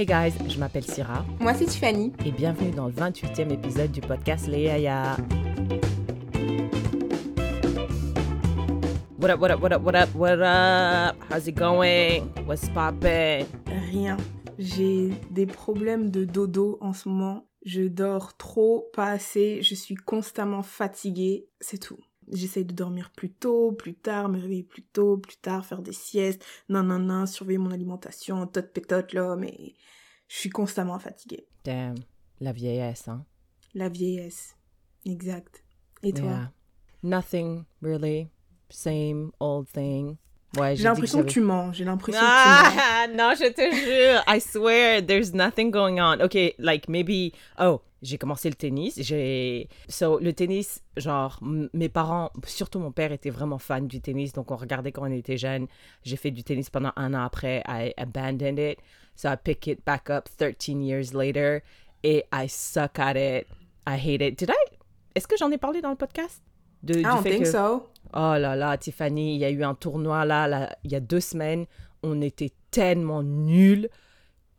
Hey 0.00 0.06
guys, 0.06 0.32
je 0.48 0.60
m'appelle 0.60 0.84
Syrah. 0.84 1.24
Moi, 1.40 1.54
c'est 1.54 1.64
Tiffany. 1.64 2.12
Et 2.24 2.30
bienvenue 2.30 2.70
dans 2.70 2.86
le 2.86 2.92
28e 2.92 3.50
épisode 3.50 3.90
du 3.90 4.00
podcast 4.00 4.46
Les 4.46 4.62
Yaya. 4.62 5.16
What 9.20 9.30
up, 9.30 9.40
what 9.40 9.50
up, 9.50 9.60
what 9.60 9.72
up, 9.72 9.82
what 9.82 9.96
up, 9.96 10.14
what 10.14 10.38
up? 10.40 11.16
How's 11.28 11.48
it 11.48 11.56
going? 11.56 12.30
What's 12.46 12.68
poppin'? 12.68 13.44
Rien. 13.90 14.16
J'ai 14.56 15.10
des 15.32 15.46
problèmes 15.46 16.12
de 16.12 16.24
dodo 16.24 16.78
en 16.80 16.92
ce 16.92 17.08
moment. 17.08 17.48
Je 17.64 17.88
dors 17.88 18.36
trop, 18.36 18.88
pas 18.94 19.10
assez. 19.10 19.62
Je 19.62 19.74
suis 19.74 19.96
constamment 19.96 20.62
fatiguée. 20.62 21.48
C'est 21.60 21.78
tout. 21.78 21.98
J'essaye 22.32 22.64
de 22.64 22.74
dormir 22.74 23.10
plus 23.10 23.30
tôt, 23.32 23.72
plus 23.72 23.94
tard, 23.94 24.28
me 24.28 24.38
réveiller 24.38 24.62
plus 24.62 24.82
tôt, 24.82 25.16
plus 25.16 25.36
tard, 25.36 25.64
faire 25.64 25.82
des 25.82 25.92
siestes, 25.92 26.44
non, 26.68 26.82
non, 26.82 26.98
non, 26.98 27.26
surveiller 27.26 27.58
mon 27.58 27.70
alimentation, 27.70 28.46
tot 28.46 28.62
pétote 28.72 29.12
là, 29.12 29.34
mais 29.36 29.74
je 30.28 30.36
suis 30.36 30.50
constamment 30.50 30.98
fatiguée. 30.98 31.46
Damn, 31.64 31.96
la 32.40 32.52
vieillesse, 32.52 33.08
hein? 33.08 33.24
La 33.74 33.88
vieillesse. 33.88 34.56
Exact. 35.04 35.64
Et 36.02 36.12
toi? 36.12 36.28
Yeah. 36.28 36.52
Nothing, 37.02 37.64
really. 37.80 38.30
Same 38.68 39.32
old 39.40 39.68
thing. 39.68 40.18
Ouais, 40.56 40.76
J'ai 40.76 40.84
l'impression 40.84 41.22
que, 41.22 41.28
tu 41.28 41.40
mens. 41.40 41.72
J'ai 41.72 41.84
l'impression 41.84 42.20
que 42.20 42.26
tu 42.26 42.32
Ah, 42.32 43.06
non, 43.14 43.34
je 43.34 43.52
te 43.52 43.60
jure. 43.60 44.22
I 44.26 44.40
swear, 44.40 45.04
there's 45.04 45.34
nothing 45.34 45.70
going 45.70 46.00
on. 46.00 46.22
Okay, 46.22 46.54
like 46.58 46.88
maybe. 46.88 47.32
Oh, 47.58 47.82
j'ai 48.00 48.16
commencé 48.16 48.48
le 48.48 48.54
tennis. 48.54 48.94
J'ai. 48.98 49.68
So, 49.88 50.18
le 50.18 50.32
tennis, 50.32 50.82
genre, 50.96 51.38
mes 51.42 51.90
parents, 51.90 52.30
surtout 52.46 52.78
mon 52.78 52.92
père, 52.92 53.12
était 53.12 53.30
vraiment 53.30 53.58
fan 53.58 53.86
du 53.86 54.00
tennis. 54.00 54.32
Donc, 54.32 54.50
on 54.50 54.56
regardait 54.56 54.90
quand 54.90 55.02
on 55.02 55.12
était 55.12 55.36
jeune. 55.36 55.66
J'ai 56.02 56.16
fait 56.16 56.30
du 56.30 56.42
tennis 56.42 56.70
pendant 56.70 56.92
un 56.96 57.12
an 57.12 57.24
après. 57.24 57.62
I 57.68 57.92
abandoned 57.98 58.58
it. 58.58 58.78
So, 59.16 59.28
I 59.28 59.36
pick 59.36 59.66
it 59.66 59.84
back 59.84 60.08
up 60.08 60.28
13 60.38 60.82
years 60.82 61.12
later. 61.12 61.62
Et 62.02 62.24
I 62.32 62.48
suck 62.48 62.98
at 62.98 63.16
it. 63.16 63.46
I 63.86 63.96
hate 63.98 64.22
it. 64.22 64.38
Did 64.38 64.50
I. 64.50 64.76
Est-ce 65.14 65.26
que 65.26 65.36
j'en 65.36 65.50
ai 65.50 65.58
parlé 65.58 65.82
dans 65.82 65.90
le 65.90 65.96
podcast? 65.96 66.42
De, 66.82 66.94
I 66.94 66.96
du 66.96 67.02
don't 67.02 67.22
fait 67.22 67.30
think 67.30 67.44
que- 67.44 67.50
so. 67.50 67.86
Oh 68.14 68.36
là 68.38 68.56
là, 68.56 68.76
Tiffany, 68.78 69.34
il 69.34 69.40
y 69.40 69.44
a 69.44 69.50
eu 69.50 69.62
un 69.62 69.74
tournoi 69.74 70.24
là, 70.24 70.46
là, 70.48 70.76
il 70.84 70.92
y 70.92 70.94
a 70.96 71.00
deux 71.00 71.20
semaines. 71.20 71.66
On 72.02 72.20
était 72.22 72.52
tellement 72.70 73.22
nuls. 73.22 73.88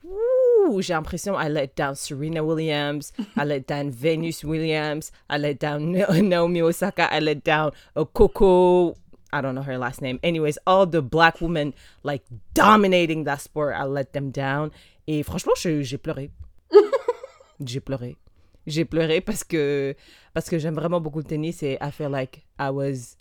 Ouh, 0.03 0.81
J'ai 0.81 0.93
l'impression 0.93 1.33
I 1.39 1.49
let 1.49 1.71
down 1.75 1.95
Serena 1.95 2.43
Williams, 2.43 3.11
I 3.35 3.43
let 3.43 3.61
down 3.67 3.89
Venus 3.89 4.43
Williams, 4.43 5.11
I 5.29 5.37
let 5.37 5.55
down 5.59 5.91
Naomi 6.29 6.61
Osaka, 6.61 7.07
I 7.11 7.19
let 7.19 7.43
down 7.43 7.71
Coco. 8.13 8.95
I 9.31 9.41
don't 9.41 9.53
know 9.55 9.61
her 9.63 9.77
last 9.77 10.01
name. 10.01 10.19
Anyways, 10.23 10.57
all 10.65 10.85
the 10.87 11.01
black 11.01 11.41
women 11.41 11.73
like 12.03 12.23
dominating 12.53 13.25
that 13.25 13.41
sport, 13.41 13.75
I 13.75 13.83
let 13.85 14.13
them 14.13 14.31
down. 14.31 14.71
Et 15.07 15.23
franchement, 15.23 15.53
j'ai 15.55 15.97
pleuré. 15.97 16.29
j'ai 17.65 17.79
pleuré. 17.79 18.15
J'ai 18.69 18.85
pleuré 18.85 19.21
parce 19.21 19.43
que 19.43 19.95
parce 20.33 20.49
que 20.49 20.57
j'aime 20.59 20.75
vraiment 20.75 21.01
beaucoup 21.01 21.19
le 21.19 21.25
tennis 21.25 21.63
et 21.63 21.77
I 21.81 21.91
feel 21.91 22.09
like 22.09 22.45
I 22.59 22.69
was 22.71 23.17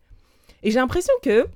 et 0.62 0.70
j'ai 0.70 0.78
l'impression 0.80 1.12
que, 1.22 1.46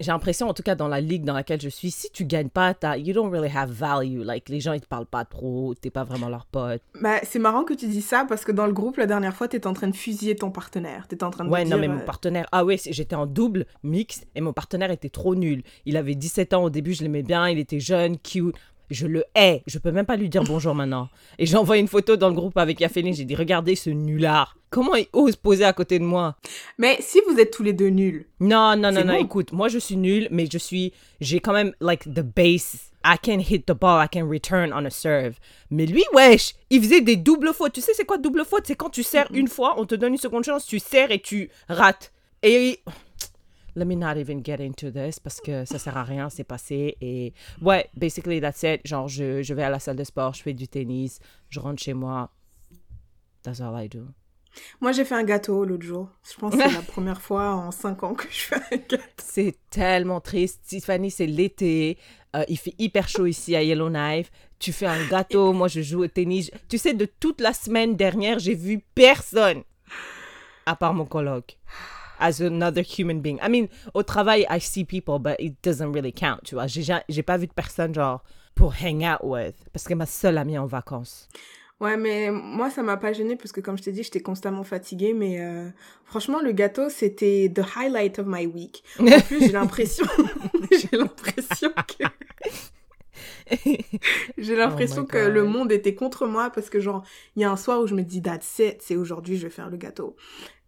j'ai 0.00 0.10
l'impression, 0.10 0.48
en 0.48 0.54
tout 0.54 0.64
cas 0.64 0.74
dans 0.74 0.88
la 0.88 1.00
ligue 1.00 1.24
dans 1.24 1.34
laquelle 1.34 1.60
je 1.60 1.68
suis, 1.68 1.92
si 1.92 2.10
tu 2.10 2.24
gagnes 2.24 2.48
pas, 2.48 2.74
t'as- 2.74 2.96
you 2.96 3.14
don't 3.14 3.30
really 3.30 3.50
have 3.54 3.70
value. 3.70 4.22
Like, 4.22 4.48
les 4.48 4.58
gens, 4.58 4.72
ils 4.72 4.80
te 4.80 4.88
parlent 4.88 5.06
pas 5.06 5.24
trop, 5.24 5.72
t'es 5.74 5.90
pas 5.90 6.02
vraiment 6.02 6.28
leur 6.28 6.46
pote. 6.46 6.82
Bah, 7.00 7.20
c'est 7.22 7.38
marrant 7.38 7.62
que 7.62 7.74
tu 7.74 7.86
dis 7.86 8.02
ça 8.02 8.24
parce 8.28 8.44
que 8.44 8.50
dans 8.50 8.66
le 8.66 8.72
groupe, 8.72 8.96
la 8.96 9.06
dernière 9.06 9.34
fois, 9.36 9.46
t'étais 9.46 9.68
en 9.68 9.72
train 9.72 9.86
de 9.86 9.94
fusiller 9.94 10.34
ton 10.34 10.50
partenaire. 10.50 11.06
T'étais 11.06 11.22
en 11.22 11.30
train 11.30 11.44
de 11.44 11.48
Ouais, 11.50 11.64
non, 11.64 11.78
mais 11.78 11.86
mon 11.86 11.98
euh, 11.98 12.04
partenaire, 12.04 12.46
ah 12.50 12.64
ouais, 12.64 12.76
j'étais 12.84 13.14
en 13.14 13.26
double 13.26 13.66
mixte 13.84 14.26
et 14.34 14.40
mon 14.40 14.52
partenaire 14.52 14.90
était 14.90 15.10
trop 15.10 15.36
nul. 15.36 15.62
Il 15.86 15.96
avait 15.96 16.16
17 16.16 16.54
ans 16.54 16.64
au 16.64 16.70
début, 16.70 16.92
je 16.92 17.02
l'aimais 17.02 17.22
bien, 17.22 17.48
il 17.48 17.60
était 17.60 17.80
jeune, 17.80 18.18
cute. 18.18 18.56
Je 18.90 19.06
le 19.06 19.24
hais, 19.34 19.62
je 19.66 19.78
peux 19.78 19.90
même 19.90 20.06
pas 20.06 20.16
lui 20.16 20.28
dire 20.28 20.44
bonjour 20.44 20.74
maintenant. 20.74 21.08
Et 21.38 21.46
j'ai 21.46 21.56
envoyé 21.56 21.80
une 21.80 21.88
photo 21.88 22.16
dans 22.16 22.28
le 22.28 22.34
groupe 22.34 22.56
avec 22.58 22.80
Yaféline, 22.80 23.14
j'ai 23.14 23.24
dit, 23.24 23.34
regardez 23.34 23.76
ce 23.76 23.90
nulard. 23.90 24.56
Comment 24.70 24.94
il 24.96 25.06
ose 25.12 25.36
poser 25.36 25.64
à 25.64 25.72
côté 25.72 25.98
de 25.98 26.04
moi? 26.04 26.36
Mais 26.78 26.96
si 27.00 27.20
vous 27.28 27.38
êtes 27.38 27.50
tous 27.50 27.62
les 27.62 27.72
deux 27.72 27.88
nuls, 27.88 28.26
Non, 28.40 28.76
non, 28.76 28.92
non, 28.92 29.04
non, 29.04 29.14
bon. 29.14 29.24
écoute, 29.24 29.52
moi 29.52 29.68
je 29.68 29.78
suis 29.78 29.96
nulle, 29.96 30.28
mais 30.30 30.46
je 30.50 30.58
suis, 30.58 30.92
j'ai 31.20 31.40
quand 31.40 31.52
même, 31.52 31.72
like, 31.80 32.04
the 32.12 32.20
base. 32.22 32.90
I 33.06 33.16
can 33.22 33.38
hit 33.38 33.66
the 33.66 33.74
ball, 33.74 34.02
I 34.02 34.08
can 34.10 34.26
return 34.28 34.72
on 34.72 34.84
a 34.86 34.90
serve. 34.90 35.34
Mais 35.70 35.84
lui, 35.86 36.02
wesh, 36.14 36.54
il 36.70 36.82
faisait 36.82 37.02
des 37.02 37.16
doubles 37.16 37.52
fautes. 37.52 37.74
Tu 37.74 37.82
sais, 37.82 37.92
c'est 37.94 38.06
quoi 38.06 38.16
double 38.16 38.44
faute? 38.46 38.64
C'est 38.66 38.76
quand 38.76 38.88
tu 38.88 39.02
serres 39.02 39.28
une 39.34 39.48
fois, 39.48 39.74
on 39.78 39.84
te 39.84 39.94
donne 39.94 40.14
une 40.14 40.18
seconde 40.18 40.44
chance, 40.44 40.64
tu 40.66 40.78
serres 40.78 41.10
et 41.10 41.20
tu 41.20 41.50
rates. 41.68 42.12
Et. 42.42 42.80
Let 43.76 43.86
me 43.86 43.96
not 43.96 44.16
even 44.16 44.44
get 44.44 44.60
into 44.60 44.90
this 44.90 45.18
parce 45.18 45.40
que 45.40 45.64
ça 45.64 45.78
sert 45.78 45.96
à 45.96 46.04
rien, 46.04 46.30
c'est 46.30 46.44
passé. 46.44 46.96
Et 47.00 47.32
ouais, 47.60 47.88
basically, 47.96 48.40
that's 48.40 48.62
it. 48.62 48.86
Genre, 48.86 49.08
je, 49.08 49.42
je 49.42 49.54
vais 49.54 49.64
à 49.64 49.70
la 49.70 49.80
salle 49.80 49.96
de 49.96 50.04
sport, 50.04 50.34
je 50.34 50.42
fais 50.42 50.52
du 50.52 50.68
tennis, 50.68 51.18
je 51.48 51.60
rentre 51.60 51.82
chez 51.82 51.94
moi. 51.94 52.30
That's 53.42 53.60
all 53.60 53.74
I 53.76 53.88
do. 53.88 54.06
moi 54.80 54.92
j'ai 54.92 55.04
fait 55.04 55.16
un 55.16 55.24
gâteau 55.24 55.64
l'autre 55.64 55.84
jour. 55.84 56.08
Je 56.22 56.38
pense 56.38 56.54
que 56.54 56.62
c'est 56.62 56.72
la 56.72 56.82
première 56.86 57.20
fois 57.20 57.54
en 57.54 57.70
5 57.70 58.02
ans 58.04 58.14
que 58.14 58.28
je 58.30 58.38
fais 58.38 58.56
un 58.56 58.76
gâteau. 58.76 59.04
C'est 59.18 59.56
tellement 59.70 60.20
triste. 60.20 60.62
Tiffany, 60.66 61.10
c'est 61.10 61.26
l'été. 61.26 61.98
Euh, 62.34 62.44
il 62.48 62.58
fait 62.58 62.74
hyper 62.78 63.08
chaud 63.08 63.26
ici 63.26 63.54
à 63.54 63.62
Yellowknife. 63.62 64.30
Tu 64.58 64.72
fais 64.72 64.86
un 64.86 65.06
gâteau. 65.08 65.52
Moi, 65.52 65.68
je 65.68 65.82
joue 65.82 66.04
au 66.04 66.08
tennis. 66.08 66.50
Tu 66.68 66.78
sais, 66.78 66.94
de 66.94 67.06
toute 67.06 67.40
la 67.40 67.52
semaine 67.52 67.96
dernière, 67.96 68.38
j'ai 68.38 68.54
vu 68.54 68.82
personne. 68.94 69.62
À 70.66 70.74
part 70.74 70.94
mon 70.94 71.04
coloc. 71.04 71.58
As 72.18 72.40
another 72.40 72.82
human 72.82 73.20
being. 73.20 73.38
I 73.42 73.48
mean, 73.48 73.68
au 73.94 74.02
travail, 74.02 74.46
I 74.50 74.60
see 74.60 74.84
people, 74.84 75.18
but 75.18 75.36
it 75.38 75.54
doesn't 75.62 75.92
really 75.92 76.12
count, 76.12 76.40
tu 76.44 76.54
vois. 76.54 76.66
J'ai 76.66 76.82
ja- 76.82 77.04
j'ai 77.08 77.22
pas 77.22 77.36
vu 77.38 77.46
de 77.46 77.52
personne, 77.52 77.94
genre, 77.94 78.22
pour 78.54 78.72
hang 78.82 79.04
out 79.04 79.20
with. 79.22 79.56
Parce 79.72 79.84
que 79.86 79.94
ma 79.94 80.06
seule 80.06 80.38
amie 80.38 80.58
en 80.58 80.66
vacances. 80.66 81.28
Ouais, 81.80 81.96
mais 81.96 82.30
moi 82.30 82.70
ça 82.70 82.82
m'a 82.84 82.96
pas 82.96 83.12
gênée 83.12 83.34
parce 83.34 83.50
que 83.50 83.60
comme 83.60 83.76
je 83.76 83.82
t'ai 83.82 83.90
dit, 83.92 84.04
j'étais 84.04 84.20
constamment 84.20 84.62
fatiguée. 84.62 85.12
Mais 85.12 85.40
euh, 85.40 85.68
franchement, 86.04 86.40
le 86.40 86.52
gâteau 86.52 86.88
c'était 86.88 87.52
the 87.52 87.62
highlight 87.76 88.20
of 88.20 88.26
my 88.28 88.46
week. 88.46 88.84
En 89.00 89.20
plus, 89.22 89.40
j'ai 89.40 89.52
l'impression, 89.52 90.06
j'ai 90.70 90.96
l'impression 90.96 91.70
que 91.98 92.04
J'ai 94.38 94.56
l'impression 94.56 95.02
Oh 95.02 95.06
que 95.06 95.18
le 95.18 95.44
monde 95.44 95.70
était 95.72 95.94
contre 95.94 96.26
moi 96.26 96.50
parce 96.50 96.70
que 96.70 96.80
genre, 96.80 97.04
il 97.36 97.42
y 97.42 97.44
a 97.44 97.50
un 97.50 97.56
soir 97.56 97.80
où 97.80 97.86
je 97.86 97.94
me 97.94 98.02
dis, 98.02 98.22
that's 98.22 98.58
it, 98.58 98.80
c'est 98.80 98.96
aujourd'hui, 98.96 99.36
je 99.36 99.42
vais 99.44 99.50
faire 99.52 99.68
le 99.68 99.76
gâteau. 99.76 100.16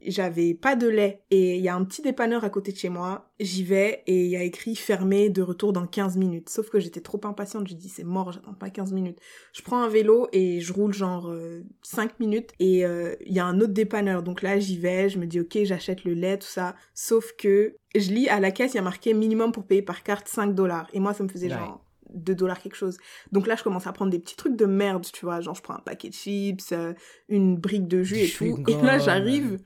J'avais 0.07 0.55
pas 0.55 0.77
de 0.77 0.89
lait 0.89 1.23
et 1.31 1.57
il 1.57 1.63
y 1.63 1.69
a 1.69 1.75
un 1.75 1.85
petit 1.85 2.01
dépanneur 2.03 2.45
à 2.45 2.51
côté 2.51 2.73
de 2.73 2.77
chez 2.77 2.89
moi. 2.89 3.31
J'y 3.41 3.65
vais 3.65 4.03
et 4.07 4.25
il 4.25 4.31
y 4.31 4.37
a 4.37 4.43
écrit 4.43 4.77
fermé 4.77 5.29
de 5.29 5.43
retour 5.43 5.73
dans 5.73 5.87
15 5.87 6.17
minutes. 6.17 6.49
Sauf 6.49 6.71
que 6.71 6.81
j'étais 6.81 7.01
trop 7.01 7.21
impatiente, 7.25 7.69
je 7.69 7.75
dis 7.75 7.89
c'est 7.89 8.05
mort, 8.05 8.33
j'attends 8.33 8.55
pas 8.55 8.71
15 8.71 8.93
minutes. 8.93 9.19
Je 9.53 9.63
prends 9.63 9.83
un 9.83 9.89
vélo 9.89 10.29
et 10.33 10.61
je 10.61 10.73
roule 10.73 10.95
genre 10.95 11.29
euh, 11.31 11.63
5 11.83 12.19
minutes 12.21 12.51
et 12.59 12.85
euh, 12.87 13.15
il 13.27 13.35
y 13.35 13.39
a 13.41 13.45
un 13.47 13.61
autre 13.61 13.73
dépanneur. 13.73 14.23
Donc 14.23 14.43
là, 14.43 14.59
j'y 14.59 14.79
vais, 14.79 15.09
je 15.09 15.19
me 15.19 15.27
dis 15.27 15.41
ok, 15.41 15.59
j'achète 15.65 16.05
le 16.05 16.15
lait, 16.15 16.39
tout 16.39 16.47
ça. 16.47 16.75
Sauf 16.95 17.33
que 17.37 17.77
je 17.95 18.11
lis 18.11 18.29
à 18.29 18.41
la 18.41 18.51
caisse, 18.51 18.75
il 18.75 18.77
y 18.77 18.81
a 18.81 18.83
marqué 18.83 19.15
minimum 19.15 19.53
pour 19.53 19.65
payer 19.67 19.83
par 19.83 20.03
carte 20.03 20.29
5 20.29 20.55
dollars. 20.55 20.89
Et 20.93 21.01
moi, 21.01 21.13
ça 21.15 21.25
me 21.25 21.29
faisait 21.29 21.47
Ouais. 21.49 21.53
genre 21.55 21.83
2 22.17 22.35
dollars 22.35 22.59
quelque 22.61 22.77
chose. 22.77 22.99
Donc 23.33 23.47
là, 23.47 23.55
je 23.57 23.63
commence 23.63 23.87
à 23.87 23.93
prendre 23.93 24.11
des 24.11 24.19
petits 24.19 24.37
trucs 24.37 24.57
de 24.57 24.67
merde, 24.67 25.07
tu 25.13 25.25
vois. 25.25 25.41
Genre, 25.41 25.55
je 25.55 25.63
prends 25.63 25.75
un 25.75 25.81
paquet 25.85 26.09
de 26.09 26.15
chips, 26.15 26.73
euh, 26.73 26.93
une 27.29 27.57
brique 27.57 27.87
de 27.89 28.03
jus 28.03 28.19
et 28.19 28.29
tout. 28.31 28.59
Et 28.69 28.75
là, 28.83 28.99
j'arrive. 28.99 29.59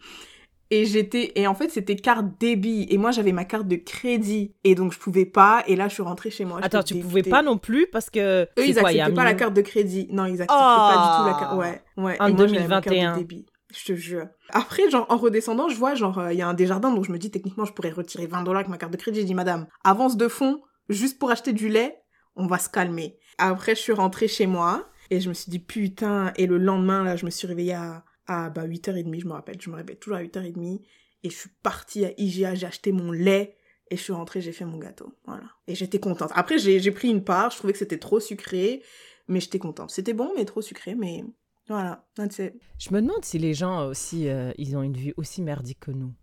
Et 0.73 0.85
j'étais, 0.85 1.33
et 1.35 1.49
en 1.49 1.55
fait, 1.57 1.69
c'était 1.69 1.97
carte 1.97 2.27
débit. 2.39 2.87
Et 2.91 2.97
moi, 2.97 3.11
j'avais 3.11 3.33
ma 3.33 3.45
carte 3.45 3.67
de 3.67 3.75
crédit. 3.75 4.55
Et 4.63 4.77
donc, 4.77 4.93
je 4.93 4.99
pouvais 5.01 5.25
pas. 5.27 5.65
Et 5.67 5.75
là, 5.75 5.89
je 5.89 5.95
suis 5.95 6.03
rentrée 6.03 6.31
chez 6.31 6.45
moi. 6.45 6.61
Attends, 6.63 6.85
tu 6.85 6.95
pouvais 7.01 7.25
pas 7.25 7.43
non 7.43 7.59
plus 7.59 7.89
parce 7.89 8.09
que. 8.09 8.45
Eux, 8.45 8.67
ils 8.67 8.75
quoi, 8.77 8.91
acceptaient 8.91 9.13
pas 9.15 9.25
la 9.25 9.35
carte 9.35 9.55
de 9.55 9.63
crédit. 9.63 10.07
Non, 10.13 10.27
ils 10.27 10.41
acceptaient 10.41 10.47
pas 10.55 10.93
du 10.93 11.19
tout 11.19 11.27
la 11.29 11.37
Ah. 11.37 11.41
carte. 11.41 11.57
Ouais, 11.59 11.83
ouais. 11.97 12.17
En 12.21 12.29
Et 12.29 12.33
moi, 12.33 12.47
j'avais 12.47 12.69
ma 12.69 12.81
2021. 12.81 13.03
carte 13.03 13.17
de 13.17 13.21
débit. 13.21 13.47
Je 13.77 13.85
te 13.85 13.95
jure. 13.97 14.27
Après, 14.51 14.89
genre, 14.91 15.07
en 15.09 15.17
redescendant, 15.17 15.69
je 15.69 15.77
vois, 15.77 15.95
genre, 15.97 16.19
euh, 16.19 16.33
il 16.33 16.39
y 16.39 16.43
a 16.43 16.49
un 16.49 16.55
Desjardins, 16.55 16.93
donc 16.93 17.05
je 17.05 17.13
me 17.13 17.19
dis, 17.19 17.31
techniquement, 17.33 17.65
je 17.65 17.73
pourrais 17.73 17.91
retirer 17.91 18.27
20 18.27 18.43
dollars 18.43 18.61
avec 18.61 18.69
ma 18.71 18.79
carte 18.79 18.93
de 18.93 18.97
crédit. 18.97 19.21
Je 19.23 19.27
dis, 19.27 19.35
madame, 19.35 19.67
avance 19.85 20.17
de 20.17 20.27
fond, 20.29 20.61
juste 20.89 21.19
pour 21.21 21.31
acheter 21.33 21.53
du 21.53 21.69
lait, 21.69 22.00
on 22.41 22.47
va 22.47 22.59
se 22.59 22.69
calmer. 22.69 23.19
Après, 23.39 23.75
je 23.75 23.81
suis 23.81 23.93
rentrée 23.93 24.29
chez 24.29 24.47
moi, 24.47 24.89
et 25.11 25.21
je 25.21 25.29
me 25.29 25.35
suis 25.35 25.51
dit, 25.51 25.59
putain, 25.59 26.33
et 26.37 26.47
le 26.47 26.59
lendemain, 26.59 27.05
là, 27.05 27.17
je 27.17 27.25
me 27.25 27.31
suis 27.31 27.47
réveillée 27.47 27.75
à, 27.75 28.05
à 28.27 28.49
bah, 28.51 28.67
8h30, 28.67 29.21
je 29.21 29.27
me 29.27 29.33
rappelle. 29.33 29.61
Je 29.61 29.71
me 29.71 29.77
réveille 29.77 29.99
toujours 29.99 30.19
à 30.19 30.23
8h30, 30.23 30.81
et 31.23 31.31
je 31.31 31.35
suis 31.35 31.51
partie 31.63 32.05
à 32.05 32.13
IGA, 32.17 32.55
j'ai 32.55 32.67
acheté 32.67 32.93
mon 32.93 33.13
lait, 33.13 33.57
et 33.91 33.97
je 33.97 34.03
suis 34.03 34.13
rentrée, 34.13 34.41
j'ai 34.41 34.53
fait 34.53 34.65
mon 34.65 34.79
gâteau. 34.79 35.13
Voilà. 35.27 35.45
Et 35.67 35.75
j'étais 35.75 36.01
contente. 36.01 36.31
Après, 36.35 36.59
j'ai 36.59 36.91
pris 36.91 37.11
une 37.11 37.25
part, 37.25 37.51
je 37.51 37.59
trouvais 37.59 37.73
que 37.73 37.79
c'était 37.79 37.99
trop 37.99 38.21
sucré, 38.21 38.83
mais 39.29 39.41
j'étais 39.41 39.59
contente. 39.59 39.91
C'était 39.91 40.15
bon, 40.15 40.33
mais 40.37 40.45
trop 40.45 40.63
sucré, 40.63 40.95
mais 40.95 41.25
voilà. 41.69 42.07
Je 42.17 42.93
me 42.93 43.01
demande 43.01 43.25
si 43.25 43.39
les 43.39 43.55
gens 43.55 43.87
aussi, 43.87 44.29
euh, 44.29 44.53
ils 44.59 44.77
ont 44.77 44.83
une 44.83 44.97
vie 44.97 45.13
aussi 45.17 45.43
merdique 45.43 45.81
que 45.81 45.91
nous. 45.91 46.15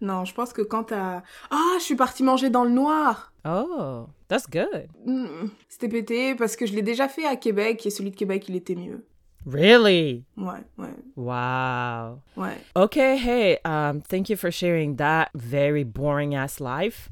Non, 0.00 0.24
je 0.24 0.34
pense 0.34 0.52
que 0.52 0.62
quand 0.62 0.84
t'as... 0.84 1.22
Ah, 1.50 1.76
je 1.78 1.84
suis 1.84 1.96
partie 1.96 2.22
manger 2.22 2.50
dans 2.50 2.64
le 2.64 2.70
noir 2.70 3.33
Oh, 3.44 4.06
that's 4.28 4.46
good. 4.48 4.88
Hmm, 5.04 5.48
C'était 5.68 5.88
pété 5.88 6.34
parce 6.34 6.56
que 6.56 6.64
je 6.66 6.74
l'ai 6.74 6.82
déjà 6.82 7.08
fait 7.08 7.26
à 7.26 7.36
Québec 7.36 7.84
et 7.86 7.90
celui 7.90 8.10
de 8.10 8.16
Québec, 8.16 8.46
il 8.48 8.56
était 8.56 8.74
mieux. 8.74 9.04
Really? 9.46 10.24
Ouais, 10.38 10.62
ouais, 10.78 10.94
Wow. 11.16 12.20
ouais. 12.36 12.56
Okay, 12.74 13.16
hey, 13.18 13.58
um, 13.66 14.00
thank 14.00 14.30
you 14.30 14.36
for 14.36 14.50
sharing 14.50 14.96
that 14.96 15.26
very 15.34 15.84
boring 15.84 16.34
ass 16.34 16.60
life. 16.60 17.10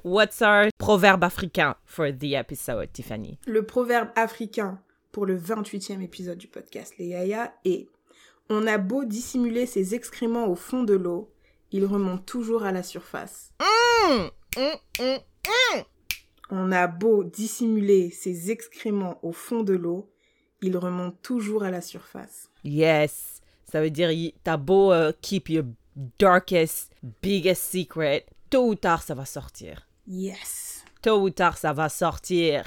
What's 0.04 0.42
our 0.42 0.68
proverbe 0.78 1.24
africain 1.24 1.74
for 1.84 2.10
the 2.12 2.34
episode, 2.34 2.92
Tiffany? 2.92 3.38
Le 3.46 3.62
proverbe 3.64 4.08
africain 4.16 4.78
pour 5.12 5.26
le 5.26 5.38
28e 5.38 6.02
épisode 6.02 6.38
du 6.38 6.48
podcast 6.48 6.94
Les 6.98 7.06
Yaya 7.08 7.54
est 7.64 7.86
On 8.50 8.66
a 8.66 8.78
beau 8.78 9.04
dissimuler 9.04 9.66
ses 9.66 9.94
excréments 9.94 10.46
au 10.48 10.54
fond 10.54 10.82
de 10.82 10.94
l'eau, 10.94 11.30
ils 11.72 11.84
remontent 11.84 12.24
toujours 12.24 12.64
à 12.64 12.72
la 12.72 12.82
surface. 12.82 13.52
On 16.50 16.72
a 16.72 16.86
beau 16.86 17.24
dissimuler 17.24 18.10
ses 18.10 18.50
excréments 18.50 19.18
au 19.22 19.32
fond 19.32 19.62
de 19.62 19.74
l'eau, 19.74 20.10
ils 20.62 20.76
remontent 20.76 21.18
toujours 21.22 21.62
à 21.62 21.70
la 21.70 21.80
surface. 21.80 22.48
Yes. 22.64 23.42
Ça 23.70 23.82
veut 23.82 23.90
dire, 23.90 24.10
t'as 24.44 24.56
beau 24.56 24.92
euh, 24.92 25.12
keep 25.20 25.50
your 25.50 25.64
darkest, 26.18 26.90
biggest 27.22 27.70
secret, 27.70 28.24
tôt 28.48 28.68
ou 28.68 28.74
tard, 28.74 29.02
ça 29.02 29.14
va 29.14 29.26
sortir. 29.26 29.86
Yes. 30.06 30.84
Tôt 31.02 31.20
ou 31.20 31.30
tard, 31.30 31.58
ça 31.58 31.74
va 31.74 31.88
sortir. 31.90 32.64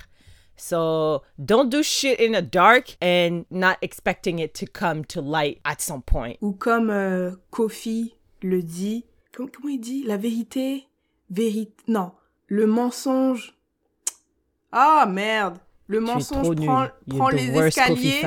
So, 0.55 1.23
don't 1.39 1.69
do 1.69 1.81
shit 1.81 2.19
in 2.19 2.33
the 2.33 2.41
dark 2.41 2.95
and 3.01 3.45
not 3.49 3.77
expecting 3.81 4.37
it 4.37 4.53
to 4.53 4.67
come 4.67 5.03
to 5.05 5.19
light 5.19 5.59
at 5.65 5.81
some 5.81 6.03
point. 6.03 6.35
Ou 6.41 6.51
comme 6.51 6.91
euh, 6.91 7.31
Kofi 7.49 8.13
le 8.43 8.61
dit, 8.63 9.05
comment, 9.31 9.49
comment 9.53 9.69
il 9.69 9.79
dit? 9.79 10.03
La 10.03 10.17
vérité, 10.17 10.87
vérité, 11.29 11.73
non, 11.87 12.11
le 12.47 12.67
mensonge. 12.67 13.57
Ah 14.71 15.05
merde, 15.07 15.57
le 15.87 15.99
Tu 15.99 16.05
mensonge 16.05 16.55
prend, 16.55 16.87
prend 17.09 17.29
les 17.29 17.49
escaliers. 17.49 18.21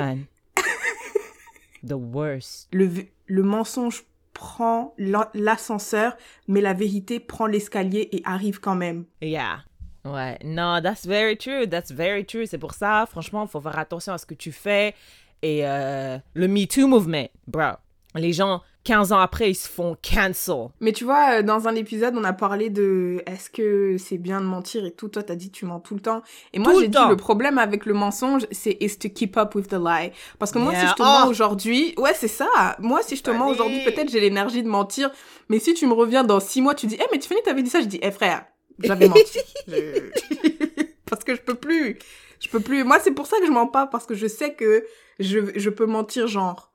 the 1.83 1.93
worst. 1.93 2.69
Le, 2.73 2.91
le 3.27 3.43
mensonge 3.43 4.05
prend 4.33 4.95
l'ascenseur, 4.99 6.17
mais 6.49 6.61
la 6.61 6.75
vérité 6.75 7.21
prend 7.21 7.47
l'escalier 7.47 8.09
et 8.13 8.23
arrive 8.25 8.61
quand 8.61 8.75
même. 8.75 9.07
Yeah. 9.23 9.65
Ouais. 10.05 10.39
Non, 10.45 10.81
that's 10.83 11.07
very 11.07 11.37
true. 11.37 11.67
That's 11.67 11.91
very 11.91 12.27
true. 12.27 12.47
C'est 12.47 12.59
pour 12.59 12.75
ça, 12.75 13.07
franchement, 13.11 13.47
faut 13.47 13.61
faire 13.61 13.79
attention 13.79 14.13
à 14.13 14.19
ce 14.19 14.27
que 14.27 14.35
tu 14.35 14.53
fais. 14.53 14.95
Et 15.41 15.67
euh, 15.67 16.19
le 16.35 16.49
Me 16.49 16.67
Too 16.67 16.87
movement, 16.87 17.29
bro. 17.47 17.73
Les 18.15 18.33
gens, 18.33 18.61
15 18.85 19.13
ans 19.13 19.19
après, 19.19 19.51
ils 19.51 19.55
se 19.55 19.69
font 19.69 19.97
cancel. 20.03 20.69
Mais 20.81 20.93
tu 20.93 21.05
vois, 21.05 21.39
euh, 21.39 21.43
dans 21.43 21.69
un 21.69 21.75
épisode, 21.75 22.15
on 22.17 22.25
a 22.25 22.33
parlé 22.35 22.69
de 22.71 23.23
est-ce 23.27 23.49
que 23.51 23.97
c'est 23.99 24.19
bien 24.19 24.41
de 24.41 24.47
mentir 24.47 24.85
et 24.85 24.91
tout. 24.93 25.09
Toi, 25.09 25.23
t'as 25.23 25.35
dit 25.37 25.51
tu 25.51 25.65
mens 25.65 25.81
tout 25.81 25.95
le 25.95 26.01
temps. 26.01 26.23
Et 26.53 26.59
moi, 26.59 26.73
j'ai 26.79 26.89
dit 26.89 26.99
le 27.09 27.17
problème 27.17 27.57
avec 27.59 27.87
le 27.87 27.95
mensonge, 27.95 28.47
c'est 28.53 28.77
is 28.81 28.99
to 28.99 29.09
keep 29.09 29.37
up 29.37 29.55
with 29.55 29.69
the 29.69 29.75
lie. 29.75 30.13
Parce 30.39 30.53
que 30.53 30.59
moi, 30.59 30.75
si 30.75 30.87
je 30.87 30.93
te 30.95 31.03
Oh. 31.03 31.05
mens 31.05 31.27
aujourd'hui, 31.29 31.95
ouais, 31.99 32.13
c'est 32.15 32.29
ça. 32.29 32.47
Moi, 32.79 33.01
si 33.03 33.17
je 33.17 33.23
te 33.23 33.31
mens 33.31 33.49
aujourd'hui, 33.49 33.83
peut-être 33.85 34.11
j'ai 34.11 34.21
l'énergie 34.21 34.63
de 34.63 34.69
mentir. 34.69 35.11
Mais 35.49 35.59
si 35.59 35.73
tu 35.75 35.87
me 35.87 35.93
reviens 35.95 36.23
dans 36.25 36.41
six 36.41 36.61
mois, 36.63 36.75
tu 36.75 36.87
dis, 36.87 36.97
eh, 37.01 37.05
mais 37.13 37.19
Tiffany, 37.19 37.41
t'avais 37.43 37.63
dit 37.63 37.71
ça. 37.71 37.81
Je 37.81 37.87
dis, 37.87 37.99
eh, 38.03 38.11
frère, 38.11 38.45
j'avais 38.79 39.09
menti. 39.09 39.39
Je- 39.69 40.11
parce 41.11 41.25
que 41.25 41.35
je 41.35 41.41
peux 41.41 41.55
plus. 41.55 41.99
Je 42.41 42.49
peux 42.49 42.61
plus. 42.61 42.85
Moi, 42.85 42.99
c'est 43.03 43.13
pour 43.13 43.27
ça 43.27 43.39
que 43.39 43.47
je 43.47 43.51
mens 43.51 43.67
pas. 43.67 43.87
Parce 43.87 44.05
que 44.07 44.15
je 44.15 44.27
sais 44.27 44.53
que 44.55 44.85
je, 45.21 45.39
je 45.57 45.71
peux 45.71 45.87
mentir 45.87 46.27
genre 46.27 46.71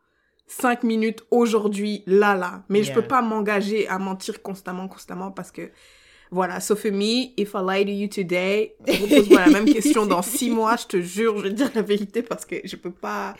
5 0.51 0.83
minutes 0.83 1.23
aujourd'hui, 1.31 2.03
là, 2.07 2.35
là. 2.35 2.63
Mais 2.69 2.81
je 2.83 2.87
Yeah. 2.89 2.95
peux 3.01 3.07
pas 3.07 3.21
m'engager 3.21 3.87
à 3.87 3.99
mentir 3.99 4.41
constamment, 4.41 4.87
constamment 4.87 5.31
parce 5.31 5.51
que, 5.51 5.69
voilà, 6.31 6.59
sauf 6.59 6.85
me, 6.85 7.31
if 7.39 7.53
I 7.53 7.59
lie 7.63 7.85
to 7.85 7.91
you 7.91 8.07
today, 8.07 8.75
repose-moi 8.87 9.39
la 9.41 9.49
même 9.51 9.65
question 9.65 10.05
dans 10.05 10.21
6 10.23 10.49
mois, 10.59 10.75
je 10.75 10.85
te 10.87 11.01
jure, 11.01 11.37
je 11.37 11.43
vais 11.43 11.49
te 11.49 11.55
dire 11.55 11.71
la 11.75 11.81
vérité 11.83 12.21
parce 12.23 12.45
que 12.45 12.55
je 12.63 12.75
peux 12.75 12.91
pas 12.91 13.35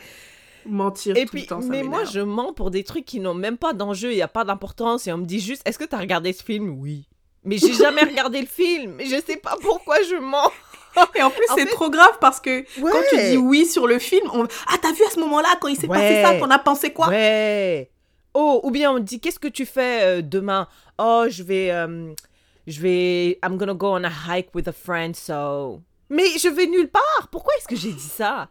mentir 0.66 1.16
Et 1.16 1.24
tout 1.24 1.30
puis, 1.32 1.40
le 1.42 1.46
temps. 1.46 1.60
ça 1.62 1.68
mais 1.68 1.82
moi, 1.82 2.04
je 2.04 2.20
mens 2.20 2.52
pour 2.52 2.70
des 2.70 2.84
trucs 2.84 3.04
qui 3.06 3.18
n'ont 3.20 3.34
même 3.34 3.56
pas 3.58 3.72
d'enjeu, 3.72 4.12
il 4.12 4.16
n'y 4.16 4.22
a 4.22 4.28
pas 4.28 4.44
d'importance. 4.44 5.06
Et 5.06 5.12
on 5.12 5.18
me 5.18 5.24
dit 5.26 5.40
juste, 5.40 5.62
est-ce 5.66 5.78
que 5.78 5.84
tu 5.84 5.94
as 5.94 5.98
regardé 5.98 6.32
ce 6.32 6.44
film? 6.44 6.70
Oui. 6.78 7.08
Mais 7.42 7.56
j'ai 7.58 7.72
jamais 7.72 8.02
regardé 8.04 8.40
le 8.40 8.46
film. 8.46 9.00
Et 9.00 9.06
je 9.06 9.16
sais 9.20 9.36
pas 9.38 9.56
pourquoi 9.60 9.96
je 10.02 10.16
mens. 10.16 10.50
Et 11.14 11.22
en 11.22 11.30
plus, 11.30 11.44
c'est 11.54 11.66
fait- 11.66 11.70
trop 11.72 11.90
grave 11.90 12.18
parce 12.20 12.40
que 12.40 12.62
quand 12.80 13.02
tu 13.10 13.16
dis 13.30 13.36
oui 13.36 13.66
sur 13.66 13.86
le 13.86 13.98
film, 13.98 14.28
on... 14.32 14.44
ah, 14.68 14.76
t'as 14.80 14.92
vu 14.92 15.02
à 15.06 15.10
ce 15.10 15.20
moment-là, 15.20 15.48
quand 15.60 15.68
il 15.68 15.76
s'est 15.76 15.88
passé 15.88 16.22
ça, 16.22 16.34
t'en 16.38 16.50
as 16.50 16.58
pensé 16.58 16.92
quoi? 16.92 17.08
Ouais. 17.08 17.90
Oh, 18.34 18.60
ou 18.62 18.70
bien 18.70 18.92
on 18.92 18.98
dit, 19.00 19.18
qu'est-ce 19.20 19.38
que 19.40 19.48
tu 19.48 19.66
fais 19.66 20.02
euh, 20.02 20.22
demain? 20.22 20.68
Oh, 20.98 21.24
je 21.28 21.42
vais, 21.42 21.70
euh, 21.72 22.12
je 22.66 22.80
vais, 22.80 23.38
I'm 23.44 23.56
gonna 23.56 23.74
go 23.74 23.88
on 23.96 24.04
a 24.04 24.10
hike 24.28 24.54
with 24.54 24.68
a 24.68 24.72
friend, 24.72 25.16
so. 25.16 25.80
Mais 26.08 26.26
je 26.38 26.48
vais 26.48 26.66
nulle 26.66 26.88
part. 26.88 27.28
Pourquoi 27.30 27.52
est-ce 27.58 27.66
que 27.68 27.76
j'ai 27.76 27.92
dit 27.92 28.00
ça? 28.00 28.48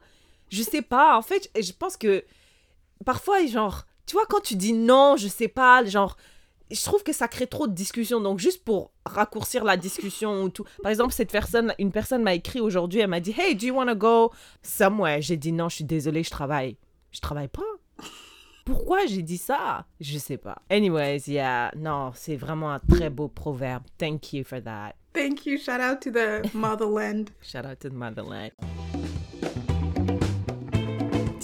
Je 0.50 0.64
sais 0.64 0.82
pas. 0.82 1.18
En 1.18 1.22
fait, 1.22 1.50
je 1.60 1.72
pense 1.72 1.96
que 1.96 2.24
parfois, 3.06 3.46
genre, 3.46 3.86
tu 4.06 4.14
vois, 4.14 4.26
quand 4.28 4.42
tu 4.42 4.56
dis 4.56 4.74
non, 4.74 5.16
je 5.18 5.28
sais 5.28 5.48
pas, 5.48 5.84
genre, 5.86 6.18
je 6.72 6.84
trouve 6.84 7.04
que 7.04 7.14
ça 7.14 7.28
crée 7.28 7.48
trop 7.48 7.68
de 7.68 7.74
discussions. 7.74 8.22
Donc, 8.22 8.40
juste 8.40 8.64
pour 8.64 8.92
raccourcir 9.06 9.64
la 9.64 9.78
discussion 9.78 10.44
ou 10.44 10.50
tout. 10.50 10.66
Par 10.84 10.92
exemple, 10.92 11.14
cette 11.14 11.32
personne, 11.32 11.74
une 11.80 11.92
personne 11.92 12.24
m'a 12.24 12.34
écrit 12.34 12.60
aujourd'hui, 12.60 13.00
elle 13.00 13.10
m'a 13.10 13.20
dit, 13.20 13.34
Hey, 13.38 13.56
do 13.56 13.68
you 13.68 13.76
wanna 13.76 13.96
go 13.96 14.32
somewhere? 14.62 15.22
J'ai 15.22 15.38
dit 15.38 15.52
non, 15.52 15.70
je 15.70 15.76
suis 15.76 15.84
désolée, 15.84 16.24
je 16.24 16.30
travaille. 16.30 16.78
Je 17.12 17.20
travaille 17.20 17.48
pas. 17.48 17.64
Pourquoi 18.66 19.08
j'ai 19.08 19.24
dit 19.24 19.40
ça? 19.40 19.86
Je 20.00 20.20
sais 20.20 20.38
pas. 20.38 20.62
Anyways, 20.70 21.24
yeah, 21.28 21.72
non, 21.76 22.12
c'est 22.14 22.36
vraiment 22.36 22.72
un 22.72 22.80
très 22.80 23.10
beau 23.10 23.28
proverbe. 23.28 23.84
Thank 23.98 24.34
you 24.34 24.44
for 24.44 24.62
that. 24.62 24.94
Thank 25.14 25.48
you, 25.48 25.58
shout 25.58 25.82
out 25.82 26.02
to 26.02 26.12
the 26.12 26.54
motherland. 26.54 27.32
Shout 27.42 27.66
out 27.66 27.80
to 27.80 27.90
the 27.90 27.94
motherland. 27.94 28.52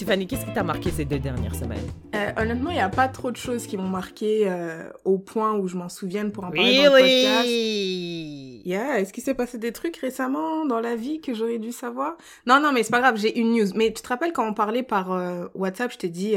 Tiffany, 0.06 0.28
qu'est-ce 0.28 0.46
qui 0.46 0.54
t'a 0.54 0.62
marqué 0.62 0.92
ces 0.92 1.04
deux 1.04 1.18
dernières 1.18 1.56
semaines? 1.56 1.80
Euh, 2.14 2.32
honnêtement, 2.38 2.70
il 2.70 2.76
n'y 2.76 2.80
a 2.80 2.90
pas 2.90 3.08
trop 3.08 3.32
de 3.32 3.38
choses 3.38 3.66
qui 3.66 3.76
m'ont 3.76 3.90
marqué 3.90 4.44
euh, 4.46 4.88
au 5.04 5.18
point 5.18 5.54
où 5.54 5.68
je 5.68 5.76
m'en 5.76 5.90
souvienne 5.90 6.32
pour 6.32 6.44
en 6.44 6.52
parler 6.52 6.78
dans 6.78 6.84
le 6.84 6.90
podcast. 7.02 7.48
Really 7.48 8.62
Yeah, 8.66 9.00
est-ce 9.00 9.12
qu'il 9.12 9.24
s'est 9.24 9.34
passé 9.34 9.58
des 9.58 9.72
trucs 9.72 9.98
récemment 9.98 10.68
dans 10.68 10.80
la 10.80 10.96
vie 10.96 11.22
que 11.22 11.34
j'aurais 11.34 11.58
dû 11.58 11.72
savoir? 11.72 12.18
Non, 12.46 12.60
non, 12.60 12.72
mais 12.72 12.84
c'est 12.84 12.92
pas 12.92 13.00
grave, 13.00 13.18
j'ai 13.18 13.40
une 13.40 13.54
news. 13.54 13.70
Mais 13.74 13.92
tu 13.94 14.04
te 14.04 14.08
rappelles 14.08 14.32
quand 14.32 14.48
on 14.48 14.54
parlait 14.54 14.84
par 14.84 15.12
euh, 15.12 15.48
WhatsApp, 15.56 15.92
je 15.92 15.98
t'ai 15.98 16.10
dit 16.10 16.36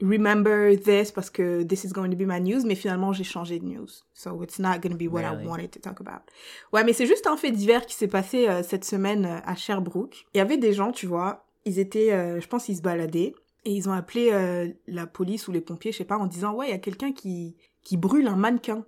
remember 0.00 0.76
this 0.76 1.12
parce 1.12 1.30
que 1.30 1.62
this 1.62 1.84
is 1.84 1.92
going 1.92 2.10
to 2.10 2.16
be 2.16 2.26
my 2.26 2.40
news, 2.40 2.64
mais 2.64 2.74
finalement 2.74 3.12
j'ai 3.12 3.24
changé 3.24 3.58
de 3.58 3.64
news. 3.64 3.88
So 4.14 4.42
it's 4.42 4.58
not 4.58 4.78
going 4.80 4.92
to 4.92 4.96
be 4.96 5.08
what 5.08 5.22
Really? 5.22 5.44
I 5.44 5.46
wanted 5.46 5.70
to 5.72 5.80
talk 5.80 6.00
about. 6.00 6.22
Ouais, 6.72 6.84
mais 6.84 6.92
c'est 6.92 7.06
juste 7.06 7.26
un 7.26 7.36
fait 7.36 7.50
divers 7.50 7.86
qui 7.86 7.94
s'est 7.94 8.08
passé 8.08 8.48
euh, 8.48 8.62
cette 8.62 8.84
semaine 8.84 9.26
euh, 9.26 9.38
à 9.44 9.54
Sherbrooke. 9.54 10.26
Il 10.34 10.38
y 10.38 10.40
avait 10.40 10.56
des 10.56 10.72
gens, 10.72 10.92
tu 10.92 11.06
vois, 11.06 11.46
ils 11.64 11.78
étaient, 11.78 12.12
euh, 12.12 12.40
je 12.40 12.46
pense, 12.48 12.68
ils 12.68 12.76
se 12.76 12.82
baladaient 12.82 13.34
et 13.64 13.72
ils 13.72 13.88
ont 13.88 13.92
appelé 13.92 14.30
euh, 14.32 14.68
la 14.86 15.06
police 15.06 15.48
ou 15.48 15.52
les 15.52 15.60
pompiers, 15.60 15.92
je 15.92 15.98
sais 15.98 16.04
pas, 16.04 16.16
en 16.18 16.26
disant 16.26 16.54
ouais, 16.54 16.68
il 16.68 16.70
y 16.70 16.74
a 16.74 16.78
quelqu'un 16.78 17.12
qui 17.12 17.56
qui 17.82 17.96
brûle 17.96 18.26
un 18.28 18.36
mannequin, 18.36 18.84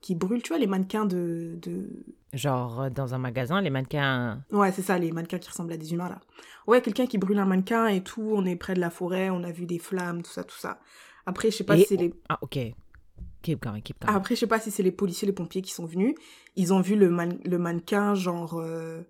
qui 0.00 0.14
brûle, 0.14 0.42
tu 0.42 0.48
vois, 0.48 0.58
les 0.58 0.66
mannequins 0.66 1.04
de 1.06 1.58
de 1.62 1.88
Genre, 2.32 2.82
euh, 2.82 2.90
dans 2.90 3.14
un 3.14 3.18
magasin, 3.18 3.60
les 3.60 3.70
mannequins. 3.70 4.42
Ouais, 4.52 4.70
c'est 4.72 4.82
ça, 4.82 4.98
les 4.98 5.10
mannequins 5.12 5.38
qui 5.38 5.48
ressemblent 5.48 5.72
à 5.72 5.76
des 5.76 5.92
humains, 5.94 6.08
là. 6.08 6.20
Ouais, 6.66 6.82
quelqu'un 6.82 7.06
qui 7.06 7.18
brûle 7.18 7.38
un 7.38 7.46
mannequin 7.46 7.86
et 7.86 8.02
tout, 8.02 8.22
on 8.34 8.44
est 8.44 8.56
près 8.56 8.74
de 8.74 8.80
la 8.80 8.90
forêt, 8.90 9.30
on 9.30 9.42
a 9.44 9.50
vu 9.52 9.64
des 9.64 9.78
flammes, 9.78 10.22
tout 10.22 10.30
ça, 10.30 10.44
tout 10.44 10.58
ça. 10.58 10.80
Après, 11.24 11.50
je 11.50 11.56
sais 11.58 11.64
pas 11.64 11.76
Et- 11.76 11.80
si 11.82 11.86
c'est 11.86 11.96
les... 11.96 12.12
Ah, 12.28 12.38
ok. 12.42 12.58
Keep 13.42 13.62
going, 13.62 13.80
keep 13.80 14.00
going. 14.00 14.12
Après, 14.14 14.34
je 14.34 14.40
sais 14.40 14.46
pas 14.48 14.58
si 14.60 14.70
c'est 14.70 14.82
les 14.82 14.90
policiers, 14.92 15.26
les 15.26 15.32
pompiers 15.32 15.62
qui 15.62 15.72
sont 15.72 15.86
venus. 15.86 16.14
Ils 16.56 16.74
ont 16.74 16.80
vu 16.80 16.96
le, 16.96 17.08
man- 17.10 17.38
le 17.44 17.58
mannequin, 17.58 18.14
genre... 18.14 18.58
euh, 18.58 19.02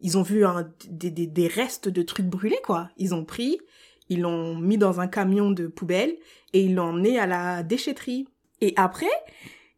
Ils 0.00 0.16
ont 0.18 0.22
vu 0.22 0.44
des, 0.88 1.10
des, 1.10 1.26
des 1.26 1.46
restes 1.46 1.88
de 1.88 2.02
trucs 2.02 2.26
brûlés, 2.26 2.60
quoi. 2.64 2.90
Ils 2.96 3.14
ont 3.14 3.24
pris, 3.24 3.60
ils 4.08 4.20
l'ont 4.20 4.56
mis 4.56 4.78
dans 4.78 5.00
un 5.00 5.06
camion 5.06 5.50
de 5.50 5.66
poubelle 5.66 6.16
et 6.52 6.62
ils 6.62 6.74
l'ont 6.74 6.88
emmené 6.88 7.18
à 7.18 7.26
la 7.26 7.62
déchetterie. 7.62 8.28
Et 8.60 8.72
après, 8.76 9.06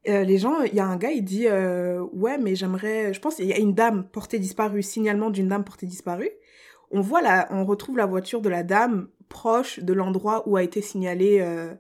euh, 0.08 0.24
les 0.24 0.38
gens, 0.38 0.62
il 0.62 0.74
y 0.74 0.80
a 0.80 0.86
un 0.86 0.96
gars, 0.96 1.12
il 1.12 1.22
dit 1.22 1.46
euh, 1.46 2.00
ouais, 2.12 2.38
mais 2.38 2.56
j'aimerais, 2.56 3.14
je 3.14 3.20
pense, 3.20 3.38
il 3.38 3.46
y 3.46 3.52
a 3.52 3.58
une 3.58 3.74
dame 3.74 4.08
portée 4.08 4.38
disparue, 4.38 4.82
signalement 4.82 5.30
d'une 5.30 5.48
dame 5.48 5.64
portée 5.64 5.86
disparue. 5.86 6.30
On 6.90 7.00
voit 7.00 7.22
la, 7.22 7.46
on 7.50 7.64
retrouve 7.64 7.96
la 7.96 8.06
voiture 8.06 8.40
de 8.40 8.48
la 8.48 8.62
dame 8.62 9.08
proche 9.28 9.80
de 9.80 9.92
l'endroit 9.92 10.48
où 10.48 10.56
a 10.56 10.62
été 10.62 10.82
signalé 10.82 11.38
euh, 11.40 11.74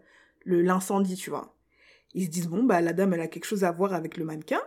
le 0.44 0.62
l'incendie, 0.62 1.16
tu 1.16 1.30
vois. 1.30 1.54
Ils 2.14 2.24
se 2.24 2.30
disent 2.30 2.48
bon 2.48 2.62
bah 2.62 2.80
la 2.80 2.92
dame 2.92 3.14
elle 3.14 3.20
a 3.20 3.26
quelque 3.26 3.44
chose 3.44 3.64
à 3.64 3.72
voir 3.72 3.92
avec 3.94 4.16
le 4.16 4.24
mannequin. 4.24 4.60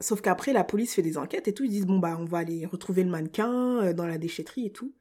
Sauf 0.00 0.20
qu'après 0.20 0.52
la 0.52 0.64
police 0.64 0.94
fait 0.94 1.02
des 1.02 1.16
enquêtes 1.18 1.48
et 1.48 1.54
tout, 1.54 1.64
ils 1.64 1.70
disent 1.70 1.86
bon 1.86 1.98
bah 1.98 2.16
on 2.18 2.24
va 2.24 2.38
aller 2.38 2.66
retrouver 2.66 3.02
le 3.02 3.10
mannequin 3.10 3.78
euh, 3.82 3.92
dans 3.92 4.06
la 4.06 4.18
déchetterie 4.18 4.66
et 4.66 4.72
tout. 4.72 4.92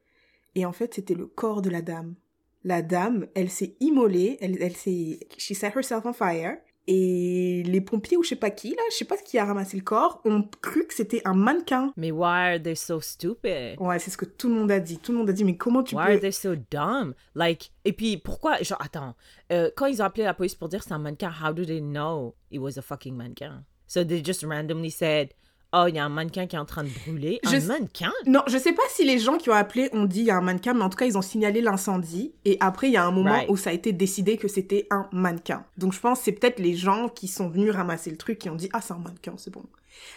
Et 0.55 0.65
en 0.65 0.71
fait 0.71 0.93
c'était 0.93 1.15
le 1.15 1.27
corps 1.27 1.61
de 1.61 1.69
la 1.69 1.81
dame. 1.81 2.15
La 2.63 2.81
dame, 2.81 3.27
elle 3.35 3.49
s'est 3.49 3.75
immolée, 3.79 4.37
elle, 4.41 4.57
elle 4.61 4.75
s'est, 4.75 5.19
she 5.37 5.53
set 5.53 5.75
herself 5.75 6.05
on 6.05 6.13
fire. 6.13 6.57
Et 6.87 7.63
les 7.65 7.81
pompiers 7.81 8.15
ou 8.15 8.23
je 8.23 8.29
sais 8.29 8.35
pas 8.35 8.51
qui, 8.51 8.69
là, 8.69 8.81
je 8.91 8.97
sais 8.97 9.05
pas 9.05 9.17
qui 9.17 9.39
a 9.39 9.45
ramassé 9.45 9.75
le 9.75 9.83
corps, 9.83 10.21
ont 10.23 10.47
cru 10.61 10.85
que 10.85 10.93
c'était 10.93 11.21
un 11.25 11.33
mannequin. 11.33 11.91
Mais 11.97 12.11
why 12.11 12.53
are 12.53 12.61
they 12.61 12.75
so 12.75 13.01
stupid? 13.01 13.79
Ouais, 13.79 13.97
c'est 13.97 14.11
ce 14.11 14.17
que 14.17 14.25
tout 14.25 14.49
le 14.49 14.55
monde 14.55 14.69
a 14.71 14.79
dit. 14.79 14.99
Tout 14.99 15.11
le 15.11 15.17
monde 15.17 15.29
a 15.29 15.33
dit, 15.33 15.43
mais 15.43 15.57
comment 15.57 15.81
tu 15.81 15.95
Why 15.95 16.01
are 16.01 16.13
peux... 16.13 16.19
they 16.19 16.31
so 16.31 16.55
dumb? 16.69 17.15
Like, 17.33 17.71
et 17.85 17.93
puis 17.93 18.17
pourquoi, 18.17 18.61
genre, 18.61 18.79
attends, 18.79 19.15
euh, 19.51 19.71
quand 19.75 19.87
ils 19.87 20.01
ont 20.01 20.05
appelé 20.05 20.25
la 20.25 20.35
police 20.35 20.53
pour 20.53 20.69
dire 20.69 20.83
c'est 20.83 20.91
un 20.91 20.99
mannequin, 20.99 21.31
how 21.31 21.53
do 21.53 21.65
they 21.65 21.81
know 21.81 22.35
it 22.51 22.59
was 22.59 22.77
a 22.77 22.83
fucking 22.83 23.15
mannequin? 23.15 23.63
So 23.87 24.03
they 24.03 24.23
just 24.23 24.43
randomly 24.43 24.89
said, 24.91 25.29
oh, 25.73 25.85
il 25.87 25.95
y 25.95 25.99
a 25.99 26.05
un 26.05 26.09
mannequin 26.09 26.47
qui 26.47 26.55
est 26.55 26.59
en 26.59 26.65
train 26.65 26.83
de 26.83 26.89
brûler. 26.89 27.39
Je 27.43 27.55
Un 27.57 27.59
mannequin? 27.67 28.11
Non, 28.25 28.41
je 28.47 28.57
sais 28.57 28.73
pas 28.73 28.81
si 28.89 29.03
les 29.05 29.19
gens 29.19 29.37
qui 29.37 29.49
ont 29.49 29.53
appelé 29.53 29.89
ont 29.93 30.05
dit 30.05 30.21
il 30.21 30.25
y 30.25 30.31
a 30.31 30.37
un 30.37 30.41
mannequin, 30.41 30.73
mais 30.73 30.83
en 30.83 30.89
tout 30.89 30.97
cas, 30.97 31.05
ils 31.05 31.17
ont 31.17 31.21
signalé 31.21 31.61
l'incendie. 31.61 32.33
Et 32.45 32.57
après, 32.61 32.87
il 32.87 32.93
y 32.93 32.97
a 32.97 33.03
un 33.05 33.11
moment 33.11 33.31
Right. 33.31 33.49
où 33.49 33.57
ça 33.57 33.69
a 33.69 33.73
été 33.73 33.91
décidé 33.93 34.37
que 34.37 34.47
c'était 34.47 34.87
un 34.89 35.07
mannequin. 35.11 35.65
Donc, 35.77 35.93
je 35.93 35.99
pense 35.99 36.19
que 36.19 36.25
c'est 36.25 36.31
peut-être 36.31 36.59
les 36.59 36.75
gens 36.75 37.09
qui 37.09 37.27
sont 37.27 37.49
venus 37.49 37.71
ramasser 37.71 38.09
le 38.09 38.17
truc 38.17 38.39
qui 38.39 38.49
ont 38.49 38.55
dit 38.55 38.69
ah, 38.73 38.81
c'est 38.81 38.93
un 38.93 38.97
mannequin, 38.99 39.33
c'est 39.37 39.51
bon. 39.51 39.63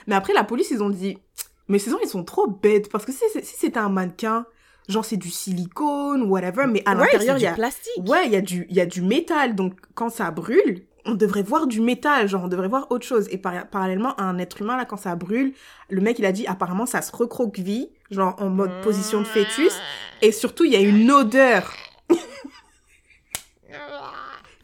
Mais 0.06 0.14
après, 0.14 0.32
la 0.32 0.44
police, 0.44 0.70
ils 0.70 0.82
ont 0.82 0.90
dit 0.90 1.18
mais 1.68 1.78
ces 1.78 1.90
gens, 1.90 1.98
ils 2.02 2.08
sont 2.08 2.25
trop 2.25 2.46
bêtes. 2.46 2.90
Parce 2.90 3.04
que 3.04 3.12
si, 3.12 3.25
si 3.42 3.56
c'était 3.56 3.78
un 3.78 3.90
mannequin, 3.90 4.46
genre 4.88 5.04
c'est 5.04 5.18
du 5.18 5.28
silicone, 5.30 6.22
whatever, 6.22 6.66
mais 6.66 6.82
à 6.87 6.92
Ouais, 6.94 7.00
l'intérieur, 7.04 7.37
il 7.37 7.42
y 7.42 7.46
a. 7.46 7.50
du 7.50 7.56
plastique. 7.56 8.08
Ouais, 8.08 8.25
il 8.26 8.32
y, 8.32 8.37
a 8.37 8.40
du- 8.40 8.66
il 8.70 8.76
y 8.76 8.80
a 8.80 8.87
du 8.87 9.02
métal. 9.02 9.54
Donc, 9.54 9.75
quand 9.94 10.08
ça 10.08 10.30
brûle, 10.30 10.87
on 11.08 11.14
devrait 11.14 11.42
voir 11.42 11.66
du 11.66 11.80
métal. 11.80 12.28
Genre, 12.28 12.44
on 12.44 12.48
devrait 12.48 12.68
voir 12.68 12.86
autre 12.90 13.06
chose. 13.06 13.26
Et 13.30 13.38
par- 13.38 13.66
parallèlement, 13.68 14.18
un 14.20 14.38
être 14.38 14.60
humain, 14.60 14.76
là, 14.76 14.84
quand 14.84 14.96
ça 14.96 15.16
brûle, 15.16 15.52
le 15.90 16.00
mec, 16.00 16.18
il 16.18 16.26
a 16.26 16.32
dit, 16.32 16.46
apparemment, 16.46 16.86
ça 16.86 17.02
se 17.02 17.10
recroqueville, 17.14 17.88
genre 18.10 18.36
en 18.38 18.48
mode 18.50 18.70
position 18.82 19.20
de 19.20 19.26
fœtus. 19.26 19.72
Et 20.22 20.32
surtout, 20.32 20.64
il 20.64 20.72
y 20.72 20.76
a 20.76 20.80
une 20.80 21.10
odeur. 21.10 21.72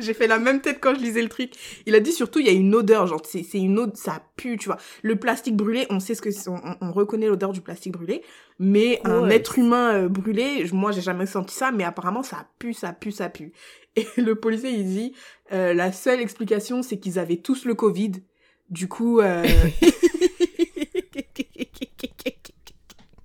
J'ai 0.01 0.13
fait 0.13 0.27
la 0.27 0.41
même 0.41 0.61
tête 0.61 0.79
quand 0.81 0.95
je 0.95 1.01
lisais 1.01 1.23
le 1.23 1.29
truc. 1.29 1.53
Il 1.87 1.95
a 1.95 2.01
dit 2.01 2.11
surtout, 2.13 2.41
il 2.41 2.47
y 2.47 2.49
a 2.49 2.53
une 2.53 2.75
odeur, 2.75 3.07
genre, 3.07 3.23
c'est 3.25 3.45
c'est 3.45 3.59
une 3.59 3.79
odeur, 3.79 3.97
ça 3.97 4.21
pue, 4.37 4.57
tu 4.57 4.67
vois. 4.67 4.77
Le 5.03 5.15
plastique 5.17 5.57
brûlé, 5.57 5.87
on 5.89 6.01
sait 6.01 6.17
ce 6.17 6.23
que 6.23 6.33
c'est, 6.33 6.49
on, 6.49 6.61
on 6.81 6.91
reconnaît 6.91 7.29
l'odeur 7.29 7.53
du 7.53 7.61
plastique 7.61 7.93
brûlé. 7.93 8.23
Mais 8.59 9.01
un 9.05 9.29
être 9.31 9.57
humain 9.59 9.95
euh, 9.95 10.09
brûlé, 10.09 10.67
moi, 10.73 10.91
j'ai 10.91 11.01
jamais 11.01 11.27
senti 11.27 11.55
ça, 11.55 11.71
mais 11.71 11.85
apparemment, 11.85 12.25
ça 12.25 12.47
pue, 12.59 12.75
ça 12.75 12.93
pue, 12.93 13.13
ça 13.13 13.29
pue. 13.29 13.53
Et 13.97 14.07
le 14.17 14.35
policier, 14.35 14.71
il 14.71 14.87
dit, 14.87 15.13
euh, 15.53 15.75
la 15.75 15.93
seule 15.93 16.21
explication, 16.21 16.83
c'est 16.83 16.99
qu'ils 16.99 17.19
avaient 17.19 17.37
tous 17.37 17.65
le 17.65 17.75
Covid. 17.75 18.13
Du 18.71 18.89
coup, 18.89 19.21
euh, 19.21 19.45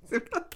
c'est 0.09 0.29
pas, 0.29 0.48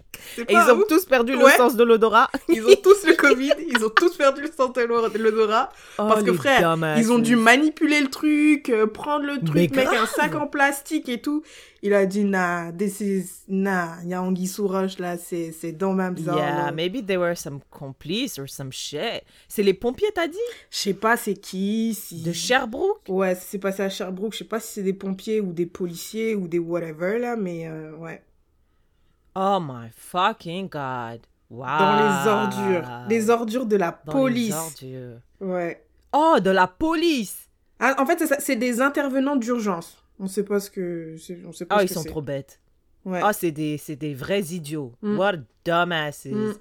Et 0.47 0.53
ils 0.53 0.57
ont 0.71 0.77
ouf. 0.79 0.87
tous 0.87 1.05
perdu 1.05 1.33
le 1.33 1.43
Ouais. 1.43 1.55
sens 1.57 1.75
de 1.75 1.83
l'odorat. 1.83 2.29
Ils 2.49 2.63
ont 2.65 2.75
tous 2.81 3.05
le 3.05 3.15
Covid, 3.17 3.53
ils 3.67 3.83
ont 3.85 3.89
tous 3.89 4.15
perdu 4.15 4.41
le 4.41 4.51
sens 4.55 4.71
de 4.73 4.81
l'odorat. 5.17 5.69
Parce 5.97 6.21
Oh, 6.21 6.23
que 6.25 6.31
les 6.31 6.37
frère. 6.37 6.75
Ils 6.97 7.11
ont 7.11 7.19
dû 7.19 7.35
manipuler 7.35 8.01
le 8.01 8.09
truc, 8.09 8.69
euh, 8.69 8.87
prendre 8.87 9.25
le 9.25 9.39
truc, 9.39 9.55
Mais 9.71 9.77
mettre 9.77 9.91
un 9.91 9.95
grave. 10.05 10.13
sac 10.15 10.35
en 10.35 10.47
plastique 10.47 11.09
et 11.09 11.21
tout. 11.21 11.43
Il 11.85 11.93
a 11.93 12.05
dit, 12.05 12.23
nah, 12.23 12.71
this 12.71 13.01
is, 13.01 13.25
nah, 13.49 13.97
y 14.05 14.13
a 14.13 14.21
Anguille 14.21 14.47
sous 14.47 14.67
roche 14.67 14.99
là, 14.99 15.17
c'est, 15.17 15.51
dans 15.73 15.91
ma 15.91 16.11
bizarre. 16.11 16.37
Yeah, 16.37 16.55
là. 16.67 16.71
maybe 16.71 17.05
they 17.05 17.17
were 17.17 17.35
some 17.35 17.59
complices 17.69 18.39
or 18.39 18.47
some 18.47 18.71
shit. 18.71 19.23
C'est 19.49 19.63
les 19.63 19.73
pompiers, 19.73 20.07
t'as 20.15 20.27
dit? 20.27 20.37
Je 20.71 20.77
sais 20.77 20.93
pas 20.93 21.17
c'est 21.17 21.33
qui, 21.33 21.93
si... 21.93 22.21
De 22.21 22.31
Sherbrooke? 22.31 23.01
Ouais, 23.09 23.35
c'est 23.35 23.59
passé 23.59 23.83
à 23.83 23.89
Sherbrooke, 23.89 24.31
je 24.31 24.37
sais 24.39 24.43
pas 24.45 24.61
si 24.61 24.73
c'est 24.75 24.83
des 24.83 24.93
pompiers 24.93 25.41
ou 25.41 25.51
des 25.51 25.65
policiers 25.65 26.35
ou 26.35 26.47
des 26.47 26.59
whatever 26.59 27.19
là, 27.19 27.35
mais 27.35 27.67
euh, 27.67 27.91
ouais. 27.97 28.21
Oh 29.35 29.59
my 29.61 29.89
fucking 29.95 30.69
god. 30.69 31.21
Wow. 31.49 31.65
Dans 31.79 31.95
les 31.97 32.27
ordures. 32.29 32.89
Les 33.09 33.29
ordures 33.29 33.65
de 33.65 33.75
la 33.75 33.99
Dans 34.05 34.11
police. 34.11 34.49
les 34.49 34.53
ordures. 34.55 35.19
Ouais. 35.39 35.85
Oh, 36.11 36.37
de 36.41 36.49
la 36.49 36.67
police 36.67 37.49
Ah, 37.79 37.95
en 37.99 38.05
fait, 38.05 38.23
c'est 38.39 38.55
des 38.55 38.81
intervenants 38.81 39.35
d'urgence. 39.35 39.97
On 40.19 40.27
sait 40.27 40.43
pas 40.43 40.59
ce 40.59 40.69
que... 40.69 41.15
c'est- 41.17 41.39
On 41.45 41.51
sait 41.51 41.65
pas 41.65 41.75
Oh, 41.75 41.79
ce 41.79 41.83
ils 41.85 41.87
que 41.89 41.93
sont 41.93 42.03
trop 42.03 42.21
bêtes. 42.21 42.59
Ouais. 43.05 43.21
Oh, 43.23 43.29
c'est 43.33 43.51
des, 43.51 43.79
des 43.99 44.13
vrais 44.13 44.41
idiots. 44.41 44.93
Mm. 45.01 45.17
What 45.17 45.33
dumbasses. 45.65 46.25
Mm. 46.25 46.53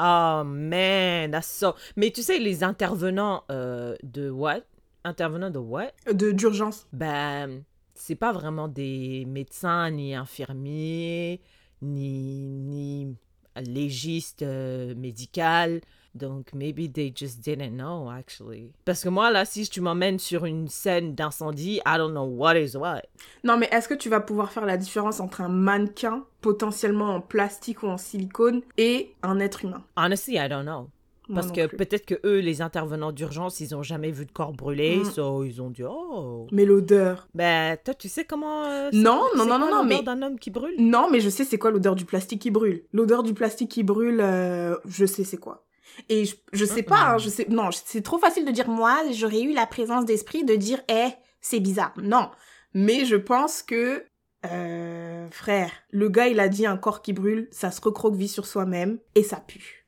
Oh 0.00 0.42
man, 0.44 1.30
that's 1.30 1.48
so... 1.48 1.74
Mais 1.96 2.10
tu 2.10 2.22
sais, 2.22 2.38
les 2.38 2.64
intervenants 2.64 3.44
euh, 3.50 3.94
de 4.02 4.30
what? 4.30 4.60
Intervenants 5.04 5.50
de 5.50 5.58
what? 5.58 5.90
De 6.12 6.30
d'urgence. 6.32 6.86
Ben, 6.92 7.62
c'est 7.94 8.14
pas 8.14 8.32
vraiment 8.32 8.68
des 8.68 9.24
médecins, 9.28 9.90
ni 9.90 10.14
infirmiers, 10.14 11.40
ni, 11.82 12.46
ni 12.48 13.16
légistes 13.56 14.42
euh, 14.42 14.94
médicales. 14.94 15.80
Donc, 16.14 16.52
maybe 16.52 16.92
they 16.92 17.10
just 17.14 17.40
didn't 17.40 17.70
know, 17.70 18.10
actually. 18.10 18.70
Parce 18.84 19.02
que 19.02 19.08
moi, 19.08 19.30
là, 19.30 19.46
si 19.46 19.66
tu 19.66 19.80
m'emmènes 19.80 20.18
sur 20.18 20.44
une 20.44 20.68
scène 20.68 21.14
d'incendie, 21.14 21.80
I 21.86 21.96
don't 21.96 22.12
know 22.12 22.24
what 22.24 22.58
is 22.58 22.76
what. 22.76 23.02
Non, 23.44 23.56
mais 23.56 23.68
est-ce 23.72 23.88
que 23.88 23.94
tu 23.94 24.10
vas 24.10 24.20
pouvoir 24.20 24.52
faire 24.52 24.66
la 24.66 24.76
différence 24.76 25.20
entre 25.20 25.40
un 25.40 25.48
mannequin, 25.48 26.24
potentiellement 26.42 27.14
en 27.14 27.20
plastique 27.22 27.82
ou 27.82 27.86
en 27.86 27.96
silicone, 27.96 28.60
et 28.76 29.14
un 29.22 29.40
être 29.40 29.64
humain? 29.64 29.82
Honestly, 29.96 30.34
I 30.34 30.48
don't 30.50 30.64
know. 30.64 30.90
Moi 31.28 31.40
Parce 31.40 31.52
que 31.52 31.66
peut-être 31.76 32.04
que 32.04 32.14
eux, 32.24 32.40
les 32.40 32.62
intervenants 32.62 33.12
d'urgence, 33.12 33.60
ils 33.60 33.74
ont 33.76 33.82
jamais 33.82 34.10
vu 34.10 34.26
de 34.26 34.32
corps 34.32 34.52
brûlé, 34.52 34.96
Mm. 34.96 35.04
so 35.04 35.44
ils 35.44 35.62
ont 35.62 35.70
dit 35.70 35.84
oh. 35.88 36.46
Mais 36.50 36.64
l'odeur. 36.64 37.28
Ben, 37.34 37.76
toi, 37.84 37.94
tu 37.94 38.08
sais 38.08 38.24
comment 38.24 38.64
euh, 38.64 38.90
Non, 38.92 39.22
non, 39.36 39.44
non, 39.46 39.58
non, 39.58 39.58
non, 39.58 39.66
l'odeur 39.82 39.84
mais- 39.84 40.02
d'un 40.02 40.20
homme 40.22 40.38
qui 40.38 40.50
brûle? 40.50 40.74
Non, 40.78 41.08
mais 41.10 41.20
je 41.20 41.28
sais 41.28 41.44
c'est 41.44 41.58
quoi 41.58 41.70
l'odeur 41.70 41.94
du 41.94 42.04
plastique 42.04 42.42
qui 42.42 42.50
brûle. 42.50 42.84
L'odeur 42.92 43.22
du 43.22 43.34
plastique 43.34 43.70
qui 43.70 43.82
brûle, 43.84 44.20
euh, 44.20 44.76
je 44.86 45.06
sais 45.06 45.24
c'est 45.24 45.36
quoi. 45.36 45.64
Et 46.08 46.24
je, 46.24 46.34
je 46.52 46.64
sais 46.64 46.82
pas, 46.82 47.10
hein, 47.12 47.18
je 47.18 47.28
sais, 47.28 47.46
non, 47.50 47.68
c'est 47.70 48.02
trop 48.02 48.18
facile 48.18 48.44
de 48.46 48.50
dire 48.50 48.68
moi, 48.68 48.98
j'aurais 49.12 49.42
eu 49.42 49.52
la 49.52 49.66
présence 49.66 50.04
d'esprit 50.06 50.42
de 50.44 50.54
dire, 50.56 50.80
eh, 50.90 51.08
c'est 51.40 51.60
bizarre. 51.60 51.92
Non. 52.02 52.30
Mais 52.74 53.04
je 53.04 53.16
pense 53.16 53.62
que, 53.62 54.02
euh, 54.50 55.28
frère, 55.30 55.70
le 55.90 56.08
gars, 56.08 56.28
il 56.28 56.40
a 56.40 56.48
dit 56.48 56.66
un 56.66 56.76
corps 56.76 57.02
qui 57.02 57.12
brûle, 57.12 57.48
ça 57.52 57.70
se 57.70 57.80
recroqueville 57.80 58.28
sur 58.28 58.46
soi-même 58.46 58.98
et 59.14 59.22
ça 59.22 59.36
pue. 59.36 59.81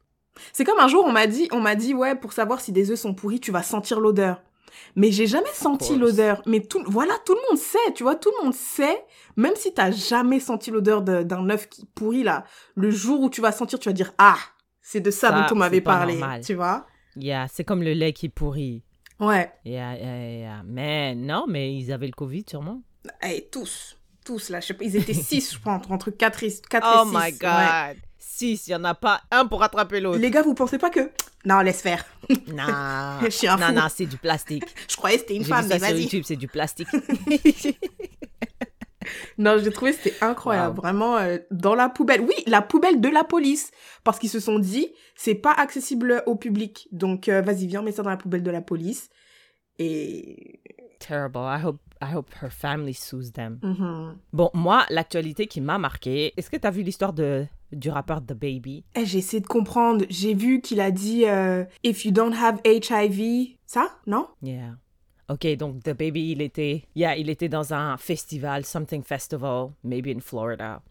C'est 0.53 0.65
comme 0.65 0.79
un 0.81 0.89
jour, 0.89 1.05
on 1.05 1.13
m'a 1.13 1.27
dit, 1.27 1.49
on 1.53 1.61
m'a 1.61 1.75
dit, 1.75 1.95
ouais, 1.95 2.15
pour 2.15 2.33
savoir 2.33 2.61
si 2.61 2.73
des 2.73 2.91
œufs 2.91 2.99
sont 2.99 3.15
pourris, 3.15 3.41
tu 3.41 3.51
vas 3.53 3.63
sentir 3.63 4.01
l'odeur. 4.01 4.43
Mais 4.97 5.13
j'ai 5.13 5.27
jamais 5.29 5.47
senti 5.55 5.89
course. 5.89 6.01
l'odeur. 6.01 6.43
Mais 6.47 6.61
tout, 6.61 6.83
voilà, 6.87 7.15
tout 7.25 7.35
le 7.35 7.41
monde 7.49 7.59
sait, 7.59 7.93
tu 7.95 8.03
vois, 8.03 8.17
tout 8.17 8.33
le 8.39 8.45
monde 8.45 8.55
sait. 8.55 9.05
Même 9.37 9.55
si 9.57 9.73
t'as 9.73 9.91
jamais 9.93 10.41
senti 10.41 10.71
l'odeur 10.71 11.03
de- 11.03 11.23
d'un 11.23 11.49
œuf 11.51 11.69
qui 11.69 11.87
pourrit 11.95 12.23
là, 12.25 12.45
le 12.75 12.91
jour 12.91 13.21
où 13.21 13.31
tu 13.31 13.41
vas 13.41 13.53
sentir, 13.53 13.79
tu 13.79 13.89
vas 13.89 13.93
dire, 13.93 14.13
ah, 14.19 14.37
c'est 14.83 15.01
de 15.01 15.11
ça, 15.11 15.31
Ça, 15.31 15.41
dont 15.49 15.55
on 15.55 15.59
m'avait 15.59 15.81
parlé, 15.81 16.19
normal. 16.19 16.45
tu 16.45 16.55
vois. 16.55 16.87
Yeah, 17.17 17.47
c'est 17.53 17.63
comme 17.65 17.83
le 17.83 17.93
lait 17.93 18.13
qui 18.13 18.29
pourrit. 18.29 18.83
Ouais. 19.21 19.53
Yeah, 19.65 19.95
yeah, 19.97 20.39
yeah. 20.39 20.63
Mais 20.67 21.15
non, 21.15 21.45
mais 21.49 21.73
ils 21.75 21.93
avaient 21.93 22.07
le 22.09 22.13
Covid 22.13 22.45
sûrement. 22.49 22.83
Eh, 23.23 23.49
tous, 23.53 23.97
tous 24.25 24.49
là, 24.49 24.59
je 24.61 24.67
sais 24.67 24.75
pas, 24.75 24.85
ils 24.85 24.97
étaient 24.97 25.15
six, 25.15 25.55
je 25.55 25.59
pense, 25.61 25.85
entre 25.89 26.11
4 26.11 26.43
et, 26.43 26.53
4 26.69 26.87
Oh 26.91 27.05
et 27.05 27.11
6. 27.11 27.17
my 27.17 27.39
god. 27.39 27.97
Six, 28.37 28.67
il 28.67 28.71
n'y 28.71 28.77
en 28.77 28.85
a 28.85 28.95
pas 28.95 29.21
un 29.31 29.47
pour 29.47 29.63
attraper 29.63 30.01
l'autre. 30.01 30.19
Les 30.19 30.31
gars, 30.31 30.43
vous 30.43 30.55
pensez 30.55 30.77
pas 30.79 30.91
que... 30.91 31.09
Non, 31.45 31.61
laisse 31.61 31.83
faire. 31.83 32.05
Non, 32.49 32.65
Je 33.23 33.29
suis 33.29 33.47
un 33.47 33.57
non, 33.57 33.67
fou. 33.69 33.73
non, 33.75 33.83
c'est 33.95 34.07
du 34.07 34.17
plastique. 34.17 34.65
Je 34.89 34.97
croyais 34.97 35.17
que 35.17 35.23
c'était 35.23 35.37
une 35.37 35.45
J'ai 35.45 35.49
femme, 35.51 35.65
vu 35.67 35.69
mais 35.69 35.79
ça 35.79 35.87
sur 35.87 35.95
vas-y. 35.95 36.03
YouTube, 36.03 36.25
c'est 36.27 36.37
du 36.37 36.49
plastique. 36.49 36.89
Non, 39.37 39.59
j'ai 39.63 39.71
trouvé 39.71 39.93
c'était 39.93 40.15
incroyable, 40.23 40.77
vraiment 40.77 41.19
euh, 41.19 41.37
dans 41.51 41.75
la 41.75 41.91
poubelle. 41.91 42.23
Oui, 42.23 42.35
la 42.47 42.63
poubelle 42.63 43.03
de 43.03 43.09
la 43.11 43.23
police, 43.23 43.71
parce 44.03 44.19
qu'ils 44.19 44.31
se 44.31 44.41
sont 44.41 44.59
dit 44.59 44.89
c'est 45.15 45.35
pas 45.35 45.53
accessible 45.53 46.23
au 46.25 46.37
public, 46.37 46.89
donc 46.91 47.29
euh, 47.29 47.43
vas-y 47.43 47.67
viens 47.67 47.83
mets 47.83 47.93
ça 47.93 48.03
dans 48.03 48.09
la 48.09 48.17
poubelle 48.17 48.43
de 48.43 48.51
la 48.51 48.63
police. 48.63 49.11
Et 49.79 50.61
Terrible. 50.99 51.41
I 51.41 51.59
hope, 51.63 51.81
I 52.01 52.13
hope 52.15 52.31
her 52.43 52.51
family 52.51 52.95
sues 52.95 53.33
them. 53.33 53.59
Mhm. 53.63 54.17
Bon, 54.33 54.51
moi, 54.55 54.85
l'actualité 54.91 55.47
qui 55.47 55.61
m'a 55.61 55.79
marqué, 55.79 56.33
est-ce 56.37 56.51
que 56.51 56.57
tu 56.57 56.67
as 56.67 56.71
vu 56.71 56.83
l'histoire 56.83 57.13
de, 57.13 57.47
du 57.73 57.91
rappeur 57.91 58.21
The 58.21 58.33
Baby? 58.35 58.85
Eh, 58.95 59.05
j'ai 59.07 59.19
essayé 59.19 59.41
de 59.41 59.47
comprendre. 59.47 60.05
J'ai 60.09 60.35
vu 60.35 60.61
qu'il 60.61 60.81
a 60.81 60.91
dit 60.91 61.25
euh, 61.27 61.65
if 61.83 62.05
you 62.05 62.11
don't 62.13 62.35
have 62.35 62.61
HIV, 62.65 63.57
ça 63.67 63.89
non? 64.07 64.29
Yeah. 64.43 64.77
Ok, 65.31 65.47
donc 65.57 65.83
The 65.83 65.95
Baby, 65.97 66.33
il 66.33 66.43
était, 66.43 66.85
yeah, 66.95 67.17
il 67.17 67.31
était 67.31 67.49
dans 67.49 67.73
un 67.73 67.97
festival, 67.97 68.65
something 68.67 69.03
festival, 69.03 69.71
maybe 69.83 70.09
in 70.09 70.21
Florida. 70.21 70.83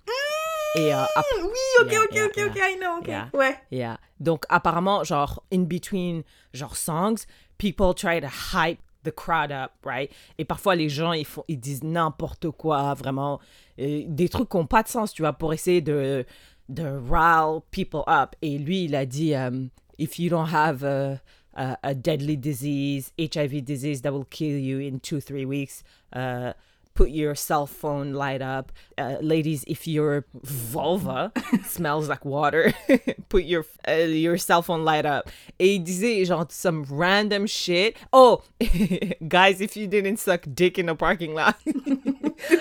Et 0.75 0.91
euh, 0.91 1.03
Oui, 1.43 1.50
ok, 1.81 1.91
Yeah, 1.91 2.00
ok, 2.03 2.10
yeah, 2.15 2.25
ok, 2.25 2.36
yeah. 2.38 2.48
ok, 2.48 2.57
I 2.57 2.77
know, 2.79 2.98
ok. 2.98 3.38
Ouais. 3.39 3.55
yeah. 3.69 4.00
Donc 4.19 4.45
apparemment, 4.50 5.03
genre 5.03 5.43
in 5.53 5.65
between, 5.65 6.24
genre 6.51 6.75
songs, 6.75 7.27
people 7.60 7.93
try 7.93 8.19
to 8.19 8.27
hype 8.27 8.79
the 9.03 9.12
crowd 9.12 9.51
up, 9.51 9.72
right? 9.86 10.10
Et 10.38 10.45
parfois 10.45 10.75
les 10.75 10.89
gens 10.89 11.13
ils 11.13 11.25
font, 11.25 11.43
ils 11.48 11.60
disent 11.60 11.83
n'importe 11.83 12.50
quoi, 12.51 12.93
vraiment, 12.93 13.39
des 13.77 14.29
trucs 14.29 14.50
qui 14.50 14.57
n'ont 14.57 14.67
pas 14.67 14.83
de 14.83 14.88
sens, 14.88 15.13
tu 15.13 15.22
vois, 15.22 15.33
pour 15.33 15.53
essayer 15.53 15.81
de 15.81 16.25
de 16.69 16.83
rile 16.83 17.62
people 17.72 18.03
up. 18.07 18.36
Et 18.41 18.57
lui, 18.57 18.86
il 18.86 18.95
a 18.95 19.05
dit, 19.05 19.36
um, 19.36 19.69
if 19.98 20.17
you 20.17 20.29
don't 20.29 20.48
have 20.48 20.83
a, 20.83 21.22
a, 21.55 21.77
a 21.83 21.93
deadly 21.93 22.38
disease, 22.38 23.12
HIV 23.17 23.63
disease 23.63 24.01
that 24.01 24.13
will 24.13 24.25
kill 24.29 24.57
you 24.57 24.79
in 24.79 25.00
two 25.00 25.19
three 25.19 25.45
weeks, 25.45 25.83
uh, 26.13 26.53
put 26.95 27.09
your 27.09 27.35
cell 27.35 27.65
phone 27.65 28.13
light 28.13 28.41
up. 28.41 28.71
Uh, 28.97 29.17
ladies, 29.21 29.63
if 29.67 29.88
your 29.88 30.25
vulva 30.43 31.31
smells 31.65 32.09
like 32.09 32.23
water, 32.25 32.73
put 33.29 33.43
your 33.43 33.65
uh, 33.88 33.93
your 33.93 34.38
cell 34.38 34.62
phone 34.62 34.85
light 34.85 35.05
up. 35.05 35.29
Et 35.59 35.75
il 35.75 35.83
disait 35.83 36.25
genre 36.25 36.47
some 36.50 36.85
random 36.89 37.47
shit. 37.47 37.97
Oh, 38.12 38.43
guys, 39.27 39.62
if 39.62 39.75
you 39.75 39.88
didn't 39.88 40.17
suck 40.17 40.45
dick 40.53 40.77
in 40.77 40.89
a 40.89 40.95
parking 40.95 41.33
lot, 41.33 41.57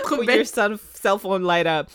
put 0.04 0.26
your 0.26 0.44
cell, 0.44 0.78
cell 0.94 1.18
phone 1.18 1.42
light 1.42 1.66
up. 1.66 1.90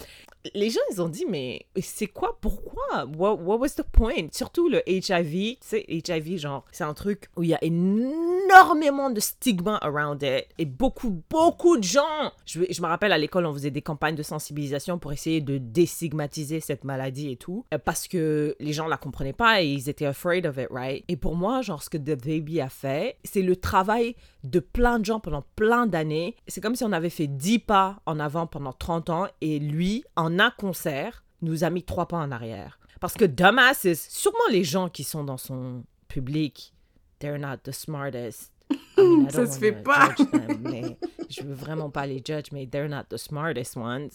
Les 0.56 0.70
gens, 0.70 0.80
ils 0.92 1.02
ont 1.02 1.10
dit, 1.10 1.26
mais 1.28 1.66
c'est 1.82 2.08
quoi, 2.08 2.38
pourquoi? 2.40 3.06
What, 3.18 3.36
was 3.36 3.70
the 3.76 3.84
point? 3.84 4.28
Surtout 4.32 4.70
le 4.70 4.82
HIV, 4.90 5.32
tu 5.32 5.58
sais, 5.62 5.86
HIV, 5.90 6.38
genre, 6.38 6.64
c'est 6.72 6.86
un 6.86 6.94
truc 6.94 7.30
où 7.36 7.44
il 7.44 7.50
y 7.50 7.54
a 7.54 7.60
énormément 7.62 9.10
de 9.10 9.20
stigma 9.20 9.78
around 9.82 10.22
it. 10.24 10.46
Et 10.58 10.66
beaucoup, 10.66 11.22
beaucoup 11.30 11.78
de 11.78 11.84
gens. 11.84 12.32
Je, 12.46 12.62
je 12.70 12.82
me 12.82 12.88
rappelle 12.88 13.12
à 13.12 13.18
l'école, 13.18 13.46
on 13.46 13.54
faisait 13.54 13.72
des 13.72 13.82
campagnes 13.82 14.16
de 14.16 14.24
sensibilisation 14.24 15.00
pour 15.00 15.12
essayer 15.12 15.42
de 15.42 15.58
déstigmatiser 15.58 16.60
cette 16.60 16.84
maladie 16.84 17.32
et 17.32 17.36
tout. 17.36 17.66
euh, 17.74 17.78
Parce 17.78 18.08
que 18.08 18.56
les 18.60 18.74
gens 18.74 18.88
la 18.88 18.98
comprenaient 18.98 19.34
pas 19.34 19.62
et 19.62 19.68
ils 19.68 19.90
étaient 19.90 20.06
afraid 20.06 20.46
of 20.46 20.58
it, 20.58 20.68
right? 20.72 21.04
Et 21.08 21.18
pour 21.18 21.36
moi, 21.36 21.62
genre, 21.62 21.84
ce 21.84 21.90
que 21.90 21.98
The 21.98 22.16
Baby 22.26 22.62
a 22.62 22.70
fait, 22.70 23.18
c'est 23.24 23.42
le 23.42 23.56
travail 23.56 24.16
de 24.44 24.60
plein 24.60 25.00
de 25.00 25.06
gens 25.06 25.20
pendant 25.20 25.44
plein 25.56 25.88
d'années. 25.88 26.36
C'est 26.48 26.62
comme 26.62 26.76
si 26.76 26.84
on 26.86 26.92
avait 26.94 27.10
fait 27.10 27.28
10 27.28 27.60
pas 27.60 27.98
en 28.06 28.20
avant 28.20 28.48
pendant 28.48 28.72
30 28.72 29.10
ans 29.10 29.28
et 29.42 29.60
lui, 29.60 30.04
en 30.16 30.27
un 30.40 30.52
concert, 30.52 31.24
nous 31.42 31.64
a 31.64 31.70
mis 31.70 31.84
3 31.84 32.08
pas 32.08 32.18
en 32.18 32.32
arrière. 32.32 32.80
Parce 33.00 33.14
que 33.14 33.26
dumbasses, 33.26 33.88
sûrement 34.10 34.38
les 34.50 34.64
gens 34.64 34.90
qui 34.90 35.04
sont 35.04 35.24
dans 35.24 35.38
son 35.38 35.84
public, 36.08 36.74
they're 37.20 37.40
not 37.40 37.58
the 37.64 37.72
smartest. 37.72 38.52
I 38.98 39.02
mean, 39.02 39.28
I 39.28 39.32
Ça 39.32 39.46
se 39.46 39.60
fait 39.60 39.72
pas. 39.72 40.14
judge 40.18 40.32
them, 40.32 40.58
mais 40.62 40.98
je 41.30 41.44
veux 41.44 41.54
vraiment 41.54 41.90
pas 41.90 42.06
les 42.06 42.22
judge, 42.26 42.48
mais 42.52 42.66
they're 42.66 42.90
not 42.90 43.04
the 43.10 43.18
smartest 43.18 43.78
ones. 43.78 44.10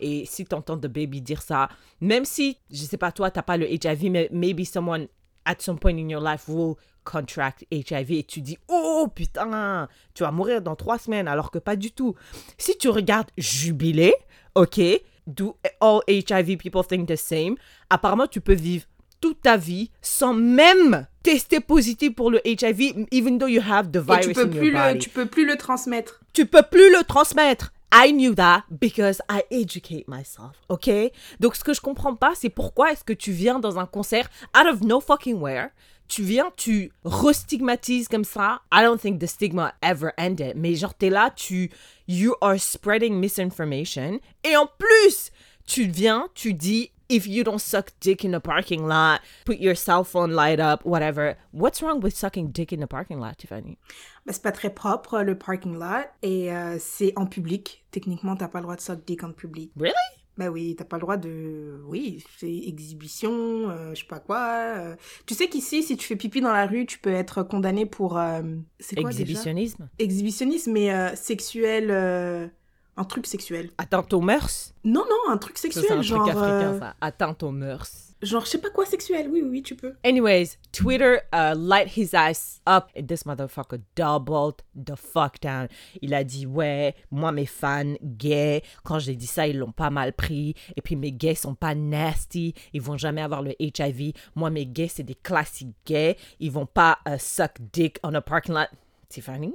Et 0.00 0.26
si 0.26 0.44
t'entends 0.44 0.76
The 0.76 0.88
Baby 0.88 1.20
dire 1.22 1.40
ça, 1.40 1.68
même 2.00 2.24
si, 2.24 2.58
je 2.70 2.82
sais 2.82 2.98
pas, 2.98 3.12
toi, 3.12 3.30
t'as 3.30 3.42
pas 3.42 3.56
le 3.56 3.70
HIV, 3.70 4.10
mais 4.10 4.28
maybe 4.32 4.64
someone 4.64 5.06
at 5.44 5.56
some 5.60 5.78
point 5.78 5.96
in 5.96 6.08
your 6.08 6.20
life 6.22 6.48
will 6.48 6.74
contract 7.04 7.64
HIV 7.70 8.12
et 8.12 8.24
tu 8.24 8.40
dis, 8.40 8.58
oh 8.68 9.08
putain, 9.14 9.88
tu 10.14 10.22
vas 10.22 10.30
mourir 10.30 10.62
dans 10.62 10.74
trois 10.74 10.98
semaines, 10.98 11.28
alors 11.28 11.50
que 11.50 11.58
pas 11.58 11.76
du 11.76 11.92
tout. 11.92 12.14
Si 12.58 12.76
tu 12.78 12.88
regardes 12.88 13.30
Jubilé, 13.36 14.14
ok, 14.54 14.80
do 15.26 15.56
all 15.80 16.02
HIV 16.08 16.58
people 16.58 16.82
think 16.82 17.08
the 17.08 17.16
same, 17.16 17.56
apparemment 17.90 18.26
tu 18.26 18.40
peux 18.40 18.54
vivre 18.54 18.84
toute 19.20 19.40
ta 19.40 19.56
vie 19.56 19.90
sans 20.02 20.34
même 20.34 21.06
tester 21.22 21.60
positif 21.60 22.14
pour 22.14 22.30
le 22.30 22.46
HIV, 22.46 23.06
even 23.10 23.38
though 23.38 23.48
you 23.48 23.62
have 23.66 23.90
the 23.90 23.96
Et 23.96 24.00
virus 24.00 24.26
tu 24.26 24.34
peux 24.34 24.42
in 24.42 24.48
plus 24.48 24.72
your 24.72 24.92
le, 24.92 24.98
tu 24.98 25.08
peux 25.08 25.26
plus 25.26 25.46
le 25.46 25.56
transmettre. 25.56 26.20
Tu 26.34 26.46
peux 26.46 26.62
plus 26.62 26.90
le 26.92 27.02
transmettre. 27.04 27.72
I 27.96 28.12
knew 28.12 28.34
that 28.34 28.64
because 28.70 29.22
I 29.30 29.42
educate 29.50 30.08
myself, 30.08 30.56
ok? 30.68 30.90
Donc, 31.38 31.54
ce 31.54 31.62
que 31.62 31.72
je 31.72 31.80
comprends 31.80 32.16
pas, 32.16 32.32
c'est 32.34 32.48
pourquoi 32.48 32.90
est-ce 32.92 33.04
que 33.04 33.12
tu 33.12 33.30
viens 33.30 33.60
dans 33.60 33.78
un 33.78 33.86
concert 33.86 34.28
out 34.54 34.66
of 34.66 34.80
no 34.80 35.00
fucking 35.00 35.40
where, 35.40 35.68
tu 36.08 36.22
viens, 36.22 36.52
tu 36.56 36.92
restigmatises 37.04 38.08
comme 38.08 38.24
ça. 38.24 38.60
I 38.72 38.82
don't 38.82 39.00
think 39.00 39.20
the 39.20 39.26
stigma 39.26 39.74
ever 39.82 40.12
ended, 40.18 40.56
mais 40.56 40.74
genre, 40.74 40.94
t'es 40.94 41.10
là, 41.10 41.30
tu, 41.34 41.70
you 42.06 42.34
are 42.40 42.58
spreading 42.58 43.18
misinformation, 43.18 44.20
et 44.42 44.56
en 44.56 44.66
plus, 44.66 45.30
tu 45.66 45.86
viens, 45.86 46.28
tu 46.34 46.52
dis, 46.54 46.90
if 47.08 47.26
you 47.26 47.44
don't 47.44 47.58
suck 47.58 47.92
dick 48.00 48.24
in 48.24 48.32
the 48.32 48.40
parking 48.40 48.86
lot, 48.86 49.20
put 49.44 49.58
your 49.58 49.74
cell 49.74 50.04
phone 50.04 50.32
light 50.32 50.60
up, 50.60 50.84
whatever. 50.84 51.36
What's 51.52 51.82
wrong 51.82 52.00
with 52.00 52.16
sucking 52.16 52.52
dick 52.52 52.72
in 52.72 52.80
the 52.80 52.86
parking 52.86 53.18
lot, 53.20 53.38
Tiffany? 53.38 53.78
Bah, 54.26 54.32
c'est 54.32 54.42
pas 54.42 54.52
très 54.52 54.70
propre, 54.70 55.20
le 55.20 55.36
parking 55.36 55.74
lot. 55.74 56.06
Et 56.22 56.52
euh, 56.52 56.78
c'est 56.78 57.12
en 57.16 57.26
public. 57.26 57.84
Techniquement, 57.90 58.36
t'as 58.36 58.48
pas 58.48 58.58
le 58.58 58.64
droit 58.64 58.76
de 58.76 58.80
suck 58.80 59.04
dick 59.06 59.22
en 59.22 59.32
public. 59.32 59.70
Really? 59.76 59.94
Bah 60.36 60.50
oui, 60.50 60.74
t'as 60.76 60.84
pas 60.84 60.96
le 60.96 61.02
droit 61.02 61.16
de... 61.16 61.80
Oui, 61.86 62.24
c'est 62.38 62.52
exhibition, 62.52 63.30
euh, 63.70 63.94
je 63.94 64.00
sais 64.00 64.06
pas 64.06 64.18
quoi. 64.18 64.48
euh. 64.76 64.96
Tu 65.26 65.34
sais 65.34 65.48
qu'ici, 65.48 65.82
si 65.84 65.96
tu 65.96 66.06
fais 66.06 66.16
pipi 66.16 66.40
dans 66.40 66.52
la 66.52 66.66
rue, 66.66 66.86
tu 66.86 66.98
peux 66.98 67.12
être 67.12 67.42
condamné 67.44 67.86
pour... 67.86 68.18
euh, 68.18 68.42
C'est 68.80 68.96
quoi 68.96 69.10
déjà? 69.10 69.22
Exhibitionnisme? 69.22 69.88
Exhibitionnisme, 69.98 70.72
mais 70.72 71.16
sexuel... 71.16 72.50
Un 72.96 73.02
truc 73.02 73.26
sexuel. 73.26 73.70
Atteinte 73.76 74.12
aux 74.12 74.20
mœurs? 74.20 74.72
Non, 74.84 75.04
non, 75.10 75.32
un 75.32 75.36
truc 75.36 75.58
Ça, 75.58 75.62
sexuel, 75.62 75.84
c'est 75.88 75.92
un 75.94 76.02
genre... 76.02 76.24
truc 76.28 76.36
africain, 76.36 76.78
ça. 76.78 76.94
Atteinte 77.00 77.42
aux 77.42 77.50
mœurs. 77.50 78.03
Genre, 78.22 78.44
je 78.44 78.50
sais 78.50 78.58
pas 78.58 78.70
quoi 78.70 78.86
sexuel, 78.86 79.28
oui, 79.30 79.42
oui, 79.42 79.62
tu 79.62 79.74
peux. 79.74 79.94
Anyways, 80.02 80.56
Twitter 80.72 81.18
uh, 81.32 81.54
light 81.54 81.88
his 81.96 82.14
ass 82.14 82.60
up 82.66 82.90
and 82.96 83.06
this 83.06 83.24
motherfucker 83.24 83.80
doubled 83.96 84.62
the 84.74 84.96
fuck 84.96 85.40
down. 85.40 85.68
Il 86.00 86.14
a 86.14 86.24
dit, 86.24 86.46
ouais, 86.46 86.94
moi, 87.10 87.32
mes 87.32 87.46
fans 87.46 87.94
gays, 88.02 88.62
quand 88.82 88.98
j'ai 88.98 89.14
dit 89.14 89.26
ça, 89.26 89.46
ils 89.46 89.58
l'ont 89.58 89.72
pas 89.72 89.90
mal 89.90 90.12
pris. 90.14 90.54
Et 90.76 90.80
puis, 90.80 90.96
mes 90.96 91.12
gays 91.12 91.34
sont 91.34 91.54
pas 91.54 91.74
nasty. 91.74 92.54
Ils 92.72 92.80
vont 92.80 92.96
jamais 92.96 93.20
avoir 93.20 93.42
le 93.42 93.54
HIV. 93.58 94.14
Moi, 94.34 94.48
mes 94.50 94.66
gays, 94.66 94.88
c'est 94.88 95.02
des 95.02 95.16
classiques 95.16 95.74
gays. 95.84 96.16
Ils 96.40 96.50
vont 96.50 96.66
pas 96.66 96.98
uh, 97.06 97.18
suck 97.18 97.56
dick 97.72 97.98
on 98.02 98.14
a 98.14 98.22
parking 98.22 98.54
lot. 98.54 98.68
Tiffany? 99.08 99.54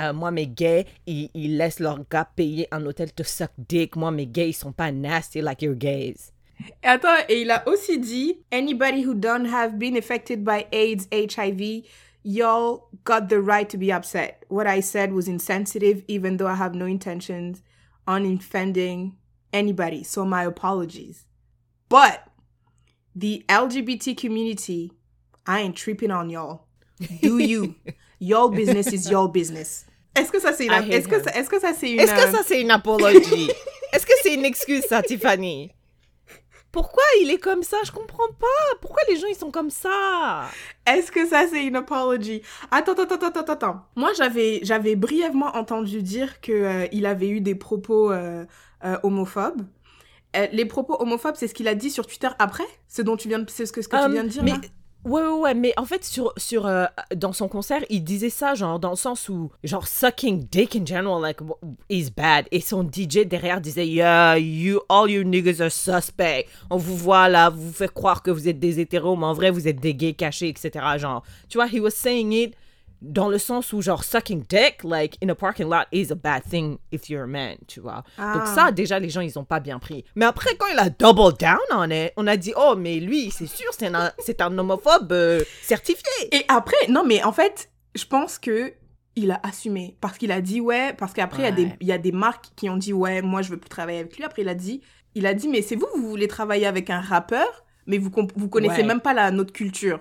Euh, 0.00 0.12
moi, 0.12 0.30
mes 0.30 0.46
gays, 0.46 0.86
ils, 1.06 1.30
ils 1.34 1.56
laissent 1.56 1.80
leur 1.80 1.98
gars 2.08 2.24
payer 2.24 2.68
un 2.70 2.84
hôtel 2.86 3.12
to 3.12 3.24
suck 3.24 3.50
dick. 3.58 3.96
Moi, 3.96 4.10
mes 4.10 4.26
gays, 4.26 4.50
ils 4.50 4.54
sont 4.54 4.72
pas 4.72 4.90
nasty 4.92 5.40
like 5.40 5.62
your 5.62 5.74
gays. 5.74 6.32
Attends, 6.82 7.24
et 7.28 7.42
il 7.42 7.50
a 7.50 7.66
aussi 7.66 7.98
dit 7.98 8.38
Anybody 8.50 9.02
who 9.02 9.14
don't 9.14 9.46
have 9.46 9.78
been 9.78 9.96
affected 9.96 10.44
by 10.44 10.66
AIDS, 10.72 11.08
HIV, 11.12 11.84
y'all 12.22 12.88
got 13.04 13.28
the 13.28 13.40
right 13.40 13.68
to 13.68 13.76
be 13.76 13.90
upset. 13.92 14.44
What 14.48 14.66
I 14.66 14.80
said 14.80 15.12
was 15.12 15.28
insensitive, 15.28 16.04
even 16.08 16.36
though 16.36 16.48
I 16.48 16.54
have 16.54 16.74
no 16.74 16.86
intentions 16.86 17.62
on 18.06 18.24
offending 18.26 19.16
anybody. 19.52 20.02
So 20.02 20.24
my 20.24 20.44
apologies. 20.44 21.24
But 21.88 22.26
the 23.14 23.44
LGBT 23.48 24.16
community, 24.16 24.92
I 25.46 25.60
ain't 25.60 25.76
tripping 25.76 26.10
on 26.10 26.30
y'all. 26.30 26.66
Do 27.20 27.38
you? 27.42 27.74
y'all 28.18 28.48
business 28.48 28.92
is 28.92 29.10
y'all 29.10 29.28
business. 29.28 29.84
Est-ce 30.14 30.30
que 30.30 30.40
ça 30.40 30.52
c'est 30.52 30.66
une, 30.66 30.92
est-ce 30.92 31.08
que 31.08 31.16
est-ce 31.16 31.48
que 31.48 31.60
ça 31.60 31.72
c'est 31.74 31.90
une, 31.90 32.00
Est-ce 32.00 32.12
que 32.12 32.28
euh, 32.28 32.32
ça, 32.32 32.42
c'est 32.46 32.60
une 32.60 32.70
apologie? 32.70 33.50
Est-ce 33.92 34.06
que 34.06 34.12
c'est 34.22 34.34
une 34.34 34.44
excuse, 34.44 34.84
ça, 34.88 35.02
Tiffany? 35.02 35.72
Pourquoi 36.74 37.04
il 37.22 37.30
est 37.30 37.38
comme 37.38 37.62
ça? 37.62 37.76
Je 37.84 37.92
comprends 37.92 38.26
pas. 38.40 38.76
Pourquoi 38.80 39.00
les 39.08 39.16
gens, 39.16 39.28
ils 39.28 39.36
sont 39.36 39.52
comme 39.52 39.70
ça? 39.70 40.50
Est-ce 40.84 41.12
que 41.12 41.24
ça 41.24 41.46
c'est 41.48 41.64
une 41.64 41.76
apology? 41.76 42.42
Attends, 42.72 42.94
attends, 42.94 43.14
attends, 43.14 43.28
attends, 43.28 43.52
attends. 43.52 43.86
Moi 43.94 44.10
j'avais 44.18 44.58
j'avais 44.64 44.96
brièvement 44.96 45.54
entendu 45.54 46.02
dire 46.02 46.40
que 46.40 46.50
euh, 46.50 46.86
il 46.90 47.06
avait 47.06 47.28
eu 47.28 47.40
des 47.40 47.54
propos 47.54 48.10
euh, 48.10 48.44
euh, 48.84 48.98
homophobes. 49.04 49.62
Les 50.52 50.64
propos 50.64 50.96
homophobes, 51.00 51.36
c'est 51.36 51.46
ce 51.46 51.54
qu'il 51.54 51.68
a 51.68 51.76
dit 51.76 51.90
sur 51.90 52.08
Twitter 52.08 52.30
après? 52.40 52.66
Ce 52.88 53.02
dont 53.02 53.16
tu 53.16 53.28
viens 53.28 53.38
de, 53.38 53.48
c'est 53.48 53.66
ce 53.66 53.72
que, 53.72 53.80
ce 53.80 53.86
que 53.86 54.04
tu 54.04 54.10
viens 54.10 54.24
de 54.24 54.28
dire 54.28 54.42
mais, 54.42 54.50
là? 54.50 54.58
Ouais, 55.04 55.22
ouais, 55.22 55.38
ouais, 55.40 55.54
mais 55.54 55.72
en 55.76 55.84
fait, 55.84 56.04
sur, 56.04 56.32
sur, 56.36 56.66
euh, 56.66 56.86
dans 57.14 57.32
son 57.32 57.48
concert, 57.48 57.84
il 57.90 58.04
disait 58.04 58.30
ça, 58.30 58.54
genre, 58.54 58.78
dans 58.78 58.90
le 58.90 58.96
sens 58.96 59.28
où, 59.28 59.50
genre, 59.62 59.86
sucking 59.86 60.46
dick 60.50 60.76
in 60.76 60.86
general, 60.86 61.20
like, 61.20 61.38
is 61.88 62.10
bad. 62.10 62.46
Et 62.50 62.60
son 62.60 62.82
DJ 62.82 63.26
derrière 63.26 63.60
disait, 63.60 63.86
yeah, 63.86 64.38
you, 64.38 64.80
all 64.88 65.10
you 65.10 65.22
niggas 65.22 65.62
are 65.62 65.70
suspect. 65.70 66.46
On 66.70 66.76
vous 66.76 66.96
voit 66.96 67.28
là, 67.28 67.50
vous 67.50 67.72
fait 67.72 67.92
croire 67.92 68.22
que 68.22 68.30
vous 68.30 68.48
êtes 68.48 68.58
des 68.58 68.80
hétéros, 68.80 69.16
mais 69.16 69.26
en 69.26 69.34
vrai, 69.34 69.50
vous 69.50 69.68
êtes 69.68 69.80
des 69.80 69.94
gays 69.94 70.14
cachés, 70.14 70.48
etc. 70.48 70.70
Genre, 70.98 71.22
tu 71.48 71.58
vois, 71.58 71.66
he 71.66 71.80
was 71.80 71.90
saying 71.90 72.32
it 72.32 72.54
dans 73.04 73.28
le 73.28 73.38
sens 73.38 73.72
où, 73.72 73.82
genre, 73.82 74.02
sucking 74.04 74.44
dick, 74.48 74.82
like, 74.84 75.16
in 75.22 75.28
a 75.28 75.34
parking 75.34 75.68
lot 75.68 75.84
is 75.92 76.10
a 76.10 76.14
bad 76.14 76.42
thing 76.44 76.78
if 76.92 77.08
you're 77.08 77.24
a 77.24 77.26
man, 77.26 77.56
tu 77.68 77.80
vois. 77.80 78.02
Donc 78.18 78.42
Ah. 78.46 78.52
ça, 78.54 78.72
déjà, 78.72 78.98
les 78.98 79.10
gens, 79.10 79.20
ils 79.20 79.38
ont 79.38 79.44
pas 79.44 79.60
bien 79.60 79.78
pris. 79.78 80.04
Mais 80.16 80.24
après, 80.24 80.56
quand 80.56 80.66
il 80.72 80.78
a 80.78 80.90
double 80.90 81.36
down 81.38 81.58
on 81.72 81.90
it, 81.90 82.12
on 82.16 82.26
a 82.26 82.36
dit, 82.36 82.52
oh, 82.56 82.74
mais 82.76 83.00
lui, 83.00 83.30
c'est 83.30 83.46
sûr, 83.46 83.68
c'est 83.78 83.94
un, 83.94 84.10
c'est 84.18 84.40
un 84.40 84.56
homophobe 84.58 85.12
euh, 85.12 85.42
certifié. 85.62 86.02
Et 86.32 86.44
après, 86.48 86.76
non 86.88 87.04
mais 87.04 87.22
en 87.22 87.32
fait, 87.32 87.70
je 87.94 88.04
pense 88.04 88.38
que 88.38 88.72
il 89.16 89.30
a 89.30 89.38
assumé 89.44 89.96
parce 90.00 90.18
qu'il 90.18 90.32
a 90.32 90.40
dit 90.40 90.60
ouais, 90.60 90.92
parce 90.94 91.12
qu'après 91.12 91.42
il 91.42 91.44
y 91.44 91.48
a 91.48 91.52
des 91.52 91.68
il 91.80 91.86
y 91.86 91.92
a 91.92 91.98
des 91.98 92.10
marques 92.10 92.46
qui 92.56 92.68
ont 92.68 92.76
dit 92.76 92.92
ouais, 92.92 93.22
moi 93.22 93.42
je 93.42 93.50
veux 93.50 93.56
plus 93.58 93.68
travailler 93.68 94.00
avec 94.00 94.16
lui. 94.16 94.24
Après 94.24 94.42
il 94.42 94.48
a 94.48 94.54
dit 94.56 94.80
il 95.14 95.24
a 95.26 95.34
dit 95.34 95.46
mais 95.46 95.62
c'est 95.62 95.76
vous 95.76 95.86
vous 95.96 96.08
voulez 96.08 96.26
travailler 96.26 96.66
avec 96.66 96.90
un 96.90 97.00
rappeur, 97.00 97.46
mais 97.86 97.98
vous 97.98 98.10
vous 98.34 98.48
connaissez 98.48 98.78
Ouais. 98.82 98.88
même 98.88 99.00
pas 99.00 99.14
la 99.14 99.30
notre 99.30 99.52
culture. 99.52 100.00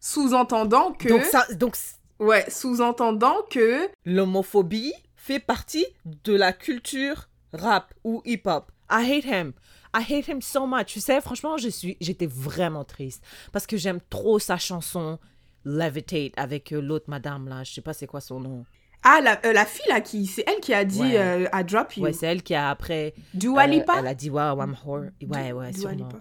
Sous-entendant 0.00 0.92
que 0.92 1.08
Donc, 1.08 1.22
ça, 1.24 1.46
donc 1.54 1.76
ouais, 2.24 2.44
sous-entendant 2.50 3.36
que 3.50 3.88
l'homophobie 4.04 4.92
fait 5.16 5.40
partie 5.40 5.86
de 6.04 6.34
la 6.34 6.52
culture 6.52 7.28
rap 7.52 7.94
ou 8.04 8.20
hip-hop. 8.24 8.70
I 8.90 9.02
hate 9.10 9.24
him. 9.24 9.52
I 9.96 10.02
hate 10.02 10.26
him 10.28 10.40
so 10.42 10.66
much. 10.66 10.86
Tu 10.86 11.00
sais, 11.00 11.20
franchement, 11.20 11.56
je 11.56 11.68
suis, 11.68 11.96
j'étais 12.00 12.26
vraiment 12.26 12.84
triste 12.84 13.22
parce 13.52 13.66
que 13.66 13.76
j'aime 13.76 14.00
trop 14.10 14.38
sa 14.38 14.56
chanson 14.58 15.18
Levitate 15.64 16.32
avec 16.36 16.72
euh, 16.72 16.80
l'autre 16.80 17.06
madame 17.08 17.48
là. 17.48 17.62
Je 17.64 17.72
sais 17.72 17.80
pas 17.80 17.94
c'est 17.94 18.06
quoi 18.06 18.20
son 18.20 18.38
nom. 18.40 18.66
ah 19.02 19.20
la, 19.22 19.40
euh, 19.46 19.52
la 19.54 19.64
fille 19.64 19.86
là 19.88 20.02
qui 20.02 20.26
c'est 20.26 20.44
elle 20.46 20.60
qui 20.60 20.74
a 20.74 20.84
dit 20.84 21.00
Ouais. 21.00 21.16
euh, 21.18 21.48
I 21.54 21.64
drop 21.64 21.96
you. 21.96 22.02
Ouais, 22.02 22.12
c'est 22.12 22.26
elle 22.26 22.42
qui 22.42 22.54
a 22.54 22.68
après. 22.68 23.14
Dua 23.32 23.62
euh, 23.62 23.66
Lipa? 23.68 23.94
elle 24.00 24.06
a 24.08 24.14
dit 24.14 24.28
wow, 24.28 24.60
I'm 24.60 24.76
whore. 24.84 25.04
Ouais, 25.26 25.52
ouais, 25.52 25.70
Dua 25.70 25.80
sûrement. 25.80 26.08
Lipa. 26.08 26.18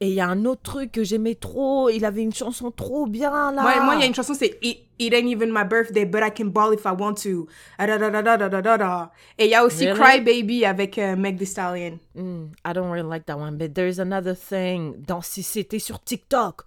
Et 0.00 0.08
il 0.08 0.14
y 0.14 0.20
a 0.20 0.28
un 0.28 0.44
autre 0.44 0.62
truc 0.62 0.92
que 0.92 1.04
j'aimais 1.04 1.34
trop. 1.34 1.88
Il 1.88 2.04
avait 2.04 2.22
une 2.22 2.34
chanson 2.34 2.70
trop 2.70 3.06
bien 3.06 3.52
là. 3.52 3.64
Ouais, 3.64 3.80
moi, 3.82 3.94
il 3.94 4.00
y 4.00 4.02
a 4.04 4.06
une 4.06 4.14
chanson, 4.14 4.34
c'est 4.34 4.58
It, 4.62 4.80
Ain't 5.00 5.26
Even 5.26 5.50
My 5.50 5.64
Birthday, 5.64 6.04
But 6.04 6.22
I 6.22 6.30
Can 6.30 6.46
Ball 6.46 6.74
If 6.74 6.84
I 6.84 6.92
Want 6.98 7.14
To. 7.22 7.48
Ah, 7.78 9.10
et 9.38 9.44
il 9.44 9.50
y 9.50 9.54
a 9.54 9.64
aussi 9.64 9.86
really? 9.86 9.98
Cry 9.98 10.20
Baby 10.20 10.64
avec 10.66 10.98
euh, 10.98 11.16
Meg 11.16 11.38
Thee 11.38 11.46
Stallion. 11.46 11.98
Mm, 12.14 12.46
I 12.66 12.72
don't 12.74 12.90
really 12.90 13.08
like 13.08 13.24
that 13.26 13.38
one, 13.38 13.56
but 13.56 13.72
there's 13.74 13.98
another 13.98 14.36
thing. 14.36 14.94
Dans 15.06 15.22
si 15.22 15.42
c'était 15.42 15.78
sur 15.78 16.00
TikTok. 16.00 16.64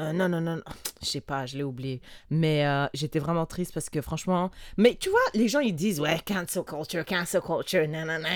Euh, 0.00 0.12
non, 0.12 0.28
non, 0.28 0.40
non, 0.40 0.56
non. 0.56 0.62
je 1.02 1.06
sais 1.06 1.20
pas, 1.20 1.46
je 1.46 1.56
l'ai 1.56 1.62
oublié. 1.62 2.00
Mais 2.30 2.66
euh, 2.66 2.86
j'étais 2.94 3.18
vraiment 3.18 3.46
triste 3.46 3.74
parce 3.74 3.90
que 3.90 4.00
franchement. 4.00 4.50
Mais 4.76 4.96
tu 4.96 5.10
vois, 5.10 5.20
les 5.34 5.48
gens 5.48 5.60
ils 5.60 5.74
disent 5.74 6.00
ouais, 6.00 6.18
cancel 6.26 6.64
culture, 6.64 7.04
cancel 7.04 7.42
culture, 7.42 7.86
nanana, 7.86 8.28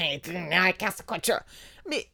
ah, 0.52 0.72
cancel 0.72 1.06
culture. 1.06 1.40
Mais 1.88 2.06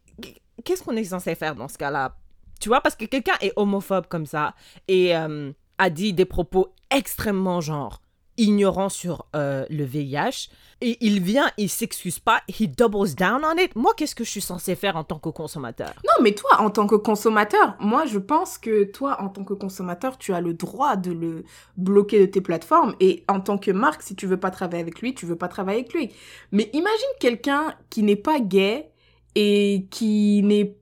qu'est-ce 0.64 0.83
qu'on 0.83 0.97
est 0.97 1.05
censé 1.05 1.35
faire 1.35 1.55
dans 1.55 1.68
ce 1.68 1.77
cas-là? 1.77 2.14
Tu 2.62 2.68
vois, 2.68 2.81
parce 2.81 2.94
que 2.94 3.07
quelqu'un 3.07 3.35
est 3.40 3.53
homophobe 3.57 4.07
comme 4.09 4.25
ça 4.25 4.55
et 4.87 5.16
euh, 5.16 5.51
a 5.79 5.90
dit 5.90 6.12
des 6.12 6.25
propos 6.25 6.72
extrêmement 6.92 7.61
genre 7.61 8.01
ignorants 8.38 8.88
sur 8.88 9.27
euh, 9.35 9.66
le 9.68 9.83
VIH 9.83 10.48
et 10.81 10.96
il 11.01 11.20
vient, 11.20 11.51
il 11.59 11.68
s'excuse 11.68 12.20
pas, 12.20 12.40
he 12.48 12.68
doubles 12.68 13.16
down 13.16 13.42
on 13.44 13.61
it. 13.61 13.75
Moi, 13.75 13.92
qu'est-ce 13.96 14.14
que 14.14 14.22
je 14.22 14.31
suis 14.31 14.40
censé 14.40 14.77
faire 14.77 14.96
en 14.96 15.03
tant 15.03 15.18
que 15.18 15.29
consommateur? 15.29 15.92
Non, 16.05 16.22
mais 16.22 16.37
toi, 16.37 16.61
en 16.61 16.70
tant 16.70 16.87
que 16.87 16.94
consommateur, 16.94 17.75
moi, 17.81 18.07
je 18.07 18.18
pense 18.18 18.59
que 18.59 18.85
toi, 18.85 19.20
en 19.20 19.29
tant 19.29 19.42
que 19.42 19.55
consommateur, 19.55 20.16
tu 20.16 20.33
as 20.33 20.40
le 20.40 20.55
droit 20.55 20.94
de 20.94 21.11
le 21.11 21.44
bloquer 21.77 22.20
de 22.20 22.27
tes 22.27 22.40
plateformes. 22.40 22.94
Et 23.01 23.25
en 23.27 23.40
tant 23.40 23.59
que 23.59 23.72
marque, 23.72 24.03
si 24.03 24.14
tu 24.14 24.29
veux 24.29 24.38
pas 24.38 24.53
travailler 24.53 24.83
avec 24.83 25.01
lui, 25.01 25.16
tu 25.16 25.27
veux 25.27 25.35
pas 25.35 25.48
travailler 25.48 25.81
avec 25.81 25.92
lui. 25.92 26.12
Mais 26.53 26.70
imagine 26.75 27.09
quelqu'un 27.18 27.75
qui 27.90 28.05
n'est 28.05 28.14
pas 28.14 28.38
gay 28.38 28.88
et 29.35 29.88
qui 29.90 30.44
n'est, 30.44 30.77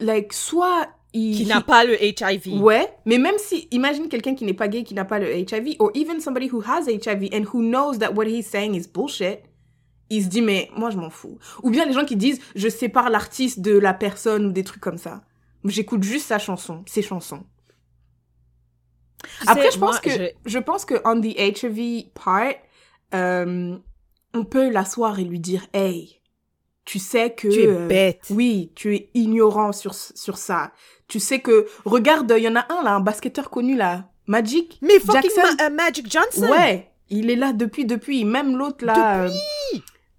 like, 0.00 0.34
soit 0.34 0.88
il, 1.14 1.36
Qui 1.36 1.46
n'a 1.46 1.60
pas 1.60 1.84
le 1.84 1.96
HIV. 2.02 2.60
Ouais, 2.60 2.88
mais 3.06 3.18
même 3.18 3.36
si, 3.38 3.68
imagine 3.70 4.08
quelqu'un 4.08 4.34
qui 4.34 4.44
n'est 4.44 4.52
pas 4.52 4.68
gay, 4.68 4.82
qui 4.82 4.94
n'a 4.94 5.04
pas 5.04 5.18
le 5.20 5.32
HIV, 5.32 5.76
or 5.78 5.90
even 5.94 6.20
somebody 6.20 6.50
who 6.52 6.60
has 6.60 6.88
HIV 6.88 7.30
and 7.32 7.44
who 7.52 7.62
knows 7.62 7.98
that 8.00 8.12
what 8.12 8.26
he's 8.26 8.46
saying 8.46 8.74
is 8.74 8.88
bullshit, 8.92 9.38
il 10.10 10.22
se 10.24 10.28
dit, 10.28 10.42
mais 10.42 10.68
moi 10.76 10.90
je 10.90 10.96
m'en 10.98 11.10
fous. 11.10 11.38
Ou 11.62 11.70
bien 11.70 11.86
les 11.86 11.92
gens 11.92 12.04
qui 12.04 12.16
disent, 12.16 12.40
je 12.56 12.68
sépare 12.68 13.08
l'artiste 13.10 13.60
de 13.60 13.78
la 13.78 13.94
personne 13.94 14.46
ou 14.46 14.52
des 14.52 14.64
trucs 14.64 14.82
comme 14.82 14.98
ça. 14.98 15.22
J'écoute 15.64 16.02
juste 16.02 16.26
sa 16.26 16.38
chanson, 16.38 16.82
ses 16.86 17.00
chansons. 17.00 17.44
Tu 19.22 19.30
Après, 19.48 19.62
sais, 19.70 19.70
je 19.72 19.78
pense 19.78 19.90
moi, 19.92 19.98
que, 20.00 20.10
je- 20.10 20.30
je 20.44 20.58
pense 20.58 20.84
que 20.84 20.94
on 21.04 21.20
the 21.20 21.34
HIV 21.38 22.10
part, 22.12 22.52
euh, 23.14 23.76
on 24.34 24.44
peut 24.44 24.68
l'asseoir 24.68 25.18
et 25.18 25.24
lui 25.24 25.40
dire, 25.40 25.66
hey, 25.72 26.20
tu 26.84 26.98
sais 26.98 27.30
que... 27.32 27.48
Tu 27.48 27.60
es 27.62 27.66
euh, 27.68 27.86
bête. 27.86 28.20
oui, 28.30 28.70
tu 28.74 28.94
es 28.94 29.10
ignorant 29.14 29.72
sur, 29.72 29.94
sur 29.94 30.36
ça. 30.38 30.72
Tu 31.08 31.20
sais 31.20 31.40
que, 31.40 31.66
regarde, 31.84 32.32
il 32.36 32.42
y 32.44 32.48
en 32.48 32.56
a 32.56 32.66
un 32.72 32.82
là, 32.82 32.94
un 32.94 33.00
basketteur 33.00 33.50
connu 33.50 33.76
là, 33.76 34.08
Magic. 34.26 34.78
Mais 34.82 34.98
fucking 35.00 35.30
Jackson. 35.34 35.56
Ma- 35.58 35.64
euh, 35.66 35.70
Magic 35.70 36.10
Johnson. 36.10 36.48
Ouais, 36.50 36.90
il 37.10 37.30
est 37.30 37.36
là 37.36 37.52
depuis, 37.52 37.84
depuis. 37.84 38.24
Même 38.24 38.56
l'autre 38.56 38.84
là. 38.84 39.24
euh, 39.24 39.28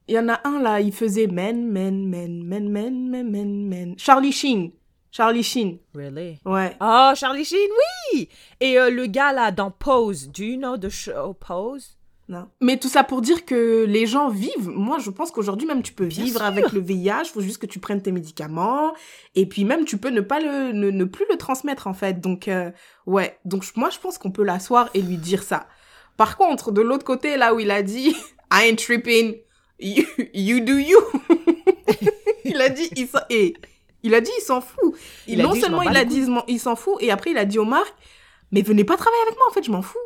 Il 0.07 0.13
y 0.13 0.19
en 0.19 0.29
a 0.29 0.39
un 0.47 0.59
là, 0.61 0.79
il 0.81 0.91
faisait 0.93 1.25
men, 1.27 1.67
men, 1.71 2.07
men, 2.07 2.43
men, 2.43 2.69
men, 2.69 3.09
men, 3.09 3.31
men, 3.31 3.67
men. 3.67 3.95
Charlie 3.97 4.31
Sheen. 4.31 4.71
Charlie 5.11 5.43
Sheen. 5.43 5.79
Really? 5.95 6.39
Ouais. 6.45 6.75
Oh, 6.81 7.13
Charlie 7.15 7.45
Sheen, 7.45 7.69
oui! 8.13 8.29
Et 8.59 8.77
euh, 8.77 8.89
le 8.91 9.05
gars 9.07 9.31
là 9.33 9.49
dans 9.51 9.71
Pose, 9.71 10.29
do 10.29 10.43
you 10.43 10.57
know 10.57 10.77
the 10.77 10.89
show 10.89 11.33
Pose? 11.33 11.97
Non. 12.27 12.47
Mais 12.59 12.77
tout 12.77 12.89
ça 12.89 13.03
pour 13.03 13.21
dire 13.21 13.45
que 13.45 13.85
les 13.85 14.07
gens 14.07 14.29
vivent. 14.29 14.69
Moi, 14.69 14.97
je 14.97 15.11
pense 15.11 15.29
qu'aujourd'hui 15.29 15.67
même 15.67 15.83
tu 15.83 15.93
peux 15.93 16.07
Bien 16.07 16.23
vivre 16.23 16.39
sûr. 16.39 16.45
avec 16.45 16.71
le 16.71 16.79
VIH. 16.79 17.25
Faut 17.31 17.41
juste 17.41 17.59
que 17.59 17.67
tu 17.67 17.79
prennes 17.79 18.01
tes 18.01 18.11
médicaments. 18.11 18.93
Et 19.35 19.45
puis 19.45 19.63
même 19.63 19.85
tu 19.85 19.97
peux 19.97 20.09
ne 20.09 20.21
pas 20.21 20.39
le, 20.39 20.71
ne, 20.71 20.89
ne 20.89 21.03
plus 21.03 21.25
le 21.29 21.37
transmettre 21.37 21.85
en 21.87 21.93
fait. 21.93 22.19
Donc 22.19 22.47
euh, 22.47 22.71
ouais. 23.05 23.37
Donc 23.45 23.63
moi 23.75 23.89
je 23.91 23.99
pense 23.99 24.17
qu'on 24.17 24.31
peut 24.31 24.43
l'asseoir 24.43 24.89
et 24.95 25.01
lui 25.01 25.17
dire 25.17 25.43
ça. 25.43 25.67
Par 26.17 26.37
contre, 26.37 26.71
de 26.71 26.81
l'autre 26.81 27.05
côté 27.05 27.37
là 27.37 27.53
où 27.53 27.59
il 27.59 27.69
a 27.69 27.83
dit 27.83 28.15
I 28.51 28.69
ain't 28.69 28.77
tripping, 28.77 29.35
you, 29.79 30.03
you 30.33 30.59
do 30.61 30.77
you. 30.77 30.99
il 32.43 32.59
a 32.59 32.69
dit 32.69 32.89
il 32.95 33.07
s'en 33.07 33.19
et 33.29 33.53
il 34.01 34.15
a 34.15 34.21
dit 34.21 34.31
il 34.39 34.41
s'en 34.43 34.61
fout. 34.61 34.95
Il 35.27 35.39
non 35.43 35.51
dit, 35.51 35.61
seulement 35.61 35.83
il 35.83 35.95
a 35.95 36.05
dit 36.05 36.21
il 36.21 36.41
il 36.47 36.59
s'en 36.59 36.75
fout 36.75 36.95
et 37.01 37.11
après 37.11 37.31
il 37.31 37.37
a 37.37 37.45
dit 37.45 37.59
aux 37.59 37.65
marques 37.65 37.93
mais 38.51 38.61
venez 38.61 38.83
pas 38.83 38.97
travailler 38.97 39.21
avec 39.23 39.35
moi 39.37 39.45
en 39.49 39.51
fait 39.53 39.63
je 39.63 39.71
m'en 39.71 39.83
fous. 39.83 39.99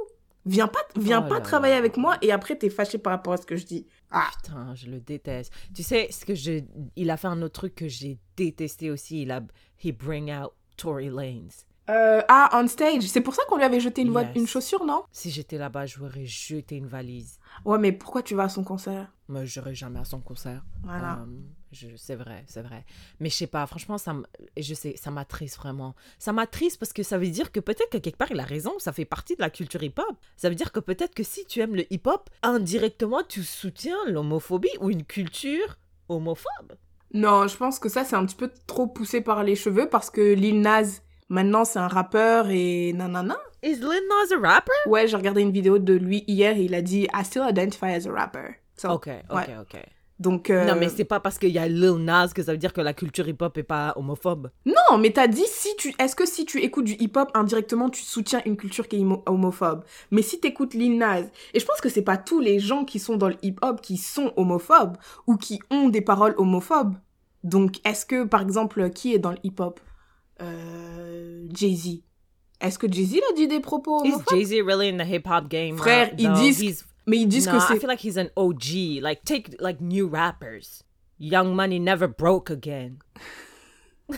Viens 0.45 0.67
pas, 0.67 0.79
viens 0.95 1.23
Oh 1.25 1.29
pas 1.29 1.41
travailler 1.41 1.73
là. 1.73 1.79
avec 1.79 1.97
moi 1.97 2.17
et 2.21 2.31
après 2.31 2.55
t'es 2.57 2.69
fâché 2.69 2.97
par 2.97 3.11
rapport 3.11 3.33
à 3.33 3.37
ce 3.37 3.45
que 3.45 3.55
je 3.57 3.65
dis. 3.65 3.85
Ah, 4.09 4.29
Putain, 4.41 4.73
je 4.75 4.87
le 4.89 4.99
déteste. 4.99 5.51
Tu 5.75 5.83
sais, 5.83 6.07
ce 6.11 6.25
que 6.25 6.33
je... 6.33 6.63
il 6.95 7.09
a 7.11 7.17
fait 7.17 7.27
un 7.27 7.41
autre 7.41 7.53
truc 7.59 7.75
que 7.75 7.87
j'ai 7.87 8.17
détesté 8.37 8.89
aussi. 8.89 9.21
Il 9.23 9.31
a... 9.31 9.41
He 9.83 9.91
bring 9.91 10.31
out 10.31 10.51
Tory 10.77 11.09
Lanez. 11.09 11.49
euh, 11.89 12.21
ah, 12.29 12.49
on 12.53 12.67
stage. 12.67 13.03
C'est 13.03 13.21
pour 13.21 13.35
ça 13.35 13.43
qu'on 13.47 13.57
lui 13.57 13.63
avait 13.65 13.79
jeté 13.81 14.01
une, 14.01 14.13
Yes. 14.13 14.27
une 14.35 14.47
chaussure, 14.47 14.85
non? 14.85 15.03
Si 15.11 15.29
j'étais 15.29 15.57
là-bas, 15.57 15.85
j'aurais 15.85 16.25
jeté 16.25 16.77
une 16.77 16.87
valise. 16.87 17.37
Ouais, 17.65 17.77
mais 17.77 17.91
pourquoi 17.91 18.23
tu 18.23 18.33
vas 18.35 18.43
à 18.43 18.49
son 18.49 18.63
concert? 18.63 19.11
Moi, 19.27 19.45
j'irais 19.45 19.75
jamais 19.75 19.99
à 19.99 20.05
son 20.05 20.19
concert. 20.21 20.63
Voilà. 20.83 21.19
Euh, 21.19 21.25
c'est 21.97 22.15
vrai, 22.15 22.43
c'est 22.47 22.61
vrai. 22.61 22.83
Mais 23.19 23.29
je 23.29 23.35
sais 23.35 23.47
pas, 23.47 23.65
franchement, 23.67 23.97
ça 23.97 24.15
je 24.57 24.73
sais, 24.73 24.95
ça 24.97 25.11
m'attriste 25.11 25.57
vraiment. 25.57 25.95
Ça 26.17 26.33
m'attriste 26.33 26.79
parce 26.79 26.93
que 26.93 27.03
ça 27.03 27.17
veut 27.17 27.27
dire 27.27 27.51
que 27.51 27.59
peut-être 27.59 27.89
que 27.89 27.97
quelque 27.97 28.17
part 28.17 28.31
il 28.31 28.39
a 28.39 28.43
raison, 28.43 28.73
ça 28.79 28.91
fait 28.91 29.05
partie 29.05 29.35
de 29.35 29.41
la 29.41 29.49
culture 29.49 29.81
hip-hop. 29.83 30.17
Ça 30.37 30.49
veut 30.49 30.55
dire 30.55 30.71
que 30.71 30.79
peut-être 30.79 31.13
que 31.13 31.23
si 31.23 31.45
tu 31.45 31.59
aimes 31.61 31.75
le 31.75 31.91
hip-hop, 31.93 32.29
indirectement 32.43 33.21
tu 33.27 33.43
soutiens 33.43 33.97
l'homophobie 34.07 34.69
ou 34.81 34.89
une 34.89 35.03
culture 35.03 35.77
homophobe. 36.07 36.73
Non, 37.13 37.47
je 37.47 37.57
pense 37.57 37.79
que 37.79 37.89
ça, 37.89 38.03
c'est 38.03 38.15
un 38.15 38.25
petit 38.25 38.35
peu 38.35 38.51
trop 38.67 38.87
poussé 38.87 39.21
par 39.21 39.43
les 39.43 39.55
cheveux 39.55 39.89
parce 39.89 40.09
que 40.09 40.21
Lil 40.33 40.61
Nas, 40.61 41.01
maintenant, 41.29 41.65
c'est 41.65 41.79
un 41.79 41.87
rappeur 41.87 42.49
et 42.49 42.93
nanana. 42.93 43.37
Is 43.63 43.75
Lil 43.77 44.01
Nas 44.09 44.35
a 44.37 44.39
rapper? 44.47 44.71
Ouais, 44.85 45.07
j'ai 45.07 45.17
regardé 45.17 45.41
une 45.41 45.51
vidéo 45.51 45.79
de 45.79 45.93
lui 45.93 46.23
hier 46.27 46.55
et 46.57 46.63
il 46.63 46.75
a 46.75 46.81
dit 46.81 47.07
I 47.13 47.25
still 47.25 47.43
identify 47.49 47.87
as 47.95 48.07
a 48.07 48.11
rapper. 48.11 48.55
So, 48.77 48.89
Ok, 48.89 49.09
ok, 49.29 49.35
ouais. 49.35 49.57
ok. 49.59 49.77
Donc, 50.19 50.49
euh, 50.49 50.65
Non, 50.65 50.75
mais 50.77 50.89
c'est 50.89 51.05
pas 51.05 51.21
parce 51.21 51.39
qu'il 51.39 51.51
y 51.51 51.57
a 51.57 51.67
Lil 51.67 51.93
Nas 52.03 52.27
que 52.35 52.43
ça 52.43 52.51
veut 52.51 52.57
dire 52.57 52.73
que 52.73 52.81
la 52.81 52.93
culture 52.93 53.25
hip-hop 53.29 53.57
est 53.57 53.63
pas 53.63 53.93
homophobe. 53.95 54.49
Non, 54.65 54.97
mais 54.99 55.11
t'as 55.11 55.27
dit 55.27 55.45
si 55.47 55.69
tu. 55.77 55.93
Est-ce 55.97 56.13
que 56.15 56.25
si 56.27 56.45
tu 56.45 56.59
écoutes 56.61 56.83
du 56.85 56.93
hip-hop, 56.99 57.31
indirectement, 57.33 57.89
tu 57.89 58.03
soutiens 58.03 58.41
une 58.45 58.57
culture 58.57 58.87
qui 58.89 58.97
est 58.97 58.99
homo- 58.99 59.23
homophobe? 59.25 59.85
Mais 60.11 60.21
si 60.21 60.41
t'écoutes 60.41 60.73
Lil 60.73 60.97
Nas, 60.97 61.21
et 61.53 61.59
je 61.61 61.65
pense 61.65 61.79
que 61.79 61.87
c'est 61.87 62.01
pas 62.01 62.17
tous 62.17 62.41
les 62.41 62.59
gens 62.59 62.83
qui 62.83 62.99
sont 62.99 63.15
dans 63.15 63.29
le 63.29 63.37
hip-hop 63.43 63.79
qui 63.79 63.95
sont 63.95 64.33
homophobes 64.35 64.97
ou 65.25 65.37
qui 65.37 65.59
ont 65.71 65.87
des 65.87 66.01
paroles 66.01 66.35
homophobes. 66.37 66.95
Donc, 67.45 67.77
est-ce 67.85 68.05
que, 68.05 68.25
par 68.25 68.41
exemple, 68.41 68.89
qui 68.89 69.13
est 69.13 69.19
dans 69.19 69.31
le 69.31 69.37
hip-hop? 69.43 69.79
Euh, 70.41 71.45
Jay-Z. 71.53 72.01
Est-ce 72.61 72.77
que 72.77 72.91
Jay-Z 72.91 73.19
a 73.31 73.33
dit 73.35 73.47
des 73.47 73.59
propos 73.61 74.03
Is 74.03 74.09
homophobes? 74.13 74.37
Jay-Z 74.37 74.61
really 74.65 74.89
in 74.89 74.97
the 74.97 75.07
hip-hop 75.07 75.47
game? 75.47 75.77
Frère, 75.77 76.11
ils 76.17 76.31
disent 76.33 76.85
Mais 77.09 77.17
ils 77.17 77.27
disent 77.27 77.47
no, 77.47 77.53
que 77.53 77.57
I 77.57 77.61
c'est. 77.67 77.79
feel 77.79 77.89
like 77.89 78.03
he's 78.03 78.17
an 78.17 78.29
OG. 78.35 79.01
Like, 79.01 79.23
take, 79.25 79.55
like, 79.59 79.81
new 79.81 80.07
rappers. 80.07 80.83
Young 81.19 81.53
Money 81.55 81.79
never 81.79 82.07
broke 82.07 82.49
again. 82.51 82.97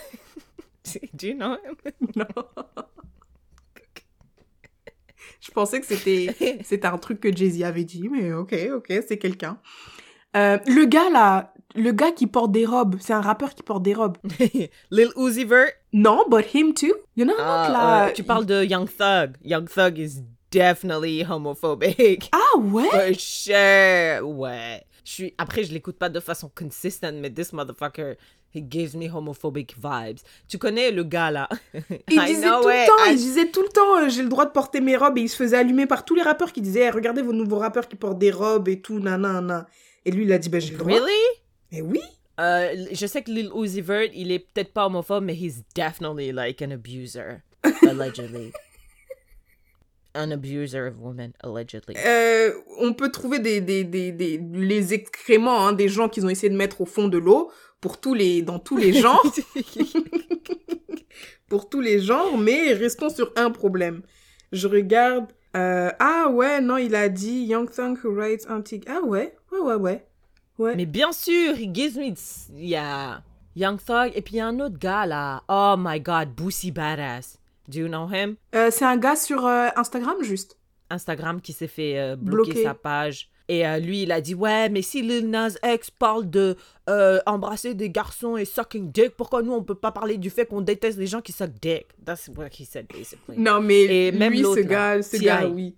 Do 1.13 1.27
you 1.27 1.33
know 1.35 1.53
him? 1.63 1.75
Non. 2.15 2.25
Je 5.39 5.51
pensais 5.51 5.79
que 5.79 5.85
c'était 5.87 6.35
c'était 6.63 6.87
un 6.87 6.97
truc 6.97 7.19
que 7.19 7.35
Jay-Z 7.35 7.63
avait 7.63 7.83
dit, 7.83 8.07
mais 8.09 8.31
ok, 8.33 8.53
ok, 8.75 8.93
c'est 9.07 9.17
quelqu'un. 9.17 9.57
Euh, 10.37 10.57
le 10.67 10.85
gars 10.85 11.09
là, 11.09 11.53
le 11.75 11.91
gars 11.91 12.11
qui 12.11 12.27
porte 12.27 12.51
des 12.51 12.65
robes, 12.65 12.97
c'est 12.99 13.13
un 13.13 13.21
rappeur 13.21 13.55
qui 13.55 13.63
porte 13.63 13.81
des 13.83 13.93
robes. 13.93 14.17
Lil 14.91 15.09
Uzi 15.15 15.43
Vert? 15.45 15.71
Non, 15.93 16.23
but 16.29 16.45
him 16.53 16.73
too? 16.73 16.93
Il 17.15 17.23
y 17.23 17.25
en 17.25 17.29
a 17.29 17.33
un 17.33 17.45
Ah, 17.45 17.61
autre 17.63 17.71
là. 17.73 18.07
euh, 18.07 18.11
tu 18.13 18.23
parles 18.23 18.45
de 18.45 18.63
Young 18.63 18.87
Thug. 18.87 19.35
Young 19.43 19.67
Thug 19.67 19.97
is 19.97 20.21
definitely 20.51 21.23
homophobic. 21.23 22.29
Ah 22.31 22.57
ouais? 22.59 22.89
For 22.89 23.19
sure. 23.19 24.27
Ouais. 24.37 24.83
Je 25.05 25.11
suis... 25.11 25.33
Après, 25.37 25.63
je 25.63 25.73
l'écoute 25.73 25.97
pas 25.97 26.09
de 26.09 26.19
façon 26.19 26.51
consistante, 26.53 27.15
mais 27.15 27.29
this 27.31 27.51
motherfucker, 27.53 28.15
he 28.53 28.61
gives 28.69 28.95
me 28.95 29.09
homophobic 29.09 29.75
vibes. 29.81 30.19
Tu 30.47 30.57
connais 30.57 30.91
le 30.91 31.03
gars 31.03 31.31
là? 31.31 31.49
Il 32.09 32.21
I 32.21 32.25
disait 32.27 32.47
know 32.47 32.61
tout 32.61 32.67
le 32.69 32.87
temps, 32.87 33.05
I- 33.05 33.11
il 33.13 33.17
disait 33.17 33.47
tout 33.47 33.61
le 33.63 33.69
temps, 33.69 33.97
euh, 33.97 34.09
j'ai 34.09 34.21
le 34.23 34.29
droit 34.29 34.45
de 34.45 34.51
porter 34.51 34.79
mes 34.81 34.95
robes 34.97 35.17
et 35.17 35.21
il 35.21 35.29
se 35.29 35.35
faisait 35.35 35.57
allumer 35.57 35.87
par 35.87 36.05
tous 36.05 36.15
les 36.15 36.21
rappeurs 36.21 36.51
qui 36.53 36.61
disaient, 36.61 36.89
regardez 36.89 37.21
vos 37.21 37.33
nouveaux 37.33 37.57
rappeurs 37.59 37.87
qui 37.87 37.95
portent 37.95 38.19
des 38.19 38.31
robes 38.31 38.67
et 38.67 38.79
tout, 38.81 38.99
nanana. 38.99 39.65
Et 40.05 40.11
lui, 40.11 40.23
il 40.25 40.31
a 40.31 40.37
dit, 40.37 40.49
ben 40.49 40.59
j'ai 40.61 40.71
le 40.73 40.77
droit. 40.77 40.91
Really? 40.93 41.23
Mais 41.71 41.81
oui. 41.81 42.01
Euh, 42.39 42.85
je 42.91 43.05
sais 43.07 43.21
que 43.21 43.31
Lil 43.31 43.49
Uzi 43.55 43.81
Vert, 43.81 44.09
il 44.13 44.31
est 44.31 44.39
peut-être 44.39 44.73
pas 44.73 44.85
homophobe, 44.85 45.23
mais 45.23 45.35
he's 45.35 45.63
definitely 45.75 46.31
like 46.31 46.61
an 46.61 46.71
abuser, 46.71 47.37
allegedly. 47.87 48.51
An 50.15 50.31
abuser 50.31 50.87
of 50.87 50.95
women, 50.99 51.31
allegedly. 51.43 51.95
Euh, 52.05 52.51
on 52.79 52.93
peut 52.93 53.09
trouver 53.11 53.39
des, 53.39 53.61
des, 53.61 53.83
des, 53.83 54.11
des- 54.11 54.37
les 54.53 54.93
excréments 54.93 55.65
hein, 55.67 55.73
des 55.73 55.87
gens 55.89 56.09
qu'ils 56.09 56.25
ont 56.25 56.29
essayé 56.29 56.49
de 56.49 56.57
mettre 56.57 56.81
au 56.81 56.85
fond 56.85 57.07
de 57.07 57.17
l'eau 57.17 57.51
pour 57.79 57.99
tous 57.99 58.13
les, 58.13 58.41
dans 58.41 58.59
tous 58.59 58.77
les 58.77 58.93
genres, 59.01 59.23
pour 61.47 61.69
tous 61.69 61.81
les 61.81 61.99
genres, 61.99 62.37
mais 62.37 62.73
restons 62.73 63.09
sur 63.09 63.31
un 63.35 63.51
problème. 63.51 64.01
Je 64.51 64.67
regarde. 64.67 65.27
euh, 65.55 65.91
ah 65.99 66.29
ouais, 66.31 66.61
non, 66.61 66.77
il 66.77 66.95
a 66.95 67.09
dit 67.09 67.43
Young 67.43 67.69
Thug 67.69 67.97
who 68.03 68.11
writes 68.13 68.45
anti. 68.49 68.81
Ah 68.87 69.01
ouais, 69.03 69.35
ouais, 69.51 69.59
ouais, 69.59 69.75
ouais. 69.75 70.05
Ouais. 70.57 70.75
mais 70.75 70.85
bien 70.85 71.11
sûr, 71.11 71.55
he 71.57 71.73
gives 71.73 71.97
me. 71.97 72.13
Yeah. 72.55 73.23
Young 73.55 73.79
Thug, 73.83 74.11
et 74.15 74.21
puis 74.21 74.35
il 74.35 74.37
y 74.37 74.41
a 74.41 74.47
un 74.47 74.59
autre 74.59 74.77
gars 74.77 75.05
là. 75.05 75.43
Oh 75.49 75.75
my 75.77 75.99
god, 75.99 76.29
Boosie 76.35 76.71
Badass. 76.71 77.37
Do 77.67 77.79
you 77.79 77.87
know 77.87 78.07
him? 78.11 78.35
Euh, 78.55 78.69
c'est 78.71 78.85
un 78.85 78.97
gars 78.97 79.15
sur 79.15 79.45
euh, 79.45 79.69
Instagram, 79.75 80.15
juste. 80.21 80.57
Instagram 80.89 81.39
qui 81.41 81.53
s'est 81.53 81.67
fait 81.67 81.97
euh, 81.97 82.15
bloquer 82.15 82.51
Bloqué. 82.51 82.63
sa 82.63 82.73
page. 82.73 83.29
Et 83.47 83.63
lui, 83.81 84.03
il 84.03 84.13
a 84.13 84.21
dit 84.21 84.33
Ouais, 84.33 84.69
mais 84.69 84.81
si 84.81 85.01
Lil 85.01 85.29
Nas 85.29 85.55
X 85.61 85.91
parle 85.91 86.29
de 86.29 86.55
embrasser 87.25 87.73
des 87.73 87.89
garçons 87.89 88.37
et 88.37 88.45
sucking 88.45 88.91
dick, 88.93 89.17
pourquoi 89.17 89.41
nous, 89.41 89.51
on 89.51 89.61
peut 89.61 89.75
pas 89.75 89.91
parler 89.91 90.17
du 90.17 90.29
fait 90.29 90.45
qu'on 90.45 90.61
déteste 90.61 90.97
les 90.97 91.07
gens 91.07 91.19
qui 91.19 91.33
suck 91.33 91.51
dick? 91.61 91.85
That's 92.05 92.29
what 92.29 92.47
he 92.57 92.65
said, 92.65 92.87
basically. 92.87 93.37
Non, 93.37 93.59
mais 93.59 94.07
Et 94.07 94.11
même 94.13 94.31
lui, 94.31 94.39
ce 94.39 94.43
l'autre, 94.43 94.61
là, 94.61 94.95
gars, 94.97 95.01
ce 95.03 95.17
gars, 95.17 95.47
oui. 95.47 95.75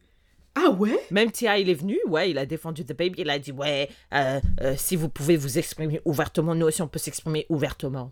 Ah 0.55 0.69
ouais? 0.69 0.99
Même 1.09 1.31
Tia, 1.31 1.57
il 1.57 1.67
est 1.69 1.73
venu, 1.73 1.97
ouais, 2.07 2.29
il 2.29 2.37
a 2.37 2.45
défendu 2.45 2.85
The 2.85 2.95
Baby, 2.95 3.15
il 3.21 3.29
a 3.31 3.39
dit, 3.39 3.51
ouais, 3.51 3.89
euh, 4.13 4.39
euh, 4.61 4.75
si 4.77 4.95
vous 4.95 5.09
pouvez 5.09 5.35
vous 5.35 5.57
exprimer 5.57 5.99
ouvertement, 6.05 6.53
nous 6.53 6.67
aussi 6.67 6.81
on 6.83 6.87
peut 6.87 6.99
s'exprimer 6.99 7.47
ouvertement. 7.49 8.11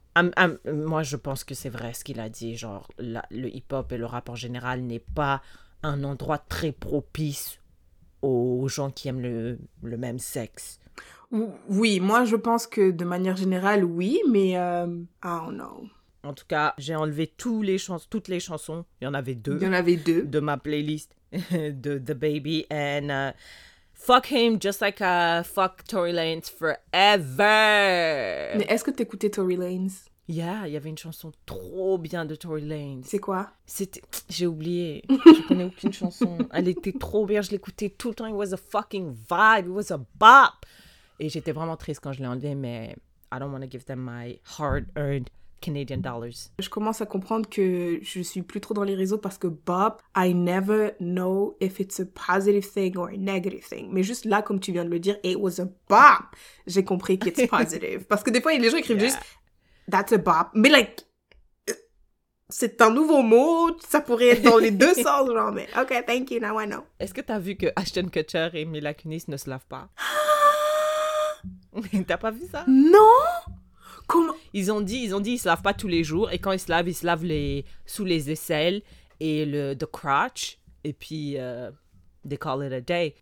Moi, 0.65 1.04
je 1.04 1.17
pense 1.17 1.43
que 1.43 1.54
c'est 1.54 1.69
vrai 1.69 1.93
ce 1.93 2.04
qu'il 2.04 2.19
a 2.19 2.30
dit, 2.30 2.56
genre, 2.56 2.88
la- 2.97 3.25
le 3.30 3.47
hip-hop 3.56 3.91
et 3.91 3.97
le 3.97 4.06
rap 4.08 4.27
en 4.30 4.36
général 4.36 4.82
n'est 4.82 4.99
pas 5.13 5.41
un 5.84 6.04
endroit 6.04 6.39
très 6.39 6.71
propice 6.71 7.60
aux 8.23 8.67
gens 8.67 8.89
qui 8.91 9.08
aiment 9.08 9.21
le, 9.21 9.60
le 9.84 9.97
même 9.97 10.19
sexe. 10.19 10.80
Ou- 11.32 11.49
Oui, 11.69 11.99
moi 11.99 12.25
je 12.25 12.36
pense 12.36 12.67
que 12.67 12.91
de 12.91 13.06
manière 13.06 13.36
générale, 13.38 13.84
oui, 13.86 14.19
mais 14.30 14.58
euh, 14.58 14.88
I 15.23 15.27
don't 15.45 15.54
know. 15.56 15.88
En 16.23 16.34
tout 16.34 16.45
cas, 16.47 16.73
j'ai 16.77 16.95
enlevé 16.95 17.25
tous 17.36 17.62
les 17.63 17.77
chans- 17.80 17.97
toutes 18.10 18.27
les 18.27 18.39
chansons, 18.39 18.86
il 18.99 19.06
y 19.06 19.08
en 19.08 19.13
avait 19.15 19.34
deux. 19.36 19.58
Il 19.60 19.63
y 19.63 19.67
en 19.67 19.73
avait 19.73 19.95
deux. 19.95 20.23
de 20.23 20.39
ma 20.39 20.58
playlist 20.58 21.15
de 21.52 21.98
The 21.98 22.13
Baby 22.13 22.65
and 22.70 23.10
uh, 23.10 23.32
fuck 23.94 24.32
him 24.32 24.60
just 24.60 24.82
like 24.82 25.02
uh, 25.02 25.44
fuck 25.44 25.84
Tory 25.84 26.12
Lanez 26.12 26.50
forever. 26.50 28.58
Mais 28.58 28.65
est-ce 28.67 28.84
que 28.84 28.91
t'écoutais 28.91 29.30
Tory 29.30 29.56
Lanez? 29.56 29.91
Yeah, 30.28 30.67
il 30.67 30.74
y 30.74 30.78
avait 30.78 30.89
une 30.89 30.98
chanson 30.98 31.32
trop 31.46 31.98
bien 31.98 32.26
de 32.26 32.36
Tory 32.36 32.62
Lanez. 32.62 33.02
C'est 33.06 33.20
quoi? 33.20 33.52
C'était, 33.65 34.02
j'ai 34.30 34.48
oublié. 34.48 35.04
Je 35.10 35.48
connais 35.48 35.65
aucune 35.65 35.94
chanson. 35.94 36.38
Elle 36.54 36.67
était 36.67 36.94
trop 36.94 37.26
bien. 37.26 37.41
Je 37.41 37.52
l'écoutais 37.52 37.89
tout 37.89 38.10
le 38.10 38.15
temps. 38.15 38.28
It 38.28 38.36
was 38.36 38.54
a 38.54 38.58
fucking 38.58 39.12
vibe. 39.12 39.67
It 39.67 39.72
was 39.72 39.91
a 39.91 39.98
bop. 39.98 40.65
Et 41.20 41.30
j'étais 41.30 41.52
vraiment 41.52 41.78
triste 41.78 42.02
quand 42.02 42.13
je 42.13 42.20
l'ai 42.20 42.28
enlevé, 42.28 42.56
mais 42.56 42.96
I 43.32 43.39
don't 43.39 43.52
want 43.52 43.62
to 43.62 43.70
give 43.70 43.86
them 43.86 44.04
my 44.04 44.39
hard-earned 44.58 45.30
Canadian 45.62 45.97
dollars. 45.97 46.50
Je 46.60 46.67
commence 46.69 47.00
à 47.02 47.06
comprendre 47.06 47.47
que 47.50 48.00
je 48.02 48.21
suis 48.21 48.41
plus 48.41 48.60
trop 48.60 48.74
dans 48.74 48.84
les 48.84 48.95
réseaux 48.95 49.17
parce 49.19 49.38
que 49.38 49.47
Bop, 49.47 50.02
I 50.17 50.34
never 50.34 50.91
know 51.00 51.56
if 51.62 51.80
it's 51.80 52.00
a 52.00 52.06
positive 52.06 52.67
thing 52.69 52.97
or 52.97 53.08
a 53.10 53.17
negative 53.17 53.63
thing. 53.69 53.89
Mais 53.91 54.04
juste 54.04 54.26
là, 54.26 54.41
comme 54.41 54.60
tu 54.60 54.71
viens 54.71 54.84
de 54.84 54.89
le 54.89 55.00
dire, 55.00 55.17
it 55.24 55.38
was 55.39 55.62
a 55.62 55.65
bop. 55.88 56.36
J'ai 56.67 56.84
compris 56.84 57.17
que 57.19 57.30
it's 57.30 57.47
positive. 57.47 58.06
parce 58.10 58.24
que 58.24 58.32
des 58.32 58.41
fois, 58.41 58.54
les 58.54 58.69
gens 58.69 58.78
écrivent 58.78 58.97
Yeah. 59.00 59.10
juste 59.10 59.19
that's 59.89 60.12
a 60.12 60.17
bop. 60.17 60.47
Mais 60.54 60.69
like, 60.69 61.06
euh, 61.69 61.74
c'est 62.50 62.82
un 62.82 62.89
nouveau 62.91 63.21
mot. 63.21 63.78
Ça 63.88 64.02
pourrait 64.02 64.30
être 64.30 64.41
dans 64.43 64.58
les 64.58 64.71
deux 64.71 64.93
sens, 64.95 65.30
genre. 65.30 65.52
Mais 65.52 65.67
ok, 65.80 66.04
thank 66.06 66.32
you, 66.32 66.39
now 66.39 66.60
I 66.60 66.65
know. 66.67 66.84
Est-ce 67.00 67.13
que 67.13 67.21
t'as 67.21 67.39
vu 67.39 67.56
que 67.56 67.67
Ashton 67.76 68.10
Kutcher 68.12 68.50
et 68.54 68.65
Mila 68.65 68.93
Kunis 68.93 69.26
ne 69.28 69.38
se 69.38 69.50
lavent 69.50 69.67
pas? 69.69 69.89
T'as 72.08 72.17
pas 72.17 72.32
vu 72.32 72.41
ça? 72.52 72.65
Non? 72.67 72.97
Comment 74.12 74.34
Ils 74.54 74.71
ont 74.71 74.82
dit, 74.82 74.97
ils 75.04 75.15
ont 75.15 75.21
dit, 75.21 75.32
ils 75.32 75.38
se 75.39 75.47
lavent 75.47 75.62
pas 75.62 75.74
tous 75.74 75.88
les 75.88 76.04
jours 76.04 76.32
et 76.32 76.39
quand 76.39 76.52
ils 76.52 76.60
se 76.60 76.69
lavent, 76.69 76.89
ils 76.89 76.93
se 76.93 77.06
lavent 77.06 77.24
les 77.24 77.63
sous 77.86 78.04
les 78.04 78.30
aisselles 78.30 78.82
et 79.21 79.45
le 79.45 79.74
the 79.74 79.86
crotch 79.86 80.60
et 80.84 80.91
puis 80.91 81.38
euh, 81.38 81.71
they 82.28 82.38
call 82.38 82.62
it 82.62 82.74
a 82.74 82.82
day. 82.82 83.15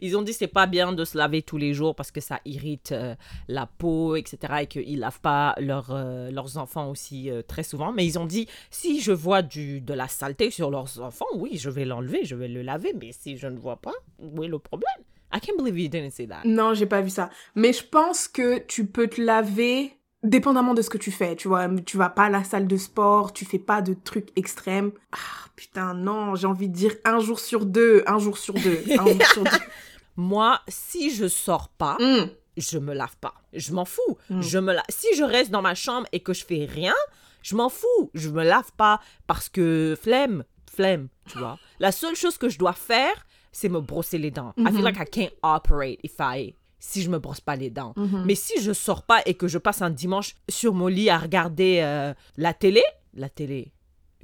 Ils 0.00 0.16
ont 0.16 0.22
dit 0.22 0.32
c'est 0.32 0.46
pas 0.46 0.66
bien 0.66 0.92
de 0.92 1.04
se 1.04 1.18
laver 1.18 1.42
tous 1.42 1.56
les 1.56 1.74
jours 1.74 1.94
parce 1.94 2.10
que 2.10 2.20
ça 2.20 2.40
irrite 2.44 2.92
euh, 2.92 3.14
la 3.48 3.66
peau, 3.66 4.16
etc. 4.16 4.38
et 4.62 4.66
qu'ils 4.66 4.98
lavent 4.98 5.20
pas 5.20 5.54
leurs 5.58 5.90
euh, 5.90 6.30
leurs 6.30 6.56
enfants 6.58 6.90
aussi 6.90 7.30
euh, 7.30 7.42
très 7.42 7.62
souvent. 7.62 7.92
Mais 7.92 8.06
ils 8.06 8.18
ont 8.18 8.26
dit 8.26 8.46
si 8.70 9.00
je 9.00 9.12
vois 9.12 9.42
du 9.42 9.80
de 9.80 9.94
la 9.94 10.08
saleté 10.08 10.50
sur 10.50 10.70
leurs 10.70 11.00
enfants, 11.00 11.26
oui, 11.34 11.58
je 11.58 11.70
vais 11.70 11.84
l'enlever, 11.84 12.24
je 12.24 12.36
vais 12.36 12.48
le 12.48 12.62
laver. 12.62 12.94
Mais 12.94 13.12
si 13.12 13.36
je 13.36 13.46
ne 13.46 13.58
vois 13.58 13.76
pas, 13.76 13.94
où 14.18 14.42
est 14.42 14.48
le 14.48 14.58
problème? 14.58 15.02
I 15.32 15.40
can't 15.40 15.56
believe 15.58 15.78
you 15.78 15.88
didn't 15.88 16.12
say 16.12 16.26
that. 16.28 16.42
Non, 16.44 16.72
j'ai 16.74 16.86
pas 16.86 17.00
vu 17.00 17.10
ça. 17.10 17.30
Mais 17.56 17.72
je 17.72 17.84
pense 17.84 18.28
que 18.28 18.58
tu 18.58 18.86
peux 18.86 19.08
te 19.08 19.20
laver 19.20 19.92
dépendamment 20.28 20.74
de 20.74 20.82
ce 20.82 20.90
que 20.90 20.98
tu 20.98 21.10
fais. 21.10 21.36
Tu 21.36 21.48
vois, 21.48 21.68
tu 21.84 21.96
vas 21.96 22.08
pas 22.10 22.24
à 22.24 22.30
la 22.30 22.44
salle 22.44 22.66
de 22.66 22.76
sport, 22.76 23.32
tu 23.32 23.44
fais 23.44 23.58
pas 23.58 23.82
de 23.82 23.94
trucs 23.94 24.28
extrêmes. 24.36 24.92
Ah, 25.12 25.16
putain, 25.56 25.94
non, 25.94 26.34
j'ai 26.34 26.46
envie 26.46 26.68
de 26.68 26.74
dire 26.74 26.94
un 27.04 27.18
jour 27.20 27.40
sur 27.40 27.64
deux, 27.66 28.02
un 28.06 28.18
jour 28.18 28.36
sur 28.38 28.54
deux, 28.54 28.82
un 28.98 29.04
jour 29.06 29.22
sur 29.32 29.44
deux. 29.44 29.50
Moi, 30.16 30.60
si 30.68 31.10
je 31.14 31.28
sors 31.28 31.68
pas, 31.68 31.96
Hmm. 32.00 32.26
je 32.56 32.78
me 32.78 32.94
lave 32.94 33.16
pas. 33.20 33.34
Je 33.52 33.72
m'en 33.72 33.84
fous. 33.84 34.16
Mm. 34.30 34.40
Je 34.42 34.58
me 34.58 34.72
la... 34.72 34.82
Si 34.88 35.06
je 35.16 35.22
reste 35.24 35.50
dans 35.50 35.62
ma 35.62 35.74
chambre 35.74 36.06
et 36.12 36.20
que 36.20 36.32
je 36.32 36.44
fais 36.44 36.64
rien, 36.64 36.94
je 37.42 37.54
m'en 37.54 37.68
fous. 37.68 38.10
Je 38.14 38.28
me 38.30 38.42
lave 38.44 38.72
pas 38.76 39.00
parce 39.26 39.48
que 39.50 39.96
flemme, 40.00 40.44
flemme, 40.74 41.08
tu 41.28 41.38
vois. 41.38 41.58
La 41.80 41.92
seule 41.92 42.14
chose 42.16 42.38
que 42.38 42.48
je 42.48 42.58
dois 42.58 42.72
faire, 42.72 43.26
c'est 43.52 43.68
me 43.68 43.80
brosser 43.80 44.18
les 44.18 44.30
dents. 44.30 44.54
I 44.58 44.64
feel 44.70 44.78
Mhm. 44.80 44.84
like 44.84 44.96
I 44.98 45.04
can't 45.10 45.32
operate 45.42 45.98
if 46.02 46.14
I 46.18 46.54
si 46.78 47.02
je 47.02 47.10
me 47.10 47.18
brosse 47.18 47.40
pas 47.40 47.56
les 47.56 47.70
dents. 47.70 47.92
Mhm. 47.96 48.24
Mais 48.26 48.34
si 48.34 48.60
je 48.60 48.72
sors 48.72 49.02
pas 49.02 49.20
et 49.26 49.34
que 49.34 49.48
je 49.48 49.58
passe 49.58 49.82
un 49.82 49.90
dimanche 49.90 50.34
sur 50.48 50.74
mon 50.74 50.86
lit 50.88 51.10
à 51.10 51.18
regarder 51.18 51.80
euh, 51.82 52.14
la 52.36 52.52
télé, 52.54 52.82
la 53.14 53.28
télé, 53.28 53.72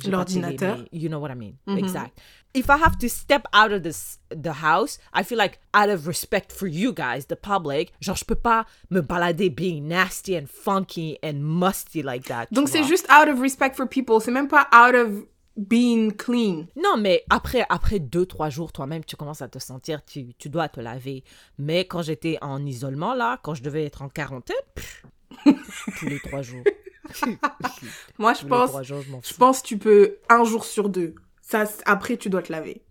L'ordinateur. 0.06 0.78
you 0.92 1.08
know 1.08 1.18
what 1.20 1.30
I 1.30 1.34
mean. 1.36 1.54
Mhm. 1.66 1.78
Exact. 1.78 2.18
If 2.54 2.66
I 2.68 2.76
have 2.82 2.98
to 2.98 3.08
step 3.08 3.46
out 3.54 3.72
of 3.72 3.82
this, 3.82 4.18
the 4.30 4.52
house, 4.62 4.98
I 5.14 5.22
feel 5.24 5.38
like 5.38 5.58
out 5.72 5.88
of 5.88 6.06
respect 6.06 6.52
for 6.52 6.66
you 6.68 6.92
guys, 6.92 7.26
the 7.28 7.36
public, 7.36 7.92
genre 8.00 8.16
je 8.16 8.24
peux 8.24 8.34
pas 8.34 8.66
me 8.90 9.00
balader 9.00 9.48
being 9.48 9.86
nasty 9.88 10.36
and 10.36 10.46
funky 10.46 11.18
and 11.22 11.40
musty 11.42 12.02
like 12.02 12.26
that. 12.26 12.48
Donc 12.52 12.68
c'est 12.68 12.84
juste 12.84 13.06
out 13.10 13.28
of 13.28 13.40
respect 13.40 13.74
for 13.74 13.86
people, 13.88 14.20
c'est 14.20 14.30
même 14.32 14.48
pas 14.48 14.68
out 14.74 14.94
of 14.94 15.24
being 15.56 16.12
clean. 16.12 16.66
Non, 16.76 16.96
mais 16.98 17.24
après, 17.30 17.64
après 17.68 17.98
deux, 17.98 18.26
trois 18.26 18.50
jours, 18.50 18.72
toi-même, 18.72 19.04
tu 19.04 19.16
commences 19.16 19.42
à 19.42 19.48
te 19.48 19.58
sentir, 19.58 20.04
tu, 20.04 20.34
tu 20.34 20.48
dois 20.48 20.68
te 20.68 20.80
laver. 20.80 21.24
Mais 21.58 21.84
quand 21.84 22.02
j'étais 22.02 22.38
en 22.40 22.64
isolement, 22.64 23.14
là, 23.14 23.38
quand 23.42 23.54
je 23.54 23.62
devais 23.62 23.84
être 23.84 24.02
en 24.02 24.08
quarantaine, 24.08 24.56
pff, 24.74 25.04
tous 25.98 26.08
les 26.08 26.20
trois 26.20 26.42
jours. 26.42 26.64
Moi, 28.18 28.34
je 28.34 28.46
pense, 28.46 28.82
jours, 28.82 29.02
je 29.02 29.28
je 29.28 29.34
pense 29.34 29.62
tu 29.62 29.78
peux 29.78 30.18
un 30.28 30.44
jour 30.44 30.64
sur 30.64 30.88
deux. 30.88 31.14
Ça, 31.40 31.64
après, 31.84 32.16
tu 32.16 32.30
dois 32.30 32.42
te 32.42 32.52
laver. 32.52 32.82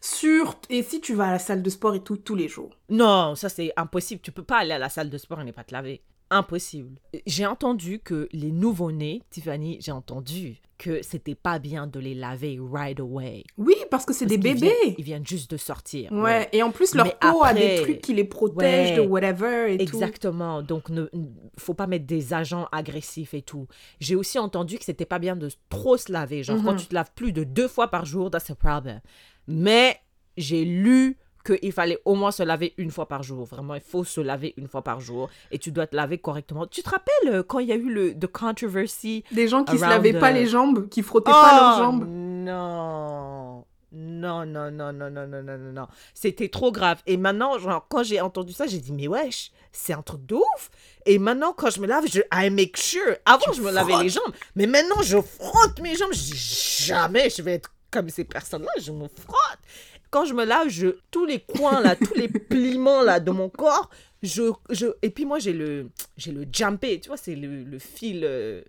Sur, 0.00 0.58
et 0.70 0.82
si 0.82 1.00
tu 1.00 1.14
vas 1.14 1.28
à 1.28 1.32
la 1.32 1.38
salle 1.38 1.62
de 1.62 1.70
sport 1.70 1.94
et 1.94 2.02
tout, 2.02 2.16
tous 2.16 2.34
les 2.34 2.48
jours. 2.48 2.70
Non, 2.88 3.34
ça 3.34 3.48
c'est 3.48 3.72
impossible. 3.76 4.22
Tu 4.22 4.32
peux 4.32 4.42
pas 4.42 4.58
aller 4.58 4.72
à 4.72 4.78
la 4.78 4.88
salle 4.88 5.10
de 5.10 5.18
sport 5.18 5.40
et 5.40 5.44
ne 5.44 5.52
pas 5.52 5.64
te 5.64 5.74
laver. 5.74 6.02
Impossible. 6.30 6.98
J'ai 7.26 7.46
entendu 7.46 8.00
que 8.00 8.28
les 8.32 8.50
nouveau-nés, 8.50 9.22
Tiffany, 9.30 9.78
j'ai 9.80 9.92
entendu 9.92 10.60
que 10.76 11.00
c'était 11.02 11.34
pas 11.36 11.58
bien 11.58 11.86
de 11.86 11.98
les 12.00 12.14
laver 12.14 12.58
right 12.60 12.98
away. 13.00 13.44
Oui, 13.56 13.74
parce 13.90 14.04
que 14.04 14.12
c'est 14.12 14.26
des 14.26 14.36
bébés. 14.36 14.60
viennent- 14.82 14.94
ils 14.98 15.04
viennent 15.04 15.26
juste 15.26 15.50
de 15.50 15.56
sortir. 15.56 16.12
Ouais. 16.12 16.48
et 16.52 16.62
en 16.62 16.70
plus, 16.70 16.94
leur 16.94 17.06
Mais 17.06 17.16
peau 17.20 17.42
a 17.44 17.54
des 17.54 17.76
trucs 17.76 18.00
qui 18.02 18.12
les 18.12 18.24
protègent 18.24 18.90
Ouais. 18.90 18.96
de 18.96 19.08
whatever 19.08 19.72
et 19.72 19.76
tout. 19.78 19.82
Exactement. 19.84 20.60
Donc, 20.62 20.90
ne 20.90 21.02
ne- 21.14 21.26
faut 21.58 21.72
pas 21.74 21.86
mettre 21.86 22.06
des 22.06 22.34
agents 22.34 22.68
agressifs 22.72 23.32
et 23.32 23.40
tout. 23.42 23.68
J'ai 24.00 24.16
aussi 24.16 24.38
entendu 24.38 24.76
que 24.78 24.84
c'était 24.84 25.06
pas 25.06 25.18
bien 25.20 25.36
de 25.36 25.48
trop 25.70 25.96
se 25.96 26.12
laver. 26.12 26.42
Genre, 26.42 26.62
quand 26.62 26.72
Mhm. 26.72 26.78
tu 26.78 26.86
te 26.86 26.94
laves 26.94 27.12
plus 27.14 27.32
de 27.32 27.44
deux 27.44 27.68
fois 27.68 27.88
par 27.88 28.04
jour, 28.04 28.30
that's 28.30 28.50
a 28.50 28.54
problem. 28.54 29.00
Mais 29.46 29.96
j'ai 30.36 30.64
lu 30.64 31.16
qu'il 31.46 31.72
fallait 31.72 31.98
au 32.04 32.14
moins 32.14 32.30
se 32.30 32.42
laver 32.42 32.74
une 32.76 32.90
fois 32.90 33.06
par 33.06 33.22
jour. 33.22 33.44
Vraiment, 33.44 33.74
il 33.74 33.80
faut 33.80 34.04
se 34.04 34.20
laver 34.20 34.54
une 34.56 34.68
fois 34.68 34.82
par 34.82 35.00
jour 35.00 35.30
et 35.50 35.58
tu 35.58 35.70
dois 35.70 35.86
te 35.86 35.96
laver 35.96 36.18
correctement. 36.18 36.66
Tu 36.66 36.82
te 36.82 36.90
rappelles 36.90 37.28
euh, 37.28 37.42
quand 37.42 37.60
il 37.60 37.68
y 37.68 37.72
a 37.72 37.76
eu 37.76 37.92
le 37.92 38.14
the 38.14 38.26
controversy 38.26 39.24
Des 39.32 39.48
gens 39.48 39.64
qui 39.64 39.78
se 39.78 39.84
lavaient 39.84 40.12
pas 40.12 40.30
euh, 40.30 40.34
les 40.34 40.46
jambes, 40.46 40.88
qui 40.88 41.02
frottaient 41.02 41.30
pas 41.30 41.56
leurs 41.56 41.76
oh, 41.76 41.82
jambes. 41.82 42.06
Non. 42.08 43.64
Non, 43.92 44.44
non, 44.44 44.70
non, 44.70 44.92
non, 44.92 45.10
non, 45.10 45.26
non, 45.26 45.42
non, 45.42 45.58
non, 45.72 45.86
C'était 46.12 46.48
trop 46.48 46.70
grave. 46.70 47.00
Et 47.06 47.16
maintenant, 47.16 47.56
quand 47.88 48.02
j'ai 48.02 48.20
entendu 48.20 48.52
ça, 48.52 48.66
j'ai 48.66 48.78
dit, 48.78 48.92
mais 48.92 49.08
wesh, 49.08 49.52
c'est 49.72 49.94
un 49.94 50.02
truc 50.02 50.26
de 50.26 50.34
ouf. 50.34 50.70
Et 51.06 51.18
maintenant, 51.18 51.54
quand 51.56 51.70
je 51.70 51.80
me 51.80 51.86
lave, 51.86 52.04
je 52.06 52.20
I 52.32 52.50
make 52.50 52.76
sure. 52.76 53.16
Avant, 53.24 53.52
je 53.54 53.62
me 53.62 53.70
lavais 53.70 53.96
les 54.02 54.08
jambes. 54.10 54.34
Mais 54.54 54.66
maintenant, 54.66 55.00
je 55.02 55.18
frotte 55.18 55.80
mes 55.80 55.94
jambes. 55.94 56.12
Jamais 56.12 57.30
je 57.30 57.40
vais 57.40 57.54
être 57.54 57.72
comme 57.90 58.10
ces 58.10 58.24
personnes-là. 58.24 58.72
Je 58.82 58.92
me 58.92 59.08
frotte. 59.08 59.60
Quand 60.10 60.24
je 60.24 60.34
me 60.34 60.44
lave, 60.44 60.68
je, 60.68 60.96
tous 61.10 61.24
les 61.26 61.40
coins, 61.40 61.80
là, 61.80 61.96
tous 61.96 62.14
les 62.14 62.28
pliments, 62.50 63.02
là, 63.02 63.20
de 63.20 63.30
mon 63.30 63.48
corps, 63.48 63.90
je, 64.22 64.52
je, 64.70 64.86
et 65.02 65.10
puis 65.10 65.24
moi, 65.24 65.38
j'ai 65.38 65.52
le, 65.52 65.90
j'ai 66.16 66.32
le 66.32 66.46
jumpé. 66.52 67.00
Tu 67.00 67.08
vois, 67.08 67.16
c'est 67.16 67.34
le, 67.34 67.62
le 67.64 67.78
fil, 67.78 68.22
euh, 68.24 68.62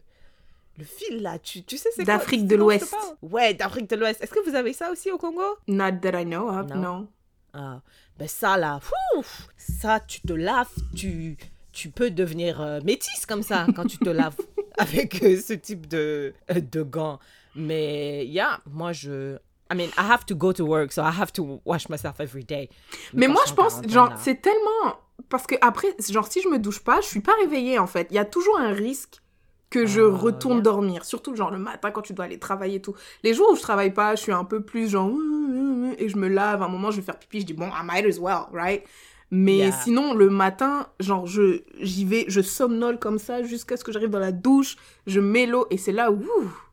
le 0.78 0.84
fil, 0.84 1.22
là. 1.22 1.40
Tu, 1.40 1.64
tu 1.64 1.78
sais, 1.78 1.90
c'est 1.96 2.04
quoi 2.06 2.14
D'Afrique 2.16 2.48
de 2.48 2.56
l'Ouest. 2.56 2.96
Ouais, 3.22 3.54
d'Afrique 3.54 3.90
de 3.90 3.96
l'Ouest. 3.96 4.22
Est-ce 4.22 4.32
que 4.34 4.48
vous 4.50 4.56
avez 4.56 4.74
ça 4.74 4.92
aussi 4.92 5.12
au 5.12 5.18
Congo? 5.18 5.42
Not 5.68 6.00
that 6.02 6.20
I 6.22 6.26
know 6.26 6.48
of, 6.50 6.68
Non. 6.70 6.76
non. 6.82 7.08
ah, 7.54 7.82
ben 8.18 8.28
ça 8.28 8.58
là, 8.58 8.80
ouf, 9.16 9.48
ça 9.58 10.00
tu 10.00 10.22
te 10.22 10.34
laves, 10.34 10.74
tu, 10.96 11.38
tu 11.72 11.90
peux 11.90 12.10
devenir 12.10 12.60
euh, 12.62 12.80
métisse 12.84 13.28
comme 13.28 13.44
ça 13.44 13.68
quand 13.76 13.86
tu 13.86 14.00
te 14.00 14.10
laves 14.10 14.36
avec 14.80 15.22
euh, 15.24 15.40
ce 15.40 15.54
type 15.54 15.88
de, 15.88 16.34
de 16.50 16.82
gants. 16.82 17.20
Mais 17.56 18.26
yeah, 18.26 18.60
moi 18.66 18.92
je... 18.92 19.38
I 19.72 19.76
mean, 19.76 19.90
I 19.98 20.04
have 20.10 20.26
to 20.28 20.36
go 20.36 20.52
to 20.54 20.64
work, 20.66 20.92
so 20.92 21.02
I 21.04 21.12
have 21.12 21.32
to 21.34 21.62
wash 21.66 21.90
myself 21.90 22.20
every 22.20 22.44
day. 22.44 22.70
Mais 23.14 23.28
moi, 23.28 23.42
je 23.48 23.52
en 23.52 23.56
pense, 23.56 23.82
genre, 23.88 24.12
c'est 24.18 24.42
tellement. 24.42 24.96
Parce 25.30 25.46
que 25.48 25.56
après, 25.62 25.88
genre, 26.10 26.28
si 26.32 26.42
je 26.42 26.48
me 26.48 26.58
douche 26.60 26.80
pas, 26.84 27.02
je 27.02 27.08
suis 27.08 27.20
pas 27.22 27.34
réveillée, 27.42 27.80
en 27.80 27.88
fait. 27.88 28.08
Il 28.12 28.16
y 28.16 28.20
a 28.20 28.26
toujours 28.26 28.58
un 28.60 28.72
risque 28.72 29.22
que 29.70 29.86
je 29.86 30.00
Ah, 30.02 30.16
retourne 30.16 30.62
dormir. 30.62 31.04
Surtout, 31.04 31.36
genre, 31.36 31.52
le 31.52 31.58
matin, 31.58 31.92
quand 31.92 32.02
tu 32.02 32.14
dois 32.14 32.26
aller 32.26 32.40
travailler 32.40 32.76
et 32.76 32.82
tout. 32.82 32.96
Les 33.24 33.34
jours 33.34 33.50
où 33.52 33.56
je 33.56 33.62
travaille 33.62 33.94
pas, 33.94 34.16
je 34.16 34.22
suis 34.22 34.32
un 34.32 34.46
peu 34.46 34.62
plus, 34.62 34.90
genre, 34.90 35.12
et 35.98 36.08
je 36.08 36.18
me 36.18 36.28
lave. 36.30 36.62
À 36.62 36.66
un 36.66 36.70
moment, 36.70 36.92
je 36.92 36.98
vais 36.98 37.02
faire 37.02 37.18
pipi, 37.20 37.42
je 37.42 37.46
dis, 37.48 37.54
bon, 37.54 37.68
I 37.68 37.84
might 37.84 38.06
as 38.06 38.20
well, 38.20 38.46
right? 38.54 38.84
Mais 39.30 39.58
Yeah. 39.58 39.72
sinon, 39.84 40.14
le 40.14 40.30
matin, 40.30 40.88
genre, 41.02 41.28
je, 41.28 41.64
j'y 41.82 42.06
vais, 42.06 42.24
je 42.30 42.40
somnole 42.40 42.98
comme 42.98 43.20
ça 43.20 43.44
jusqu'à 43.44 43.76
ce 43.76 43.84
que 43.84 43.92
j'arrive 43.92 44.10
dans 44.12 44.20
la 44.20 44.32
douche, 44.32 44.78
je 45.06 45.20
mets 45.20 45.46
l'eau, 45.46 45.68
et 45.70 45.78
c'est 45.78 45.92
là 45.92 46.12
où, 46.12 46.24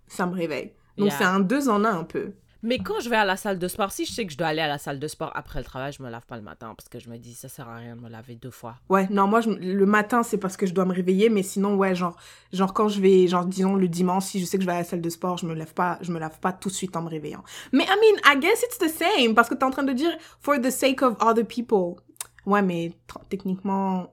ça 0.07 0.27
me 0.27 0.35
réveille. 0.37 0.71
Donc, 0.97 1.09
Yeah. 1.09 1.19
c'est 1.19 1.25
un 1.25 1.41
deux 1.41 1.69
en 1.69 1.85
un, 1.85 1.99
un 1.99 2.05
peu. 2.05 2.31
Mais 2.65 2.79
quand 2.79 2.99
je 3.01 3.11
vais 3.11 3.17
à 3.17 3.27
la 3.27 3.37
salle 3.37 3.59
de 3.59 3.69
sport, 3.69 3.93
si 3.93 4.07
je 4.07 4.13
sais 4.13 4.25
que 4.27 4.33
je 4.33 4.39
dois 4.39 4.47
aller 4.49 4.63
à 4.63 4.67
la 4.67 4.79
salle 4.79 4.99
de 4.99 5.07
sport 5.07 5.31
après 5.35 5.59
le 5.59 5.65
travail, 5.67 5.93
je 5.93 6.03
me 6.03 6.09
lave 6.09 6.25
pas 6.27 6.37
le 6.37 6.43
matin 6.43 6.75
parce 6.75 6.89
que 6.89 6.99
je 6.99 7.11
me 7.11 7.19
dis 7.19 7.35
ça 7.35 7.49
sert 7.49 7.69
à 7.69 7.77
rien 7.77 7.95
de 7.95 8.01
me 8.01 8.09
laver 8.09 8.37
deux 8.37 8.51
fois. 8.51 8.77
Ouais, 8.89 9.07
non, 9.11 9.27
moi, 9.27 9.43
je- 9.43 9.51
le 9.51 9.85
matin, 9.87 10.23
c'est 10.23 10.39
parce 10.39 10.57
que 10.57 10.65
je 10.67 10.73
dois 10.73 10.87
me 10.87 10.95
réveiller, 10.95 11.29
mais 11.29 11.43
sinon, 11.43 11.75
ouais, 11.77 11.95
genre, 11.95 12.17
genre 12.55 12.73
quand 12.73 12.89
je 12.89 13.01
vais, 13.03 13.29
genre, 13.29 13.45
disons, 13.45 13.77
le 13.77 13.87
dimanche, 13.87 14.25
si 14.25 14.41
je 14.41 14.47
sais 14.47 14.57
que 14.57 14.63
je 14.65 14.67
vais 14.67 14.75
à 14.75 14.79
la 14.79 14.85
salle 14.85 15.03
de 15.03 15.11
sport, 15.11 15.37
je 15.37 15.45
me 15.47 15.55
lève 15.55 15.75
pas, 15.75 15.99
je 16.01 16.11
me 16.11 16.19
lave 16.19 16.41
pas 16.41 16.53
tout 16.55 16.71
de 16.71 16.75
suite 16.75 16.97
en 16.97 17.03
me 17.03 17.11
réveillant. 17.11 17.45
Mais, 17.73 17.85
I 17.85 17.97
mean, 18.01 18.19
I 18.25 18.41
guess 18.41 18.63
it's 18.63 18.79
the 18.79 18.89
same, 18.89 19.35
parce 19.35 19.51
que 19.51 19.55
t'es 19.55 19.65
en 19.65 19.71
train 19.71 19.83
de 19.85 19.93
dire, 19.93 20.17
for 20.41 20.59
the 20.59 20.71
sake 20.71 21.03
of 21.03 21.17
other 21.21 21.45
people. 21.47 22.03
Ouais, 22.47 22.63
mais 22.63 22.93
techniquement, 23.29 24.11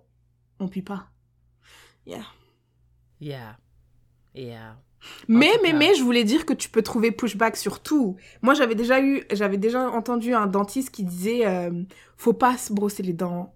on 0.60 0.68
pue 0.68 0.84
pas. 0.84 1.08
Yeah. 2.06 2.26
Yeah. 3.22 3.56
Yeah. 4.36 4.76
Mais, 5.28 5.52
mais, 5.64 5.74
mais, 5.74 5.96
je 5.96 6.04
voulais 6.04 6.24
dire 6.24 6.46
que 6.46 6.54
tu 6.54 6.70
peux 6.70 6.82
trouver 6.82 7.12
pushback 7.12 7.58
sur 7.58 7.82
tout. 7.82 8.18
Moi, 8.42 8.54
j'avais 8.54 8.76
déjà 8.76 9.02
eu, 9.02 9.24
j'avais 9.32 9.58
déjà 9.58 9.90
entendu 9.90 10.34
un 10.34 10.48
dentiste 10.48 10.92
qui 10.92 11.04
disait, 11.04 11.46
euh, 11.46 11.72
faut 12.18 12.34
pas 12.34 12.58
se 12.58 12.74
brosser 12.74 13.04
les 13.04 13.14
dents 13.14 13.54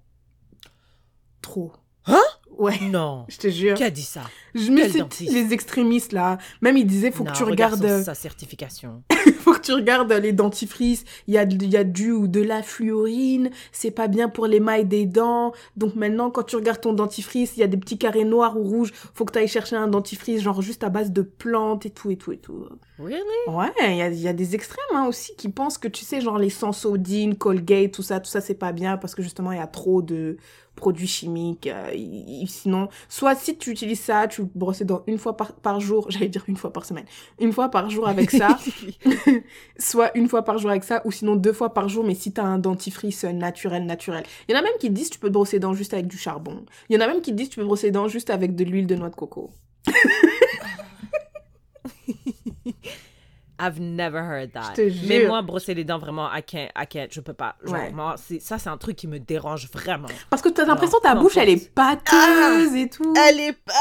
trop. 1.42 1.72
Hein? 2.08 2.22
Ouais, 2.58 2.80
Non. 2.90 3.26
je 3.30 3.38
te 3.38 3.50
jure. 3.50 3.76
Qui 3.76 3.84
a 3.84 3.90
dit 3.90 4.02
ça? 4.02 4.22
Je 4.54 4.72
me 4.72 4.88
suis 4.88 5.28
les 5.28 5.52
extrémistes 5.54 6.14
là. 6.14 6.38
Même 6.62 6.78
il 6.78 6.86
disait 6.88 7.12
faut 7.12 7.24
Non, 7.26 7.32
que 7.32 7.38
tu 7.38 7.44
regarde 7.44 7.76
regardes, 7.82 8.00
son- 8.00 8.06
sa 8.06 8.16
certification. 8.16 9.04
faut 9.40 9.54
que 9.54 9.60
tu 9.60 9.74
regardes 9.74 10.12
les 10.14 10.32
dentifrices. 10.32 11.04
Il 11.28 11.34
y 11.34 11.38
a, 11.38 11.44
il 11.44 11.70
y 11.70 11.76
a 11.78 11.84
du 11.84 12.12
ou 12.12 12.28
de 12.28 12.42
la 12.42 12.64
fluorine. 12.64 13.50
C'est 13.74 13.92
pas 13.92 14.08
bien 14.08 14.30
pour 14.30 14.48
l'émail 14.48 14.86
des 14.86 15.06
dents. 15.06 15.52
Donc 15.76 15.96
maintenant, 15.96 16.32
quand 16.32 16.44
tu 16.44 16.56
regardes 16.56 16.80
ton 16.82 16.94
dentifrice, 16.94 17.58
il 17.58 17.60
y 17.60 17.64
a 17.64 17.68
des 17.68 17.78
petits 17.78 17.98
carrés 17.98 18.24
noirs 18.24 18.58
ou 18.58 18.64
rouges. 18.64 18.94
Faut 19.14 19.26
que 19.26 19.34
tu 19.34 19.40
ailles 19.40 19.48
chercher 19.48 19.76
un 19.76 19.88
dentifrice 19.88 20.42
genre 20.42 20.62
juste 20.62 20.84
à 20.84 20.90
base 20.90 21.12
de 21.12 21.22
plantes 21.22 21.86
et 21.86 21.90
tout 21.90 22.12
et 22.12 22.16
tout 22.18 22.32
et 22.32 22.38
tout. 22.38 22.66
Really? 22.98 23.20
Ouais, 23.48 23.72
il 23.90 23.98
y 23.98 24.02
a, 24.02 24.08
il 24.08 24.20
y 24.20 24.28
a 24.30 24.34
des 24.34 24.56
extrêmes 24.56 24.80
hein, 24.96 25.06
aussi 25.08 25.36
qui 25.36 25.50
pensent 25.50 25.78
que 25.78 25.90
tu 25.90 26.06
sais 26.06 26.22
genre 26.22 26.38
les 26.40 26.50
Sensodyne, 26.50 27.36
Colgate, 27.36 27.92
tout 27.92 28.04
ça, 28.04 28.22
tout 28.22 28.30
ça 28.30 28.40
c'est 28.40 28.54
pas 28.56 28.72
bien 28.72 28.96
parce 28.96 29.16
que 29.16 29.22
justement 29.22 29.52
il 29.52 29.58
y 29.58 29.62
a 29.62 29.68
trop 29.68 30.02
de 30.02 30.38
produits 30.76 31.08
chimiques. 31.08 31.68
euh, 31.68 31.92
sinon, 32.48 32.90
soit 33.10 33.36
si 33.36 33.58
tu 33.58 33.72
utilises 33.72 34.02
ça, 34.02 34.28
tu 34.28 34.44
brosses 34.56 34.80
les 34.80 34.86
dents 34.86 35.04
une 35.08 35.18
fois 35.18 35.38
par, 35.38 35.54
par 35.54 35.80
jour, 35.80 36.08
j'allais 36.12 36.28
dire 36.28 36.44
une 36.48 36.58
fois 36.58 36.72
par 36.72 36.86
semaine, 36.86 37.06
une 37.40 37.54
fois 37.54 37.70
par 37.70 37.90
jour 37.90 38.08
avec 38.08 38.32
ça, 38.32 38.58
soit 39.80 40.16
une 40.18 40.28
fois 40.28 40.44
par 40.44 40.58
jour 40.58 40.70
avec 40.70 40.84
ça, 40.84 41.02
ou 41.06 41.12
sinon 41.12 41.36
deux 41.36 41.54
fois 41.54 41.74
par 41.74 41.90
jour, 41.90 42.04
mais 42.04 42.16
si 42.16 42.32
t'as 42.32 42.44
un 42.44 42.60
dentifrice 42.60 43.24
euh, 43.24 43.32
naturel, 43.32 43.86
naturel. 43.86 44.24
Il 44.48 44.56
y 44.56 44.58
en 44.58 44.60
a 44.60 44.64
même 44.64 44.78
qui 44.80 44.90
disent 44.90 45.10
tu 45.10 45.20
peux 45.20 45.28
te 45.28 45.34
brosser 45.34 45.58
les 45.58 45.62
dents 45.62 45.74
juste 45.74 45.94
avec 45.94 46.08
du 46.08 46.18
charbon. 46.18 46.66
Il 46.90 46.96
y 46.96 46.98
en 46.98 47.02
a 47.02 47.08
même 47.08 47.22
qui 47.22 47.34
disent 47.34 47.50
tu 47.50 47.56
peux 47.56 47.64
te 47.64 47.68
brosser 47.68 47.88
les 47.88 47.92
dents 47.92 48.08
juste 48.08 48.30
avec 48.30 48.56
de 48.56 48.64
l'huile 48.64 48.88
de 48.88 48.96
noix 48.96 49.10
de 49.10 49.16
coco. 49.16 49.52
I've 53.60 53.80
never 53.80 54.20
heard 54.20 54.52
that. 54.54 54.74
Je 54.76 54.90
te 54.92 55.08
Mais 55.08 55.20
jure. 55.22 55.28
moi, 55.30 55.42
brosser 55.42 55.74
les 55.74 55.84
dents, 55.84 55.98
vraiment, 55.98 56.30
I 56.34 56.42
can't, 56.44 56.70
I 56.78 56.86
can't, 56.88 57.08
je 57.12 57.22
peux 57.22 57.34
pas. 57.34 57.56
Genre, 57.64 57.74
Ouais. 57.76 57.92
moi, 57.92 58.16
ça, 58.40 58.58
c'est 58.60 58.70
un 58.70 58.78
truc 58.78 58.96
qui 58.98 59.08
me 59.08 59.20
dérange 59.20 59.70
vraiment. 59.72 60.08
Parce 60.30 60.42
que 60.42 60.50
t'as 60.50 60.66
l'impression 60.66 60.98
que 61.00 61.04
ta 61.04 61.16
bouche 61.16 61.38
elle 61.38 61.50
est 61.50 61.74
pâteuse 61.74 62.76
et 62.76 62.90
tout. 62.90 63.14
Elle 63.18 63.40
est 63.40 63.54
pas. 63.54 63.74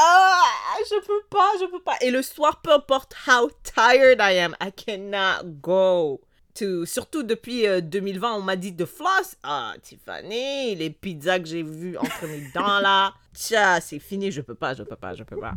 Je 0.89 0.99
peux 1.05 1.23
pas, 1.29 1.51
je 1.59 1.65
peux 1.65 1.81
pas. 1.81 1.95
Et 2.01 2.11
le 2.11 2.21
soir, 2.21 2.61
peu 2.61 2.71
importe 2.71 3.15
how 3.27 3.49
tired 3.63 4.19
I 4.21 4.37
am, 4.39 4.55
I 4.61 4.71
cannot 4.71 5.45
go. 5.61 6.21
To, 6.55 6.85
surtout 6.85 7.23
depuis 7.23 7.67
euh, 7.67 7.81
2020, 7.81 8.35
on 8.35 8.41
m'a 8.41 8.55
dit 8.55 8.71
de 8.71 8.85
floss. 8.85 9.35
Ah, 9.43 9.73
Tiffany, 9.81 10.75
les 10.75 10.89
pizzas 10.89 11.39
que 11.39 11.47
j'ai 11.47 11.63
vues 11.63 11.97
entre 11.97 12.27
mes 12.27 12.43
dents 12.53 12.79
là. 12.79 13.13
Tcha, 13.35 13.81
c'est 13.81 13.99
fini, 13.99 14.31
je 14.31 14.39
peux 14.39 14.55
pas, 14.55 14.73
je 14.73 14.83
peux 14.83 14.95
pas, 14.95 15.13
je 15.13 15.23
peux 15.23 15.37
pas. 15.37 15.53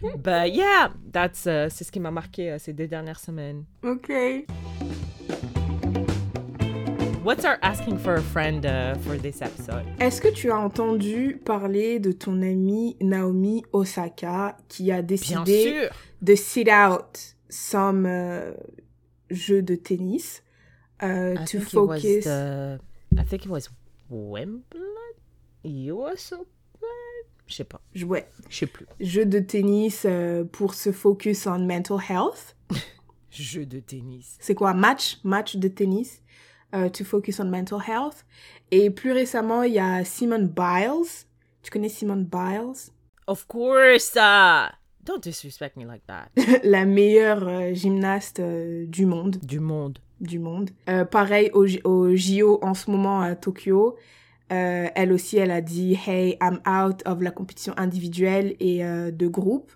But 0.00 0.54
yeah, 0.54 0.92
that's, 1.12 1.48
euh, 1.48 1.66
c'est 1.70 1.82
ce 1.82 1.90
qui 1.90 1.98
m'a 1.98 2.12
marqué 2.12 2.52
euh, 2.52 2.58
ces 2.60 2.72
deux 2.72 2.86
dernières 2.86 3.18
semaines. 3.18 3.64
Ok. 3.82 4.12
What's 7.24 7.44
our 7.44 7.58
asking 7.62 7.98
for 7.98 8.14
a 8.14 8.22
friend 8.22 8.64
uh, 8.64 8.94
for 9.00 9.18
this 9.18 9.42
episode? 9.42 9.84
Est-ce 9.98 10.20
que 10.20 10.28
tu 10.28 10.52
as 10.52 10.58
entendu 10.58 11.40
parler 11.44 11.98
de 11.98 12.12
ton 12.12 12.40
amie 12.42 12.96
Naomi 13.00 13.64
Osaka 13.72 14.56
qui 14.68 14.92
a 14.92 15.02
décidé 15.02 15.88
de 16.22 16.34
sit 16.36 16.68
out 16.70 17.34
some 17.50 18.06
euh, 18.06 18.52
jeux 19.30 19.62
de 19.62 19.74
tennis 19.74 20.42
euh, 21.02 21.36
to 21.46 21.60
focus 21.60 22.24
the, 22.24 22.78
I 23.16 23.24
think 23.24 23.44
it 23.44 23.50
was 23.50 23.68
Wimbledon, 24.10 24.62
US. 25.64 26.34
Je 27.46 27.54
sais 27.54 27.64
pas, 27.64 27.80
je- 27.94 28.04
ouais, 28.04 28.28
je 28.50 28.58
sais 28.58 28.66
plus. 28.66 28.86
jeux 29.00 29.24
de 29.26 29.38
tennis 29.38 30.02
euh, 30.04 30.44
pour 30.44 30.74
se 30.74 30.92
focus 30.92 31.46
on 31.46 31.60
mental 31.60 31.98
health. 32.08 32.54
Jeu 33.30 33.64
de 33.66 33.78
tennis. 33.80 34.36
C'est 34.40 34.54
quoi? 34.54 34.72
Match 34.74 35.18
match 35.22 35.56
de 35.56 35.68
tennis 35.68 36.22
euh, 36.74 36.88
to 36.88 37.04
focus 37.04 37.38
on 37.40 37.44
mental 37.44 37.78
health. 37.86 38.24
Et 38.70 38.90
plus 38.90 39.12
récemment, 39.12 39.62
il 39.62 39.74
y 39.74 39.78
a 39.78 40.04
Simone 40.04 40.46
Biles. 40.48 41.26
Tu 41.62 41.70
connais 41.70 41.88
Simone 41.90 42.24
Biles? 42.24 42.90
Of 43.26 43.46
course. 43.46 44.16
Don't 45.08 45.22
disrespect 45.22 45.78
me 45.78 45.86
like 45.86 46.06
that. 46.06 46.28
la 46.64 46.84
meilleure 46.84 47.48
euh, 47.48 47.72
gymnaste 47.72 48.40
euh, 48.40 48.84
du 48.86 49.06
monde. 49.06 49.38
Du 49.42 49.58
monde. 49.58 49.98
du 50.20 50.38
monde. 50.38 50.68
Euh, 50.90 51.06
pareil 51.06 51.50
au, 51.54 51.66
au 51.84 52.14
JO 52.14 52.58
en 52.60 52.74
ce 52.74 52.90
moment 52.90 53.22
à 53.22 53.34
Tokyo. 53.34 53.96
Euh, 54.52 54.88
elle 54.94 55.14
aussi, 55.14 55.38
elle 55.38 55.50
a 55.50 55.62
dit 55.62 55.98
Hey, 56.06 56.36
I'm 56.42 56.60
out 56.68 57.02
of 57.06 57.22
la 57.22 57.30
compétition 57.30 57.72
individuelle 57.78 58.54
et 58.60 58.82
de 58.82 59.26
groupe. 59.28 59.72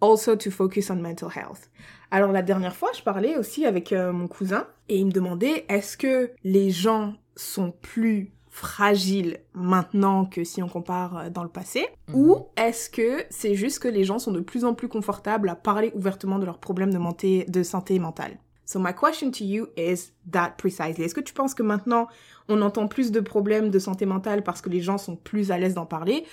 Also 0.00 0.36
to 0.36 0.52
focus 0.52 0.88
on 0.88 0.96
mental 0.96 1.30
health. 1.34 1.68
Alors 2.12 2.30
la 2.30 2.42
dernière 2.42 2.76
fois, 2.76 2.90
je 2.96 3.02
parlais 3.02 3.36
aussi 3.36 3.66
avec 3.66 3.92
mon 3.92 4.28
cousin 4.28 4.68
et 4.88 4.98
il 4.98 5.06
me 5.06 5.12
demandait 5.12 5.64
est-ce 5.68 5.96
que 5.96 6.30
les 6.44 6.70
gens 6.70 7.14
sont 7.34 7.72
plus 7.72 8.32
fragiles 8.60 9.38
maintenant 9.54 10.26
que 10.26 10.44
si 10.44 10.62
on 10.62 10.68
compare 10.68 11.16
euh, 11.16 11.30
dans 11.30 11.42
le 11.42 11.48
passé 11.48 11.86
ou 12.12 12.46
est-ce 12.56 12.90
que 12.90 13.24
c'est 13.30 13.54
juste 13.54 13.78
que 13.78 13.88
les 13.88 14.04
gens 14.04 14.18
sont 14.18 14.32
de 14.32 14.40
plus 14.40 14.64
en 14.64 14.74
plus 14.74 14.88
confortables 14.88 15.48
à 15.48 15.56
parler 15.56 15.92
ouvertement 15.94 16.38
de 16.38 16.44
leurs 16.44 16.58
problèmes 16.58 16.92
de, 16.92 17.50
de 17.50 17.62
santé 17.62 17.98
mentale? 17.98 18.38
So 18.66 18.78
my 18.78 18.92
question 18.94 19.30
to 19.32 19.44
you 19.44 19.68
is 19.76 20.12
that 20.30 20.50
precisely. 20.58 21.04
Est-ce 21.04 21.14
que 21.14 21.20
tu 21.20 21.32
penses 21.32 21.54
que 21.54 21.62
maintenant 21.62 22.06
on 22.48 22.60
entend 22.62 22.86
plus 22.86 23.10
de 23.10 23.20
problèmes 23.20 23.70
de 23.70 23.78
santé 23.78 24.06
mentale 24.06 24.44
parce 24.44 24.60
que 24.60 24.68
les 24.68 24.80
gens 24.80 24.98
sont 24.98 25.16
plus 25.16 25.50
à 25.50 25.58
l'aise 25.58 25.74
d'en 25.74 25.86
parler? 25.86 26.24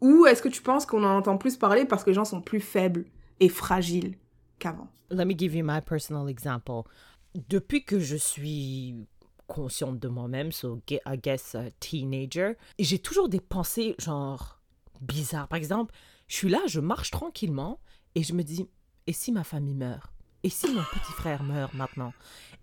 Ou 0.00 0.26
est-ce 0.26 0.40
que 0.40 0.48
tu 0.48 0.62
penses 0.62 0.86
qu'on 0.86 1.04
en 1.04 1.16
entend 1.16 1.36
plus 1.36 1.56
parler 1.56 1.84
parce 1.84 2.04
que 2.04 2.10
les 2.10 2.14
gens 2.14 2.24
sont 2.24 2.40
plus 2.40 2.60
faibles 2.60 3.04
et 3.40 3.48
fragiles 3.48 4.14
qu'avant? 4.58 4.88
Let 5.10 5.26
me 5.26 5.34
give 5.36 5.54
you 5.54 5.64
my 5.64 5.80
personal 5.80 6.30
example. 6.30 6.84
Depuis 7.48 7.84
que 7.84 7.98
je 7.98 8.16
suis 8.16 9.06
consciente 9.46 9.98
de 9.98 10.08
moi-même, 10.08 10.52
so 10.52 10.80
I 10.90 11.18
guess 11.22 11.54
uh, 11.54 11.70
teenager, 11.80 12.54
j'ai 12.78 12.98
toujours 12.98 13.28
des 13.28 13.40
pensées 13.40 13.94
genre 13.98 14.60
bizarres. 15.00 15.48
Par 15.48 15.58
exemple, 15.58 15.94
je 16.28 16.36
suis 16.36 16.48
là, 16.48 16.60
je 16.66 16.80
marche 16.80 17.10
tranquillement 17.10 17.80
et 18.14 18.22
je 18.22 18.32
me 18.32 18.42
dis 18.42 18.68
et 19.06 19.12
si 19.12 19.32
ma 19.32 19.44
famille 19.44 19.74
meurt? 19.74 20.10
Et 20.44 20.50
si 20.50 20.72
mon 20.72 20.82
petit 20.82 21.12
frère 21.12 21.42
meurt 21.42 21.74
maintenant? 21.74 22.12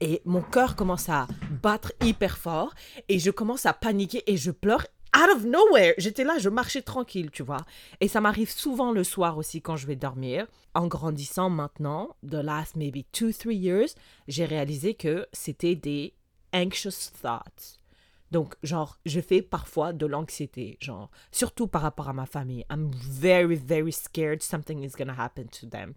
Et 0.02 0.22
mon 0.26 0.42
cœur 0.42 0.76
commence 0.76 1.10
à 1.10 1.28
battre 1.62 1.94
hyper 2.04 2.38
fort 2.38 2.74
et 3.08 3.20
je 3.20 3.32
commence 3.32 3.66
à 3.66 3.74
paniquer 3.74 4.24
et 4.28 4.38
je 4.38 4.52
pleure 4.52 4.86
out 5.16 5.36
of 5.36 5.46
nowhere. 5.46 5.94
J'étais 5.98 6.24
là, 6.24 6.38
je 6.40 6.50
marchais 6.50 6.82
tranquille, 6.82 7.32
tu 7.32 7.44
vois. 7.44 7.66
Et 8.00 8.08
ça 8.08 8.22
m'arrive 8.22 8.52
souvent 8.52 8.92
le 8.92 9.04
soir 9.04 9.38
aussi 9.38 9.62
quand 9.62 9.76
je 9.76 9.88
vais 9.88 9.96
dormir. 9.96 10.46
En 10.74 10.88
grandissant 10.88 11.50
maintenant, 11.50 12.16
the 12.24 12.36
last 12.36 12.76
maybe 12.76 13.04
two, 13.12 13.32
three 13.32 13.56
years, 13.56 13.90
j'ai 14.28 14.46
réalisé 14.46 14.94
que 14.94 15.28
c'était 15.34 15.76
des 15.76 16.14
anxious 16.54 17.12
thoughts. 17.22 17.78
Donc, 18.32 18.56
genre, 18.62 19.00
je 19.06 19.22
fais 19.22 19.42
parfois 19.42 19.92
de 19.92 20.06
l'anxiété, 20.06 20.78
genre, 20.80 21.10
surtout 21.32 21.68
par 21.68 21.82
rapport 21.82 22.10
à 22.10 22.14
ma 22.14 22.28
famille. 22.28 22.64
I'm 22.70 22.92
very, 22.94 23.56
very 23.56 23.92
scared 23.92 24.44
something 24.44 24.84
is 24.84 24.92
gonna 24.96 25.16
happen 25.18 25.48
to 25.48 25.68
them. 25.68 25.94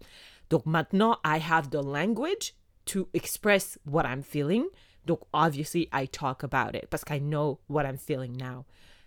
Donc, 0.49 0.65
maintenant, 0.65 1.17
I 1.23 1.39
have 1.39 1.69
the 1.69 1.83
language 1.83 2.55
to 2.85 3.07
express 3.13 3.77
what 3.85 4.03
I'm 4.05 4.23
feeling. 4.23 4.65
Donc, 5.05 5.19
obviously, 5.31 5.89
I 5.93 6.07
talk 6.07 6.43
about 6.43 6.75
it 6.75 6.89
parce 6.89 7.03
I 7.09 7.19
know 7.19 7.59
what 7.67 7.85
I'm 7.85 7.97
feeling 7.97 8.35
now. 8.35 8.65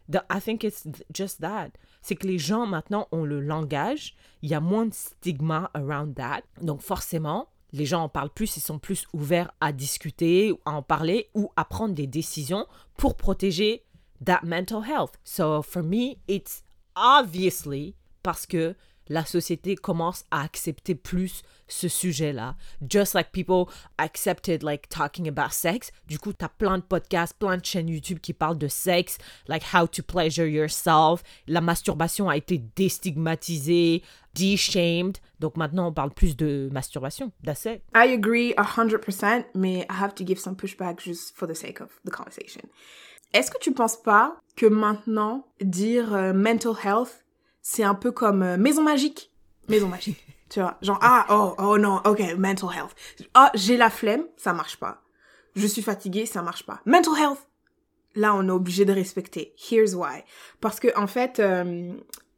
The- 0.09 0.25
I 0.31 0.39
think 0.39 0.63
it's 0.63 0.87
just 1.13 1.41
that. 1.41 1.71
C'est 2.01 2.15
que 2.15 2.29
les 2.29 2.39
gens 2.39 2.67
maintenant 2.67 3.09
ont 3.11 3.25
le 3.25 3.41
langage, 3.41 4.15
il 4.43 4.51
y 4.51 4.55
a 4.55 4.61
moins 4.61 4.87
de 4.87 4.95
stigma 4.95 5.71
around 5.75 6.15
that. 6.15 6.43
Donc 6.61 6.81
forcément, 6.81 7.49
les 7.73 7.87
gens 7.87 8.05
en 8.05 8.09
parlent 8.09 8.31
plus, 8.31 8.57
ils 8.57 8.61
sont 8.63 8.79
plus 8.79 9.07
ouverts 9.13 9.51
à 9.61 9.73
discuter, 9.73 10.53
à 10.65 10.73
en 10.73 10.83
parler 10.83 11.31
ou 11.35 11.51
à 11.57 11.65
prendre 11.65 11.95
des 11.95 12.07
décisions 12.07 12.67
pour 12.97 13.17
protéger 13.17 13.85
that 14.25 14.41
mental 14.45 14.83
health. 14.83 15.13
So 15.25 15.63
for 15.63 15.83
me, 15.83 16.17
it's 16.29 16.63
obviously 16.95 17.95
parce 18.23 18.47
que 18.47 18.75
la 19.09 19.25
société 19.25 19.77
commence 19.77 20.25
à 20.31 20.43
accepter 20.43 20.95
plus 20.95 21.43
ce 21.69 21.89
sujet-là. 21.89 22.57
Just 22.89 23.15
like 23.15 23.33
people 23.33 23.67
accepted 23.99 24.63
like 24.63 24.89
talking 24.89 25.29
about 25.29 25.53
sex. 25.53 25.91
Du 26.07 26.19
coup, 26.19 26.33
t'as 26.33 26.49
plein 26.49 26.79
de 26.79 26.83
podcasts, 26.83 27.35
plein 27.39 27.57
de 27.57 27.65
chaînes 27.65 27.89
YouTube 27.89 28.21
qui 28.21 28.33
parlent 28.33 28.59
de 28.59 28.69
sexe, 28.69 29.19
like 29.49 29.65
how 29.73 29.87
to 29.87 30.03
pleasure 30.03 30.47
yourself. 30.47 31.23
La 31.47 31.61
masturbation 31.61 32.29
a 32.29 32.37
été 32.37 32.59
déstigmatisée, 32.77 34.03
de-shamed. 34.35 35.19
Donc 35.41 35.57
maintenant, 35.57 35.89
on 35.89 35.93
parle 35.93 36.11
plus 36.11 36.37
de 36.37 36.69
masturbation. 36.73 37.33
That's 37.45 37.65
it. 37.65 37.83
I 37.95 38.13
agree 38.13 38.55
100%, 38.55 39.45
mais 39.55 39.87
I 39.91 40.03
have 40.03 40.15
to 40.17 40.25
give 40.25 40.39
some 40.39 40.57
pushback 40.57 41.01
just 41.01 41.37
for 41.37 41.47
the 41.49 41.55
sake 41.55 41.81
of 41.81 41.89
the 42.05 42.11
conversation. 42.11 42.63
Est-ce 43.33 43.51
que 43.51 43.59
tu 43.59 43.73
penses 43.73 44.01
pas 44.01 44.41
que 44.57 44.67
maintenant, 44.67 45.47
dire 45.61 46.15
euh, 46.15 46.33
mental 46.33 46.75
health, 46.83 47.26
c'est 47.69 47.83
un 47.83 47.97
peu 47.97 48.13
comme 48.13 48.45
euh, 48.45 48.57
maison 48.57 48.81
magique 48.81 49.33
Maison 49.69 49.89
magique. 49.89 50.25
tu 50.49 50.61
vois, 50.61 50.79
genre, 50.83 51.01
ah, 51.03 51.27
oh, 51.31 51.55
oh 51.59 51.79
non, 51.79 52.01
ok, 52.05 52.21
mental 52.39 52.71
health. 52.73 52.95
Ah, 53.35 53.51
j'ai 53.55 53.77
la 53.77 53.91
flemme, 53.91 54.23
ça 54.37 54.53
marche 54.53 54.77
pas. 54.77 55.03
Je 55.57 55.67
suis 55.67 55.83
fatiguée, 55.83 56.27
ça 56.27 56.43
marche 56.43 56.65
pas. 56.65 56.81
Mental 56.87 57.15
health. 57.21 57.49
Là, 58.15 58.37
on 58.37 58.47
est 58.47 58.53
obligé 58.53 58.85
de 58.85 58.93
respecter. 58.93 59.53
Here's 59.59 59.97
why. 59.97 60.23
Parce 60.61 60.79
que, 60.79 60.97
en 60.97 61.09
fait, 61.09 61.41
euh, 61.41 61.93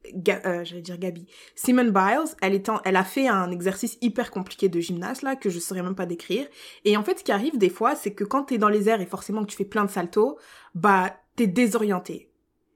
euh, 0.06 0.64
j'allais 0.64 0.80
dire 0.80 0.96
Gabi, 0.96 1.26
Simone 1.54 1.90
Biles, 1.90 2.34
elle, 2.40 2.54
est 2.54 2.70
elle 2.86 2.96
a 2.96 3.04
fait 3.04 3.28
un 3.28 3.50
exercice 3.50 3.98
hyper 4.00 4.30
compliqué 4.30 4.70
de 4.70 4.80
gymnase, 4.80 5.20
là, 5.20 5.36
que 5.36 5.50
je 5.50 5.58
saurais 5.58 5.82
même 5.82 5.94
pas 5.94 6.06
décrire. 6.06 6.46
Et 6.86 6.96
en 6.96 7.02
fait, 7.04 7.18
ce 7.18 7.24
qui 7.24 7.32
arrive 7.32 7.58
des 7.58 7.70
fois, 7.70 7.96
c'est 7.96 8.14
que 8.14 8.24
quand 8.24 8.44
t'es 8.44 8.56
dans 8.56 8.70
les 8.70 8.88
airs 8.88 9.02
et 9.02 9.06
forcément 9.06 9.42
que 9.42 9.50
tu 9.50 9.58
fais 9.58 9.66
plein 9.66 9.84
de 9.84 9.90
saltos, 9.90 10.38
bah, 10.74 11.14
t'es 11.36 11.46
désorienté. 11.46 12.28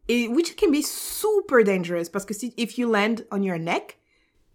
Et 0.08 0.28
which 0.28 0.56
can 0.56 0.70
be 0.70 0.82
super 0.82 1.62
dangerous, 1.64 2.08
parce 2.12 2.24
que 2.24 2.34
si, 2.34 2.52
if 2.56 2.76
you 2.78 2.90
land 2.90 3.16
on 3.30 3.42
your 3.42 3.58
neck, 3.58 3.98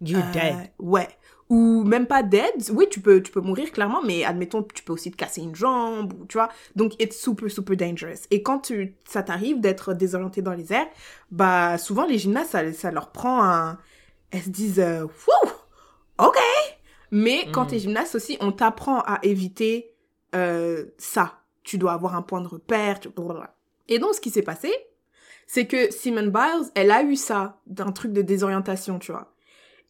You're 0.01 0.23
euh, 0.23 0.31
dead. 0.31 0.71
Ouais. 0.79 1.07
Ou 1.49 1.83
même 1.85 2.05
pas 2.05 2.21
dead. 2.23 2.51
Oui, 2.73 2.87
tu 2.91 2.99
peux, 2.99 3.23
tu 3.23 3.31
peux 3.31 3.39
mourir 3.39 3.71
clairement, 3.71 4.01
mais 4.03 4.25
admettons, 4.25 4.61
tu 4.63 4.83
peux 4.83 4.91
aussi 4.93 5.09
te 5.11 5.15
casser 5.15 5.41
une 5.41 5.55
jambe, 5.55 6.13
ou, 6.13 6.25
tu 6.25 6.37
vois. 6.37 6.49
Donc, 6.75 7.01
it's 7.01 7.17
super, 7.17 7.49
super 7.49 7.77
dangerous. 7.77 8.27
Et 8.29 8.43
quand 8.43 8.59
tu, 8.59 8.95
ça 9.07 9.23
t'arrive 9.23 9.61
d'être 9.61 9.93
désorienté 9.93 10.41
dans 10.41 10.53
les 10.53 10.73
airs, 10.73 10.89
bah, 11.31 11.77
souvent, 11.77 12.05
les 12.05 12.17
gymnastes, 12.17 12.51
ça, 12.51 12.73
ça 12.73 12.91
leur 12.91 13.11
prend 13.11 13.41
un, 13.43 13.79
elles 14.31 14.43
se 14.43 14.49
disent, 14.49 14.79
euh, 14.81 15.03
Wouh, 15.05 15.51
ok. 16.19 16.37
Mais 17.11 17.47
quand 17.53 17.63
Mm. 17.63 17.67
t'es 17.67 17.79
gymnaste 17.79 18.15
aussi, 18.15 18.37
on 18.41 18.51
t'apprend 18.51 18.99
à 18.99 19.19
éviter, 19.23 19.95
euh, 20.35 20.85
ça. 20.97 21.39
Tu 21.63 21.77
dois 21.77 21.93
avoir 21.93 22.15
un 22.15 22.21
point 22.21 22.41
de 22.41 22.47
repère, 22.47 22.99
tu... 22.99 23.09
Et 23.87 23.99
donc, 23.99 24.13
ce 24.13 24.19
qui 24.21 24.29
s'est 24.29 24.41
passé, 24.41 24.71
c'est 25.47 25.65
que 25.65 25.91
Simone 25.91 26.29
Biles, 26.29 26.69
elle 26.75 26.91
a 26.91 27.01
eu 27.03 27.15
ça, 27.15 27.59
d'un 27.65 27.91
truc 27.91 28.13
de 28.13 28.21
désorientation, 28.21 28.99
tu 28.99 29.11
vois. 29.11 29.33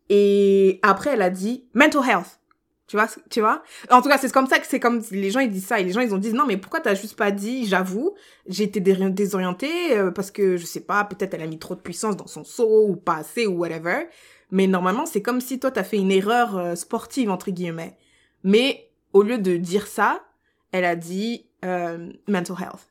Et 0.09 0.79
après, 0.83 1.11
elle 1.11 1.21
a 1.21 1.29
dit 1.29 1.65
mental 1.73 2.07
health. 2.07 2.39
Tu 2.87 2.95
vois, 2.95 3.07
tu 3.29 3.41
vois? 3.41 3.63
En 3.91 4.01
tout 4.01 4.07
cas, 4.07 4.17
c'est 4.17 4.31
comme 4.31 4.47
ça 4.47 4.59
que 4.59 4.65
c'est 4.65 4.79
comme 4.79 5.03
les 5.11 5.29
gens 5.29 5.41
ils 5.41 5.51
disent 5.51 5.65
ça 5.65 5.77
et 5.81 5.83
les 5.83 5.91
gens 5.91 5.99
ils 5.99 6.13
ont 6.15 6.17
dit 6.17 6.31
non 6.31 6.45
mais 6.45 6.55
pourquoi 6.55 6.79
t'as 6.79 6.93
juste 6.95 7.17
pas 7.17 7.31
dit 7.31 7.65
j'avoue 7.65 8.15
j'ai 8.47 8.63
été 8.63 8.79
dé- 8.79 9.09
désorientée 9.09 9.97
euh, 9.97 10.09
parce 10.09 10.31
que 10.31 10.55
je 10.55 10.65
sais 10.65 10.79
pas 10.79 11.03
peut-être 11.03 11.33
elle 11.33 11.41
a 11.41 11.47
mis 11.47 11.59
trop 11.59 11.75
de 11.75 11.81
puissance 11.81 12.15
dans 12.15 12.27
son 12.27 12.45
saut 12.45 12.85
ou 12.87 12.95
pas 12.95 13.15
assez 13.15 13.45
ou 13.45 13.57
whatever. 13.57 14.07
Mais 14.51 14.67
normalement 14.67 15.05
c'est 15.05 15.21
comme 15.21 15.41
si 15.41 15.59
toi 15.59 15.69
t'as 15.69 15.83
fait 15.83 15.97
une 15.97 16.11
erreur 16.11 16.57
euh, 16.57 16.75
sportive 16.75 17.29
entre 17.29 17.51
guillemets. 17.51 17.97
Mais 18.45 18.89
au 19.11 19.21
lieu 19.21 19.37
de 19.37 19.57
dire 19.57 19.85
ça, 19.85 20.23
elle 20.71 20.85
a 20.85 20.95
dit 20.95 21.45
euh, 21.65 22.13
mental 22.29 22.55
health. 22.57 22.87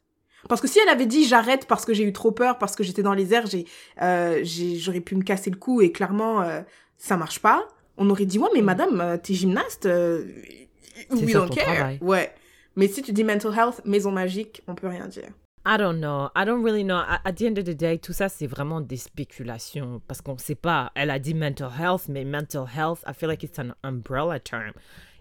Parce 0.48 0.60
que 0.60 0.68
si 0.68 0.78
elle 0.78 0.88
avait 0.88 1.06
dit 1.06 1.24
j'arrête 1.24 1.66
parce 1.66 1.84
que 1.84 1.94
j'ai 1.94 2.04
eu 2.04 2.12
trop 2.12 2.32
peur, 2.32 2.58
parce 2.58 2.76
que 2.76 2.84
j'étais 2.84 3.02
dans 3.02 3.14
les 3.14 3.34
airs, 3.34 3.46
j'ai, 3.46 3.66
euh, 4.02 4.40
j'ai, 4.42 4.76
j'aurais 4.76 5.00
pu 5.00 5.16
me 5.16 5.22
casser 5.22 5.50
le 5.50 5.56
cou 5.56 5.80
et 5.80 5.92
clairement 5.92 6.42
euh, 6.42 6.60
ça 6.96 7.16
marche 7.16 7.40
pas, 7.40 7.66
on 7.96 8.08
aurait 8.10 8.26
dit 8.26 8.38
ouais 8.38 8.48
mais 8.54 8.62
madame 8.62 9.00
euh, 9.00 9.16
t'es 9.16 9.34
gymnaste, 9.34 9.86
euh, 9.86 10.24
we 11.10 11.32
ça 11.32 11.38
don't 11.38 11.48
ton 11.48 11.54
care. 11.54 11.64
travail. 11.64 11.98
Ouais. 12.00 12.32
Mais 12.76 12.88
si 12.88 13.02
tu 13.02 13.12
dis 13.12 13.24
mental 13.24 13.52
health, 13.56 13.80
maison 13.84 14.12
magique, 14.12 14.62
on 14.66 14.74
peut 14.74 14.88
rien 14.88 15.06
dire. 15.08 15.30
I 15.68 15.76
don't 15.78 15.98
know. 15.98 16.28
I 16.36 16.44
don't 16.44 16.62
really 16.62 16.84
know. 16.84 17.02
At, 17.24 17.32
the 17.32 17.42
end 17.42 17.58
of 17.58 17.64
the 17.64 17.74
day, 17.74 17.98
tout 17.98 18.12
ça, 18.12 18.28
c'est 18.28 18.46
vraiment 18.46 18.80
des 18.80 18.98
spéculations 18.98 20.00
parce 20.06 20.20
qu'on 20.20 20.38
sait 20.38 20.54
pas. 20.54 20.92
Elle 20.94 21.10
a 21.10 21.18
dit 21.18 21.34
mental 21.34 21.70
health, 21.76 22.02
mais 22.08 22.24
mental 22.24 22.66
health, 22.72 23.00
I 23.04 23.12
feel 23.12 23.28
like 23.28 23.42
it's 23.42 23.58
an 23.58 23.74
umbrella 23.82 24.38
term. 24.38 24.74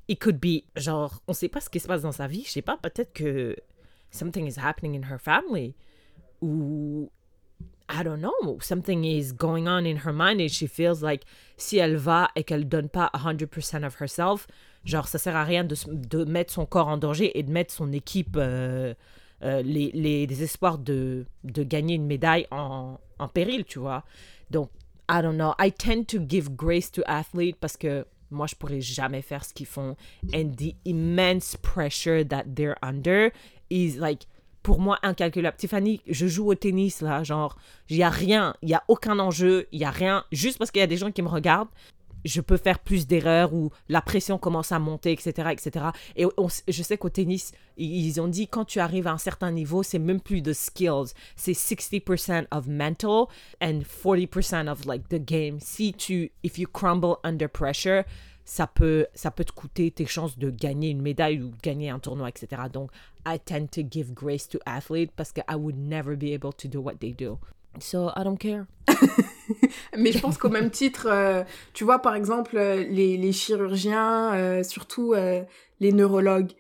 It 0.07 0.19
could 0.19 0.39
be, 0.39 0.63
genre, 0.75 1.19
on 1.27 1.33
sait 1.33 1.49
pas 1.49 1.61
ce 1.61 1.69
qui 1.69 1.79
se 1.79 1.87
passe 1.87 2.03
dans 2.03 2.11
sa 2.11 2.27
vie. 2.27 2.43
Je 2.45 2.51
sais 2.51 2.61
pas, 2.61 2.77
peut-être 2.77 3.11
que 3.13 3.55
something 4.15 4.47
is 4.47 4.57
happening 4.57 4.95
in 4.95 5.03
her 5.03 5.19
family. 5.19 5.75
Ou, 6.41 7.09
I 7.89 8.03
don't 8.03 8.21
know, 8.21 8.57
something 8.61 9.03
is 9.05 9.31
going 9.31 9.67
on 9.67 9.85
in 9.85 9.97
her 9.97 10.13
mind 10.13 10.41
and 10.41 10.49
she 10.49 10.67
feels 10.67 11.03
like 11.03 11.25
si 11.57 11.77
elle 11.77 11.97
va 11.97 12.29
et 12.35 12.43
qu'elle 12.43 12.67
donne 12.67 12.89
pas 12.89 13.09
100% 13.13 13.85
of 13.85 13.95
herself, 14.01 14.47
genre, 14.85 15.07
ça 15.07 15.19
sert 15.19 15.35
à 15.35 15.43
rien 15.43 15.63
de, 15.63 15.75
de 15.93 16.25
mettre 16.25 16.51
son 16.53 16.65
corps 16.65 16.87
en 16.87 16.97
danger 16.97 17.37
et 17.37 17.43
de 17.43 17.51
mettre 17.51 17.73
son 17.73 17.91
équipe. 17.91 18.35
euh, 18.37 18.93
euh, 19.43 19.61
les, 19.61 19.91
les, 19.93 20.25
les 20.25 20.43
espoirs 20.43 20.77
de, 20.77 21.25
de 21.43 21.63
gagner 21.63 21.95
une 21.95 22.05
médaille 22.07 22.47
en, 22.51 22.97
en 23.19 23.27
péril, 23.27 23.65
tu 23.65 23.79
vois. 23.79 24.03
Donc, 24.49 24.69
I 25.09 25.21
don't 25.21 25.35
know. 25.35 25.53
I 25.59 25.71
tend 25.71 26.05
to 26.07 26.19
give 26.19 26.49
grace 26.55 26.89
to 26.91 27.03
athletes 27.05 27.57
parce 27.59 27.77
que 27.77 28.05
moi, 28.31 28.47
je 28.47 28.55
pourrais 28.55 28.81
jamais 28.81 29.21
faire 29.21 29.43
ce 29.43 29.53
qu'ils 29.53 29.67
font. 29.67 29.95
And 30.33 30.53
the 30.57 30.75
immense 30.85 31.57
pressure 31.57 32.23
that 32.25 32.55
they're 32.55 32.77
under 32.81 33.31
is 33.69 33.97
like, 33.97 34.27
pour 34.63 34.79
moi, 34.79 34.97
incalculable. 35.03 35.57
Tiffany, 35.57 36.01
je 36.07 36.25
joue 36.25 36.49
au 36.49 36.55
tennis, 36.55 37.01
là, 37.01 37.23
genre, 37.23 37.57
il 37.89 37.97
y 37.97 38.03
a 38.03 38.09
rien, 38.09 38.55
il 38.63 38.69
y 38.69 38.73
a 38.73 38.83
aucun 38.87 39.19
enjeu, 39.19 39.67
il 39.71 39.79
y 39.79 39.85
a 39.85 39.91
rien. 39.91 40.23
Juste 40.31 40.57
parce 40.57 40.71
qu'il 40.71 40.79
y 40.79 40.83
a 40.83 40.87
des 40.87 40.97
gens 40.97 41.11
qui 41.11 41.21
me 41.21 41.27
regardent, 41.27 41.69
je 42.25 42.41
peux 42.41 42.57
faire 42.57 42.79
plus 42.79 43.07
d'erreurs 43.07 43.53
ou 43.53 43.69
la 43.87 44.01
pression 44.01 44.37
commence 44.37 44.71
à 44.71 44.79
monter, 44.79 45.11
etc., 45.11 45.49
etc. 45.51 45.85
Et 46.15 46.25
je 46.67 46.83
sais 46.83 46.97
qu'au 46.97 47.09
tennis, 47.09 47.51
ils 47.77 48.19
ont 48.19 48.27
dit 48.27 48.47
quand 48.47 48.65
tu 48.65 48.79
arrives 48.79 49.07
à 49.07 49.11
un 49.11 49.19
certain 49.19 49.51
niveau, 49.51 49.83
c'est 49.83 49.99
même 49.99 50.19
plus 50.19 50.41
de 50.41 50.51
skills, 50.51 51.13
c'est 51.35 51.51
60% 51.51 52.47
of 52.51 52.67
mental 52.67 53.25
and 53.61 53.81
40% 54.03 54.67
of 54.67 54.85
like 54.85 55.07
the 55.09 55.23
game. 55.23 55.59
Si 55.59 55.93
tu, 55.93 56.31
if 56.43 56.57
you 56.57 56.67
crumble 56.67 57.17
under 57.23 57.47
pressure, 57.47 58.03
ça 58.43 58.67
peut, 58.67 59.07
ça 59.13 59.31
peut 59.31 59.45
te 59.45 59.51
coûter 59.51 59.91
tes 59.91 60.05
chances 60.05 60.37
de 60.37 60.49
gagner 60.49 60.89
une 60.89 61.01
médaille 61.01 61.41
ou 61.41 61.51
gagner 61.63 61.89
un 61.89 61.99
tournoi, 61.99 62.29
etc. 62.29 62.63
Donc, 62.71 62.91
I 63.25 63.39
tend 63.39 63.67
to 63.71 63.81
give 63.89 64.13
grace 64.13 64.47
to 64.49 64.59
athletes 64.65 65.11
parce 65.15 65.31
que 65.31 65.41
I 65.49 65.55
would 65.55 65.77
never 65.77 66.15
be 66.15 66.33
able 66.33 66.53
to 66.53 66.67
do 66.67 66.79
what 66.79 66.95
they 66.99 67.11
do. 67.13 67.37
So, 67.79 68.09
I 68.15 68.23
don't 68.23 68.37
care. 68.37 68.65
Mais 69.97 70.11
je 70.11 70.19
pense 70.19 70.37
qu'au 70.37 70.49
même 70.49 70.69
titre, 70.69 71.07
euh, 71.09 71.43
tu 71.73 71.83
vois, 71.83 71.99
par 71.99 72.15
exemple, 72.15 72.57
euh, 72.57 72.83
les, 72.89 73.17
les 73.17 73.31
chirurgiens, 73.31 74.33
euh, 74.33 74.63
surtout 74.63 75.13
euh, 75.13 75.43
les 75.79 75.91
neurologues, 75.91 76.51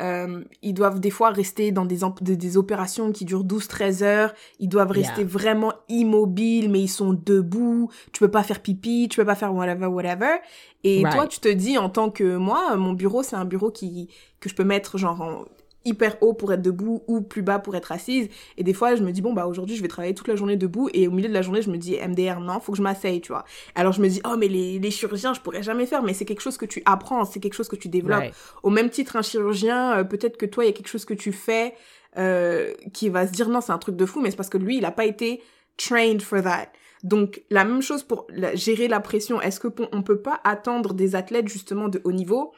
ils 0.00 0.74
doivent 0.74 0.98
des 0.98 1.10
fois 1.10 1.30
rester 1.30 1.70
dans 1.70 1.84
des, 1.84 2.02
emp- 2.02 2.20
des, 2.20 2.36
des 2.36 2.56
opérations 2.56 3.12
qui 3.12 3.24
durent 3.24 3.44
12-13 3.44 4.02
heures. 4.02 4.34
Ils 4.58 4.68
doivent 4.68 4.90
rester 4.90 5.20
Yeah. 5.22 5.30
vraiment 5.30 5.72
immobiles, 5.88 6.68
mais 6.68 6.80
ils 6.80 6.88
sont 6.88 7.12
debout. 7.12 7.90
Tu 8.12 8.18
peux 8.18 8.30
pas 8.30 8.42
faire 8.42 8.60
pipi, 8.60 9.06
tu 9.08 9.16
peux 9.20 9.24
pas 9.24 9.36
faire 9.36 9.54
whatever, 9.54 9.86
whatever. 9.86 10.38
Et 10.82 11.02
Right. 11.04 11.14
toi, 11.14 11.26
tu 11.28 11.38
te 11.38 11.48
dis, 11.48 11.78
en 11.78 11.90
tant 11.90 12.10
que 12.10 12.36
moi, 12.36 12.74
mon 12.76 12.92
bureau, 12.92 13.22
c'est 13.22 13.36
un 13.36 13.44
bureau 13.44 13.70
qui 13.70 14.08
que 14.40 14.48
je 14.48 14.56
peux 14.56 14.64
mettre 14.64 14.98
genre 14.98 15.20
en 15.20 15.44
hyper 15.84 16.16
haut 16.22 16.32
pour 16.34 16.52
être 16.52 16.62
debout 16.62 17.02
ou 17.06 17.20
plus 17.20 17.42
bas 17.42 17.58
pour 17.58 17.74
être 17.76 17.92
assise. 17.92 18.28
Et 18.56 18.64
des 18.64 18.72
fois, 18.72 18.94
je 18.96 19.02
me 19.02 19.12
dis, 19.12 19.20
bon, 19.22 19.32
bah 19.32 19.46
aujourd'hui, 19.46 19.76
je 19.76 19.82
vais 19.82 19.88
travailler 19.88 20.14
toute 20.14 20.28
la 20.28 20.36
journée 20.36 20.56
debout. 20.56 20.88
Et 20.94 21.08
au 21.08 21.10
milieu 21.10 21.28
de 21.28 21.34
la 21.34 21.42
journée, 21.42 21.62
je 21.62 21.70
me 21.70 21.76
dis, 21.76 21.96
MDR, 21.96 22.40
non, 22.40 22.60
faut 22.60 22.72
que 22.72 22.78
je 22.78 22.82
m'asseye, 22.82 23.20
tu 23.20 23.32
vois. 23.32 23.44
Alors 23.74 23.92
je 23.92 24.00
me 24.00 24.08
dis, 24.08 24.20
oh, 24.24 24.36
mais 24.38 24.48
les, 24.48 24.78
les 24.78 24.90
chirurgiens, 24.90 25.34
je 25.34 25.40
pourrais 25.40 25.62
jamais 25.62 25.86
faire. 25.86 26.02
Mais 26.02 26.14
c'est 26.14 26.24
quelque 26.24 26.40
chose 26.40 26.56
que 26.56 26.66
tu 26.66 26.82
apprends, 26.86 27.24
c'est 27.24 27.40
quelque 27.40 27.54
chose 27.54 27.68
que 27.68 27.76
tu 27.76 27.88
développes. 27.88 28.18
Right. 28.20 28.34
Au 28.62 28.70
même 28.70 28.88
titre, 28.90 29.16
un 29.16 29.22
chirurgien, 29.22 29.98
euh, 29.98 30.04
peut-être 30.04 30.36
que 30.36 30.46
toi, 30.46 30.64
il 30.64 30.68
y 30.68 30.70
a 30.70 30.72
quelque 30.74 30.88
chose 30.88 31.04
que 31.04 31.14
tu 31.14 31.32
fais 31.32 31.74
euh, 32.16 32.72
qui 32.92 33.08
va 33.08 33.26
se 33.26 33.32
dire, 33.32 33.48
non, 33.48 33.60
c'est 33.60 33.72
un 33.72 33.78
truc 33.78 33.96
de 33.96 34.06
fou, 34.06 34.20
mais 34.20 34.30
c'est 34.30 34.36
parce 34.36 34.48
que 34.50 34.58
lui, 34.58 34.78
il 34.78 34.84
a 34.84 34.90
pas 34.92 35.04
été 35.04 35.42
trained 35.76 36.22
for 36.22 36.42
that. 36.42 36.68
Donc, 37.02 37.42
la 37.50 37.64
même 37.64 37.82
chose 37.82 38.02
pour 38.02 38.26
la- 38.30 38.54
gérer 38.54 38.88
la 38.88 39.00
pression. 39.00 39.40
Est-ce 39.40 39.60
que 39.60 39.68
on 39.80 39.88
on 39.92 40.02
peut 40.02 40.20
pas 40.22 40.40
attendre 40.44 40.94
des 40.94 41.16
athlètes, 41.16 41.48
justement, 41.48 41.88
de 41.88 42.00
haut 42.04 42.12
niveau 42.12 42.52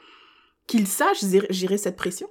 qu'ils 0.67 0.87
sachent 0.87 1.23
gérer- 1.25 1.47
gérer 1.49 1.77
cette 1.77 1.97
pression? 1.97 2.29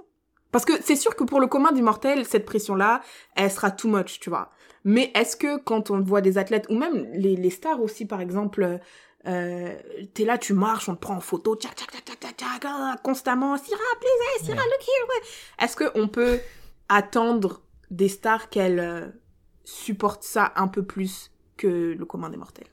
Parce 0.57 0.65
que 0.65 0.83
c'est 0.83 0.97
sûr 0.97 1.15
que 1.15 1.23
pour 1.23 1.39
le 1.39 1.49
commun 1.49 1.71
des 1.71 1.83
mortels, 1.83 2.25
cette 2.25 2.47
pression-là, 2.47 3.03
elle 3.35 3.51
sera 3.51 3.71
too 3.71 3.91
much, 3.91 4.21
tu 4.21 4.31
vois. 4.31 4.49
Mais 4.85 5.13
est-ce 5.15 5.37
que 5.37 5.59
quand 5.59 5.91
on 5.91 6.01
voit 6.01 6.23
des 6.23 6.39
athlètes, 6.39 6.65
ou 6.71 6.79
même 6.79 7.07
les, 7.13 7.37
les 7.37 7.51
stars 7.51 7.83
aussi, 7.83 8.07
par 8.07 8.23
exemple, 8.23 8.81
euh, 9.27 9.75
t'es 10.15 10.25
là, 10.25 10.39
tu 10.39 10.55
marches, 10.55 10.89
on 10.89 10.95
te 10.95 11.01
prend 11.01 11.17
en 11.17 11.21
photo, 11.21 11.57
tchac, 11.57 11.75
tchac, 11.75 11.91
tchac, 11.91 12.19
tchac, 12.19 12.37
tchac, 12.39 13.03
constamment, 13.03 13.59
Syrah, 13.59 13.79
please, 14.01 14.47
Syrah, 14.47 14.63
look 14.63 14.81
here, 14.81 15.07
ouais. 15.11 15.63
Est-ce 15.63 15.77
qu'on 15.77 16.09
peut 16.09 16.41
attendre 16.89 17.61
des 17.91 18.09
stars 18.09 18.49
qu'elles 18.49 18.81
euh, 18.81 19.09
supportent 19.63 20.25
ça 20.25 20.55
un 20.57 20.69
peu 20.69 20.87
plus 20.87 21.33
que 21.59 21.95
le 21.99 22.05
commun 22.07 22.31
des 22.31 22.39
mortels? 22.39 22.69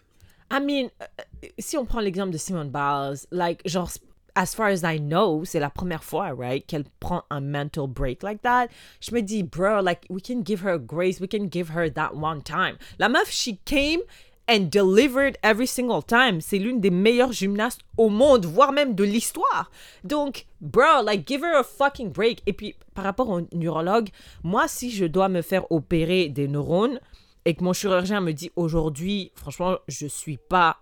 I 0.49 0.61
mean, 0.61 0.89
euh, 1.01 1.47
si 1.59 1.75
on 1.75 1.83
prend 1.83 1.99
l'exemple 1.99 2.31
de 2.31 2.37
Simone 2.37 2.71
Biles, 2.71 3.27
like, 3.31 3.67
genre, 3.67 3.89
as 4.35 4.55
far 4.55 4.67
as 4.67 4.83
I 4.83 4.97
know, 4.97 5.43
c'est 5.45 5.59
la 5.59 5.69
première 5.69 6.03
fois, 6.03 6.31
right, 6.35 6.65
qu'elle 6.65 6.85
prend 6.99 7.23
un 7.29 7.41
mental 7.41 7.87
break 7.87 8.23
like 8.23 8.41
that. 8.41 8.67
Je 8.99 9.13
me 9.13 9.21
dis, 9.21 9.43
bro, 9.43 9.81
like, 9.81 10.05
we 10.09 10.21
can 10.21 10.41
give 10.43 10.61
her 10.63 10.77
grace, 10.77 11.19
we 11.19 11.27
can 11.27 11.47
give 11.49 11.69
her 11.69 11.89
that 11.89 12.15
one 12.15 12.41
time. 12.41 12.77
La 12.99 13.09
meuf, 13.09 13.29
she 13.29 13.59
came, 13.65 14.01
and 14.47 14.69
delivered 14.69 15.37
every 15.43 15.67
single 15.67 16.01
time. 16.01 16.41
C'est 16.41 16.59
l'une 16.59 16.81
des 16.81 16.89
meilleures 16.89 17.31
gymnastes 17.31 17.81
au 17.97 18.09
monde, 18.09 18.45
voire 18.45 18.71
même 18.71 18.95
de 18.95 19.03
l'histoire. 19.03 19.71
Donc, 20.03 20.45
bro, 20.61 21.01
like, 21.03 21.27
give 21.27 21.43
her 21.43 21.57
a 21.59 21.63
fucking 21.63 22.11
break. 22.11 22.41
Et 22.45 22.53
puis, 22.53 22.75
par 22.93 23.05
rapport 23.05 23.29
au 23.29 23.41
neurologue, 23.53 24.09
moi, 24.43 24.67
si 24.67 24.91
je 24.91 25.05
dois 25.05 25.29
me 25.29 25.41
faire 25.41 25.71
opérer 25.71 26.29
des 26.29 26.47
neurones 26.47 26.99
et 27.45 27.55
que 27.55 27.63
mon 27.63 27.73
chirurgien 27.73 28.21
me 28.21 28.31
dit 28.31 28.51
aujourd'hui, 28.55 29.31
franchement, 29.35 29.77
je 29.87 30.07
suis 30.07 30.37
pas 30.37 30.77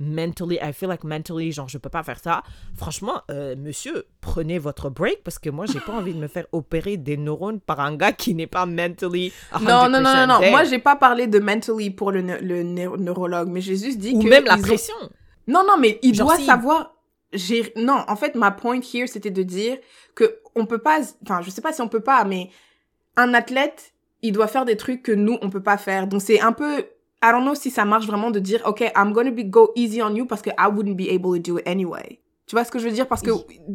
mentally, 0.00 0.58
I 0.62 0.72
feel 0.72 0.88
like 0.88 1.04
mentally, 1.04 1.52
genre, 1.52 1.68
je 1.68 1.78
peux 1.78 1.88
pas 1.88 2.02
faire 2.02 2.18
ça. 2.18 2.42
Franchement, 2.76 3.22
euh, 3.30 3.54
monsieur, 3.56 4.04
prenez 4.20 4.58
votre 4.58 4.90
break 4.90 5.22
parce 5.24 5.38
que 5.38 5.50
moi, 5.50 5.66
j'ai 5.66 5.80
pas 5.80 5.92
envie 5.92 6.14
de 6.14 6.18
me 6.18 6.28
faire 6.28 6.46
opérer 6.52 6.96
des 6.96 7.16
neurones 7.16 7.60
par 7.60 7.80
un 7.80 7.94
gars 7.96 8.12
qui 8.12 8.34
n'est 8.34 8.46
pas 8.46 8.66
mentally. 8.66 9.32
100% 9.52 9.60
Non, 9.62 9.88
non, 9.88 10.00
non, 10.00 10.14
non, 10.14 10.26
non. 10.40 10.50
Moi, 10.50 10.64
j'ai 10.64 10.78
pas 10.78 10.96
parlé 10.96 11.26
de 11.26 11.38
mentally 11.38 11.90
pour 11.90 12.10
le, 12.12 12.20
le 12.22 12.62
neu- 12.62 12.96
neurologue, 12.96 13.48
mais 13.48 13.60
j'ai 13.60 13.76
juste 13.76 13.98
dit 13.98 14.12
Ou 14.14 14.22
que. 14.22 14.28
même 14.28 14.44
la 14.44 14.56
ont- 14.56 14.60
pression. 14.62 14.94
Non, 15.46 15.62
non, 15.66 15.76
mais 15.78 15.98
il 16.02 16.14
Genre 16.14 16.26
doit 16.28 16.36
si- 16.36 16.44
savoir. 16.46 16.94
Non, 17.76 18.04
en 18.08 18.16
fait, 18.16 18.34
ma 18.36 18.50
point 18.52 18.80
here, 18.80 19.08
c'était 19.08 19.30
de 19.30 19.42
dire 19.42 19.76
que 20.14 20.38
on 20.54 20.66
peut 20.66 20.78
pas. 20.78 21.00
Enfin, 21.24 21.42
je 21.42 21.50
sais 21.50 21.60
pas 21.60 21.72
si 21.72 21.80
on 21.80 21.88
peut 21.88 22.00
pas, 22.00 22.24
mais 22.24 22.50
un 23.16 23.34
athlète, 23.34 23.92
il 24.22 24.32
doit 24.32 24.46
faire 24.46 24.64
des 24.64 24.76
trucs 24.76 25.02
que 25.02 25.10
nous 25.12 25.36
on 25.42 25.50
peut 25.50 25.62
pas 25.62 25.76
faire. 25.76 26.06
Donc 26.06 26.22
c'est 26.22 26.40
un 26.40 26.52
peu. 26.52 26.84
I 27.26 27.32
don't 27.32 27.44
know 27.44 27.54
si 27.54 27.70
ça 27.70 27.84
marche 27.86 28.06
vraiment 28.06 28.30
de 28.30 28.38
dire, 28.40 28.60
ok, 28.66 28.92
I'm 28.94 29.12
gonna 29.12 29.30
be 29.30 29.44
go 29.48 29.72
easy 29.74 30.02
on 30.02 30.14
you 30.14 30.26
parce 30.26 30.42
que 30.42 30.50
I 30.50 30.66
wouldn't 30.68 30.96
be 30.96 31.08
able 31.10 31.32
to 31.32 31.38
do 31.38 31.58
it 31.58 31.66
anyway. 31.66 32.20
Tu 32.46 32.54
vois 32.54 32.64
ce 32.64 32.70
que 32.70 32.78
je 32.78 32.84
veux 32.84 32.92
dire 32.92 33.08
Parce 33.08 33.22
que 33.22 33.30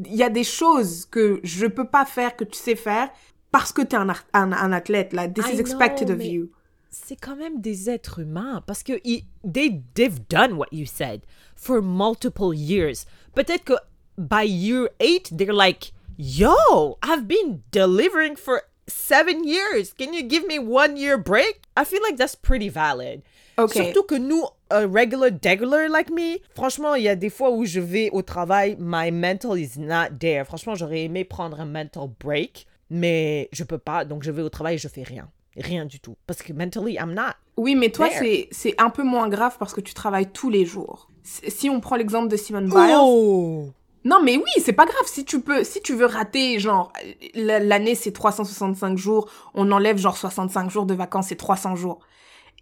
il 0.06 0.16
y 0.16 0.22
a 0.22 0.30
des 0.30 0.44
choses 0.44 1.06
que 1.06 1.40
je 1.44 1.66
peux 1.66 1.86
pas 1.88 2.06
faire 2.06 2.36
que 2.36 2.44
tu 2.44 2.56
sais 2.60 2.76
faire 2.76 3.10
parce 3.52 3.72
que 3.72 3.82
t'es 3.82 3.96
un, 3.98 4.08
un, 4.34 4.52
un 4.52 4.72
athlète. 4.72 5.12
Like, 5.14 5.34
this 5.34 5.48
I 5.48 5.56
is 5.56 5.60
expected 5.60 6.10
know, 6.10 6.16
of 6.16 6.24
you. 6.24 6.52
c'est 6.92 7.16
quand 7.16 7.36
même 7.36 7.60
des 7.62 7.90
êtres 7.90 8.20
humains 8.20 8.62
parce 8.68 8.84
que 8.84 8.94
ils- 9.04 9.24
they, 9.44 9.82
they've 9.96 10.20
done 10.30 10.54
what 10.54 10.68
you 10.72 10.86
said 10.86 11.22
for 11.56 11.82
multiple 11.82 12.54
years. 12.54 13.06
Peut-être 13.34 13.64
que 13.64 13.74
by 14.20 14.46
year 14.46 14.90
eight, 15.00 15.36
they're 15.36 15.52
like, 15.52 15.92
yo, 16.20 17.00
I've 17.02 17.26
been 17.28 17.62
delivering 17.72 18.36
for 18.36 18.62
seven 18.88 19.44
years. 19.46 19.94
Can 19.98 20.14
you 20.14 20.22
give 20.28 20.46
me 20.48 20.60
one 20.60 20.96
year 20.96 21.18
break? 21.18 21.62
I 21.76 21.86
feel 21.86 22.02
like 22.04 22.18
that's 22.18 22.36
pretty 22.36 22.70
valid. 22.70 23.24
Surtout 23.68 24.04
que 24.04 24.16
nous, 24.16 24.44
a 24.70 24.82
regular 24.82 25.32
degular 25.32 25.90
like 25.90 26.12
me, 26.12 26.38
franchement, 26.56 26.96
il 26.96 27.04
y 27.04 27.10
a 27.10 27.16
des 27.16 27.30
fois 27.30 27.52
où 27.52 27.66
je 27.66 27.80
vais 27.80 28.10
au 28.12 28.22
travail, 28.22 28.78
my 28.80 29.12
mental 29.12 29.58
is 29.60 29.80
not 29.80 30.16
there. 30.20 30.46
Franchement, 30.46 30.76
j'aurais 30.76 31.04
aimé 31.04 31.24
prendre 31.24 31.60
un 31.60 31.66
mental 31.66 32.10
break, 32.20 32.68
mais 32.90 33.50
je 33.52 33.64
peux 33.64 33.78
pas, 33.78 34.06
donc 34.06 34.24
je 34.24 34.32
vais 34.32 34.42
au 34.42 34.50
travail 34.50 34.76
et 34.76 34.78
je 34.78 34.88
fais 34.88 35.04
rien. 35.04 35.30
Rien 35.58 35.86
du 35.86 36.00
tout. 36.00 36.16
Parce 36.28 36.42
que 36.42 36.54
mentally, 36.54 36.94
I'm 36.94 37.14
not. 37.14 37.34
Oui, 37.58 37.76
mais 37.76 37.90
toi, 37.90 38.08
c'est 38.12 38.48
c'est 38.52 38.80
un 38.80 38.90
peu 38.90 39.04
moins 39.04 39.28
grave 39.28 39.58
parce 39.60 39.74
que 39.74 39.82
tu 39.82 39.94
travailles 39.94 40.32
tous 40.32 40.50
les 40.50 40.66
jours. 40.66 41.10
Si 41.24 41.70
on 41.70 41.80
prend 41.82 41.96
l'exemple 41.96 42.28
de 42.30 42.38
Simone 42.38 42.70
Biles, 42.70 42.96
Oh! 42.96 43.70
non, 44.06 44.22
mais 44.24 44.38
oui, 44.38 44.52
c'est 44.64 44.74
pas 44.74 44.86
grave. 44.86 45.06
Si 45.06 45.26
tu 45.26 45.42
peux, 45.42 45.64
si 45.64 45.82
tu 45.82 45.96
veux 45.96 46.06
rater, 46.06 46.60
genre 46.60 46.94
l'année 47.34 47.96
c'est 47.96 48.12
365 48.12 48.98
jours, 48.98 49.30
on 49.54 49.72
enlève 49.72 49.98
genre 49.98 50.16
65 50.16 50.70
jours 50.70 50.86
de 50.86 50.94
vacances, 50.94 51.28
c'est 51.28 51.36
300 51.36 51.76
jours. 51.76 52.00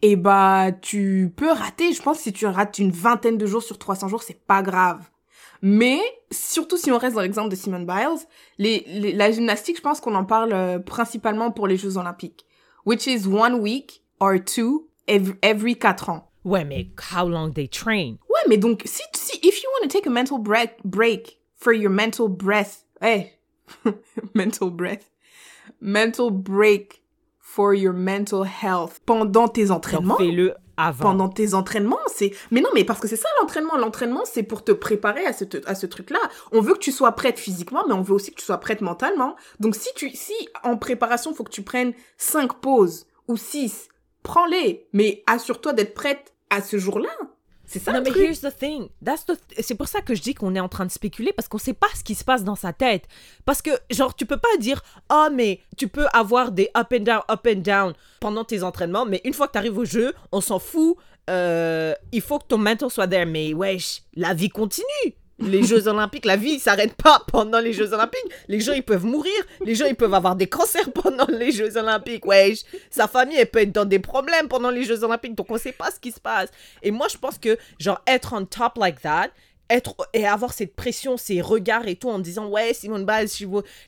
Et 0.02 0.16
bah, 0.16 0.72
tu 0.82 1.34
peux 1.36 1.52
rater. 1.52 1.91
Je 1.93 2.02
pense 2.02 2.18
que 2.18 2.24
si 2.24 2.34
tu 2.34 2.45
rates 2.45 2.78
une 2.80 2.91
vingtaine 2.91 3.38
de 3.38 3.45
jours 3.45 3.64
sur 3.64 3.78
300 3.80 4.08
jours, 4.08 4.24
c'est 4.24 4.39
pas 4.45 4.62
grave. 4.62 5.02
Mais 5.62 6.00
surtout 6.32 6.78
si 6.78 6.91
on 6.91 6.98
reste 7.00 7.16
dans 7.16 7.22
l'exemple 7.22 7.50
de 7.50 7.56
Simone 7.56 7.86
Biles, 7.86 8.20
les, 8.60 8.84
les- 8.88 9.14
la 9.14 9.32
gymnastique, 9.32 9.78
je 9.78 9.82
pense 9.82 10.00
qu'on 10.00 10.14
en 10.14 10.24
parle 10.26 10.54
euh, 10.54 10.78
principalement 10.80 11.50
pour 11.52 11.66
les 11.68 11.78
Jeux 11.78 11.98
Olympiques, 11.98 12.45
which 12.86 13.08
is 13.08 13.26
one 13.28 13.56
week 13.56 14.04
or 14.20 14.36
two 14.43 14.88
every, 15.08 15.36
every 15.41 15.76
4 15.76 16.10
ans. 16.10 16.30
Ouais, 16.45 16.64
mais 16.64 16.88
how 17.12 17.28
long 17.28 17.52
they 17.52 17.68
train? 17.68 18.18
Ouais, 18.30 18.48
mais 18.48 18.58
donc, 18.58 18.84
si, 18.86 19.02
si, 19.16 19.39
if 19.41 19.64
you 19.64 19.70
want 19.80 19.89
to 19.89 19.98
take 19.98 20.06
a 20.06 20.12
mental 20.12 20.38
break, 20.38 20.76
break 20.86 21.39
for 21.56 21.74
your 21.74 21.89
mental 21.89 22.28
breath, 22.30 22.86
hey, 23.02 23.34
mental 24.36 24.70
breath, 24.70 25.10
mental 25.82 26.30
break 26.30 27.02
for 27.48 27.74
your 27.74 27.93
mental 27.93 28.43
health 28.43 29.00
pendant 29.06 29.48
tes 29.48 29.72
entraînements, 29.72 30.18
fais-le 30.18 30.54
avant. 30.76 31.12
pendant 31.12 31.30
tes 31.30 31.54
entraînements, 31.54 31.98
c'est, 32.08 32.34
mais 32.52 32.60
non, 32.60 32.70
mais 32.76 32.84
parce 32.84 33.00
que 33.00 33.08
c'est 33.08 33.16
ça 33.16 33.30
l'entraînement. 33.39 33.78
L'entraînement, 33.78 34.24
c'est 34.26 34.43
pour 34.43 34.66
te 34.66 34.74
préparer 34.74 35.26
à 35.26 35.32
ce, 35.32 35.45
à 35.66 35.74
ce 35.74 35.86
truc-là. 35.86 36.20
On 36.52 36.60
veut 36.60 36.74
que 36.74 36.80
tu 36.80 36.91
sois 36.91 37.14
prête 37.14 37.39
physiquement, 37.39 37.86
mais 37.88 37.93
on 37.93 38.02
veut 38.02 38.14
aussi 38.14 38.32
que 38.32 38.39
tu 38.39 38.45
sois 38.45 38.60
prête 38.60 38.82
mentalement. 38.82 39.38
Donc, 39.62 39.76
si 39.76 39.89
tu, 39.95 40.10
si 40.12 40.34
en 40.64 40.76
préparation, 40.76 41.34
faut 41.34 41.45
que 41.45 41.52
tu 41.52 41.64
prennes 41.64 41.93
cinq 42.18 42.60
pauses 42.60 43.08
ou 43.30 43.38
six, 43.38 43.88
prends-les, 44.24 44.88
mais 44.91 45.24
assure-toi 45.26 45.72
d'être 45.72 45.93
prête 45.93 46.36
à 46.50 46.62
ce 46.62 46.78
jour-là. 46.78 47.10
C'est 47.68 47.80
ça 47.80 47.91
Non, 47.91 48.01
mais 48.01 48.11
here's 48.11 48.39
the 48.39 48.55
thing. 48.57 48.88
That's 49.03 49.26
the 49.26 49.38
c'est 49.59 49.76
pour 49.76 49.89
ça 49.89 50.01
que 50.01 50.15
je 50.15 50.22
dis 50.22 50.34
qu'on 50.34 50.55
est 50.55 50.59
en 50.59 50.70
train 50.70 50.86
de 50.86 50.91
spéculer 50.91 51.34
parce 51.34 51.49
qu'on 51.49 51.57
sait 51.57 51.74
pas 51.74 51.89
ce 51.95 52.03
qui 52.03 52.15
se 52.15 52.24
passe 52.24 52.43
dans 52.45 52.55
sa 52.55 52.72
tête. 52.72 53.03
Parce 53.45 53.61
que, 53.61 53.72
genre, 53.91 54.15
tu 54.15 54.26
peux 54.26 54.38
pas 54.38 54.57
dire, 54.57 54.82
oh, 55.11 55.28
mais 55.34 55.59
tu 55.76 55.89
peux 55.89 56.07
avoir 56.13 56.51
des 56.51 56.70
up 56.78 56.93
and 56.93 57.01
down, 57.01 57.22
up 57.30 57.45
and 57.45 57.59
down 57.59 57.93
pendant 58.22 58.45
tes 58.45 58.63
entraînements, 58.63 59.05
mais 59.05 59.22
une 59.26 59.34
fois 59.34 59.47
que 59.47 59.51
tu 59.51 59.57
arrives 59.57 59.78
au 59.78 59.86
jeu, 59.86 60.13
on 60.32 60.41
s'en 60.41 60.59
fout. 60.59 60.97
Euh, 61.30 61.93
il 62.13 62.22
faut 62.22 62.39
que 62.39 62.45
ton 62.47 62.57
mental 62.57 62.89
soit 62.89 63.05
there. 63.05 63.26
Mais 63.26 63.53
wesh, 63.53 64.01
la 64.15 64.34
vie 64.34 64.47
continue. 64.47 65.13
Les 65.40 65.64
Jeux 65.64 65.88
Olympiques, 65.88 66.26
la 66.26 66.36
vie 66.36 66.60
s'arrête 66.60 66.96
pas 66.96 67.22
pendant 67.32 67.60
les 67.60 67.74
Jeux 67.74 67.94
Olympiques. 67.94 68.32
Les 68.48 68.60
gens, 68.60 68.74
ils 68.74 68.84
peuvent 68.84 69.06
mourir. 69.06 69.34
Les 69.64 69.76
gens, 69.76 69.86
ils 69.86 69.96
peuvent 69.96 70.14
avoir 70.14 70.36
des 70.36 70.48
cancers 70.48 70.92
pendant 70.92 71.28
les 71.28 71.52
Jeux 71.52 71.78
Olympiques. 71.78 72.26
Wesh, 72.26 72.64
sa 72.90 73.08
famille, 73.08 73.38
elle 73.38 73.50
peut 73.50 73.62
être 73.62 73.72
dans 73.72 73.86
des 73.86 74.00
problèmes 74.00 74.48
pendant 74.48 74.72
les 74.72 74.84
Jeux 74.84 75.04
Olympiques. 75.04 75.36
Donc, 75.36 75.52
on 75.52 75.58
sait 75.58 75.74
pas 75.74 75.92
ce 75.92 76.00
qui 76.00 76.12
se 76.12 76.20
passe. 76.20 76.50
Et 76.82 76.90
moi, 76.90 77.08
je 77.08 77.18
pense 77.18 77.38
que, 77.38 77.58
genre, 77.80 78.02
être 78.08 78.34
on 78.34 78.46
top 78.46 78.78
like 78.78 79.02
that, 79.02 79.30
être 79.70 79.96
et 80.14 80.26
avoir 80.26 80.54
cette 80.54 80.76
pression, 80.76 81.18
ces 81.18 81.42
regards 81.42 81.88
et 81.88 81.96
tout 81.96 82.10
en 82.10 82.20
disant 82.20 82.48
ouais 82.48 82.74
Simone 82.74 83.06
Biles, 83.06 83.28
she 83.28 83.44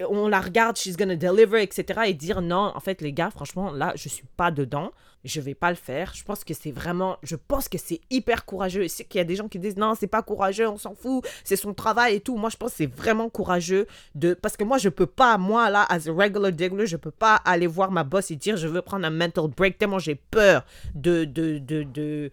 on 0.07 0.27
la 0.27 0.41
regarde, 0.41 0.77
she's 0.77 0.97
gonna 0.97 1.15
deliver, 1.15 1.61
etc. 1.63 2.01
Et 2.07 2.13
dire 2.13 2.41
non, 2.41 2.71
en 2.75 2.79
fait 2.79 3.01
les 3.01 3.13
gars, 3.13 3.29
franchement 3.31 3.71
là 3.71 3.93
je 3.95 4.09
suis 4.09 4.25
pas 4.37 4.51
dedans, 4.51 4.91
je 5.23 5.41
vais 5.41 5.53
pas 5.53 5.69
le 5.69 5.75
faire. 5.75 6.13
Je 6.15 6.23
pense 6.23 6.43
que 6.43 6.53
c'est 6.53 6.71
vraiment, 6.71 7.17
je 7.23 7.35
pense 7.35 7.67
que 7.67 7.77
c'est 7.77 8.01
hyper 8.09 8.45
courageux. 8.45 8.83
Et 8.83 8.87
c'est 8.87 9.03
qu'il 9.03 9.19
y 9.19 9.21
a 9.21 9.25
des 9.25 9.35
gens 9.35 9.47
qui 9.47 9.59
disent 9.59 9.77
non 9.77 9.95
c'est 9.95 10.07
pas 10.07 10.23
courageux, 10.23 10.67
on 10.67 10.77
s'en 10.77 10.95
fout, 10.95 11.25
c'est 11.43 11.55
son 11.55 11.73
travail 11.73 12.15
et 12.15 12.19
tout. 12.19 12.37
Moi 12.37 12.49
je 12.49 12.57
pense 12.57 12.71
que 12.71 12.77
c'est 12.77 12.93
vraiment 12.93 13.29
courageux 13.29 13.87
de 14.15 14.33
parce 14.33 14.57
que 14.57 14.63
moi 14.63 14.77
je 14.77 14.89
peux 14.89 15.05
pas 15.05 15.37
moi 15.37 15.69
là 15.69 15.85
as 15.89 16.07
a 16.07 16.11
regular 16.11 16.51
dealer, 16.51 16.85
je 16.85 16.97
peux 16.97 17.11
pas 17.11 17.35
aller 17.45 17.67
voir 17.67 17.91
ma 17.91 18.03
boss 18.03 18.31
et 18.31 18.35
dire 18.35 18.57
je 18.57 18.67
veux 18.67 18.81
prendre 18.81 19.05
un 19.05 19.09
mental 19.09 19.47
break 19.47 19.77
tellement 19.77 19.99
j'ai 19.99 20.15
peur 20.15 20.65
de 20.95 21.25
de 21.25 21.59
de 21.59 21.83
de 21.83 22.31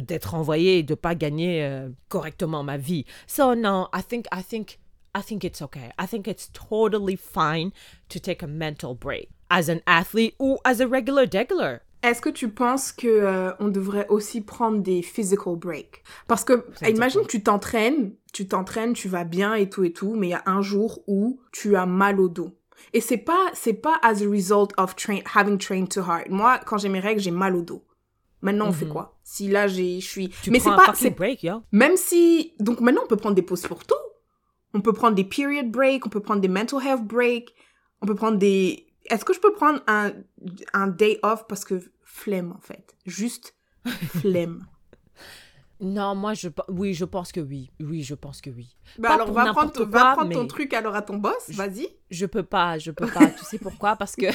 d'être 0.00 0.34
envoyé 0.34 0.78
et 0.78 0.82
de 0.82 0.94
pas 0.94 1.14
gagner 1.14 1.64
euh, 1.64 1.88
correctement 2.08 2.62
ma 2.62 2.76
vie. 2.76 3.04
So 3.26 3.54
no, 3.54 3.88
I 3.94 4.02
think 4.02 4.26
I 4.32 4.42
think 4.42 4.78
I 5.14 5.22
think 5.22 5.44
it's 5.44 5.62
okay. 5.62 5.92
I 5.98 6.06
think 6.06 6.26
it's 6.26 6.50
totally 6.52 7.16
fine 7.16 7.72
to 8.08 8.18
take 8.18 8.42
a 8.42 8.46
mental 8.46 8.94
break 8.94 9.30
as 9.50 9.68
an 9.68 9.80
athlete 9.86 10.34
or 10.38 10.58
as 10.64 10.80
a 10.80 10.86
regular 10.86 11.26
degular. 11.26 11.80
Est-ce 12.02 12.20
que 12.20 12.28
tu 12.28 12.48
penses 12.50 12.92
que 12.92 13.06
euh, 13.08 13.52
on 13.58 13.68
devrait 13.68 14.06
aussi 14.08 14.40
prendre 14.40 14.78
des 14.78 15.02
physical 15.02 15.56
breaks? 15.56 16.02
Parce 16.28 16.44
que 16.44 16.64
imagine 16.88 17.20
quoi 17.22 17.28
tu 17.28 17.42
t'entraînes, 17.42 18.12
tu 18.32 18.46
t'entraînes, 18.46 18.92
tu 18.92 19.08
vas 19.08 19.24
bien 19.24 19.54
et 19.54 19.68
tout 19.68 19.82
et 19.84 19.92
tout, 19.92 20.14
mais 20.14 20.28
il 20.28 20.30
y 20.30 20.34
a 20.34 20.42
un 20.46 20.62
jour 20.62 21.02
où 21.06 21.40
tu 21.52 21.74
as 21.76 21.86
mal 21.86 22.20
au 22.20 22.28
dos. 22.28 22.50
Et 22.92 23.00
c'est 23.00 23.16
pas 23.16 23.50
c'est 23.54 23.72
pas 23.72 23.98
as 24.02 24.22
a 24.22 24.28
result 24.28 24.72
of 24.76 24.94
train, 24.94 25.18
having 25.34 25.58
trained 25.58 25.88
too 25.88 26.02
hard. 26.02 26.28
Moi, 26.30 26.60
quand 26.66 26.78
j'ai 26.78 26.88
mes 26.90 27.00
règles, 27.00 27.20
j'ai 27.20 27.30
mal 27.30 27.56
au 27.56 27.62
dos. 27.62 27.82
Maintenant, 28.42 28.68
on 28.68 28.72
fait 28.72 28.84
Mhm. 28.84 28.92
quoi? 28.92 29.18
Si 29.24 29.48
là 29.48 29.66
j'ai 29.66 29.98
je 30.00 30.06
suis 30.06 30.28
Tu 30.42 30.50
mais 30.50 30.60
c'est 30.60 30.70
pas 30.70 30.92
c'est 30.94 31.10
break, 31.10 31.42
yo. 31.42 31.62
même 31.72 31.96
si 31.96 32.52
donc 32.60 32.80
maintenant 32.80 33.02
on 33.04 33.08
peut 33.08 33.16
prendre 33.16 33.34
des 33.34 33.42
pauses 33.42 33.62
pour 33.66 33.84
tout. 33.84 33.94
On 34.74 34.80
peut 34.82 34.92
prendre 34.92 35.16
des 35.16 35.24
period 35.24 35.70
breaks, 35.70 36.04
on 36.06 36.10
peut 36.10 36.20
prendre 36.20 36.40
des 36.42 36.48
mental 36.48 36.80
health 36.86 37.02
breaks, 37.02 37.54
on 38.02 38.06
peut 38.06 38.14
prendre 38.14 38.36
des 38.36 38.85
Est-ce 39.10 39.24
que 39.24 39.32
je 39.32 39.40
peux 39.40 39.52
prendre 39.52 39.80
un 39.86 40.12
un 40.72 40.86
day 40.88 41.18
off 41.22 41.46
parce 41.48 41.64
que 41.64 41.80
flemme 42.02 42.52
en 42.52 42.60
fait, 42.60 42.94
juste 43.06 43.54
flemme. 44.20 44.66
Non, 45.78 46.14
moi 46.14 46.32
je 46.32 46.48
oui, 46.68 46.94
je 46.94 47.04
pense 47.04 47.32
que 47.32 47.40
oui. 47.40 47.70
Oui, 47.80 48.02
je 48.02 48.14
pense 48.14 48.40
que 48.40 48.48
oui. 48.48 48.74
Bah 48.98 49.12
alors 49.12 49.30
va 49.30 49.52
prendre, 49.52 49.84
va 49.84 50.14
prendre 50.14 50.32
ton 50.32 50.46
truc 50.46 50.72
alors 50.72 50.94
à 50.94 51.02
ton 51.02 51.18
boss, 51.18 51.50
vas-y. 51.50 51.88
Je 52.10 52.24
peux 52.24 52.42
pas, 52.42 52.78
je 52.78 52.90
peux 52.90 53.06
pas. 53.06 53.26
tu 53.26 53.44
sais 53.44 53.58
pourquoi? 53.58 53.94
Parce 53.96 54.16
que 54.16 54.26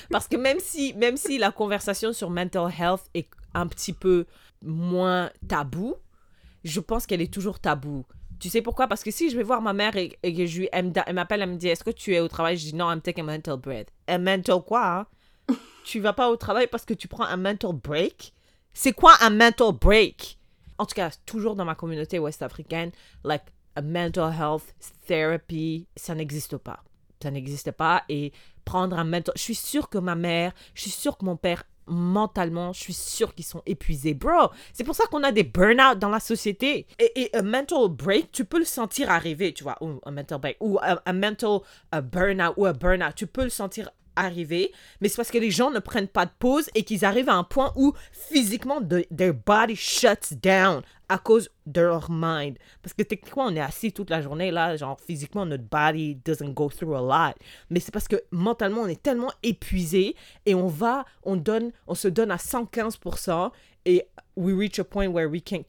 parce 0.10 0.26
que 0.26 0.36
même 0.36 0.58
si 0.58 0.94
même 0.94 1.18
si 1.18 1.36
la 1.36 1.52
conversation 1.52 2.14
sur 2.14 2.30
mental 2.30 2.72
health 2.78 3.10
est 3.12 3.28
un 3.52 3.66
petit 3.66 3.92
peu 3.92 4.24
moins 4.62 5.30
tabou, 5.48 5.96
je 6.64 6.80
pense 6.80 7.06
qu'elle 7.06 7.20
est 7.20 7.32
toujours 7.32 7.60
tabou. 7.60 8.06
Tu 8.40 8.48
sais 8.48 8.62
pourquoi? 8.62 8.88
Parce 8.88 9.04
que 9.04 9.10
si 9.10 9.30
je 9.30 9.36
vais 9.36 9.42
voir 9.42 9.60
ma 9.60 9.74
mère 9.74 9.94
et, 9.96 10.18
et 10.22 10.34
que 10.34 10.46
je 10.46 10.60
lui, 10.60 10.68
elle 10.72 10.92
m'appelle, 11.12 11.42
elle 11.42 11.50
me 11.50 11.56
dit 11.56 11.68
Est-ce 11.68 11.84
que 11.84 11.90
tu 11.90 12.14
es 12.14 12.20
au 12.20 12.28
travail? 12.28 12.56
Je 12.56 12.70
dis 12.70 12.74
Non, 12.74 12.90
I'm 12.90 13.02
taking 13.02 13.28
a 13.28 13.32
mental 13.32 13.58
break. 13.58 13.88
Un 14.08 14.18
mental 14.18 14.62
quoi 14.66 15.06
hein? 15.48 15.54
Tu 15.84 16.00
vas 16.00 16.14
pas 16.14 16.30
au 16.30 16.36
travail 16.36 16.66
parce 16.66 16.84
que 16.84 16.94
tu 16.94 17.06
prends 17.06 17.24
un 17.24 17.36
mental 17.36 17.72
break? 17.72 18.32
C'est 18.72 18.92
quoi 18.92 19.12
un 19.20 19.30
mental 19.30 19.72
break? 19.72 20.38
En 20.78 20.86
tout 20.86 20.94
cas, 20.94 21.10
toujours 21.26 21.54
dans 21.54 21.66
ma 21.66 21.74
communauté 21.74 22.18
ouest-africaine, 22.18 22.92
like 23.24 23.44
a 23.76 23.82
mental 23.82 24.32
health 24.32 24.74
therapy, 25.06 25.86
ça 25.94 26.14
n'existe 26.14 26.56
pas. 26.56 26.82
Ça 27.22 27.30
n'existe 27.30 27.72
pas. 27.72 28.04
Et 28.08 28.32
prendre 28.64 28.98
un 28.98 29.04
mental. 29.04 29.34
Je 29.36 29.42
suis 29.42 29.54
sûre 29.54 29.90
que 29.90 29.98
ma 29.98 30.14
mère, 30.14 30.52
je 30.74 30.82
suis 30.82 30.90
sûre 30.90 31.18
que 31.18 31.26
mon 31.26 31.36
père 31.36 31.64
mentalement, 31.90 32.72
je 32.72 32.80
suis 32.80 32.92
sûre 32.92 33.34
qu'ils 33.34 33.44
sont 33.44 33.62
épuisés. 33.66 34.14
Bro, 34.14 34.50
c'est 34.72 34.84
pour 34.84 34.94
ça 34.94 35.04
qu'on 35.06 35.22
a 35.22 35.32
des 35.32 35.44
burn-out 35.44 35.98
dans 35.98 36.08
la 36.08 36.20
société. 36.20 36.86
Et, 36.98 37.30
un 37.34 37.42
mental 37.42 37.88
break, 37.88 38.32
tu 38.32 38.44
peux 38.44 38.58
le 38.58 38.64
sentir 38.64 39.10
arriver, 39.10 39.52
tu 39.52 39.62
vois, 39.62 39.76
ou 39.80 40.00
un 40.04 40.10
mental 40.10 40.40
break, 40.40 40.56
ou 40.60 40.78
un, 40.82 41.12
mental 41.12 41.60
burn-out, 41.92 42.54
ou 42.56 42.66
un 42.66 42.72
burn-out, 42.72 43.14
tu 43.14 43.26
peux 43.26 43.44
le 43.44 43.50
sentir 43.50 43.90
arriver, 44.16 44.72
mais 45.00 45.08
c'est 45.08 45.16
parce 45.16 45.30
que 45.30 45.38
les 45.38 45.50
gens 45.50 45.70
ne 45.70 45.78
prennent 45.78 46.08
pas 46.08 46.26
de 46.26 46.30
pause 46.38 46.68
et 46.74 46.82
qu'ils 46.84 47.04
arrivent 47.04 47.28
à 47.28 47.34
un 47.34 47.44
point 47.44 47.72
où 47.76 47.92
physiquement 48.12 48.80
the- 48.80 49.06
their 49.14 49.34
body 49.34 49.76
shuts 49.76 50.34
down 50.42 50.82
à 51.08 51.18
cause 51.18 51.50
de 51.66 51.80
leur 51.80 52.08
mind. 52.10 52.56
Parce 52.82 52.94
que 52.94 53.02
techniquement, 53.02 53.46
on 53.46 53.56
est 53.56 53.60
assis 53.60 53.92
toute 53.92 54.10
la 54.10 54.22
journée 54.22 54.50
là, 54.50 54.76
genre 54.76 55.00
physiquement, 55.00 55.44
notre 55.44 55.64
body 55.64 56.16
doesn't 56.24 56.52
go 56.54 56.68
through 56.68 56.94
a 56.96 57.00
lot. 57.00 57.34
Mais 57.68 57.80
c'est 57.80 57.90
parce 57.92 58.06
que 58.08 58.22
mentalement, 58.30 58.82
on 58.82 58.86
est 58.86 59.02
tellement 59.02 59.32
épuisé 59.42 60.14
et 60.46 60.54
on 60.54 60.68
va, 60.68 61.04
on 61.24 61.36
donne, 61.36 61.72
on 61.88 61.94
se 61.94 62.06
donne 62.08 62.30
à 62.30 62.36
115% 62.36 63.50
et 63.86 64.04
we 64.36 64.54
reach 64.56 64.78
a 64.78 64.84
point 64.84 65.08
where 65.08 65.26
we 65.28 65.42
can't 65.42 65.64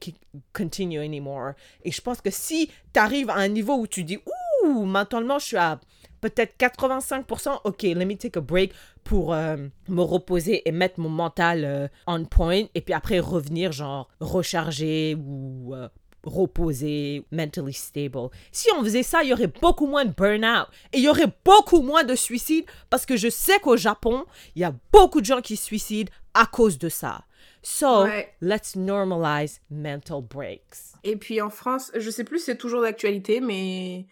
continue 0.52 1.00
anymore. 1.00 1.52
Et 1.84 1.90
je 1.90 2.00
pense 2.00 2.20
que 2.20 2.30
si 2.30 2.70
tu 2.92 3.00
arrives 3.00 3.30
à 3.30 3.36
un 3.36 3.48
niveau 3.48 3.74
où 3.74 3.86
tu 3.86 4.04
dis, 4.04 4.18
ouh, 4.64 4.84
mentalement, 4.84 5.38
je 5.38 5.46
suis 5.46 5.56
à 5.56 5.80
peut-être 6.22 6.54
85%, 6.58 7.60
ok, 7.64 7.82
let 7.82 8.06
me 8.06 8.14
take 8.16 8.38
a 8.38 8.40
break 8.40 8.72
pour 9.04 9.34
euh, 9.34 9.56
me 9.88 10.00
reposer 10.00 10.62
et 10.66 10.72
mettre 10.72 10.98
mon 11.00 11.10
mental 11.10 11.64
euh, 11.66 11.88
on 12.06 12.24
point 12.24 12.62
et 12.74 12.80
puis 12.80 12.94
après 12.94 13.18
revenir 13.20 13.72
genre 13.72 14.08
recharger 14.20 15.14
ou 15.18 15.74
euh, 15.74 15.88
reposer, 16.24 17.26
mentally 17.32 17.72
stable. 17.72 18.28
Si 18.52 18.68
on 18.78 18.82
faisait 18.82 19.02
ça, 19.02 19.22
il 19.22 19.30
y 19.30 19.32
aurait 19.32 19.52
beaucoup 19.60 19.86
moins 19.86 20.04
de 20.04 20.12
burn-out 20.12 20.68
et 20.92 20.98
il 20.98 21.02
y 21.04 21.08
aurait 21.08 21.32
beaucoup 21.44 21.82
moins 21.82 22.04
de 22.04 22.14
suicides 22.14 22.64
parce 22.90 23.04
que 23.04 23.16
je 23.16 23.28
sais 23.28 23.58
qu'au 23.58 23.76
Japon, 23.76 24.24
il 24.54 24.62
y 24.62 24.64
a 24.64 24.72
beaucoup 24.92 25.20
de 25.20 25.26
gens 25.26 25.40
qui 25.40 25.56
se 25.56 25.64
suicident 25.64 26.10
à 26.34 26.46
cause 26.46 26.78
de 26.78 26.88
ça. 26.88 27.24
So, 27.64 28.04
Ouais. 28.04 28.32
let's 28.40 28.76
normalize 28.76 29.60
mental 29.70 30.22
breaks. 30.22 30.94
Et 31.04 31.16
puis 31.16 31.40
en 31.40 31.50
France, 31.50 31.90
je 31.96 32.10
sais 32.10 32.24
plus 32.24 32.38
c'est 32.38 32.56
toujours 32.56 32.82
d'actualité, 32.82 33.40
mais 33.40 34.06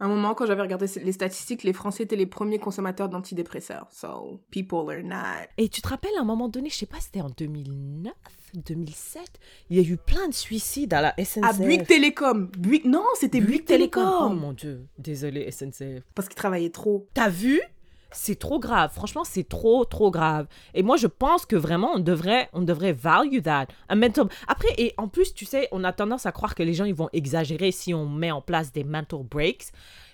un 0.00 0.08
moment, 0.08 0.34
quand 0.34 0.46
j'avais 0.46 0.62
regardé 0.62 0.86
les 1.02 1.12
statistiques, 1.12 1.62
les 1.62 1.72
Français 1.72 2.04
étaient 2.04 2.16
les 2.16 2.26
premiers 2.26 2.58
consommateurs 2.58 3.08
d'antidépresseurs. 3.08 3.86
So, 3.90 4.40
people 4.50 4.90
are 4.90 5.02
not. 5.02 5.46
Et 5.58 5.68
tu 5.68 5.82
te 5.82 5.88
rappelles, 5.88 6.10
à 6.18 6.22
un 6.22 6.24
moment 6.24 6.48
donné, 6.48 6.70
je 6.70 6.76
sais 6.76 6.86
pas, 6.86 7.00
c'était 7.00 7.20
en 7.20 7.30
2009, 7.30 8.12
2007, 8.54 9.22
il 9.68 9.76
y 9.76 9.80
a 9.80 9.88
eu 9.88 9.96
plein 9.96 10.28
de 10.28 10.34
suicides 10.34 10.94
à 10.94 11.00
la 11.00 11.14
SNCF. 11.22 11.44
À 11.44 11.52
Bouygues 11.52 11.86
Télécom. 11.86 12.46
Bouygues... 12.58 12.86
Non, 12.86 13.04
c'était 13.14 13.40
Bouygues 13.40 13.66
Télécom. 13.66 14.08
Oh 14.22 14.28
mon 14.30 14.52
dieu, 14.52 14.86
désolé 14.98 15.50
SNCF. 15.50 16.02
Parce 16.14 16.28
qu'ils 16.28 16.36
travaillaient 16.36 16.70
trop. 16.70 17.06
T'as 17.14 17.28
vu? 17.28 17.60
C'est 18.12 18.38
trop 18.38 18.58
grave. 18.58 18.92
Franchement, 18.92 19.24
c'est 19.24 19.48
trop, 19.48 19.84
trop 19.84 20.10
grave. 20.10 20.46
Et 20.74 20.82
moi, 20.82 20.96
je 20.96 21.06
pense 21.06 21.46
que 21.46 21.56
vraiment, 21.56 21.92
on 21.94 21.98
devrait, 22.00 22.48
on 22.52 22.62
devrait 22.62 22.92
value 22.92 23.40
that. 23.42 23.66
Un 23.88 23.96
mental... 23.96 24.26
Après, 24.48 24.68
et 24.78 24.94
en 24.96 25.08
plus, 25.08 25.32
tu 25.32 25.44
sais, 25.44 25.68
on 25.70 25.84
a 25.84 25.92
tendance 25.92 26.26
à 26.26 26.32
croire 26.32 26.54
que 26.54 26.62
les 26.62 26.74
gens, 26.74 26.84
ils 26.84 26.94
vont 26.94 27.08
exagérer 27.12 27.70
si 27.70 27.94
on 27.94 28.06
met 28.06 28.30
en 28.30 28.40
place 28.40 28.72
des 28.72 28.84
mental 28.84 29.20
breaks. 29.22 29.68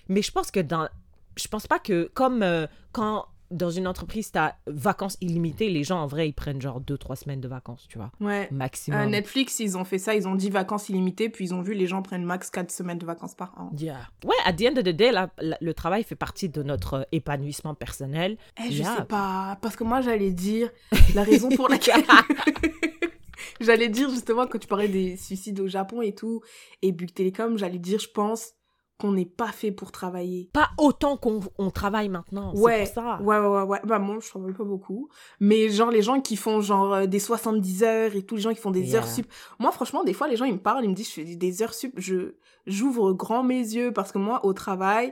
Mais 0.09 0.21
je 0.21 0.31
pense 0.31 0.51
que 0.51 0.59
dans... 0.59 0.87
Je 1.35 1.47
pense 1.47 1.67
pas 1.67 1.79
que, 1.79 2.09
comme 2.13 2.41
euh, 2.41 2.65
quand 2.91 3.25
dans 3.51 3.69
une 3.69 3.87
entreprise, 3.87 4.31
t'as 4.31 4.55
vacances 4.67 5.17
illimitées, 5.21 5.69
les 5.69 5.83
gens, 5.83 5.99
en 6.01 6.07
vrai, 6.07 6.27
ils 6.27 6.33
prennent 6.33 6.61
genre 6.61 6.81
2-3 6.81 7.15
semaines 7.15 7.41
de 7.41 7.47
vacances, 7.47 7.85
tu 7.87 7.97
vois. 7.97 8.11
Ouais. 8.19 8.47
Maximum. 8.51 8.99
Euh, 8.99 9.05
Netflix, 9.05 9.59
ils 9.59 9.77
ont 9.77 9.83
fait 9.85 9.97
ça, 9.99 10.15
ils 10.15 10.27
ont 10.27 10.35
dit 10.35 10.49
vacances 10.49 10.89
illimitées, 10.89 11.29
puis 11.29 11.45
ils 11.45 11.53
ont 11.53 11.61
vu 11.61 11.73
les 11.73 11.87
gens 11.87 12.01
prennent 12.01 12.23
max 12.25 12.49
4 12.49 12.71
semaines 12.71 12.97
de 12.97 13.05
vacances 13.05 13.35
par 13.35 13.53
an. 13.57 13.71
Yeah. 13.77 13.99
Ouais, 14.25 14.35
at 14.45 14.53
the 14.53 14.63
end 14.63 14.77
of 14.77 14.83
the 14.83 14.89
day, 14.89 15.11
la- 15.11 15.29
la- 15.39 15.57
le 15.61 15.73
travail 15.73 16.03
fait 16.03 16.15
partie 16.15 16.49
de 16.49 16.61
notre 16.63 16.93
euh, 16.95 17.03
épanouissement 17.11 17.73
personnel. 17.75 18.37
Eh, 18.65 18.71
je 18.71 18.83
sais 18.83 19.05
pas, 19.07 19.57
parce 19.61 19.75
que 19.75 19.83
moi 19.83 20.01
j'allais 20.01 20.31
dire 20.31 20.69
la 21.15 21.23
raison 21.23 21.49
pour 21.49 21.69
laquelle. 21.69 22.03
j'allais 23.61 23.89
dire 23.89 24.09
justement 24.09 24.47
quand 24.47 24.59
tu 24.59 24.67
parlais 24.67 24.87
des 24.87 25.17
suicides 25.17 25.59
au 25.59 25.67
Japon 25.67 26.01
et 26.01 26.13
tout, 26.13 26.41
et 26.81 26.91
Bouygues 26.91 27.13
Télécom, 27.13 27.57
j'allais 27.57 27.79
dire, 27.79 27.99
je 27.99 28.09
pense 28.09 28.51
qu'on 28.99 29.11
n'est 29.11 29.25
pas 29.25 29.51
fait 29.51 29.71
pour 29.71 29.91
travailler. 29.91 30.49
Pas 30.53 30.69
autant 30.77 31.17
qu'on 31.17 31.39
on 31.59 31.69
travaille 31.69 32.09
maintenant. 32.09 32.53
Ouais, 32.55 32.85
pour 32.85 32.93
ça. 32.95 33.21
ouais, 33.21 33.37
ouais, 33.37 33.47
ouais, 33.47 33.61
ouais. 33.63 33.79
Bah, 33.83 33.99
moi, 33.99 34.17
je 34.21 34.27
travaille 34.29 34.53
pas 34.53 34.63
beaucoup. 34.63 35.09
Mais 35.39 35.69
genre, 35.69 35.91
les 35.91 36.01
gens 36.01 36.19
qui 36.19 36.35
font 36.35 36.61
genre 36.61 36.93
euh, 36.93 37.05
des 37.05 37.19
70 37.19 37.83
heures 37.83 38.15
et 38.15 38.23
tous 38.23 38.35
les 38.35 38.41
gens 38.41 38.53
qui 38.53 38.59
font 38.59 38.71
des 38.71 38.81
Yeah. 38.81 38.97
heures 38.99 39.07
sup. 39.07 39.27
Moi, 39.59 39.71
franchement, 39.71 40.03
des 40.03 40.13
fois, 40.13 40.27
les 40.27 40.35
gens, 40.35 40.45
ils 40.45 40.53
me 40.53 40.59
parlent, 40.59 40.83
ils 40.83 40.89
me 40.89 40.95
disent, 40.95 41.09
je 41.09 41.13
fais 41.13 41.35
des 41.35 41.61
heures 41.61 41.73
sup. 41.75 41.93
Je, 41.97 42.35
j'ouvre 42.65 43.13
grand 43.13 43.43
mes 43.43 43.59
yeux 43.59 43.91
parce 43.93 44.11
que 44.11 44.17
moi, 44.17 44.43
au 44.45 44.53
travail, 44.53 45.11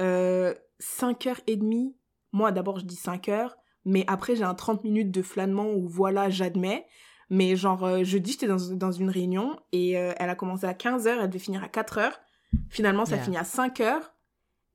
euh, 0.00 0.54
5 0.78 1.26
heures 1.26 1.40
et 1.46 1.56
demie. 1.56 1.96
Moi, 2.32 2.52
d'abord, 2.52 2.78
je 2.78 2.84
dis 2.84 2.96
5 2.96 3.28
heures. 3.28 3.56
Mais 3.84 4.04
après, 4.08 4.36
j'ai 4.36 4.44
un 4.44 4.54
30 4.54 4.84
minutes 4.84 5.10
de 5.10 5.22
flânement 5.22 5.70
où 5.72 5.86
voilà, 5.88 6.28
j'admets. 6.30 6.86
Mais 7.30 7.56
genre, 7.56 7.84
euh, 7.84 8.04
jeudi, 8.04 8.32
j'étais 8.32 8.46
dans, 8.46 8.56
dans 8.74 8.92
une 8.92 9.10
réunion 9.10 9.56
et 9.72 9.98
euh, 9.98 10.12
elle 10.18 10.30
a 10.30 10.34
commencé 10.36 10.64
à 10.64 10.74
15 10.74 11.06
heures, 11.08 11.20
elle 11.20 11.28
devait 11.28 11.38
finir 11.40 11.64
à 11.64 11.68
4 11.68 11.98
heures. 11.98 12.20
Finalement, 12.70 13.04
ça 13.04 13.16
Yeah. 13.16 13.24
finit 13.24 13.36
à 13.38 13.44
5 13.44 13.80
heures. 13.80 14.12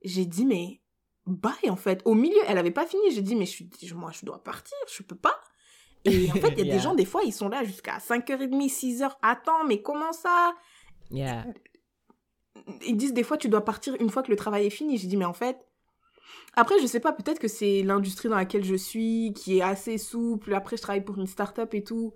J'ai 0.04 0.24
dit, 0.26 0.46
mais 0.46 0.80
bye 1.26 1.70
en 1.70 1.76
fait. 1.76 2.02
Au 2.04 2.14
milieu, 2.14 2.38
elle 2.48 2.58
avait 2.58 2.70
pas 2.72 2.86
fini. 2.86 3.02
J'ai 3.12 3.22
dit, 3.22 3.36
mais 3.36 3.46
je 3.46 3.50
suis, 3.50 3.70
moi, 3.94 4.10
je 4.12 4.24
dois 4.26 4.42
partir, 4.42 4.76
je 4.92 5.02
peux 5.02 5.16
pas. 5.16 5.40
Et 6.04 6.28
en 6.30 6.34
fait, 6.34 6.48
il 6.56 6.58
y 6.58 6.62
a 6.62 6.64
Yeah. 6.64 6.74
des 6.76 6.80
gens, 6.80 6.94
des 6.94 7.04
fois, 7.04 7.22
ils 7.24 7.32
sont 7.32 7.48
là 7.48 7.62
jusqu'à 7.64 7.98
5h30, 7.98 8.68
6h. 8.68 9.10
Attends, 9.22 9.64
mais 9.66 9.82
comment 9.82 10.12
ça? 10.12 10.54
Yeah. 11.10 11.44
Ils 12.86 12.96
disent 12.96 13.12
des 13.14 13.22
fois, 13.22 13.36
tu 13.36 13.48
dois 13.48 13.64
partir 13.64 13.94
une 14.00 14.10
fois 14.10 14.22
que 14.22 14.30
le 14.30 14.36
travail 14.36 14.66
est 14.66 14.70
fini. 14.70 14.98
J'ai 14.98 15.08
dit, 15.08 15.16
mais 15.16 15.24
en 15.24 15.32
fait. 15.32 15.58
Après, 16.54 16.78
je 16.80 16.86
sais 16.86 17.00
pas, 17.00 17.12
peut-être 17.12 17.38
que 17.38 17.48
c'est 17.48 17.82
l'industrie 17.82 18.28
dans 18.28 18.36
laquelle 18.36 18.64
je 18.64 18.74
suis 18.74 19.32
qui 19.34 19.58
est 19.58 19.62
assez 19.62 19.96
souple. 19.98 20.54
Après, 20.54 20.76
je 20.76 20.82
travaille 20.82 21.04
pour 21.04 21.18
une 21.18 21.26
start-up 21.26 21.72
et 21.74 21.82
tout. 21.82 22.14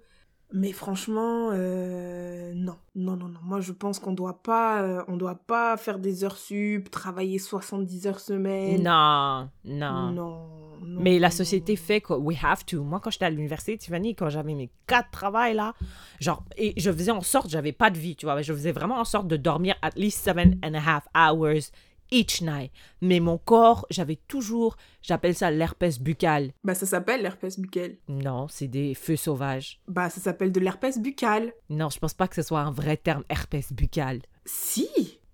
Mais 0.53 0.73
franchement, 0.73 1.51
euh, 1.53 2.53
non, 2.55 2.77
non, 2.95 3.17
non, 3.17 3.29
non. 3.29 3.41
Moi, 3.43 3.61
je 3.61 3.73
pense 3.73 3.99
qu'on 3.99 4.13
doit 4.13 4.43
pas, 4.43 4.83
euh, 4.83 5.03
on 5.09 5.17
doit 5.17 5.35
pas 5.35 5.77
faire 5.77 5.99
des 5.99 6.23
heures 6.23 6.37
sup, 6.37 6.89
travailler 6.91 7.39
70 7.39 8.07
heures 8.07 8.21
semaine. 8.21 8.83
Non, 8.83 9.49
non. 9.65 10.13
Non, 10.13 10.13
non, 10.13 11.01
Mais 11.01 11.19
la 11.19 11.31
société 11.31 11.73
non. 11.73 11.79
fait 11.79 12.01
que 12.01 12.13
we 12.13 12.37
have 12.43 12.65
to. 12.65 12.85
Moi, 12.85 13.01
quand 13.01 13.11
j'étais 13.11 13.25
à 13.25 13.31
l'université, 13.31 13.77
Tiffany, 13.77 14.15
quand 14.15 14.31
j'avais 14.31 14.55
mes 14.55 14.71
quatre 14.87 15.11
travails 15.11 15.55
là, 15.55 15.75
genre, 16.21 16.45
et 16.57 16.75
je 16.77 16.93
faisais 16.93 17.11
en 17.11 17.23
sorte, 17.23 17.51
j'avais 17.51 17.73
pas 17.73 17.91
de 17.91 17.99
vie, 17.99 18.15
tu 18.15 18.27
vois, 18.27 18.41
je 18.41 18.53
faisais 18.53 18.73
vraiment 18.73 19.01
en 19.01 19.05
sorte 19.05 19.27
de 19.27 19.37
dormir 19.37 19.75
at 19.83 19.91
least 19.97 20.23
seven 20.23 20.61
and 20.63 20.75
a 20.75 20.79
half 20.81 21.09
hours 21.15 21.73
each 22.11 22.41
night. 22.43 22.71
Mais 23.01 23.21
mon 23.21 23.39
corps, 23.39 23.87
j'avais 23.91 24.17
toujours, 24.29 24.77
j'appelle 25.03 25.35
ça 25.35 25.51
l'herpès 25.51 25.99
buccal. 26.01 26.53
Bah, 26.65 26.75
ça 26.75 26.87
s'appelle 26.87 27.23
l'herpès 27.23 27.59
buccal. 27.59 27.97
Non, 28.09 28.47
c'est 28.49 28.69
des 28.69 28.95
feux 28.95 29.17
sauvages. 29.17 29.81
Bah, 29.89 30.11
ça 30.11 30.21
s'appelle 30.21 30.53
de 30.53 30.61
l'herpès 30.61 30.99
buccal. 30.99 31.53
Non, 31.71 31.91
je 31.91 31.99
pense 31.99 32.15
pas 32.15 32.29
que 32.29 32.35
ce 32.37 32.43
soit 32.43 32.61
un 32.61 32.71
vrai 32.71 32.97
terme, 32.97 33.25
herpès 33.29 33.73
buccal. 33.73 34.21
Si 34.45 34.89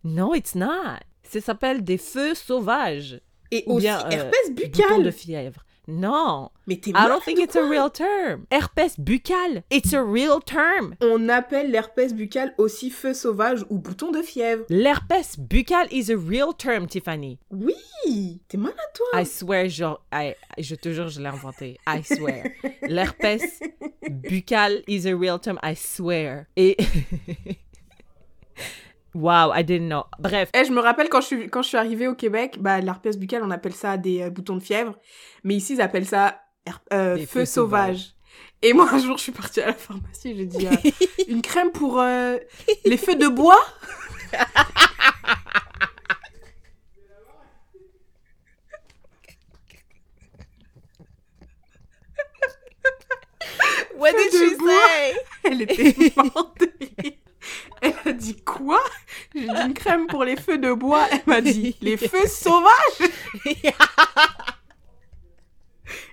Non, 0.04 0.34
it's 0.34 0.54
not. 0.54 0.98
Ça 1.22 1.40
s'appelle 1.40 1.82
des 1.84 1.98
feux 1.98 2.34
sauvages. 2.34 3.20
Et 3.50 3.64
Ou 3.66 3.74
aussi 3.74 3.86
bien, 3.86 4.00
euh, 4.06 4.10
herpès 4.10 4.50
buccal. 4.54 5.02
de 5.02 5.10
fièvre. 5.10 5.64
Non. 5.88 6.50
Mais 6.68 6.76
t'es 6.76 6.90
I 6.90 7.08
don't 7.08 7.20
think 7.24 7.40
it's 7.40 7.56
a 7.56 7.62
real 7.62 7.90
term. 7.90 8.46
Herpès 8.52 8.96
buccal. 8.98 9.62
It's 9.70 9.92
a 9.92 10.02
real 10.02 10.40
term. 10.40 10.94
On 11.00 11.28
appelle 11.28 11.70
l'herpès 11.72 12.14
buccal 12.14 12.54
aussi 12.56 12.88
feu 12.90 13.14
sauvage 13.14 13.64
ou 13.68 13.78
bouton 13.78 14.12
de 14.12 14.22
fièvre. 14.22 14.64
L'herpès 14.68 15.36
buccal 15.38 15.88
is 15.90 16.10
a 16.12 16.16
real 16.16 16.54
term, 16.56 16.86
Tiffany. 16.86 17.38
Oui, 17.50 18.40
t'es 18.48 18.56
malade 18.58 18.76
toi? 18.94 19.20
I 19.20 19.24
swear, 19.26 19.68
genre, 19.68 20.00
I- 20.12 20.36
je 20.58 20.76
te 20.76 20.92
jure, 20.92 21.08
je 21.08 21.20
l'ai 21.20 21.28
inventé. 21.28 21.78
I 21.86 22.02
swear. 22.04 22.44
L'herpès 22.82 23.42
buccal 24.08 24.82
is 24.86 25.06
a 25.06 25.16
real 25.16 25.38
term. 25.40 25.58
I 25.64 25.74
swear. 25.74 26.46
Et. 26.56 26.76
wow, 29.14 29.52
I 29.52 29.62
didn't 29.62 29.88
know. 29.88 30.04
Bref. 30.18 30.50
Eh, 30.54 30.64
je 30.64 30.72
me 30.72 30.80
rappelle 30.80 31.08
quand 31.08 31.20
je 31.20 31.26
suis, 31.26 31.48
quand 31.48 31.62
je 31.62 31.68
suis 31.68 31.76
arrivée 31.76 32.08
au 32.08 32.14
Québec, 32.14 32.56
bah, 32.60 32.80
l'herpès 32.80 33.16
buccal, 33.18 33.42
on 33.44 33.50
appelle 33.50 33.74
ça 33.74 33.96
des 33.96 34.22
euh, 34.22 34.30
boutons 34.30 34.56
de 34.56 34.62
fièvre. 34.62 34.98
Mais 35.44 35.54
ici, 35.54 35.74
ils 35.74 35.80
appellent 35.80 36.06
ça 36.06 36.40
euh, 36.92 37.16
feu 37.18 37.26
feux 37.26 37.44
sauvage. 37.44 38.14
Et 38.62 38.72
moi, 38.72 38.88
un 38.92 38.98
jour, 38.98 39.16
je 39.18 39.24
suis 39.24 39.32
partie 39.32 39.60
à 39.60 39.66
la 39.66 39.74
pharmacie, 39.74 40.36
j'ai 40.36 40.46
dit 40.46 40.66
euh, 40.66 40.90
une 41.28 41.42
crème 41.42 41.72
pour 41.72 42.02
les 42.84 42.96
feux 42.96 43.16
de 43.16 43.28
bois? 43.28 43.60
What 53.94 54.12
did 54.12 54.32
she 54.32 54.56
say? 54.58 55.14
Elle 55.44 55.62
était 55.62 55.90
rire. 55.90 57.14
Elle 57.82 57.94
a 58.06 58.12
dit 58.12 58.36
quoi? 58.42 58.80
J'ai 59.34 59.40
dit 59.42 59.48
une 59.66 59.74
crème 59.74 60.06
pour 60.06 60.24
les 60.24 60.36
feux 60.36 60.56
de 60.58 60.72
bois. 60.72 61.06
Elle 61.10 61.20
m'a 61.26 61.40
dit 61.40 61.76
les 61.82 61.96
feux 61.96 62.26
sauvages. 62.28 63.10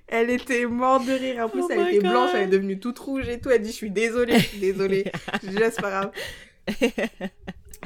Elle 0.08 0.32
était 0.32 0.66
morte 0.66 1.06
de 1.06 1.12
rire. 1.14 1.46
En 1.46 1.50
plus, 1.50 1.62
Oh 1.64 1.68
elle 1.70 1.88
était 1.96 2.00
blanche, 2.00 2.32
elle 2.34 2.42
est 2.44 2.48
devenue 2.48 2.80
toute 2.80 2.98
rouge 2.98 3.30
et 3.30 3.40
tout. 3.40 3.52
Elle 3.52 3.62
dit 3.62 3.70
Je 3.70 3.76
suis 3.76 3.92
désolée, 3.92 4.40
je 4.40 4.46
suis 4.48 4.58
désolée. 4.60 5.12
Je 5.44 5.50
dis 5.50 5.56
Là, 5.58 5.70
c'est 5.70 5.82
pas 5.82 5.90
grave. 5.92 6.12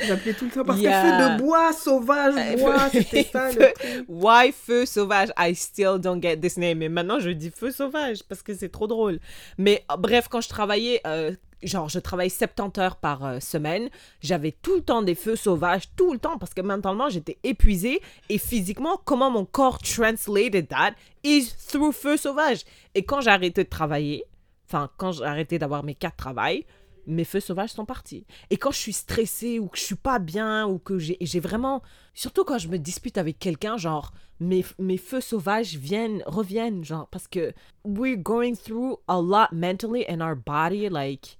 J'appelais 0.01 0.33
tout 0.33 0.45
le 0.45 0.51
temps 0.51 0.63
parce 0.63 0.79
que 0.81 0.85
feu 0.87 0.89
de 0.89 1.37
bois, 1.37 1.71
sauvage, 1.73 2.33
Euh, 2.35 2.57
bois, 2.57 2.79
feu- 2.89 2.99
c'était 3.01 3.23
ça 3.31 3.47
le 3.49 3.53
feu- 3.53 3.73
truc. 3.75 4.05
Why 4.07 4.51
feu 4.51 4.85
sauvage? 4.87 5.29
I 5.37 5.53
still 5.53 5.99
don't 5.99 6.19
get 6.21 6.37
this 6.37 6.57
name. 6.57 6.79
Mais 6.79 6.89
maintenant, 6.89 7.19
je 7.19 7.29
dis 7.29 7.51
feu 7.51 7.69
sauvage 7.71 8.23
parce 8.27 8.41
que 8.41 8.55
c'est 8.55 8.69
trop 8.71 8.87
drôle. 8.87 9.19
Mais 9.57 9.83
euh, 9.91 9.97
bref, 9.97 10.27
quand 10.29 10.41
je 10.41 10.49
travaillais, 10.49 11.01
euh, 11.05 11.31
genre, 11.63 11.89
je 11.89 11.99
travaillais 11.99 12.29
70 12.29 12.79
heures 12.79 12.95
par 12.97 13.25
euh, 13.25 13.39
semaine, 13.39 13.89
j'avais 14.21 14.51
tout 14.51 14.75
le 14.75 14.81
temps 14.81 15.01
des 15.01 15.15
feux 15.15 15.35
sauvages, 15.35 15.83
tout 15.95 16.13
le 16.13 16.19
temps, 16.19 16.37
parce 16.37 16.53
que 16.53 16.61
mentalement, 16.61 17.09
j'étais 17.09 17.37
épuisée. 17.43 18.01
Et 18.29 18.37
physiquement, 18.37 18.99
comment 19.03 19.31
mon 19.31 19.45
corps 19.45 19.79
translated 19.79 20.67
that 20.69 20.93
is 21.23 21.53
through 21.67 21.93
feu 21.93 22.17
sauvage. 22.17 22.63
Et 22.95 23.03
quand 23.03 23.21
j'ai 23.21 23.29
arrêté 23.29 23.63
de 23.63 23.69
travailler, 23.69 24.25
enfin, 24.67 24.89
quand 24.97 25.13
j'ai 25.13 25.23
arrêté 25.23 25.59
d'avoir 25.59 25.83
mes 25.83 25.95
quatre 25.95 26.17
travails, 26.17 26.65
mes 27.05 27.25
feux 27.25 27.39
sauvages 27.39 27.71
sont 27.71 27.85
partis. 27.85 28.25
Et 28.49 28.57
quand 28.57 28.71
je 28.71 28.77
suis 28.77 28.93
stressée 28.93 29.59
ou 29.59 29.67
que 29.67 29.77
je 29.77 29.83
suis 29.83 29.95
pas 29.95 30.19
bien 30.19 30.65
ou 30.67 30.79
que 30.79 30.99
j'ai 30.99 31.17
j'ai 31.19 31.39
vraiment... 31.39 31.81
Surtout 32.13 32.43
quand 32.43 32.57
je 32.57 32.67
me 32.67 32.77
dispute 32.77 33.17
avec 33.17 33.39
quelqu'un, 33.39 33.77
genre, 33.77 34.13
mes, 34.39 34.63
mes 34.79 34.97
feux 34.97 35.21
sauvages 35.21 35.75
viennent, 35.75 36.23
reviennent, 36.25 36.83
genre, 36.83 37.07
parce 37.07 37.27
que 37.27 37.53
we're 37.83 38.17
going 38.17 38.55
through 38.55 38.97
a 39.07 39.19
lot 39.19 39.51
mentally 39.51 40.05
and 40.07 40.21
our 40.21 40.35
body, 40.35 40.89
like, 40.89 41.37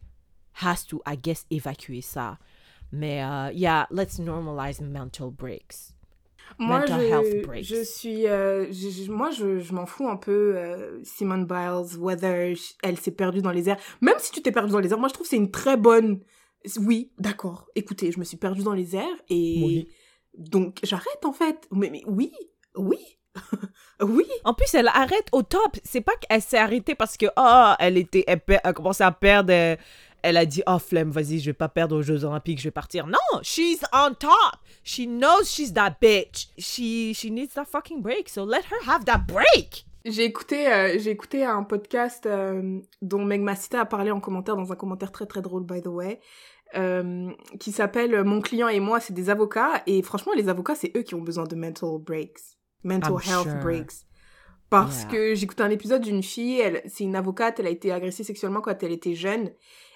has 0.62 0.86
to, 0.88 1.02
I 1.08 1.18
guess, 1.18 1.46
évacuer 1.50 2.02
ça. 2.02 2.38
Mais, 2.92 3.24
euh, 3.24 3.52
yeah, 3.54 3.88
let's 3.92 4.20
normalize 4.20 4.80
mental 4.82 5.32
breaks. 5.32 5.94
Moi, 6.60 6.80
Mental 6.80 7.00
je, 7.02 7.06
health 7.08 7.46
breaks. 7.48 7.64
je 7.66 7.84
suis. 7.84 8.28
euh, 8.28 8.68
je- 8.72 9.10
moi, 9.12 9.32
je, 9.32 9.60
je 9.60 9.74
m'en 9.74 9.86
fous 9.88 10.08
un 10.08 10.18
peu. 10.18 10.56
euh, 10.56 11.00
Simone 11.04 11.46
Biles, 11.48 11.98
whether 11.98 12.54
elle 12.84 12.98
s'est 13.00 13.12
perdue 13.12 13.42
dans 13.42 13.52
les 13.52 13.70
airs. 13.70 13.78
Même 14.02 14.16
si 14.20 14.32
tu 14.32 14.42
t'es 14.42 14.52
perdue 14.52 14.72
dans 14.72 14.80
les 14.80 14.92
airs, 14.92 15.00
moi, 15.00 15.08
je 15.08 15.14
trouve 15.14 15.24
que 15.26 15.30
c'est 15.30 15.38
une 15.38 15.50
très 15.52 15.78
bonne. 15.78 16.20
Oui, 16.80 17.12
d'accord. 17.18 17.66
Écoutez, 17.76 18.12
je 18.12 18.20
me 18.20 18.24
suis 18.24 18.38
perdue 18.38 18.62
dans 18.64 18.74
les 18.74 18.96
airs 18.96 19.18
et. 19.30 19.62
Oui. 19.66 19.88
Donc, 20.38 20.80
j'arrête 20.84 21.26
en 21.26 21.34
fait. 21.34 21.68
Mais, 21.72 21.90
mais 21.90 22.04
oui, 22.08 22.32
oui, 22.76 23.00
oui. 24.02 24.26
En 24.44 24.54
plus, 24.54 24.74
elle 24.76 24.88
arrête 24.90 25.28
au 25.32 25.42
top. 25.44 25.78
C'est 25.84 26.02
pas 26.02 26.14
qu'elle 26.18 26.42
s'est 26.42 26.58
arrêtée 26.58 26.94
parce 26.96 27.18
que, 27.18 27.26
oh, 27.38 27.74
elle 27.80 27.98
était, 27.98 28.24
elle, 28.28 28.42
elle 28.48 28.74
commençait 28.74 29.04
à 29.04 29.12
perdre. 29.12 29.52
euh, 29.54 29.76
Elle 30.24 30.38
a 30.38 30.46
dit, 30.46 30.64
oh, 30.68 30.80
flemme, 30.80 31.12
vas-y, 31.12 31.40
je 31.40 31.46
vais 31.48 31.54
pas 31.54 31.68
perdre 31.70 31.98
aux 31.98 32.02
Jeux 32.02 32.24
Olympiques, 32.24 32.60
je 32.60 32.64
vais 32.66 32.72
partir. 32.72 33.06
Non, 33.08 33.18
she's 33.44 33.84
on 33.94 34.14
top. 34.18 34.58
She 34.84 35.02
knows 35.06 35.44
she's 35.46 35.74
that 35.74 35.98
bitch. 36.02 36.48
She, 36.58 37.14
she 37.14 37.26
needs 37.30 37.54
that 37.56 37.66
fucking 37.66 38.02
break. 38.02 38.30
So 38.30 38.44
let 38.46 38.62
her 38.72 38.90
have 38.90 39.04
that 39.06 39.26
break. 39.28 39.86
J'ai 40.06 40.24
écouté, 40.26 40.68
euh, 40.72 40.98
j'ai 41.00 41.12
écouté 41.12 41.46
un 41.46 41.64
podcast 41.64 42.26
euh, 42.26 42.80
dont 43.02 43.24
Meg 43.24 43.42
Massita 43.42 43.82
a 43.82 43.86
parlé 43.86 44.12
en 44.12 44.20
commentaire, 44.20 44.56
dans 44.58 44.72
un 44.72 44.76
commentaire 44.76 45.12
très 45.12 45.26
très 45.26 45.42
drôle, 45.42 45.64
by 45.66 45.82
the 45.82 45.88
way, 45.88 46.20
euh, 46.76 47.30
qui 47.60 47.72
s'appelle 47.72 48.24
Mon 48.24 48.42
client 48.42 48.68
et 48.68 48.80
moi, 48.82 49.00
c'est 49.00 49.14
des 49.14 49.30
avocats. 49.30 49.82
Et 49.88 50.02
franchement, 50.02 50.34
les 50.36 50.50
avocats, 50.50 50.76
c'est 50.76 50.92
eux 50.98 51.04
qui 51.04 51.16
ont 51.16 51.22
besoin 51.22 51.46
de 51.46 51.56
mental 51.56 52.00
breaks. 52.00 52.40
Mental 52.84 53.12
I'm 53.14 53.20
health 53.30 53.44
sure. 53.50 53.60
breaks. 53.62 53.94
Parce 54.70 55.04
Yeah. 55.04 55.12
que 55.12 55.36
j'écoutais 55.36 55.62
un 55.64 55.70
épisode 55.70 56.02
d'une 56.02 56.24
fille, 56.24 56.60
elle, 56.60 56.82
c'est 56.88 57.04
une 57.04 57.16
avocate, 57.16 57.60
elle 57.60 57.68
a 57.68 57.70
été 57.70 57.92
agressée 57.92 58.24
sexuellement 58.24 58.60
quand 58.62 58.82
elle 58.82 58.92
était 58.92 59.14
jeune. 59.16 59.52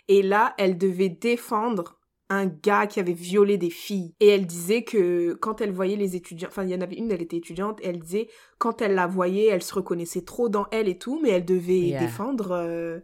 Et 0.07 0.21
là, 0.21 0.53
elle 0.57 0.77
devait 0.77 1.09
défendre 1.09 1.95
un 2.29 2.45
gars 2.45 2.87
qui 2.87 2.99
avait 2.99 3.13
violé 3.13 3.57
des 3.57 3.69
filles. 3.69 4.13
Et 4.19 4.27
elle 4.27 4.45
disait 4.45 4.83
que 4.83 5.33
quand 5.35 5.61
elle 5.61 5.71
voyait 5.71 5.95
les 5.95 6.15
étudiants, 6.17 6.49
enfin, 6.49 6.63
il 6.63 6.69
y 6.71 6.75
en 6.75 6.81
avait 6.81 6.95
une, 6.97 7.09
elle 7.11 7.21
était 7.21 7.37
étudiante, 7.37 7.79
et 7.81 7.87
elle 7.87 7.99
disait, 7.99 8.27
quand 8.57 8.81
elle 8.81 8.95
la 8.95 9.07
voyait, 9.07 9.45
elle 9.47 9.63
se 9.63 9.73
reconnaissait 9.73 10.23
trop 10.23 10.49
dans 10.49 10.65
elle 10.71 10.89
et 10.89 10.97
tout, 10.97 11.19
mais 11.23 11.29
elle 11.29 11.45
devait 11.45 11.79
Yeah. 11.79 11.99
défendre 12.01 12.51
euh, 12.51 12.99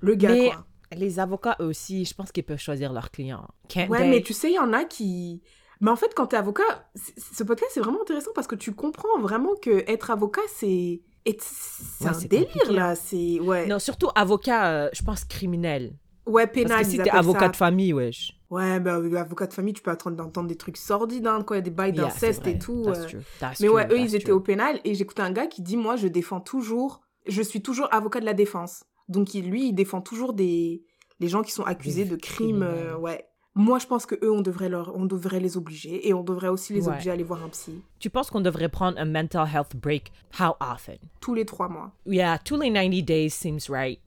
le 0.00 0.14
gars, 0.14 0.30
Mais 0.32 0.50
quoi. 0.50 0.64
les 0.96 1.18
avocats, 1.18 1.56
eux 1.60 1.64
aussi, 1.66 2.04
je 2.04 2.14
pense 2.14 2.30
qu'ils 2.30 2.44
peuvent 2.44 2.60
choisir 2.60 2.92
leurs 2.92 3.10
clients. 3.10 3.48
Can't 3.68 3.88
Ouais, 3.88 3.98
they? 3.98 4.10
mais 4.10 4.22
tu 4.22 4.32
sais, 4.32 4.50
il 4.50 4.54
y 4.54 4.58
en 4.60 4.72
a 4.72 4.84
qui... 4.84 5.42
Mais 5.80 5.90
en 5.90 5.96
fait, 5.96 6.12
quand 6.14 6.26
t'es 6.28 6.36
avocat, 6.36 6.62
ce 6.96 7.42
podcast, 7.44 7.70
c'est 7.74 7.80
vraiment 7.80 8.02
intéressant 8.02 8.30
parce 8.34 8.46
que 8.48 8.56
tu 8.56 8.72
comprends 8.72 9.18
vraiment 9.20 9.54
que 9.60 9.84
être 9.90 10.10
avocat, 10.12 10.40
c'est... 10.48 11.02
C'est 11.40 12.04
Ouais, 12.04 12.10
un 12.10 12.18
délire, 12.20 12.46
compliqué. 12.52 12.74
là. 12.74 12.94
C'est... 12.94 13.38
Ouais, 13.40 13.66
Non, 13.66 13.78
surtout 13.78 14.08
avocat, 14.14 14.70
euh, 14.70 14.88
je 14.92 15.02
pense 15.02 15.24
criminel. 15.24 15.94
Ouais 16.28 16.46
pénal, 16.46 16.78
Parce 16.78 16.82
que 16.84 16.90
si 16.90 16.98
t'es 17.02 17.10
avocat 17.10 17.40
ça. 17.40 17.48
de 17.48 17.56
famille, 17.56 17.92
wesh. 17.92 18.34
Ouais, 18.50 18.80
bah, 18.80 18.94
avocat 18.96 19.46
de 19.46 19.52
famille, 19.52 19.74
tu 19.74 19.82
peux 19.82 19.90
attendre 19.90 20.16
d'entendre 20.16 20.48
des 20.48 20.56
trucs 20.56 20.76
sordides, 20.78 21.26
hein, 21.26 21.42
quand 21.44 21.54
il 21.54 21.58
y 21.58 21.60
a 21.60 21.62
des 21.62 21.70
bails 21.70 21.94
Yeah, 21.94 22.04
d'inceste 22.04 22.46
et 22.46 22.58
tout. 22.58 22.84
That's 22.84 22.98
euh. 23.00 23.06
true. 23.06 23.20
That's 23.40 23.60
Mais 23.60 23.68
ouais, 23.68 23.86
true, 23.86 23.96
eux, 23.96 24.00
ils 24.00 24.14
étaient 24.14 24.24
true. 24.24 24.32
au 24.32 24.40
pénal 24.40 24.80
et 24.84 24.94
j'écoutais 24.94 25.22
un 25.22 25.32
gars 25.32 25.46
qui 25.46 25.60
dit 25.62 25.76
Moi, 25.76 25.96
je 25.96 26.08
défends 26.08 26.40
toujours, 26.40 27.00
je 27.26 27.42
suis 27.42 27.60
toujours 27.62 27.88
avocat 27.92 28.20
de 28.20 28.24
la 28.24 28.34
défense. 28.34 28.84
Donc, 29.08 29.34
il- 29.34 29.50
lui, 29.50 29.68
il 29.68 29.72
défend 29.74 30.00
toujours 30.00 30.32
des 30.32 30.82
les 31.20 31.28
gens 31.28 31.42
qui 31.42 31.50
sont 31.50 31.64
accusés 31.64 32.04
Des 32.04 32.10
de 32.12 32.16
crimes. 32.16 32.62
euh, 32.62 32.96
ouais. 32.96 33.24
Moi, 33.54 33.80
je 33.80 33.86
pense 33.88 34.06
que 34.06 34.14
eux, 34.24 34.30
on 34.30 34.40
devrait, 34.40 34.68
leur, 34.68 34.94
on 34.96 35.04
devrait 35.04 35.40
les 35.40 35.56
obliger 35.56 36.06
et 36.08 36.14
on 36.14 36.22
devrait 36.22 36.46
aussi 36.46 36.72
les 36.74 36.82
Ouais. 36.86 36.92
obliger 36.92 37.10
à 37.10 37.14
aller 37.14 37.24
voir 37.24 37.42
un 37.42 37.48
psy 37.48 37.82
Tu 37.98 38.08
penses 38.08 38.30
qu'on 38.30 38.40
devrait 38.40 38.68
prendre 38.68 38.96
un 39.00 39.04
mental 39.04 39.48
health 39.52 39.74
break? 39.74 40.12
How 40.38 40.52
often? 40.60 40.98
tous 41.20 41.34
les 41.34 41.44
trois 41.44 41.68
mois. 41.68 41.90
Yeah, 42.06 42.38
tous 42.38 42.54
les 42.60 42.70
90 42.70 43.02
days 43.02 43.30
seems 43.30 43.68
right. 43.68 43.98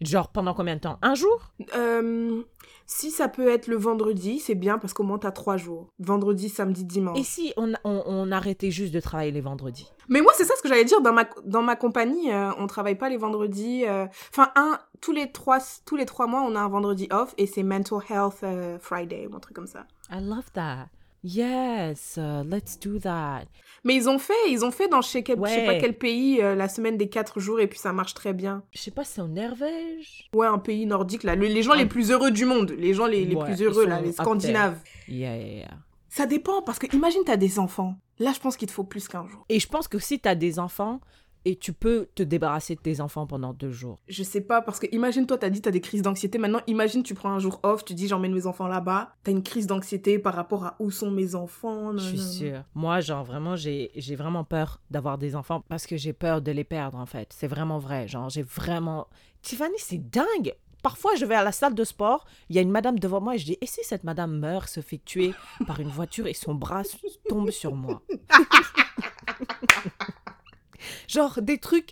Genre 0.00 0.28
pendant 0.28 0.52
combien 0.52 0.76
de 0.76 0.80
temps? 0.80 0.98
Un 1.00 1.14
jour? 1.14 1.52
Euh, 1.74 2.42
si 2.86 3.10
ça 3.10 3.28
peut 3.28 3.48
être 3.48 3.66
le 3.66 3.76
vendredi, 3.76 4.38
c'est 4.40 4.54
bien 4.54 4.78
parce 4.78 4.92
qu'au 4.92 5.04
moins 5.04 5.18
t'as 5.18 5.30
trois 5.30 5.56
jours. 5.56 5.90
Vendredi, 5.98 6.50
samedi, 6.50 6.84
dimanche. 6.84 7.18
Et 7.18 7.22
si 7.22 7.52
on, 7.56 7.72
on, 7.82 8.02
on 8.04 8.30
arrêtait 8.30 8.70
juste 8.70 8.92
de 8.92 9.00
travailler 9.00 9.32
les 9.32 9.40
vendredis? 9.40 9.90
Mais 10.08 10.20
moi, 10.20 10.32
c'est 10.36 10.44
ça 10.44 10.54
ce 10.56 10.62
que 10.62 10.68
j'allais 10.68 10.84
dire. 10.84 11.00
Dans 11.00 11.14
ma, 11.14 11.24
dans 11.44 11.62
ma 11.62 11.76
compagnie, 11.76 12.30
euh, 12.30 12.50
on 12.58 12.66
travaille 12.66 12.96
pas 12.96 13.08
les 13.08 13.16
vendredis. 13.16 13.84
euh, 13.86 14.06
Enfin, 14.30 14.52
un, 14.54 14.78
tous 15.00 15.12
les, 15.12 15.32
trois, 15.32 15.58
tous 15.86 15.96
les 15.96 16.04
trois 16.06 16.26
mois, 16.26 16.42
on 16.42 16.54
a 16.54 16.60
un 16.60 16.68
vendredi 16.68 17.08
off 17.10 17.34
et 17.38 17.46
c'est 17.46 17.62
Mental 17.62 17.98
Health 18.10 18.40
euh, 18.42 18.78
Friday 18.78 19.26
ou 19.26 19.34
un 19.34 19.40
truc 19.40 19.56
comme 19.56 19.66
ça. 19.66 19.86
I 20.10 20.20
love 20.20 20.52
that. 20.52 20.88
Yes, 21.24 22.18
uh, 22.18 22.44
let's 22.44 22.78
do 22.78 23.00
that. 23.00 23.46
Mais 23.86 23.94
ils 23.94 24.08
ont 24.08 24.18
fait, 24.18 24.34
ils 24.48 24.64
ont 24.64 24.72
fait 24.72 24.88
dans 24.88 25.00
je 25.00 25.08
sais, 25.08 25.22
quel, 25.22 25.38
je 25.42 25.48
sais 25.48 25.64
pas 25.64 25.76
quel 25.76 25.96
pays 25.96 26.42
euh, 26.42 26.56
la 26.56 26.68
semaine 26.68 26.96
des 26.96 27.08
quatre 27.08 27.38
jours 27.40 27.60
et 27.60 27.68
puis 27.68 27.78
ça 27.78 27.92
marche 27.92 28.14
très 28.14 28.32
bien. 28.34 28.64
Je 28.72 28.80
sais 28.80 28.90
pas 28.90 29.04
c'est 29.04 29.20
en 29.20 29.28
Norvège. 29.28 30.28
Ouais, 30.34 30.48
un 30.48 30.58
pays 30.58 30.86
nordique 30.86 31.22
là. 31.22 31.36
Le- 31.36 31.46
les 31.46 31.62
gens 31.62 31.72
les 31.74 31.86
plus 31.86 32.10
heureux 32.10 32.32
du 32.32 32.44
monde. 32.44 32.74
Les 32.76 32.92
gens 32.94 33.06
les, 33.06 33.24
les 33.24 33.36
Ouais, 33.36 33.44
plus 33.44 33.62
heureux 33.62 33.86
là, 33.86 34.00
les. 34.00 34.10
Scandinaves. 34.12 34.80
Yeah, 35.08 35.36
yeah, 35.36 35.58
yeah. 35.58 35.70
Ça 36.08 36.26
dépend 36.26 36.62
parce 36.62 36.78
que 36.80 36.94
imagine 36.96 37.22
t'as 37.24 37.36
des 37.36 37.58
enfants. 37.60 37.94
Là, 38.18 38.32
je 38.34 38.40
pense 38.40 38.56
qu'il 38.56 38.66
te 38.66 38.72
faut 38.72 38.82
plus 38.84 39.06
qu'un 39.08 39.26
jour. 39.28 39.44
Et 39.48 39.60
je 39.60 39.68
pense 39.68 39.86
que 39.88 39.98
si 39.98 40.18
t'as 40.18 40.34
des 40.34 40.58
enfants, 40.58 41.00
et 41.46 41.54
tu 41.54 41.72
peux 41.72 42.08
te 42.16 42.24
débarrasser 42.24 42.74
de 42.74 42.80
tes 42.80 43.00
enfants 43.00 43.26
pendant 43.26 43.54
deux 43.54 43.70
jours. 43.70 44.00
Je 44.08 44.24
sais 44.24 44.40
pas, 44.40 44.60
parce 44.60 44.80
que 44.80 44.86
imagine, 44.90 45.26
toi, 45.26 45.38
t'as 45.38 45.48
dit 45.48 45.62
t'as 45.62 45.70
des 45.70 45.80
crises 45.80 46.02
d'anxiété. 46.02 46.38
Maintenant, 46.38 46.60
imagine, 46.66 47.04
tu 47.04 47.14
prends 47.14 47.30
un 47.30 47.38
jour 47.38 47.60
off, 47.62 47.84
tu 47.84 47.94
dis 47.94 48.08
j'emmène 48.08 48.34
mes 48.34 48.46
enfants 48.46 48.66
là-bas. 48.66 49.12
T'as 49.22 49.30
une 49.30 49.44
crise 49.44 49.68
d'anxiété 49.68 50.18
par 50.18 50.34
rapport 50.34 50.64
à 50.64 50.74
où 50.80 50.90
sont 50.90 51.12
mes 51.12 51.36
enfants. 51.36 51.96
Je 51.96 52.04
suis 52.04 52.18
sûre. 52.18 52.64
Moi, 52.74 53.00
genre, 53.00 53.24
vraiment, 53.24 53.54
j'ai 53.54 53.92
j'ai 53.94 54.16
vraiment 54.16 54.42
peur 54.42 54.80
d'avoir 54.90 55.18
des 55.18 55.36
enfants 55.36 55.62
parce 55.68 55.86
que 55.86 55.96
j'ai 55.96 56.12
peur 56.12 56.42
de 56.42 56.50
les 56.50 56.64
perdre, 56.64 56.98
en 56.98 57.06
fait. 57.06 57.32
C'est 57.32 57.46
vraiment 57.46 57.78
vrai. 57.78 58.08
Genre, 58.08 58.28
j'ai 58.28 58.42
vraiment... 58.42 59.06
Tiffany, 59.42 59.76
c'est 59.78 60.10
dingue 60.10 60.52
Parfois, 60.82 61.14
je 61.16 61.24
vais 61.24 61.34
à 61.34 61.42
la 61.42 61.52
salle 61.52 61.74
de 61.74 61.82
sport, 61.82 62.26
il 62.48 62.54
y 62.54 62.60
a 62.60 62.62
une 62.62 62.70
madame 62.70 62.98
devant 62.98 63.20
moi 63.20 63.34
et 63.34 63.38
je 63.38 63.44
dis, 63.44 63.58
et 63.60 63.66
si 63.66 63.80
cette 63.82 64.04
madame 64.04 64.38
meurt, 64.38 64.68
se 64.68 64.80
fait 64.80 65.00
tuer 65.04 65.34
par 65.66 65.80
une 65.80 65.88
voiture 65.88 66.28
et 66.28 66.34
son 66.34 66.54
bras 66.54 66.82
tombe 67.28 67.50
sur 67.50 67.74
moi? 67.74 68.02
Genre, 71.08 71.40
des 71.42 71.58
trucs 71.58 71.90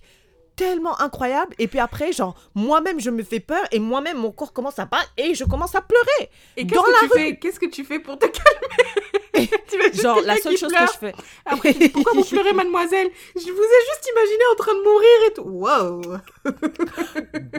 tellement 0.57 1.01
incroyables. 1.01 1.55
Et 1.59 1.69
puis 1.69 1.79
après, 1.79 2.13
genre, 2.13 2.35
moi-même, 2.55 3.01
je 3.01 3.11
me 3.11 3.23
fais 3.23 3.41
peur 3.41 3.65
et 3.73 3.79
moi-même, 3.79 4.19
mon 4.19 4.31
corps 4.31 4.53
commence 4.53 4.79
à 4.79 4.87
battre 4.87 5.13
et 5.17 5.35
je 5.35 5.45
commence 5.45 5.75
à 5.75 5.81
pleurer. 5.81 6.31
Et 6.57 6.65
Dans 6.65 6.85
la 6.85 7.09
fais 7.09 7.37
Qu'est-ce 7.37 7.61
que 7.61 7.67
tu 7.67 7.85
fais 7.85 7.99
pour 7.99 8.19
te 8.19 8.27
calmer 8.27 9.51
Genre, 9.95 10.21
la 10.23 10.37
seule 10.37 10.57
chose 10.57 10.73
pleure. 10.73 10.87
que 10.87 10.93
je 10.93 10.99
fais... 10.99 11.15
Après, 11.45 11.75
pourquoi 11.93 12.13
vous 12.15 12.25
pleurez, 12.25 12.53
mademoiselle 12.55 13.11
Je 13.35 13.41
vous 13.41 13.47
ai 13.47 13.51
juste 13.51 14.11
imaginé 14.13 14.43
en 14.53 14.55
train 14.57 14.75
de 14.75 14.83
mourir 14.83 15.19
et 15.27 15.33
tout. 15.33 15.43
Wow 15.43 16.03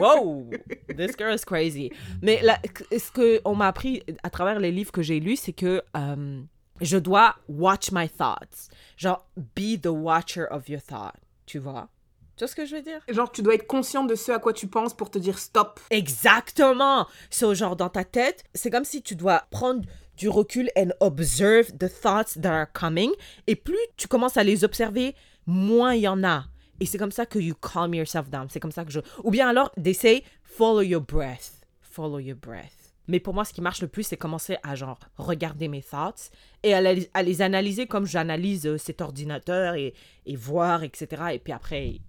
wow, 0.00 0.50
this 0.96 1.16
girl 1.16 1.34
is 1.34 1.44
crazy. 1.44 1.90
Mais 2.22 2.40
là, 2.42 2.58
ce 2.90 3.10
que 3.10 3.40
on 3.44 3.54
m'a 3.54 3.68
appris 3.68 4.02
à 4.22 4.30
travers 4.30 4.58
les 4.58 4.72
livres 4.72 4.92
que 4.92 5.02
j'ai 5.02 5.20
lus, 5.20 5.36
c'est 5.36 5.52
que 5.52 5.82
euh, 5.96 6.40
je 6.80 6.96
dois 6.96 7.36
watch 7.48 7.90
my 7.92 8.08
thoughts. 8.08 8.70
Genre, 8.96 9.24
be 9.36 9.78
the 9.80 9.88
watcher 9.88 10.46
of 10.50 10.68
your 10.68 10.80
thought. 10.80 11.16
Tu 11.46 11.58
vois? 11.58 11.88
Tu 12.36 12.44
vois 12.44 12.48
ce 12.48 12.54
que 12.54 12.66
je 12.66 12.76
veux 12.76 12.82
dire? 12.82 13.00
Genre, 13.08 13.32
tu 13.32 13.42
dois 13.42 13.54
être 13.54 13.66
conscient 13.66 14.04
de 14.04 14.14
ce 14.14 14.30
à 14.32 14.38
quoi 14.38 14.52
tu 14.52 14.66
penses 14.66 14.94
pour 14.94 15.10
te 15.10 15.18
dire 15.18 15.38
stop. 15.38 15.80
Exactement! 15.88 17.06
So, 17.30 17.54
genre, 17.54 17.76
dans 17.76 17.88
ta 17.88 18.04
tête, 18.04 18.44
c'est 18.54 18.70
comme 18.70 18.84
si 18.84 19.00
tu 19.00 19.16
dois 19.16 19.44
prendre 19.50 19.82
du 20.18 20.28
recul 20.28 20.70
and 20.76 20.90
observe 21.00 21.72
the 21.78 21.88
thoughts 21.88 22.38
that 22.40 22.52
are 22.52 22.72
coming. 22.72 23.10
Et 23.46 23.56
plus 23.56 23.78
tu 23.96 24.06
commences 24.08 24.36
à 24.36 24.44
les 24.44 24.64
observer, 24.64 25.14
moins 25.46 25.94
il 25.94 26.02
y 26.02 26.08
en 26.08 26.22
a. 26.24 26.44
Et 26.80 26.86
c'est 26.86 26.98
comme 26.98 27.12
ça 27.12 27.24
que 27.24 27.38
you 27.38 27.54
calm 27.54 27.94
yourself 27.94 28.28
down. 28.28 28.48
C'est 28.50 28.60
comme 28.60 28.72
ça 28.72 28.84
que 28.84 28.92
je... 28.92 29.00
Ou 29.24 29.30
bien 29.30 29.48
alors, 29.48 29.70
they 29.82 29.94
say, 29.94 30.22
follow 30.42 30.82
your 30.82 31.00
breath. 31.00 31.52
Follow 31.80 32.18
your 32.18 32.36
breath. 32.36 32.75
Mais 33.08 33.20
pour 33.20 33.34
moi, 33.34 33.44
ce 33.44 33.52
qui 33.52 33.60
marche 33.60 33.82
le 33.82 33.88
plus, 33.88 34.02
c'est 34.02 34.16
commencer 34.16 34.56
à 34.62 34.74
genre 34.74 34.98
regarder 35.16 35.68
mes 35.68 35.82
thoughts 35.82 36.30
et 36.62 36.74
à, 36.74 36.80
les- 36.80 37.08
à 37.14 37.22
les 37.22 37.40
analyser 37.42 37.86
comme 37.86 38.06
j'analyse 38.06 38.66
euh, 38.66 38.78
cet 38.78 39.00
ordinateur 39.00 39.74
et, 39.74 39.94
et 40.26 40.36
voir, 40.36 40.82
etc. 40.82 41.06
Et 41.34 41.38
puis 41.38 41.52
après, 41.52 42.00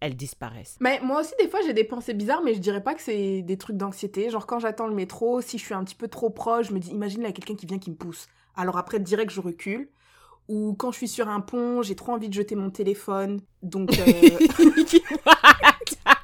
elles 0.00 0.16
disparaissent. 0.16 0.76
Mais 0.80 1.00
moi 1.02 1.20
aussi, 1.20 1.32
des 1.38 1.48
fois, 1.48 1.60
j'ai 1.66 1.72
des 1.72 1.84
pensées 1.84 2.14
bizarres, 2.14 2.42
mais 2.42 2.54
je 2.54 2.60
dirais 2.60 2.82
pas 2.82 2.94
que 2.94 3.02
c'est 3.02 3.42
des 3.42 3.56
trucs 3.58 3.76
d'anxiété. 3.76 4.30
Genre, 4.30 4.46
quand 4.46 4.58
j'attends 4.58 4.86
le 4.86 4.94
métro, 4.94 5.40
si 5.40 5.58
je 5.58 5.64
suis 5.64 5.74
un 5.74 5.84
petit 5.84 5.94
peu 5.94 6.08
trop 6.08 6.30
proche, 6.30 6.68
je 6.68 6.72
me 6.72 6.78
dis, 6.78 6.90
imagine, 6.90 7.20
il 7.22 7.24
y 7.24 7.28
a 7.28 7.32
quelqu'un 7.32 7.54
qui 7.54 7.66
vient 7.66 7.78
qui 7.78 7.90
me 7.90 7.96
pousse. 7.96 8.26
Alors 8.56 8.78
après, 8.78 8.98
direct, 9.00 9.30
je 9.32 9.40
recule. 9.40 9.88
Ou 10.48 10.74
quand 10.78 10.92
je 10.92 10.98
suis 10.98 11.08
sur 11.08 11.28
un 11.28 11.40
pont, 11.40 11.82
j'ai 11.82 11.96
trop 11.96 12.12
envie 12.12 12.28
de 12.28 12.34
jeter 12.34 12.54
mon 12.54 12.70
téléphone. 12.70 13.40
Donc. 13.62 13.90
euh, 13.98 14.38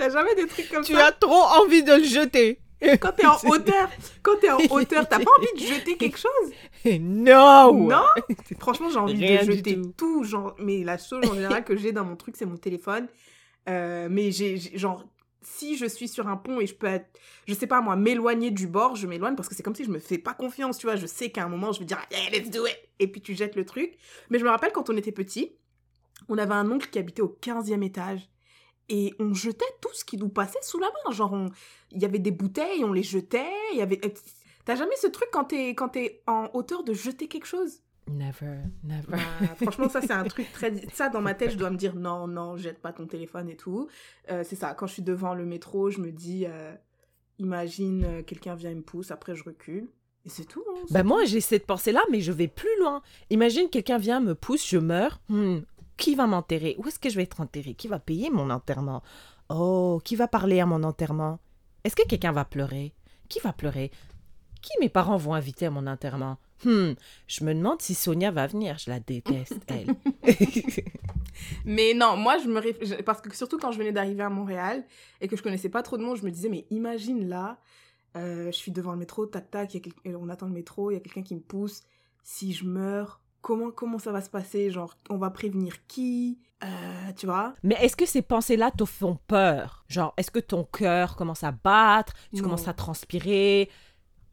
T'as 0.00 0.10
jamais 0.10 0.34
des 0.34 0.46
trucs 0.46 0.68
comme 0.70 0.82
tu 0.84 0.94
ça 0.94 1.06
as 1.08 1.12
trop 1.12 1.32
envie 1.62 1.82
de 1.82 1.92
le 1.92 2.04
jeter. 2.04 2.60
Quand 3.00 3.12
t'es 3.12 3.26
en 3.26 3.36
hauteur, 3.50 3.90
quand 4.22 4.36
t'es 4.40 4.50
en 4.50 4.58
hauteur, 4.70 5.06
t'as 5.08 5.18
pas 5.18 5.30
envie 5.38 5.62
de 5.62 5.66
jeter 5.74 5.96
quelque 5.96 6.18
chose 6.18 6.52
non. 7.00 7.88
Non 7.88 8.04
Franchement, 8.58 8.88
j'ai 8.90 8.96
envie 8.98 9.14
Rien 9.26 9.44
de 9.44 9.52
jeter 9.52 9.74
tout. 9.74 9.92
tout. 9.96 10.24
genre, 10.24 10.54
mais 10.58 10.82
la 10.82 10.96
chose 10.96 11.20
en 11.28 11.34
général 11.34 11.62
que 11.64 11.76
j'ai 11.76 11.92
dans 11.92 12.04
mon 12.04 12.16
truc, 12.16 12.36
c'est 12.38 12.46
mon 12.46 12.56
téléphone. 12.56 13.06
Euh, 13.68 14.08
mais 14.10 14.30
j'ai, 14.32 14.56
j'ai- 14.56 14.78
genre, 14.78 15.04
si 15.42 15.76
je 15.76 15.84
suis 15.84 16.08
sur 16.08 16.26
un 16.28 16.36
pont 16.38 16.58
et 16.60 16.66
je 16.66 16.74
peux 16.74 16.86
être, 16.86 17.06
je 17.46 17.52
sais 17.52 17.66
pas 17.66 17.82
moi, 17.82 17.96
m'éloigner 17.96 18.50
du 18.50 18.66
bord, 18.66 18.96
je 18.96 19.06
m'éloigne 19.06 19.36
parce 19.36 19.48
que 19.50 19.54
c'est 19.54 19.62
comme 19.62 19.74
si 19.74 19.84
je 19.84 19.90
me 19.90 19.98
fais 19.98 20.16
pas 20.16 20.32
confiance, 20.32 20.78
tu 20.78 20.86
vois. 20.86 20.96
Je 20.96 21.06
sais 21.06 21.28
qu'à 21.30 21.44
un 21.44 21.48
moment, 21.48 21.72
je 21.72 21.80
vais 21.80 21.84
dire, 21.84 21.98
yeah, 22.10 22.30
let's 22.30 22.48
do 22.50 22.66
it 22.66 22.78
Et 22.98 23.08
puis 23.08 23.20
tu 23.20 23.34
jettes 23.34 23.56
le 23.56 23.66
truc. 23.66 23.92
Mais 24.30 24.38
je 24.38 24.44
me 24.44 24.50
rappelle 24.50 24.72
quand 24.72 24.88
on 24.88 24.96
était 24.96 25.12
petit, 25.12 25.52
on 26.30 26.38
avait 26.38 26.54
un 26.54 26.70
oncle 26.70 26.88
qui 26.88 26.98
habitait 26.98 27.22
au 27.22 27.36
15e 27.42 27.82
étage. 27.84 28.26
Et 28.90 29.14
on 29.20 29.32
jetait 29.32 29.64
tout 29.80 29.88
ce 29.94 30.04
qui 30.04 30.16
nous 30.18 30.28
passait 30.28 30.58
sous 30.62 30.78
la 30.78 30.88
main. 30.88 31.12
Genre, 31.12 31.34
il 31.92 32.02
y 32.02 32.04
avait 32.04 32.18
des 32.18 32.32
bouteilles, 32.32 32.84
on 32.84 32.92
les 32.92 33.02
jetait. 33.04 33.46
Il 33.72 33.78
y 33.78 33.82
avait. 33.82 34.00
T'as 34.64 34.74
jamais 34.76 34.96
ce 34.96 35.06
truc 35.06 35.28
quand 35.32 35.44
t'es, 35.44 35.70
quand 35.70 35.88
t'es 35.90 36.22
en 36.26 36.50
hauteur 36.52 36.84
de 36.84 36.92
jeter 36.92 37.28
quelque 37.28 37.46
chose? 37.46 37.80
Never, 38.10 38.58
never. 38.82 39.06
bah, 39.08 39.18
franchement, 39.62 39.88
ça, 39.88 40.00
c'est 40.00 40.12
un 40.12 40.24
truc 40.24 40.50
très. 40.52 40.74
Ça, 40.92 41.08
dans 41.08 41.20
ma 41.20 41.34
tête, 41.34 41.52
je 41.52 41.56
dois 41.56 41.70
me 41.70 41.76
dire 41.76 41.94
non, 41.94 42.26
non, 42.26 42.56
jette 42.56 42.80
pas 42.80 42.92
ton 42.92 43.06
téléphone 43.06 43.48
et 43.48 43.56
tout. 43.56 43.88
Euh, 44.30 44.42
c'est 44.44 44.56
ça, 44.56 44.74
quand 44.74 44.86
je 44.88 44.94
suis 44.94 45.02
devant 45.02 45.34
le 45.34 45.46
métro, 45.46 45.90
je 45.90 46.00
me 46.00 46.10
dis 46.10 46.44
euh, 46.48 46.74
imagine, 47.38 48.04
euh, 48.04 48.22
quelqu'un 48.22 48.54
vient 48.54 48.70
et 48.70 48.74
me 48.74 48.82
pousse, 48.82 49.10
après 49.10 49.34
je 49.36 49.44
recule. 49.44 49.88
Et 50.26 50.28
c'est 50.28 50.44
tout. 50.44 50.62
hein, 50.68 50.80
Bah 50.90 51.02
moi 51.02 51.24
j'ai 51.24 51.40
cette 51.40 51.64
pensée 51.66 51.92
là 51.92 52.02
mais 52.10 52.20
je 52.20 52.30
vais 52.32 52.48
plus 52.48 52.68
loin. 52.80 53.00
Imagine 53.30 53.70
quelqu'un 53.70 53.96
vient 53.96 54.20
me 54.20 54.34
pousse, 54.34 54.68
je 54.68 54.76
meurs. 54.76 55.20
Hmm, 55.30 55.60
Qui 56.00 56.14
va 56.14 56.26
m'enterrer? 56.26 56.74
Où 56.78 56.88
est-ce 56.88 56.98
que 56.98 57.10
je 57.10 57.16
vais 57.16 57.24
être 57.24 57.40
enterré 57.40 57.74
Qui 57.74 57.86
va 57.86 57.98
payer 57.98 58.30
mon 58.30 58.48
enterrement? 58.50 59.02
Oh, 59.50 60.00
qui 60.02 60.16
va 60.16 60.26
parler 60.28 60.58
à 60.60 60.66
mon 60.66 60.82
enterrement? 60.82 61.38
Est-ce 61.84 61.94
que 61.94 62.06
quelqu'un 62.06 62.32
va 62.32 62.44
pleurer? 62.44 62.94
Qui 63.28 63.38
va 63.40 63.52
pleurer? 63.52 63.90
Qui 64.62 64.72
mes 64.80 64.88
parents 64.88 65.16
vont 65.18 65.34
inviter 65.34 65.66
à 65.66 65.70
mon 65.70 65.86
enterrement? 65.86 66.38
Hmm, 66.64 66.92
je 67.26 67.44
me 67.44 67.54
demande 67.54 67.80
si 67.82 67.94
Sonia 67.94 68.30
va 68.30 68.46
venir, 68.46 68.78
je 68.78 68.90
la 68.90 69.00
déteste 69.00 69.58
elle. 69.68 69.94
Mais 71.64 71.94
non, 71.94 72.16
moi, 72.16 72.38
je 72.38 72.48
me. 72.48 72.60
réf- 72.60 73.02
Parce 73.02 73.20
que 73.20 73.34
surtout 73.34 73.58
quand 73.58 73.72
je 73.72 73.78
venais 73.78 73.92
d'arriver 73.92 74.22
à 74.22 74.28
Montréal 74.30 74.84
et 75.20 75.28
que 75.28 75.36
je 75.36 75.42
connaissais 75.42 75.68
pas 75.70 75.82
trop 75.82 75.96
de 75.96 76.02
monde, 76.02 76.16
je 76.16 76.24
me 76.24 76.30
disais, 76.30 76.48
mais 76.48 76.66
imagine 76.70 77.28
là, 77.28 77.58
euh, 78.16 78.46
je 78.46 78.56
suis 78.56 78.72
devant 78.72 78.92
le 78.92 78.98
métro, 78.98 79.26
tac 79.26 79.50
tac, 79.50 79.72
il 79.74 79.78
y 79.86 79.88
a 79.88 79.92
quel- 80.04 80.16
on 80.16 80.28
attend 80.28 80.46
le 80.46 80.52
métro, 80.52 80.90
il 80.90 80.94
y 80.94 80.96
a 80.96 81.00
quelqu'un 81.00 81.22
qui 81.22 81.34
me 81.34 81.40
pousse. 81.40 81.82
Si 82.22 82.52
je 82.52 82.64
meurs, 82.66 83.19
comment, 83.42 83.70
comment 83.70 83.98
ça 83.98 84.12
va 84.12 84.20
se 84.20 84.30
passer? 84.30 84.70
Genre, 84.70 84.96
on 85.08 85.16
va 85.16 85.30
prévenir 85.30 85.86
qui? 85.86 86.38
Euh, 86.62 87.12
Tu 87.16 87.26
vois? 87.26 87.54
Mais 87.62 87.76
est-ce 87.80 87.96
que 87.96 88.06
ces 88.06 88.22
pensées-là 88.22 88.70
te 88.70 88.84
font 88.84 89.18
peur? 89.26 89.84
Genre, 89.88 90.12
est-ce 90.16 90.30
que 90.30 90.38
ton 90.40 90.64
cœur 90.64 91.16
commence 91.16 91.42
à 91.44 91.52
battre? 91.52 92.12
Tu 92.30 92.36
Non. 92.36 92.42
commences 92.44 92.68
à 92.68 92.74
transpirer? 92.74 93.68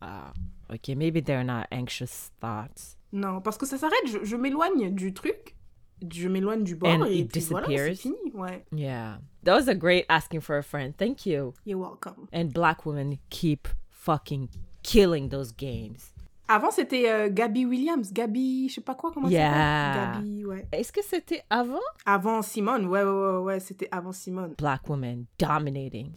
Ah, 0.01 0.31
ok, 0.71 0.89
maybe 0.89 1.23
they're 1.23 1.43
not 1.45 1.63
anxious 1.71 2.29
thoughts. 2.39 2.97
Non, 3.13 3.41
parce 3.41 3.57
que 3.57 3.65
ça 3.65 3.77
s'arrête, 3.77 4.05
je, 4.07 4.23
je 4.23 4.35
m'éloigne 4.35 4.93
du 4.93 5.13
truc, 5.13 5.55
je 6.13 6.27
m'éloigne 6.27 6.63
du 6.63 6.75
bord 6.75 6.89
And 6.91 7.05
et 7.05 7.19
it 7.19 7.31
puis 7.31 7.41
voilà, 7.49 7.65
c'est 7.67 7.73
disappears. 7.91 7.95
fini. 7.97 8.31
Ouais, 8.33 8.65
Yeah. 8.73 9.19
That 9.45 9.55
was 9.55 9.69
a 9.69 9.73
great 9.75 10.05
asking 10.09 10.41
for 10.41 10.57
a 10.57 10.61
friend. 10.61 10.93
Thank 10.95 11.25
you. 11.25 11.53
you're 11.65 11.79
welcome. 11.81 12.27
And 12.33 12.49
black 12.53 12.85
women 12.85 13.17
keep 13.29 13.67
fucking 13.89 14.49
killing 14.83 15.29
those 15.29 15.51
games. 15.55 16.13
Avant, 16.49 16.71
c'était 16.71 17.09
euh, 17.09 17.29
Gabby 17.29 17.65
Williams, 17.65 18.13
Gabby, 18.13 18.69
je 18.69 18.75
sais 18.75 18.81
pas 18.81 18.95
quoi, 18.95 19.11
comment 19.13 19.27
Yeah. 19.27 19.51
ça 19.51 19.93
s'appelle? 19.93 20.13
Gabby, 20.23 20.45
ouais. 20.45 20.65
Est-ce 20.71 20.93
que 20.93 21.03
c'était 21.03 21.43
avant? 21.49 21.79
Avant 22.05 22.41
Simone, 22.41 22.85
ouais, 22.85 23.03
ouais, 23.03 23.09
ouais, 23.09 23.37
ouais, 23.39 23.59
c'était 23.59 23.89
avant 23.91 24.13
Simone. 24.13 24.53
Black 24.57 24.87
women 24.87 25.25
dominating. 25.37 26.11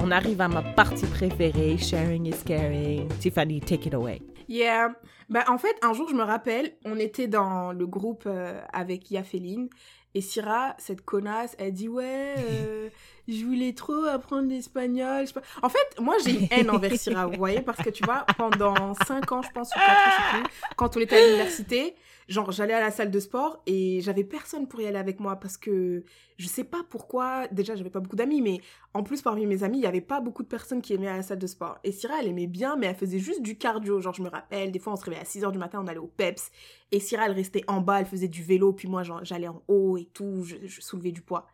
On 0.00 0.10
arrive 0.10 0.40
à 0.42 0.48
ma 0.48 0.62
partie 0.62 1.06
préférée, 1.06 1.78
sharing 1.78 2.26
is 2.26 2.44
caring. 2.44 3.08
Tiffany, 3.20 3.60
take 3.60 3.86
it 3.88 3.94
away. 3.94 4.20
Yeah. 4.46 4.90
Bah, 5.30 5.44
en 5.48 5.56
fait, 5.56 5.74
un 5.80 5.94
jour, 5.94 6.06
je 6.10 6.14
me 6.14 6.22
rappelle, 6.22 6.72
on 6.84 6.98
était 6.98 7.28
dans 7.28 7.72
le 7.72 7.86
groupe 7.86 8.24
euh, 8.26 8.60
avec 8.74 9.10
Yafeline 9.10 9.70
et 10.16 10.20
Syrah, 10.20 10.74
cette 10.78 11.00
connasse, 11.00 11.56
elle 11.58 11.72
dit 11.72 11.88
Ouais, 11.88 12.34
euh, 12.38 12.88
je 13.28 13.44
voulais 13.44 13.72
trop 13.72 14.04
apprendre 14.04 14.48
l'espagnol. 14.48 15.26
En 15.62 15.68
fait, 15.68 16.00
moi, 16.00 16.16
j'ai 16.24 16.32
une 16.32 16.48
haine 16.50 16.70
envers 16.70 16.94
Syrah, 16.96 17.26
vous 17.26 17.36
voyez, 17.36 17.60
parce 17.60 17.82
que 17.82 17.90
tu 17.90 18.04
vois, 18.04 18.26
pendant 18.36 18.94
5 19.06 19.32
ans, 19.32 19.42
je 19.42 19.50
pense, 19.50 19.70
ou 19.70 19.78
4 19.78 20.34
ans, 20.36 20.48
quand 20.76 20.96
on 20.96 21.00
était 21.00 21.16
à 21.16 21.26
l'université, 21.26 21.94
genre, 22.28 22.52
j'allais 22.52 22.74
à 22.74 22.80
la 22.80 22.90
salle 22.90 23.10
de 23.10 23.20
sport 23.20 23.62
et 23.66 24.00
j'avais 24.00 24.24
personne 24.24 24.66
pour 24.66 24.80
y 24.80 24.86
aller 24.86 24.98
avec 24.98 25.20
moi 25.20 25.36
parce 25.36 25.56
que 25.56 26.04
je 26.36 26.48
sais 26.48 26.64
pas 26.64 26.82
pourquoi. 26.88 27.46
Déjà, 27.48 27.76
j'avais 27.76 27.90
pas 27.90 28.00
beaucoup 28.00 28.16
d'amis, 28.16 28.42
mais 28.42 28.60
en 28.92 29.02
plus, 29.02 29.22
parmi 29.22 29.46
mes 29.46 29.62
amis, 29.62 29.78
il 29.78 29.84
y 29.84 29.86
avait 29.86 30.00
pas 30.00 30.20
beaucoup 30.20 30.42
de 30.42 30.48
personnes 30.48 30.82
qui 30.82 30.92
aimaient 30.94 31.08
à 31.08 31.16
la 31.16 31.22
salle 31.22 31.38
de 31.38 31.46
sport. 31.46 31.78
Et 31.84 31.92
Syrah, 31.92 32.20
elle 32.20 32.28
aimait 32.28 32.46
bien, 32.46 32.76
mais 32.76 32.86
elle 32.86 32.96
faisait 32.96 33.18
juste 33.18 33.42
du 33.42 33.56
cardio. 33.56 34.00
Genre, 34.00 34.14
je 34.14 34.22
me 34.22 34.28
rappelle, 34.28 34.72
des 34.72 34.78
fois, 34.78 34.94
on 34.94 34.96
se 34.96 35.04
réveillait 35.04 35.22
à 35.22 35.26
6 35.26 35.42
h 35.42 35.52
du 35.52 35.58
matin, 35.58 35.80
on 35.82 35.86
allait 35.86 35.98
au 35.98 36.08
PEPS. 36.08 36.50
Et 36.92 37.00
Syrah, 37.00 37.26
elle 37.26 37.32
restait 37.32 37.62
en 37.68 37.80
bas, 37.80 38.00
elle 38.00 38.06
faisait 38.06 38.28
du 38.28 38.42
vélo, 38.42 38.72
puis 38.72 38.88
moi, 38.88 39.02
j'allais 39.22 39.48
en 39.48 39.62
haut 39.68 39.96
et 39.96 40.08
tout, 40.12 40.44
je 40.44 40.80
soulevais 40.80 41.12
du 41.12 41.22
poids. 41.22 41.46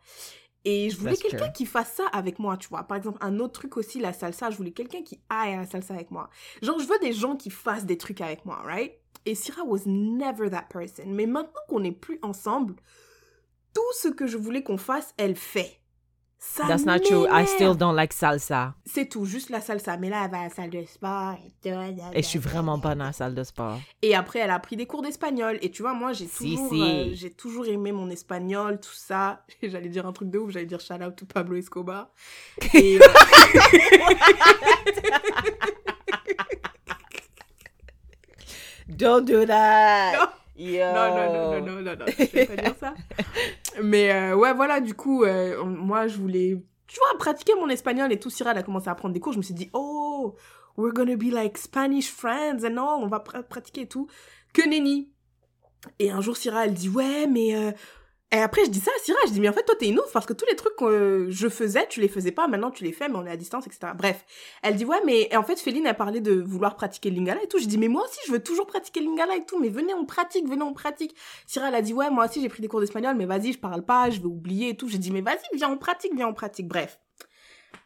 Et 0.63 0.89
je 0.89 0.97
voulais 0.97 1.17
quelqu'un 1.17 1.49
qui 1.49 1.65
fasse 1.65 1.93
ça 1.93 2.05
avec 2.13 2.37
moi, 2.37 2.55
tu 2.57 2.69
vois. 2.69 2.83
Par 2.83 2.97
exemple, 2.97 3.17
un 3.21 3.39
autre 3.39 3.53
truc 3.53 3.77
aussi, 3.77 3.99
la 3.99 4.13
salsa, 4.13 4.51
je 4.51 4.57
voulais 4.57 4.71
quelqu'un 4.71 5.01
qui 5.01 5.19
aille 5.29 5.53
à 5.53 5.57
la 5.57 5.65
salsa 5.65 5.93
avec 5.93 6.11
moi. 6.11 6.29
Genre, 6.61 6.79
je 6.79 6.85
veux 6.85 6.99
des 6.99 7.13
gens 7.13 7.35
qui 7.35 7.49
fassent 7.49 7.85
des 7.85 7.97
trucs 7.97 8.21
avec 8.21 8.45
moi, 8.45 8.61
right? 8.63 8.93
Et 9.25 9.35
Syrah 9.35 9.63
was 9.65 9.81
never 9.85 10.49
that 10.49 10.67
person. 10.69 11.05
Mais 11.07 11.25
maintenant 11.25 11.61
qu'on 11.67 11.79
n'est 11.79 11.91
plus 11.91 12.19
ensemble, 12.21 12.75
tout 13.73 13.81
ce 13.93 14.07
que 14.07 14.27
je 14.27 14.37
voulais 14.37 14.63
qu'on 14.63 14.77
fasse, 14.77 15.13
elle 15.17 15.35
fait. 15.35 15.80
Ça 16.43 16.65
That's 16.67 16.85
not 16.85 17.01
true. 17.01 17.27
I 17.31 17.45
still 17.45 17.75
don't 17.75 17.95
like 17.95 18.11
salsa. 18.13 18.73
C'est 18.83 19.05
tout, 19.07 19.25
juste 19.25 19.51
la 19.51 19.61
salsa. 19.61 19.95
Mais 19.97 20.09
là, 20.09 20.23
elle 20.25 20.31
va 20.31 20.39
à 20.39 20.43
la 20.45 20.49
salle 20.49 20.71
de 20.71 20.83
sport. 20.85 21.35
Et, 21.45 21.51
tout, 21.61 21.69
Et 22.13 22.23
je 22.23 22.27
suis 22.27 22.39
vraiment 22.39 22.79
bonne 22.79 22.99
à 22.99 23.05
la 23.05 23.13
salle 23.13 23.35
de 23.35 23.43
sport. 23.43 23.79
Et 24.01 24.15
après, 24.15 24.39
elle 24.39 24.49
a 24.49 24.57
pris 24.57 24.75
des 24.75 24.87
cours 24.87 25.03
d'espagnol. 25.03 25.59
Et 25.61 25.69
tu 25.69 25.83
vois, 25.83 25.93
moi, 25.93 26.13
j'ai 26.13 26.25
Si, 26.25 26.55
toujours, 26.55 26.69
si. 26.73 26.81
euh, 26.81 27.09
j'ai 27.13 27.29
toujours 27.29 27.67
aimé 27.67 27.91
mon 27.91 28.09
espagnol, 28.09 28.79
tout 28.79 28.89
ça. 28.91 29.43
J'allais 29.61 29.89
dire 29.89 30.07
un 30.07 30.13
truc 30.13 30.31
de 30.31 30.39
ouf, 30.39 30.49
j'allais 30.49 30.65
dire 30.65 30.79
shout 30.79 30.95
out 30.95 31.15
to 31.15 31.27
Pablo 31.27 31.55
Escobar. 31.57 32.09
Et, 32.73 32.97
euh, 32.97 33.01
Don't 38.87 39.25
do 39.25 39.45
that. 39.45 40.13
Non. 40.17 40.27
Yo. 40.63 40.85
non, 40.93 41.15
non, 41.15 41.33
non, 41.33 41.61
non, 41.61 41.81
non, 41.81 41.95
non, 41.97 42.05
je 42.07 42.23
vais 42.31 42.45
pas 42.45 42.55
dire 42.61 42.75
ça. 42.79 42.93
Mais 43.81 44.11
euh, 44.11 44.35
ouais, 44.35 44.53
voilà, 44.53 44.79
du 44.79 44.93
coup, 44.93 45.23
euh, 45.23 45.63
moi, 45.63 46.07
je 46.07 46.17
voulais, 46.17 46.61
tu 46.87 46.99
vois, 46.99 47.17
pratiquer 47.17 47.53
mon 47.55 47.67
espagnol 47.69 48.11
et 48.11 48.19
tout. 48.19 48.29
Elle 48.39 48.47
a 48.49 48.63
commencé 48.63 48.87
à 48.89 48.95
prendre 48.95 49.13
des 49.13 49.19
cours. 49.19 49.33
Je 49.33 49.37
me 49.39 49.43
suis 49.43 49.53
dit, 49.55 49.69
oh, 49.73 50.35
we're 50.77 50.93
gonna 50.93 51.15
be 51.15 51.31
like 51.31 51.57
Spanish 51.57 52.11
friends 52.11 52.63
and 52.63 52.77
all. 52.77 53.03
On 53.03 53.07
va 53.07 53.19
pr- 53.19 53.43
pratiquer 53.43 53.81
et 53.81 53.87
tout. 53.87 54.07
Que 54.53 54.67
nenni. 54.67 55.09
Et 55.97 56.11
un 56.11 56.21
jour, 56.21 56.37
Syrah, 56.37 56.65
elle 56.65 56.73
dit, 56.73 56.89
ouais, 56.89 57.25
mais... 57.27 57.55
euh, 57.55 57.71
Et 58.33 58.37
après, 58.37 58.63
je 58.63 58.69
dis 58.69 58.79
ça 58.79 58.91
à 58.95 59.03
Syrah, 59.03 59.19
je 59.27 59.31
dis, 59.33 59.41
mais 59.41 59.49
en 59.49 59.53
fait, 59.53 59.63
toi, 59.63 59.75
t'es 59.77 59.89
une 59.89 59.99
ouf, 59.99 60.09
parce 60.13 60.25
que 60.25 60.31
tous 60.31 60.45
les 60.49 60.55
trucs 60.55 60.75
que 60.77 61.27
je 61.29 61.49
faisais, 61.49 61.85
tu 61.89 61.99
les 61.99 62.07
faisais 62.07 62.31
pas, 62.31 62.47
maintenant, 62.47 62.71
tu 62.71 62.85
les 62.85 62.93
fais, 62.93 63.09
mais 63.09 63.17
on 63.17 63.25
est 63.25 63.31
à 63.31 63.35
distance, 63.35 63.67
etc. 63.67 63.91
Bref. 63.95 64.23
Elle 64.63 64.75
dit, 64.77 64.85
ouais, 64.85 65.01
mais 65.05 65.27
et 65.31 65.35
en 65.35 65.43
fait, 65.43 65.59
Féline 65.59 65.85
a 65.85 65.93
parlé 65.93 66.21
de 66.21 66.39
vouloir 66.41 66.77
pratiquer 66.77 67.09
le 67.09 67.17
lingala 67.17 67.43
et 67.43 67.47
tout. 67.47 67.59
Je 67.59 67.65
dis, 67.65 67.77
mais 67.77 67.89
moi 67.89 68.03
aussi, 68.05 68.19
je 68.27 68.31
veux 68.31 68.41
toujours 68.41 68.67
pratiquer 68.67 69.01
le 69.01 69.07
lingala 69.07 69.35
et 69.35 69.43
tout, 69.45 69.59
mais 69.59 69.67
venez, 69.67 69.93
on 69.93 70.05
pratique, 70.05 70.47
venez, 70.47 70.63
on 70.63 70.73
pratique. 70.73 71.13
Syrah, 71.45 71.67
elle 71.67 71.75
a 71.75 71.81
dit, 71.81 71.93
ouais, 71.93 72.09
moi 72.09 72.25
aussi, 72.25 72.41
j'ai 72.41 72.47
pris 72.49 72.61
des 72.61 72.69
cours 72.69 72.79
d'espagnol, 72.79 73.15
mais 73.17 73.25
vas-y, 73.25 73.51
je 73.51 73.59
parle 73.59 73.83
pas, 73.83 74.09
je 74.09 74.19
vais 74.21 74.27
oublier 74.27 74.69
et 74.69 74.77
tout. 74.77 74.87
J'ai 74.87 74.97
dit, 74.97 75.11
mais 75.11 75.21
vas-y, 75.21 75.57
viens, 75.57 75.69
on 75.69 75.77
pratique, 75.77 76.13
viens, 76.15 76.27
on 76.27 76.33
pratique. 76.33 76.67
Bref. 76.69 76.99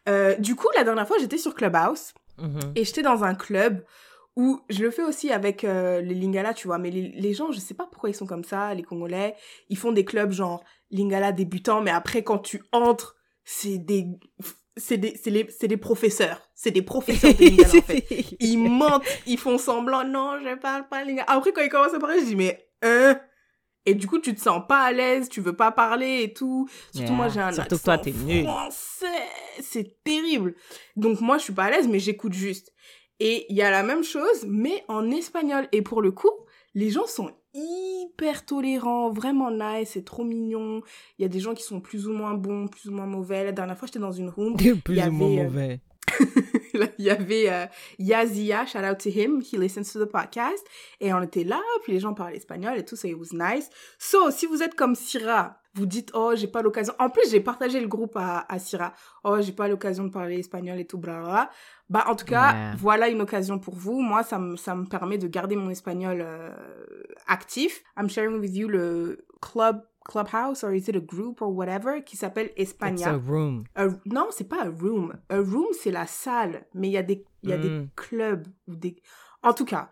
Euh, 0.08 0.36
du 0.36 0.54
coup, 0.54 0.68
la 0.76 0.84
dernière 0.84 1.08
fois, 1.08 1.16
j'étais 1.18 1.38
sur 1.38 1.54
Clubhouse 1.54 2.12
Mhm. 2.38 2.60
et 2.76 2.84
j'étais 2.84 3.02
dans 3.02 3.24
un 3.24 3.34
club 3.34 3.82
où 4.36 4.60
je 4.68 4.82
le 4.82 4.90
fais 4.90 5.02
aussi 5.02 5.30
avec 5.32 5.64
euh, 5.64 6.00
les 6.02 6.14
Lingala, 6.14 6.52
tu 6.54 6.66
vois. 6.68 6.78
Mais 6.78 6.90
les, 6.90 7.08
les 7.08 7.34
gens, 7.34 7.52
je 7.52 7.58
sais 7.58 7.74
pas 7.74 7.86
pourquoi 7.90 8.10
ils 8.10 8.14
sont 8.14 8.26
comme 8.26 8.44
ça, 8.44 8.74
les 8.74 8.82
Congolais. 8.82 9.34
Ils 9.70 9.78
font 9.78 9.92
des 9.92 10.04
clubs 10.04 10.30
genre 10.32 10.62
Lingala 10.90 11.32
débutants, 11.32 11.80
mais 11.82 11.90
après, 11.90 12.22
quand 12.22 12.38
tu 12.38 12.62
entres, 12.72 13.16
c'est 13.44 13.78
des. 13.78 14.06
C'est 14.78 14.98
des, 14.98 15.16
c'est 15.16 15.30
les- 15.30 15.48
c'est 15.48 15.68
des 15.68 15.78
professeurs. 15.78 16.42
C'est 16.54 16.70
des 16.70 16.82
professeurs 16.82 17.32
de 17.32 17.42
Lingala, 17.44 17.78
en 17.78 17.82
fait. 17.82 18.04
Ils 18.40 18.58
mentent, 18.58 19.04
ils 19.26 19.38
font 19.38 19.56
semblant, 19.56 20.04
non, 20.04 20.38
je 20.44 20.54
parle 20.58 20.86
pas 20.86 21.02
Lingala. 21.02 21.24
Après, 21.30 21.52
quand 21.52 21.62
ils 21.62 21.70
commencent 21.70 21.94
à 21.94 21.98
parler, 21.98 22.20
je 22.20 22.26
dis, 22.26 22.36
mais, 22.36 22.68
hein? 22.82 23.18
Et 23.86 23.94
du 23.94 24.06
coup, 24.06 24.18
tu 24.18 24.34
te 24.34 24.40
sens 24.40 24.60
pas 24.68 24.80
à 24.82 24.92
l'aise, 24.92 25.28
tu 25.30 25.40
veux 25.40 25.54
pas 25.56 25.70
parler 25.70 26.24
et 26.24 26.32
tout. 26.34 26.68
Surtout 26.92 27.06
Yeah. 27.06 27.12
moi, 27.12 27.28
j'ai 27.28 27.40
un 27.40 27.52
Surtout 27.52 27.76
accent 27.76 27.84
toi, 27.84 27.98
t'es 27.98 28.10
nul. 28.10 28.42
français. 28.44 29.06
C'est 29.60 30.02
terrible. 30.04 30.56
Donc 30.96 31.20
moi, 31.22 31.38
je 31.38 31.44
suis 31.44 31.52
pas 31.54 31.64
à 31.64 31.70
l'aise, 31.70 31.88
mais 31.88 31.98
j'écoute 32.00 32.32
juste. 32.34 32.72
Et 33.20 33.46
il 33.48 33.56
y 33.56 33.62
a 33.62 33.70
la 33.70 33.82
même 33.82 34.04
chose, 34.04 34.44
mais 34.46 34.84
en 34.88 35.10
espagnol. 35.10 35.68
Et 35.72 35.82
pour 35.82 36.02
le 36.02 36.10
coup, 36.10 36.30
les 36.74 36.90
gens 36.90 37.06
sont 37.06 37.30
hyper 37.54 38.44
tolérants, 38.44 39.10
vraiment 39.10 39.50
nice, 39.50 39.90
c'est 39.94 40.04
trop 40.04 40.24
mignon. 40.24 40.82
Il 41.18 41.22
y 41.22 41.24
a 41.24 41.28
des 41.28 41.40
gens 41.40 41.54
qui 41.54 41.62
sont 41.62 41.80
plus 41.80 42.06
ou 42.06 42.12
moins 42.12 42.34
bons, 42.34 42.68
plus 42.68 42.88
ou 42.88 42.92
moins 42.92 43.06
mauvais. 43.06 43.44
La 43.44 43.52
dernière 43.52 43.78
fois, 43.78 43.86
j'étais 43.86 43.98
dans 43.98 44.12
une 44.12 44.28
room. 44.28 44.56
plus 44.84 44.96
y 44.96 45.02
ou 45.02 45.10
moins 45.10 45.28
avait, 45.28 45.40
euh, 45.40 45.44
mauvais. 45.44 45.80
il 46.98 47.04
y 47.04 47.10
avait 47.10 47.50
euh, 47.50 47.66
Yazia, 47.98 48.66
shout 48.66 48.78
out 48.78 48.98
to 48.98 49.08
him, 49.08 49.40
he 49.40 49.56
listens 49.56 49.92
to 49.92 50.04
the 50.04 50.08
podcast. 50.08 50.64
Et 51.00 51.12
on 51.12 51.22
était 51.22 51.44
là, 51.44 51.60
puis 51.82 51.92
les 51.92 52.00
gens 52.00 52.14
parlaient 52.14 52.36
espagnol 52.36 52.78
et 52.78 52.84
tout, 52.84 52.96
ça, 52.96 53.08
it 53.08 53.16
was 53.16 53.32
nice. 53.32 53.70
So, 53.98 54.30
si 54.30 54.46
vous 54.46 54.62
êtes 54.62 54.74
comme 54.74 54.94
Syrah, 54.94 55.58
vous 55.74 55.86
dites, 55.86 56.10
oh, 56.14 56.32
j'ai 56.34 56.46
pas 56.46 56.62
l'occasion. 56.62 56.94
En 56.98 57.10
plus, 57.10 57.30
j'ai 57.30 57.40
partagé 57.40 57.80
le 57.80 57.86
groupe 57.86 58.16
à, 58.16 58.46
à 58.48 58.58
Syrah. 58.58 58.94
Oh, 59.24 59.36
j'ai 59.40 59.52
pas 59.52 59.68
l'occasion 59.68 60.04
de 60.04 60.10
parler 60.10 60.38
espagnol 60.38 60.78
et 60.78 60.86
tout, 60.86 60.98
bla, 60.98 61.20
bla, 61.20 61.28
bla. 61.28 61.50
Bah, 61.88 62.04
en 62.08 62.16
tout 62.16 62.24
cas, 62.24 62.52
Ouais. 62.52 62.76
voilà 62.78 63.08
une 63.08 63.20
occasion 63.20 63.58
pour 63.60 63.74
vous. 63.76 64.00
Moi, 64.00 64.22
ça 64.24 64.38
me, 64.38 64.56
ça 64.56 64.74
me 64.74 64.84
permet 64.86 65.18
de 65.18 65.28
garder 65.28 65.54
mon 65.56 65.70
espagnol 65.70 66.18
euh, 66.20 66.50
actif. 67.26 67.82
I'm 67.96 68.08
sharing 68.08 68.40
with 68.40 68.56
you 68.56 68.68
le 68.68 69.24
club, 69.40 69.82
clubhouse, 70.04 70.64
or 70.64 70.72
is 70.72 70.88
it 70.88 70.96
a 70.96 71.00
group 71.00 71.40
or 71.42 71.52
whatever, 71.54 72.02
qui 72.04 72.16
s'appelle 72.16 72.50
It's 72.56 72.72
Espagna. 72.72 73.10
a 73.10 73.16
room. 73.18 73.64
A- 73.76 73.86
non, 74.04 74.26
c'est 74.30 74.48
pas 74.48 74.62
un 74.64 74.70
room. 74.70 75.12
Un 75.30 75.42
room, 75.42 75.66
c'est 75.80 75.90
la 75.92 76.06
salle. 76.06 76.66
Mais 76.74 76.88
il 76.88 76.92
y 76.92 76.96
a 76.98 77.02
des, 77.02 77.24
il 77.42 77.50
y 77.50 77.52
a 77.52 77.58
des 77.58 77.70
Mm. 77.70 77.88
clubs 77.94 78.46
ou 78.68 78.74
des. 78.76 78.96
En 79.42 79.52
tout 79.52 79.64
cas, 79.64 79.90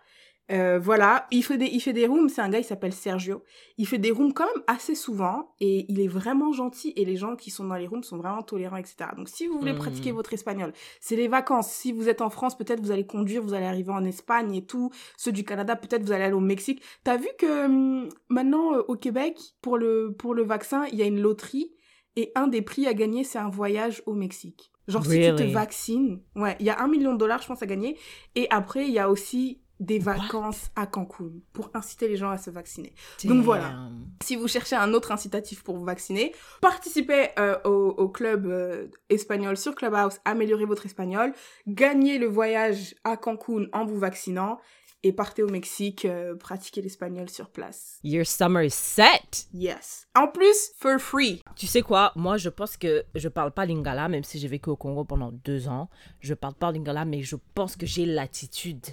euh, 0.53 0.79
voilà. 0.79 1.27
Il 1.31 1.43
fait 1.43 1.57
des, 1.57 1.67
il 1.67 1.81
fait 1.81 1.93
des 1.93 2.07
rooms. 2.07 2.29
C'est 2.29 2.41
un 2.43 2.49
gars, 2.51 2.59
il 2.59 2.65
s'appelle 2.65 2.93
Sergio. 2.93 3.43
Il 3.79 3.87
fait 3.87 3.99
des 3.99 4.11
rooms 4.11 4.33
quand 4.35 4.45
même 4.55 4.63
assez 4.67 4.95
souvent 4.95 5.55
et 5.61 5.87
il 5.91 6.01
est 6.01 6.09
vraiment 6.09 6.53
gentil. 6.53 6.93
Et 6.97 7.05
les 7.05 7.17
gens 7.17 7.35
qui 7.37 7.51
sont 7.51 7.65
dans 7.65 7.77
les 7.77 7.87
rooms 7.87 8.03
sont 8.03 8.19
vraiment 8.19 8.43
tolérants, 8.43 8.77
etc. 8.77 8.97
Donc, 9.17 9.29
si 9.29 9.47
vous 9.47 9.59
voulez 9.59 9.73
Mm. 9.73 9.79
pratiquer 9.79 10.13
votre 10.13 10.33
espagnol, 10.35 10.73
c'est 11.01 11.17
les 11.17 11.29
vacances. 11.29 11.71
Si 11.71 11.93
vous 11.93 12.09
êtes 12.09 12.21
en 12.21 12.31
France, 12.31 12.57
peut-être 12.59 12.81
vous 12.81 12.91
allez 12.91 13.07
conduire, 13.07 13.43
vous 13.43 13.55
allez 13.55 13.67
arriver 13.67 13.93
en 13.93 14.05
Espagne 14.05 14.55
et 14.55 14.67
tout. 14.67 14.91
Ceux 15.17 15.33
du 15.33 15.45
Canada, 15.45 15.77
peut-être 15.77 16.03
vous 16.05 16.13
allez 16.13 16.25
aller 16.25 16.35
au 16.35 16.41
Mexique. 16.41 16.83
T'as 17.05 17.17
vu 17.17 17.29
que 17.39 17.65
hum, 17.67 18.09
maintenant 18.29 18.75
euh, 18.75 18.83
au 18.89 18.97
Québec, 18.97 19.39
pour 19.63 19.79
le 19.79 20.15
pour 20.19 20.35
le 20.35 20.43
vaccin, 20.45 20.85
il 20.93 20.99
y 20.99 21.03
a 21.03 21.07
une 21.07 21.21
loterie 21.21 21.73
et 22.17 22.31
un 22.35 22.47
des 22.49 22.63
prix 22.63 22.87
à 22.87 22.95
gagner, 22.95 23.25
c'est 23.25 23.39
un 23.39 23.49
voyage 23.51 24.03
au 24.07 24.13
Mexique. 24.15 24.71
Genre, 24.87 25.03
si 25.05 25.13
tu 25.13 25.17
te 25.35 25.41
Really? 25.43 25.53
vaccines, 25.53 26.21
ouais, 26.37 26.57
il 26.61 26.67
y 26.67 26.71
a 26.71 26.79
un 26.81 26.89
million 26.89 27.15
de 27.15 27.19
dollars, 27.19 27.41
je 27.41 27.47
pense, 27.49 27.63
à 27.63 27.67
gagner. 27.67 27.97
Et 28.35 28.47
après, 28.51 28.87
il 28.87 28.93
y 28.93 28.99
a 28.99 29.09
aussi 29.11 29.63
des 29.81 29.99
What? 29.99 30.15
vacances 30.15 30.71
à 30.77 30.87
Cancun 30.87 31.31
pour 31.53 31.71
inciter 31.75 32.09
les 32.09 32.17
gens 32.17 32.31
à 32.31 32.39
se 32.39 32.51
vacciner. 32.51 32.95
Donc 33.25 33.43
voilà. 33.43 33.89
Si 34.23 34.37
vous 34.37 34.49
cherchez 34.49 34.77
un 34.77 34.93
autre 34.95 35.13
incitatif 35.13 35.63
pour 35.63 35.77
vous 35.77 35.85
vacciner, 35.85 36.35
participez 36.61 37.29
euh, 37.39 37.59
au, 37.65 37.89
au 37.91 38.09
club 38.09 38.47
euh, 38.47 38.87
espagnol 39.09 39.57
sur 39.57 39.75
Clubhouse, 39.75 40.19
améliorez 40.25 40.65
votre 40.65 40.87
espagnol, 40.87 41.33
gagnez 41.67 42.19
le 42.19 42.27
voyage 42.27 42.95
à 43.05 43.17
Cancun 43.17 43.67
en 43.73 43.85
vous 43.85 43.99
vaccinant 43.99 44.59
et 45.03 45.13
partez 45.13 45.43
au 45.43 45.49
Mexique 45.49 46.07
euh, 46.07 46.35
pratiquer 46.35 46.81
l'espagnol 46.81 47.29
sur 47.29 47.51
place. 47.51 47.99
Your 48.03 48.25
summer 48.25 48.65
is 48.65 48.71
set. 48.71 49.47
Yes. 49.53 50.07
En 50.15 50.29
plus, 50.29 50.73
for 50.79 50.99
free. 50.99 51.43
Tu 51.57 51.67
sais 51.67 51.83
quoi, 51.83 52.13
moi 52.17 52.39
je 52.39 52.49
pense 52.49 52.79
que 52.79 53.05
je 53.15 53.29
parle 53.29 53.53
pas 53.53 53.67
lingala, 53.67 54.09
même 54.09 54.25
si 54.25 54.39
j'ai 54.39 54.49
vécu 54.49 54.71
au 54.71 54.77
Congo 54.77 55.05
pendant 55.05 55.31
deux 55.31 55.69
ans. 55.69 55.91
Je 56.21 56.33
parle 56.33 56.55
pas 56.55 56.73
lingala, 56.73 57.05
mais 57.05 57.23
je 57.23 57.37
pense 57.55 57.77
que 57.77 57.85
j'ai 57.85 58.07
l'attitude 58.07 58.87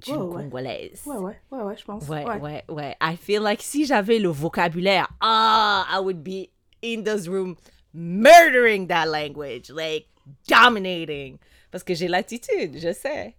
d'une 0.00 0.16
Ouais, 0.16 0.22
ouais. 0.22 0.42
Congolaise. 0.44 1.02
Ouais, 1.06 1.16
ouais, 1.16 1.36
ouais, 1.50 1.62
ouais, 1.62 1.76
je 1.76 1.84
pense. 1.84 2.08
Ouais, 2.08 2.24
ouais, 2.24 2.64
ouais. 2.68 2.96
I 3.00 3.16
feel 3.16 3.40
like 3.42 3.62
si 3.62 3.84
j'avais 3.86 4.18
le 4.18 4.28
vocabulaire, 4.28 5.08
ah, 5.20 5.86
I 5.90 5.98
would 6.00 6.22
be 6.22 6.48
in 6.84 7.02
this 7.02 7.26
room 7.28 7.56
murdering 7.92 8.86
that 8.88 9.06
language, 9.06 9.70
like 9.70 10.06
dominating. 10.48 11.38
Parce 11.70 11.82
que 11.84 11.94
j'ai 11.94 12.08
l'attitude, 12.08 12.78
je 12.78 12.92
sais. 12.92 13.34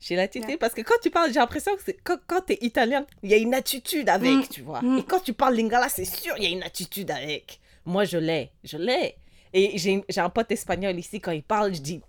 J'ai 0.00 0.16
l'attitude 0.16 0.58
parce 0.58 0.72
que 0.72 0.80
quand 0.80 0.94
tu 1.02 1.10
parles, 1.10 1.30
j'ai 1.32 1.40
l'impression 1.40 1.76
que 1.76 1.90
quand, 2.02 2.16
quand 2.26 2.40
t'es 2.40 2.58
italien, 2.62 3.04
il 3.22 3.30
y 3.30 3.34
a 3.34 3.36
une 3.36 3.52
attitude 3.52 4.08
avec, 4.08 4.30
Mm, 4.32 4.48
tu 4.50 4.62
vois. 4.62 4.80
mm. 4.80 4.98
Et 4.98 5.02
quand 5.02 5.20
tu 5.20 5.34
parles 5.34 5.54
lingala, 5.56 5.88
c'est 5.90 6.06
sûr, 6.06 6.32
il 6.38 6.44
y 6.44 6.46
a 6.46 6.50
une 6.50 6.62
attitude 6.62 7.10
avec. 7.10 7.60
Moi, 7.84 8.04
je 8.04 8.16
l'ai, 8.16 8.50
je 8.64 8.78
l'ai. 8.78 9.16
Et 9.52 9.76
j'ai 9.78 10.02
un 10.20 10.30
pote 10.30 10.50
espagnol 10.52 10.96
ici, 10.98 11.20
quand 11.20 11.32
il 11.32 11.42
parle, 11.42 11.74
je 11.74 11.80
dis, 11.82 12.00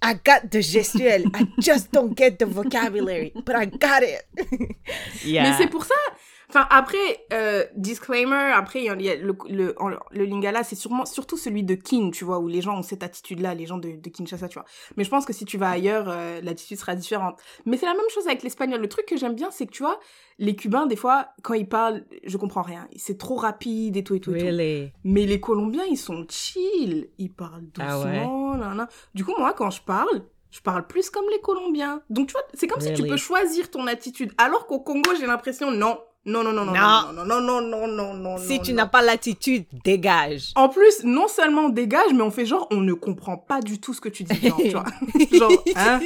I 0.00 0.14
got 0.14 0.50
the 0.50 0.58
gestuelle, 0.60 1.28
I 1.34 1.46
just 1.60 1.92
don't 1.92 2.14
get 2.16 2.38
the 2.38 2.46
vocabulary, 2.46 3.32
but 3.44 3.54
I 3.54 3.66
got 3.66 4.02
it. 4.02 4.24
Yeah. 5.24 5.42
Mais 5.50 5.56
c'est 5.58 5.68
pour 5.68 5.84
ça. 5.84 5.94
Enfin, 6.50 6.66
après, 6.70 7.26
euh, 7.32 7.64
disclaimer, 7.76 8.52
après, 8.54 8.80
il 8.80 8.84
y 8.86 8.88
a- 8.88 8.94
y 8.96 9.10
a 9.10 9.16
le, 9.16 9.36
le, 9.50 9.74
le 10.12 10.24
lingala, 10.24 10.64
c'est 10.64 10.76
sûrement, 10.76 11.04
surtout 11.04 11.36
celui 11.36 11.62
de 11.62 11.74
Kin, 11.74 12.10
tu 12.10 12.24
vois, 12.24 12.38
où 12.38 12.48
les 12.48 12.62
gens 12.62 12.78
ont 12.78 12.82
cette 12.82 13.02
attitude-là, 13.02 13.54
les 13.54 13.66
gens 13.66 13.76
de, 13.78 13.90
de 14.00 14.08
Kinshasa, 14.08 14.48
tu 14.48 14.54
vois. 14.58 14.64
Mais 14.96 15.04
je 15.04 15.10
pense 15.10 15.26
que 15.26 15.32
si 15.34 15.44
tu 15.44 15.58
vas 15.58 15.70
ailleurs, 15.70 16.06
euh, 16.08 16.40
l'attitude 16.42 16.78
sera 16.78 16.94
différente. 16.94 17.38
Mais 17.66 17.76
c'est 17.76 17.86
la 17.86 17.92
même 17.94 18.08
chose 18.10 18.26
avec 18.26 18.42
l'espagnol. 18.42 18.80
Le 18.80 18.88
truc 18.88 19.04
que 19.06 19.16
j'aime 19.16 19.34
bien, 19.34 19.50
c'est 19.50 19.66
que, 19.66 19.72
tu 19.72 19.82
vois, 19.82 20.00
les 20.38 20.56
Cubains, 20.56 20.86
des 20.86 20.96
fois, 20.96 21.28
quand 21.42 21.54
ils 21.54 21.68
parlent, 21.68 22.04
je 22.24 22.36
comprends 22.38 22.62
rien. 22.62 22.88
C'est 22.96 23.18
trop 23.18 23.36
rapide 23.36 23.96
et 23.98 24.04
tout 24.04 24.14
et 24.14 24.20
tout. 24.20 24.34
et 24.34 24.38
tout. 24.38 24.44
Mais 25.04 25.26
les 25.26 25.40
Colombiens, 25.40 25.84
ils 25.90 25.96
sont 25.98 26.24
chill. 26.30 27.08
Ils 27.18 27.32
parlent 27.32 27.64
Ah 27.78 27.98
ouais? 28.00 28.04
doucement. 28.20 28.56
nan, 28.56 28.76
nan. 28.76 28.88
Du 29.14 29.24
coup, 29.24 29.34
moi, 29.38 29.52
quand 29.52 29.70
je 29.70 29.82
parle, 29.82 30.22
je 30.50 30.60
parle 30.60 30.86
plus 30.86 31.10
comme 31.10 31.26
les 31.30 31.40
Colombiens. 31.40 32.00
Donc, 32.08 32.28
tu 32.28 32.32
vois, 32.32 32.42
c'est 32.54 32.66
comme 32.66 32.80
si 32.80 32.92
tu 32.94 33.02
peux 33.10 33.16
choisir 33.18 33.70
ton 33.70 33.86
attitude. 33.86 34.32
Alors 34.38 34.66
qu'au 34.66 34.80
Congo, 34.80 35.10
j'ai 35.18 35.26
l'impression, 35.26 35.70
non. 35.70 35.98
Non, 36.28 36.42
non, 36.44 36.52
non, 36.52 36.64
non, 36.64 36.72
Non. 36.74 37.12
non, 37.12 37.24
non, 37.24 37.40
non, 37.40 37.60
non, 37.60 37.86
non, 37.88 38.14
non, 38.14 38.38
Si 38.38 38.56
non, 38.58 38.62
tu 38.62 38.72
n'as 38.74 38.86
pas 38.86 39.02
l'attitude, 39.02 39.64
dégage. 39.84 40.52
En 40.56 40.68
plus, 40.68 41.02
non 41.04 41.26
seulement 41.28 41.62
on 41.62 41.68
dégage, 41.70 42.12
mais 42.12 42.22
on 42.22 42.30
fait 42.30 42.46
genre, 42.46 42.66
on 42.70 42.76
ne 42.80 42.92
comprend 42.92 43.36
pas 43.38 43.60
du 43.60 43.80
tout 43.80 43.94
ce 43.94 44.00
que 44.00 44.08
tu 44.08 44.24
dis, 44.24 44.48
genre, 44.48 44.56
tu 44.58 44.70
vois. 44.70 44.84
genre, 45.32 45.52
hein, 45.76 46.00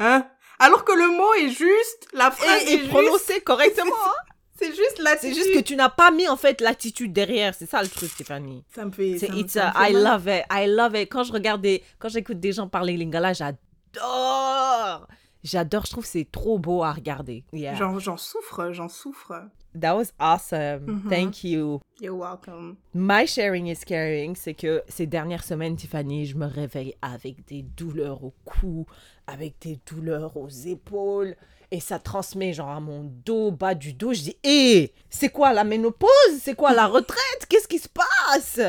hein? 0.00 0.26
Alors 0.58 0.84
que 0.84 0.92
le 0.92 1.08
mot 1.16 1.34
est 1.34 1.50
juste, 1.50 2.08
la 2.12 2.30
phrase 2.30 2.62
et, 2.64 2.70
est 2.70 2.74
et 2.74 2.78
juste, 2.78 2.90
prononcé 2.90 3.40
correctement. 3.42 3.92
hein. 4.06 4.10
c'est 4.58 4.74
juste 4.74 4.98
la 5.00 5.16
C'est 5.18 5.34
juste 5.34 5.52
que 5.52 5.60
tu 5.60 5.76
n'as 5.76 5.90
pas 5.90 6.10
mis 6.10 6.26
en 6.28 6.36
fait 6.36 6.60
l'attitude 6.62 7.12
derrière. 7.12 7.54
C'est 7.54 7.68
ça 7.68 7.82
le 7.82 7.88
truc, 7.88 8.10
Stéphanie. 8.10 8.64
Ça 8.74 8.84
me 8.86 8.90
fait, 8.90 9.18
C'est 9.18 9.28
it's 9.36 9.52
ça 9.52 9.72
me 9.78 9.90
I 9.90 9.92
love 9.92 10.26
it. 10.28 10.44
I 10.50 10.66
love 10.66 10.96
it. 10.96 11.10
Quand 11.12 11.24
je 11.24 11.32
regarde 11.32 11.60
des, 11.60 11.82
quand 11.98 12.08
j'écoute 12.08 12.40
des 12.40 12.52
gens 12.52 12.66
parler 12.68 12.96
lingala, 12.96 13.32
j'adore. 13.34 15.06
J'adore. 15.46 15.86
Je 15.86 15.92
trouve 15.92 16.04
que 16.04 16.10
c'est 16.10 16.30
trop 16.30 16.58
beau 16.58 16.82
à 16.82 16.92
regarder. 16.92 17.44
Yeah. 17.52 17.74
J'en 17.76 17.98
j'en 17.98 18.16
souffre, 18.16 18.72
j'en 18.72 18.88
souffre. 18.88 19.32
That 19.80 19.94
was 19.94 20.12
awesome. 20.18 20.86
Mhm. 20.86 21.10
Thank 21.10 21.44
you. 21.44 21.80
You're 22.00 22.18
welcome. 22.18 22.76
My 22.94 23.26
sharing 23.26 23.66
is 23.66 23.84
caring, 23.86 24.34
c'est 24.34 24.54
que 24.54 24.82
ces 24.88 25.06
dernières 25.06 25.44
semaines, 25.44 25.76
Tiffany, 25.76 26.26
je 26.26 26.36
me 26.36 26.46
réveille 26.46 26.94
avec 27.02 27.46
des 27.46 27.62
douleurs 27.62 28.24
au 28.24 28.32
cou, 28.44 28.86
avec 29.26 29.54
des 29.60 29.78
douleurs 29.86 30.36
aux 30.36 30.48
épaules, 30.48 31.36
et 31.70 31.80
ça 31.80 31.98
transmet 31.98 32.52
genre 32.52 32.70
à 32.70 32.80
mon 32.80 33.04
dos, 33.04 33.50
bas 33.50 33.74
du 33.74 33.92
dos. 33.92 34.14
Je 34.14 34.22
dis, 34.22 34.36
hé, 34.44 34.92
c'est 35.10 35.28
quoi 35.28 35.52
la 35.52 35.64
ménopause? 35.64 36.08
C'est 36.40 36.54
quoi 36.54 36.72
la 36.72 36.86
retraite? 36.86 37.46
Qu'est-ce 37.48 37.68
qui 37.68 37.78
se 37.78 37.88
passe? 37.88 38.60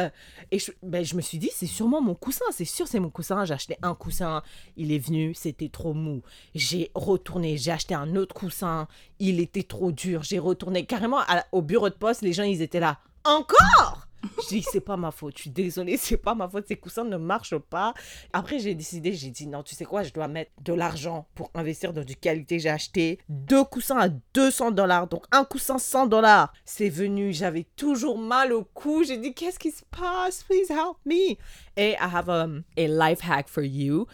Et 0.52 0.60
je, 0.60 0.72
ben, 0.84 1.04
je 1.04 1.16
me 1.16 1.22
suis 1.22 1.38
dit, 1.38 1.50
c'est 1.54 1.68
sûrement 1.68 2.02
mon 2.02 2.16
coussin, 2.16 2.46
c'est 2.52 2.66
sûr, 2.66 2.88
c'est 2.88 3.00
mon 3.00 3.10
coussin. 3.10 3.46
J'ai 3.46 3.54
acheté 3.54 3.78
un 3.82 3.96
coussin, 3.96 4.44
il 4.76 4.92
est 4.92 5.00
venu, 5.00 5.34
c'était 5.34 5.70
trop 5.70 5.94
mou. 5.94 6.22
J'ai 6.56 6.92
retourné, 6.96 7.58
j'ai 7.58 7.72
acheté 7.72 7.96
un 7.96 8.16
autre 8.16 8.34
coussin, 8.34 8.88
il 9.20 9.40
était 9.40 9.64
trop 9.64 9.92
dur. 9.92 10.24
J'ai 10.24 10.40
retourné 10.40 10.86
carrément 10.86 11.20
au 11.52 11.62
bureau 11.62 11.90
de 11.90 11.96
poste, 11.96 12.22
les 12.22 12.34
gens, 12.34 12.44
ils 12.44 12.62
étaient 12.62 12.80
là. 12.80 13.00
Encore? 13.26 14.07
Je 14.24 14.48
dis, 14.48 14.66
c'est 14.72 14.82
pas 14.82 14.98
ma 14.98 15.12
faute, 15.12 15.36
je 15.38 15.42
suis 15.44 15.50
désolée, 15.50 15.98
c'est 15.98 16.18
pas 16.18 16.36
ma 16.36 16.48
faute, 16.48 16.66
ces 16.68 16.76
coussins 16.76 17.04
ne 17.04 17.18
marchent 17.18 17.58
pas. 17.58 17.94
Après, 18.34 18.60
j'ai 18.60 18.76
décidé, 18.76 19.14
j'ai 19.14 19.30
dit, 19.30 19.48
non, 19.48 19.64
tu 19.64 19.76
sais 19.76 19.86
quoi, 19.86 20.04
je 20.04 20.12
dois 20.12 20.28
mettre 20.28 20.52
de 20.64 20.74
l'argent 20.74 21.28
pour 21.36 21.52
investir 21.54 21.94
dans 21.94 22.04
du 22.04 22.16
qualité. 22.16 22.60
J'ai 22.60 22.70
acheté 22.70 23.20
deux 23.30 23.64
coussins 23.64 23.98
à 23.98 24.10
200 24.34 24.72
dollars, 24.72 25.08
donc 25.08 25.26
un 25.32 25.44
coussin 25.44 25.78
100 25.78 26.08
dollars. 26.08 26.54
C'est 26.66 26.90
venu, 26.90 27.34
j'avais 27.34 27.66
toujours 27.76 28.18
mal 28.18 28.54
au 28.54 28.64
cou. 28.64 29.04
J'ai 29.04 29.18
dit, 29.18 29.34
qu'est-ce 29.34 29.60
qui 29.60 29.72
se 29.72 29.84
passe? 29.92 30.44
Please 30.44 30.72
help 30.72 30.98
me. 31.06 31.38
Et 31.76 31.92
I 31.92 31.98
have 32.00 32.30
um, 32.30 32.64
a 32.78 32.88
life 32.88 33.22
hack 33.22 33.48
for 33.48 33.64
you 33.64 34.08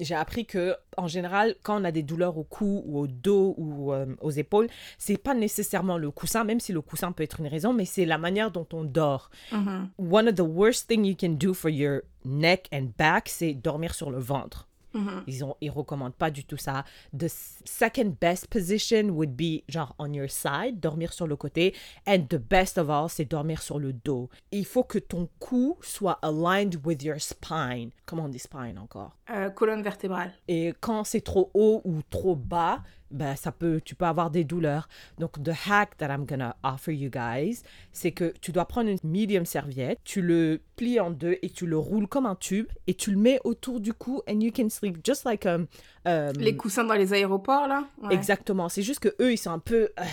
j'ai 0.00 0.14
appris 0.14 0.46
que 0.46 0.76
en 0.96 1.06
général 1.08 1.54
quand 1.62 1.80
on 1.80 1.84
a 1.84 1.92
des 1.92 2.02
douleurs 2.02 2.36
au 2.38 2.44
cou 2.44 2.82
ou 2.86 2.98
au 2.98 3.06
dos 3.06 3.54
ou 3.56 3.92
euh, 3.92 4.06
aux 4.20 4.30
épaules 4.30 4.68
c'est 4.98 5.16
pas 5.16 5.34
nécessairement 5.34 5.98
le 5.98 6.10
coussin 6.10 6.44
même 6.44 6.60
si 6.60 6.72
le 6.72 6.80
coussin 6.80 7.12
peut 7.12 7.22
être 7.22 7.40
une 7.40 7.46
raison 7.48 7.72
mais 7.72 7.84
c'est 7.84 8.04
la 8.04 8.18
manière 8.18 8.50
dont 8.50 8.66
on 8.72 8.84
dort. 8.84 9.30
Mhm. 9.52 9.90
one 9.98 10.28
of 10.28 10.34
the 10.34 10.40
worst 10.40 10.88
thing 10.88 11.04
you 11.04 11.16
can 11.18 11.30
do 11.30 11.54
for 11.54 11.70
your 11.70 12.00
neck 12.24 12.68
and 12.72 12.88
back 12.98 13.28
c'est 13.28 13.54
dormir 13.54 13.94
sur 13.94 14.10
le 14.10 14.18
ventre. 14.18 14.68
Mhm. 14.94 15.24
ils 15.26 15.44
ont 15.44 15.56
ils 15.60 15.70
recommandent 15.70 16.14
pas 16.14 16.30
du 16.30 16.44
tout 16.44 16.56
ça. 16.56 16.84
The 17.16 17.28
second 17.28 18.16
best 18.20 18.46
position 18.48 19.10
would 19.10 19.36
be 19.36 19.62
genre 19.68 19.94
on 19.98 20.12
your 20.12 20.30
side 20.30 20.80
dormir 20.80 21.12
sur 21.12 21.26
le 21.26 21.36
côté. 21.36 21.74
And 22.06 22.26
the 22.30 22.36
best 22.38 22.78
of 22.78 22.88
all 22.88 23.08
c'est 23.10 23.26
dormir 23.26 23.60
sur 23.62 23.78
le 23.78 23.92
dos. 23.92 24.30
Il 24.52 24.64
faut 24.64 24.84
que 24.84 24.98
ton 24.98 25.28
cou 25.38 25.76
soit 25.82 26.18
aligned 26.22 26.80
with 26.84 27.02
your 27.02 27.20
spine. 27.20 27.90
Comment 28.06 28.24
on 28.24 28.28
dit 28.28 28.38
spine 28.38 28.78
encore? 28.78 29.15
Euh, 29.28 29.50
colonne 29.50 29.82
vertébrale. 29.82 30.32
et 30.46 30.72
quand 30.80 31.02
c'est 31.02 31.20
trop 31.20 31.50
haut 31.52 31.82
ou 31.84 32.00
trop 32.10 32.36
bas, 32.36 32.80
ben 33.10 33.34
ça 33.34 33.50
peut, 33.50 33.80
tu 33.84 33.96
peux 33.96 34.04
avoir 34.04 34.30
des 34.30 34.44
douleurs. 34.44 34.88
Donc, 35.18 35.42
the 35.42 35.50
hack 35.68 35.96
that 35.96 36.08
I'm 36.14 36.26
gonna 36.26 36.54
offer 36.62 36.92
you 36.94 37.10
guys, 37.10 37.62
c'est 37.92 38.12
que 38.12 38.32
tu 38.40 38.52
dois 38.52 38.66
prendre 38.66 38.88
une 38.88 38.98
medium 39.02 39.44
serviette, 39.44 39.98
tu 40.04 40.22
le 40.22 40.60
plies 40.76 41.00
en 41.00 41.10
deux 41.10 41.38
et 41.42 41.50
tu 41.50 41.66
le 41.66 41.76
roules 41.76 42.06
comme 42.06 42.24
un 42.26 42.36
tube 42.36 42.68
et 42.86 42.94
tu 42.94 43.10
le 43.10 43.16
mets 43.18 43.40
autour 43.42 43.80
du 43.80 43.92
cou 43.92 44.22
and 44.28 44.40
you 44.40 44.52
can 44.54 44.68
sleep 44.68 45.04
just 45.04 45.24
like 45.24 45.44
um, 45.44 45.66
um, 46.04 46.32
Les 46.38 46.56
coussins 46.56 46.84
dans 46.84 46.94
les 46.94 47.12
aéroports, 47.12 47.66
là? 47.66 47.84
Ouais. 48.02 48.14
Exactement. 48.14 48.68
C'est 48.68 48.82
juste 48.82 49.00
que 49.00 49.14
eux, 49.20 49.32
ils 49.32 49.38
sont 49.38 49.50
un 49.50 49.58
peu. 49.58 49.90
euh, 49.98 50.04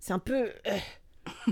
c'est 0.00 0.12
un 0.14 0.18
peu. 0.18 0.50
euh, 0.66 0.78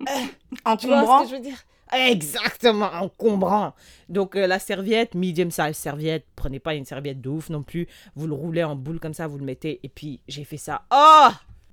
tu 0.00 0.06
vois 0.06 0.16
ce 0.16 0.60
Encombrant. 0.64 1.22
que 1.22 1.28
je 1.30 1.34
veux 1.34 1.40
dire? 1.42 1.64
Exactement, 1.92 2.90
encombrant. 2.92 3.74
Donc 4.08 4.36
euh, 4.36 4.46
la 4.46 4.58
serviette, 4.58 5.14
medium 5.14 5.50
size 5.50 5.76
serviette, 5.76 6.26
prenez 6.36 6.58
pas 6.58 6.74
une 6.74 6.84
serviette 6.84 7.20
de 7.20 7.28
ouf 7.28 7.50
non 7.50 7.62
plus. 7.62 7.86
Vous 8.14 8.26
le 8.26 8.34
roulez 8.34 8.64
en 8.64 8.76
boule 8.76 9.00
comme 9.00 9.14
ça, 9.14 9.26
vous 9.26 9.38
le 9.38 9.44
mettez. 9.44 9.80
Et 9.82 9.88
puis 9.88 10.20
j'ai 10.28 10.44
fait 10.44 10.56
ça. 10.58 10.82
Oh 10.90 11.28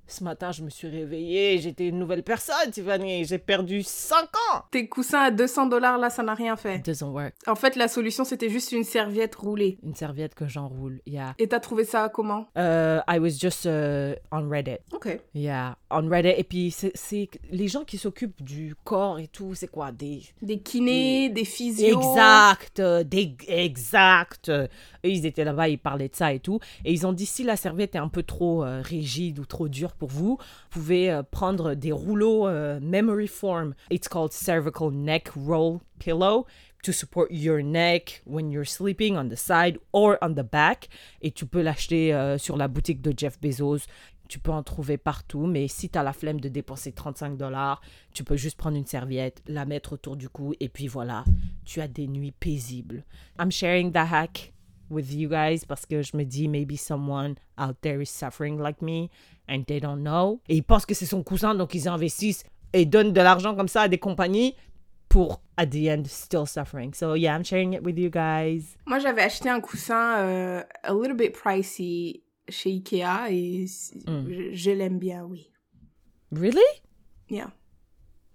Ce 0.08 0.22
matin, 0.22 0.52
je 0.52 0.62
me 0.62 0.70
suis 0.70 0.88
réveillée, 0.88 1.58
j'étais 1.58 1.88
une 1.88 1.98
nouvelle 1.98 2.22
personne, 2.22 2.70
Tiffany. 2.70 3.24
J'ai 3.24 3.38
perdu 3.38 3.82
5 3.82 4.22
ans. 4.52 4.62
Tes 4.70 4.88
coussins 4.88 5.20
à 5.20 5.30
200 5.32 5.66
dollars, 5.66 5.98
là, 5.98 6.10
ça 6.10 6.22
n'a 6.22 6.34
rien 6.34 6.56
fait. 6.56 6.76
It 6.76 6.86
doesn't 6.86 7.10
work. 7.10 7.34
En 7.46 7.56
fait, 7.56 7.74
la 7.74 7.88
solution, 7.88 8.24
c'était 8.24 8.48
juste 8.48 8.70
une 8.70 8.84
serviette 8.84 9.34
roulée. 9.34 9.78
Une 9.82 9.94
serviette 9.94 10.34
que 10.34 10.46
j'enroule. 10.46 11.00
Yeah. 11.06 11.34
Et 11.38 11.48
t'as 11.48 11.58
trouvé 11.58 11.84
ça 11.84 12.08
comment? 12.08 12.46
Euh, 12.56 13.00
I 13.08 13.18
was 13.18 13.30
just 13.30 13.66
euh, 13.66 14.14
on 14.30 14.48
Reddit. 14.48 14.78
Ok. 14.92 15.18
Yeah, 15.34 15.76
on 15.90 16.08
Reddit. 16.08 16.34
Et 16.36 16.44
puis, 16.44 16.70
c'est 16.70 17.28
les 17.50 17.68
gens 17.68 17.84
qui 17.84 17.98
s'occupent 17.98 18.42
du 18.42 18.76
corps 18.84 19.18
et 19.18 19.26
tout, 19.26 19.54
c'est 19.54 19.68
quoi? 19.68 19.90
Des. 19.90 20.22
Des 20.40 20.60
kinés, 20.60 21.30
des 21.30 21.44
physios. 21.44 21.98
Exact, 21.98 22.80
des, 22.80 23.36
exact. 23.48 24.50
Eux, 24.50 24.68
ils 25.02 25.26
étaient 25.26 25.44
là-bas, 25.44 25.68
ils 25.68 25.78
parlaient 25.78 26.08
de 26.08 26.16
ça 26.16 26.32
et 26.32 26.40
tout. 26.40 26.60
Et 26.84 26.92
ils 26.92 27.06
ont 27.06 27.12
dit 27.12 27.26
si 27.26 27.42
la 27.42 27.56
serviette 27.56 27.96
est 27.96 27.98
un 27.98 28.08
peu 28.08 28.22
trop 28.22 28.64
euh, 28.64 28.80
rigide 28.82 29.40
ou 29.40 29.44
trop 29.44 29.68
dure 29.68 29.92
pour 29.96 30.08
vous, 30.08 30.36
vous 30.38 30.38
pouvez 30.70 31.10
euh, 31.10 31.22
prendre 31.22 31.74
des 31.74 31.92
rouleaux 31.92 32.46
euh, 32.46 32.78
memory 32.80 33.28
form. 33.28 33.74
It's 33.90 34.08
called 34.08 34.32
cervical 34.32 34.90
neck 34.90 35.28
roll 35.36 35.80
pillow 35.98 36.46
to 36.82 36.92
support 36.92 37.28
your 37.30 37.62
neck 37.62 38.22
when 38.26 38.50
you're 38.50 38.66
sleeping 38.66 39.16
on 39.16 39.28
the 39.28 39.36
side 39.36 39.78
or 39.92 40.16
on 40.22 40.34
the 40.34 40.44
back. 40.44 40.88
Et 41.22 41.32
tu 41.32 41.46
peux 41.46 41.62
l'acheter 41.62 42.14
euh, 42.14 42.38
sur 42.38 42.56
la 42.56 42.68
boutique 42.68 43.02
de 43.02 43.12
Jeff 43.16 43.40
Bezos. 43.40 43.86
Tu 44.28 44.38
peux 44.38 44.50
en 44.50 44.62
trouver 44.62 44.96
partout, 44.96 45.46
mais 45.46 45.68
si 45.68 45.88
tu 45.88 45.98
as 45.98 46.02
la 46.02 46.12
flemme 46.12 46.40
de 46.40 46.48
dépenser 46.48 46.92
35 46.92 47.36
dollars, 47.36 47.80
tu 48.12 48.24
peux 48.24 48.36
juste 48.36 48.56
prendre 48.56 48.76
une 48.76 48.86
serviette, 48.86 49.42
la 49.46 49.64
mettre 49.64 49.92
autour 49.92 50.16
du 50.16 50.28
cou, 50.28 50.52
et 50.58 50.68
puis 50.68 50.88
voilà, 50.88 51.24
tu 51.64 51.80
as 51.80 51.86
des 51.86 52.08
nuits 52.08 52.32
paisibles. 52.32 53.04
I'm 53.38 53.52
sharing 53.52 53.92
that 53.92 54.06
hack 54.06 54.52
with 54.90 55.12
you 55.12 55.28
guys 55.28 55.64
parce 55.66 55.86
que 55.86 56.02
je 56.02 56.16
me 56.16 56.24
dis, 56.24 56.48
maybe 56.48 56.76
someone 56.76 57.36
out 57.58 57.76
there 57.82 58.00
is 58.00 58.10
suffering 58.10 58.58
like 58.58 58.82
me 58.82 59.10
and 59.48 59.62
they 59.66 59.80
don't 59.80 60.00
know. 60.02 60.40
Et 60.48 60.56
ils 60.56 60.62
pensent 60.62 60.86
que 60.86 60.94
c'est 60.94 61.06
son 61.06 61.22
cousin, 61.22 61.54
donc 61.54 61.74
ils 61.74 61.88
investissent 61.88 62.44
et 62.72 62.84
donnent 62.86 63.12
de 63.12 63.20
l'argent 63.20 63.54
comme 63.54 63.68
ça 63.68 63.82
à 63.82 63.88
des 63.88 63.98
compagnies 63.98 64.54
pour, 65.08 65.40
at 65.56 65.66
the 65.66 65.86
end, 65.88 66.02
still 66.06 66.46
suffering. 66.46 66.92
So 66.94 67.14
yeah, 67.14 67.34
I'm 67.36 67.44
sharing 67.44 67.74
it 67.74 67.80
with 67.84 67.98
you 67.98 68.10
guys. 68.10 68.76
Moi, 68.86 68.98
j'avais 68.98 69.22
acheté 69.22 69.48
un 69.48 69.60
coussin 69.60 70.18
euh, 70.18 70.62
a 70.82 70.92
little 70.92 71.14
bit 71.16 71.30
pricey 71.32 72.22
chez 72.48 72.70
Ikea 72.70 73.30
et 73.30 73.66
Mm. 74.06 74.28
je, 74.28 74.52
je 74.52 74.70
l'aime 74.70 74.98
bien, 74.98 75.24
oui. 75.24 75.48
Really? 76.32 76.60
Yeah. 77.30 77.50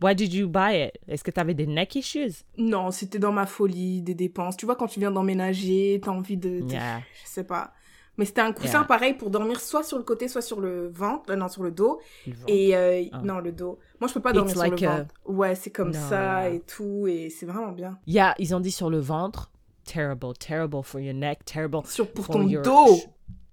Why 0.02 0.16
did 0.16 0.34
you 0.34 0.48
buy 0.50 0.88
it? 0.88 0.98
Est-ce 1.08 1.24
que 1.24 1.30
tu 1.32 1.40
avais 1.40 1.54
des 1.54 1.68
neck 1.68 1.96
issues? 1.96 2.44
Non, 2.58 2.90
c'était 2.90 3.20
dans 3.20 3.32
ma 3.32 3.46
folie 3.46 4.02
des 4.02 4.16
dépenses. 4.16 4.58
Tu 4.58 4.66
vois, 4.66 4.76
quand 4.76 4.88
tu 4.88 5.00
viens 5.00 5.12
d'emménager, 5.12 6.00
t'as 6.04 6.12
envie 6.12 6.38
de... 6.38 6.62
de- 6.62 6.72
Yeah. 6.72 7.02
Je 7.22 7.28
sais 7.30 7.44
pas. 7.44 7.74
Mais 8.22 8.26
c'était 8.26 8.42
un 8.42 8.54
coussin 8.54 8.78
Yeah. 8.82 8.84
pareil 8.84 9.14
pour 9.16 9.32
dormir 9.32 9.60
soit 9.60 9.82
sur 9.82 9.98
le 9.98 10.04
côté, 10.04 10.28
soit 10.28 10.44
sur 10.44 10.62
le 10.62 10.90
ventre. 10.90 11.32
euh, 11.32 11.36
non, 11.36 11.48
sur 11.48 11.64
le 11.64 11.72
dos. 11.72 12.00
Le. 12.28 12.34
Et 12.48 12.78
euh, 12.78 13.04
Ah. 13.12 13.22
non, 13.24 13.40
le 13.40 13.52
dos. 13.52 13.80
Moi, 14.00 14.08
je 14.08 14.14
peux 14.14 14.20
pas 14.20 14.30
It's 14.30 14.36
dormir 14.36 14.56
like 14.58 14.78
sur 14.78 14.88
le 14.88 14.94
a- 14.94 14.98
ventre. 15.00 15.16
Ouais, 15.26 15.56
c'est 15.56 15.72
comme 15.72 15.90
No. 15.90 16.00
ça 16.08 16.48
et 16.48 16.60
tout. 16.60 17.08
Et 17.08 17.32
c'est 17.32 17.48
vraiment 17.48 17.72
bien. 17.72 17.98
Yeah, 18.06 18.36
ils 18.38 18.54
ont 18.54 18.60
dit 18.60 18.70
sur 18.70 18.92
le 18.92 19.00
ventre. 19.00 19.50
Terrible, 19.86 20.34
terrible 20.38 20.84
for 20.84 21.00
your 21.00 21.16
neck, 21.16 21.44
terrible 21.46 21.80
Sur 21.86 22.12
pour 22.14 22.26
for 22.28 22.36
ton 22.36 22.48
your 22.48 22.62
dos. 22.62 23.00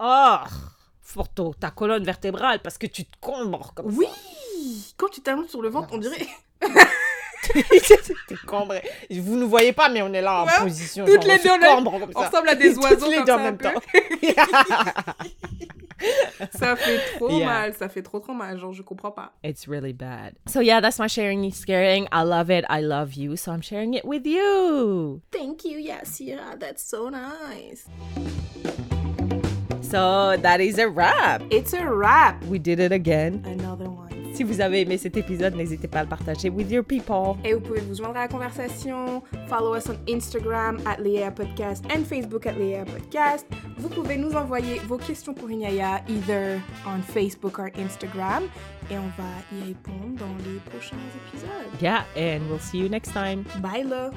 Oh, 0.01 0.37
pour 1.14 1.31
ton- 1.31 1.55
ta 1.55 1.71
colonne 1.71 2.05
vertébrale 2.05 2.61
parce 2.62 2.77
que 2.77 2.87
tu 2.87 3.07
te 3.07 3.16
combres 3.23 3.73
comme 3.75 3.87
Oui 3.97 4.07
Quand 4.99 5.09
tu 5.09 5.23
t'allonges 5.23 5.47
sur 5.49 5.62
le 5.62 5.71
ventre, 5.71 5.89
on 5.93 5.99
dirait... 5.99 6.27
T'es 8.28 8.34
cambré. 8.46 8.82
Vous 9.11 9.36
ne 9.36 9.44
voyez 9.44 9.72
pas, 9.72 9.88
mais 9.88 10.03
on 10.03 10.12
est 10.12 10.20
là 10.22 10.42
en 10.42 10.46
Ouais, 10.46 10.53
position. 10.62 11.05
toutes 11.07 11.22
genre, 11.22 11.32
les 11.36 11.38
deux, 11.42 11.51
on 11.51 11.57
est- 11.61 11.66
cambre 11.66 11.99
comme 12.01 12.11
On 12.14 12.20
ça. 12.22 12.28
ressemble 12.28 12.49
à 12.49 12.55
des 12.55 12.74
Toutes 12.74 12.84
oiseaux 12.84 13.11
les 13.11 13.16
comme 13.18 13.26
deux 13.26 13.32
en 13.32 13.38
même 13.38 13.57
peu. 13.59 13.64
temps. 13.64 13.80
Ça 16.57 16.76
fait 16.76 17.01
trop 17.16 17.28
Yeah. 17.30 17.44
mal, 17.46 17.74
ça 17.74 17.88
fait 17.88 18.03
trop 18.03 18.20
trop 18.20 18.32
mal, 18.32 18.57
genre 18.57 18.72
je 18.72 18.82
comprends 18.82 19.11
pas. 19.11 19.32
It's 19.42 19.66
really 19.66 19.92
bad. 19.92 20.34
So 20.46 20.61
yeah, 20.61 20.80
that's 20.80 21.01
my 21.01 21.09
sharing 21.09 21.42
is 21.44 21.55
scaring. 21.57 22.07
I 22.12 22.22
love 22.22 22.51
it. 22.51 22.64
I 22.70 22.80
love 22.82 23.14
you. 23.14 23.34
So 23.36 23.51
I'm 23.51 23.62
sharing 23.62 23.94
it 23.94 24.05
with 24.05 24.24
you. 24.24 25.20
Thank 25.32 25.64
you, 25.64 25.76
yes, 25.78 26.20
yeah, 26.20 26.55
that's 26.57 26.84
so 26.88 27.11
nice. 27.11 27.86
So 29.82 30.36
that 30.40 30.61
is 30.61 30.78
a 30.78 30.88
wrap. 30.88 31.42
It's 31.51 31.72
a 31.72 31.84
wrap. 31.84 32.44
We 32.44 32.61
did 32.61 32.78
it 32.78 32.92
again. 32.92 33.42
Another 33.44 33.88
one. 33.90 33.97
Si 34.39 34.45
vous 34.45 34.61
avez 34.61 34.82
aimé 34.82 34.97
cet 34.99 35.16
épisode, 35.16 35.57
n'hésitez 35.57 35.89
pas 35.89 35.99
à 35.99 36.03
le 36.05 36.09
partager 36.09 36.49
with 36.49 36.70
your 36.70 36.84
people. 36.84 37.34
Et 37.45 37.55
vous 37.55 37.61
pouvez 37.61 37.80
vous 37.80 37.97
joindre 37.97 38.18
à 38.18 38.20
la 38.20 38.28
conversation. 38.28 39.20
Follow 39.49 39.74
us 39.74 39.89
on 39.89 39.97
Instagram 40.09 40.78
at 40.86 40.99
Léa 41.01 41.32
Podcast 41.32 41.84
and 41.86 42.05
Facebook 42.05 42.47
at 42.47 42.53
Léa 42.53 42.84
Podcast. 42.84 43.49
Vous 43.78 43.89
pouvez 43.89 44.16
nous 44.16 44.36
envoyer 44.36 44.78
vos 44.86 44.97
questions 44.97 45.34
pour 45.34 45.49
une 45.49 45.62
yaya 45.62 46.03
either 46.07 46.61
on 46.86 47.03
Facebook 47.03 47.59
or 47.59 47.66
Instagram. 47.76 48.45
Et 48.93 48.97
on 48.97 49.09
va 49.20 49.28
y 49.53 49.70
répondre 49.70 50.14
dans 50.20 50.36
les 50.47 50.61
prochains 50.70 50.95
épisodes. 51.32 51.82
Yeah, 51.82 52.05
and 52.16 52.49
we'll 52.49 52.61
see 52.61 52.78
you 52.78 52.89
next 52.89 53.12
time. 53.12 53.43
Bye 53.61 53.82
là! 53.82 54.12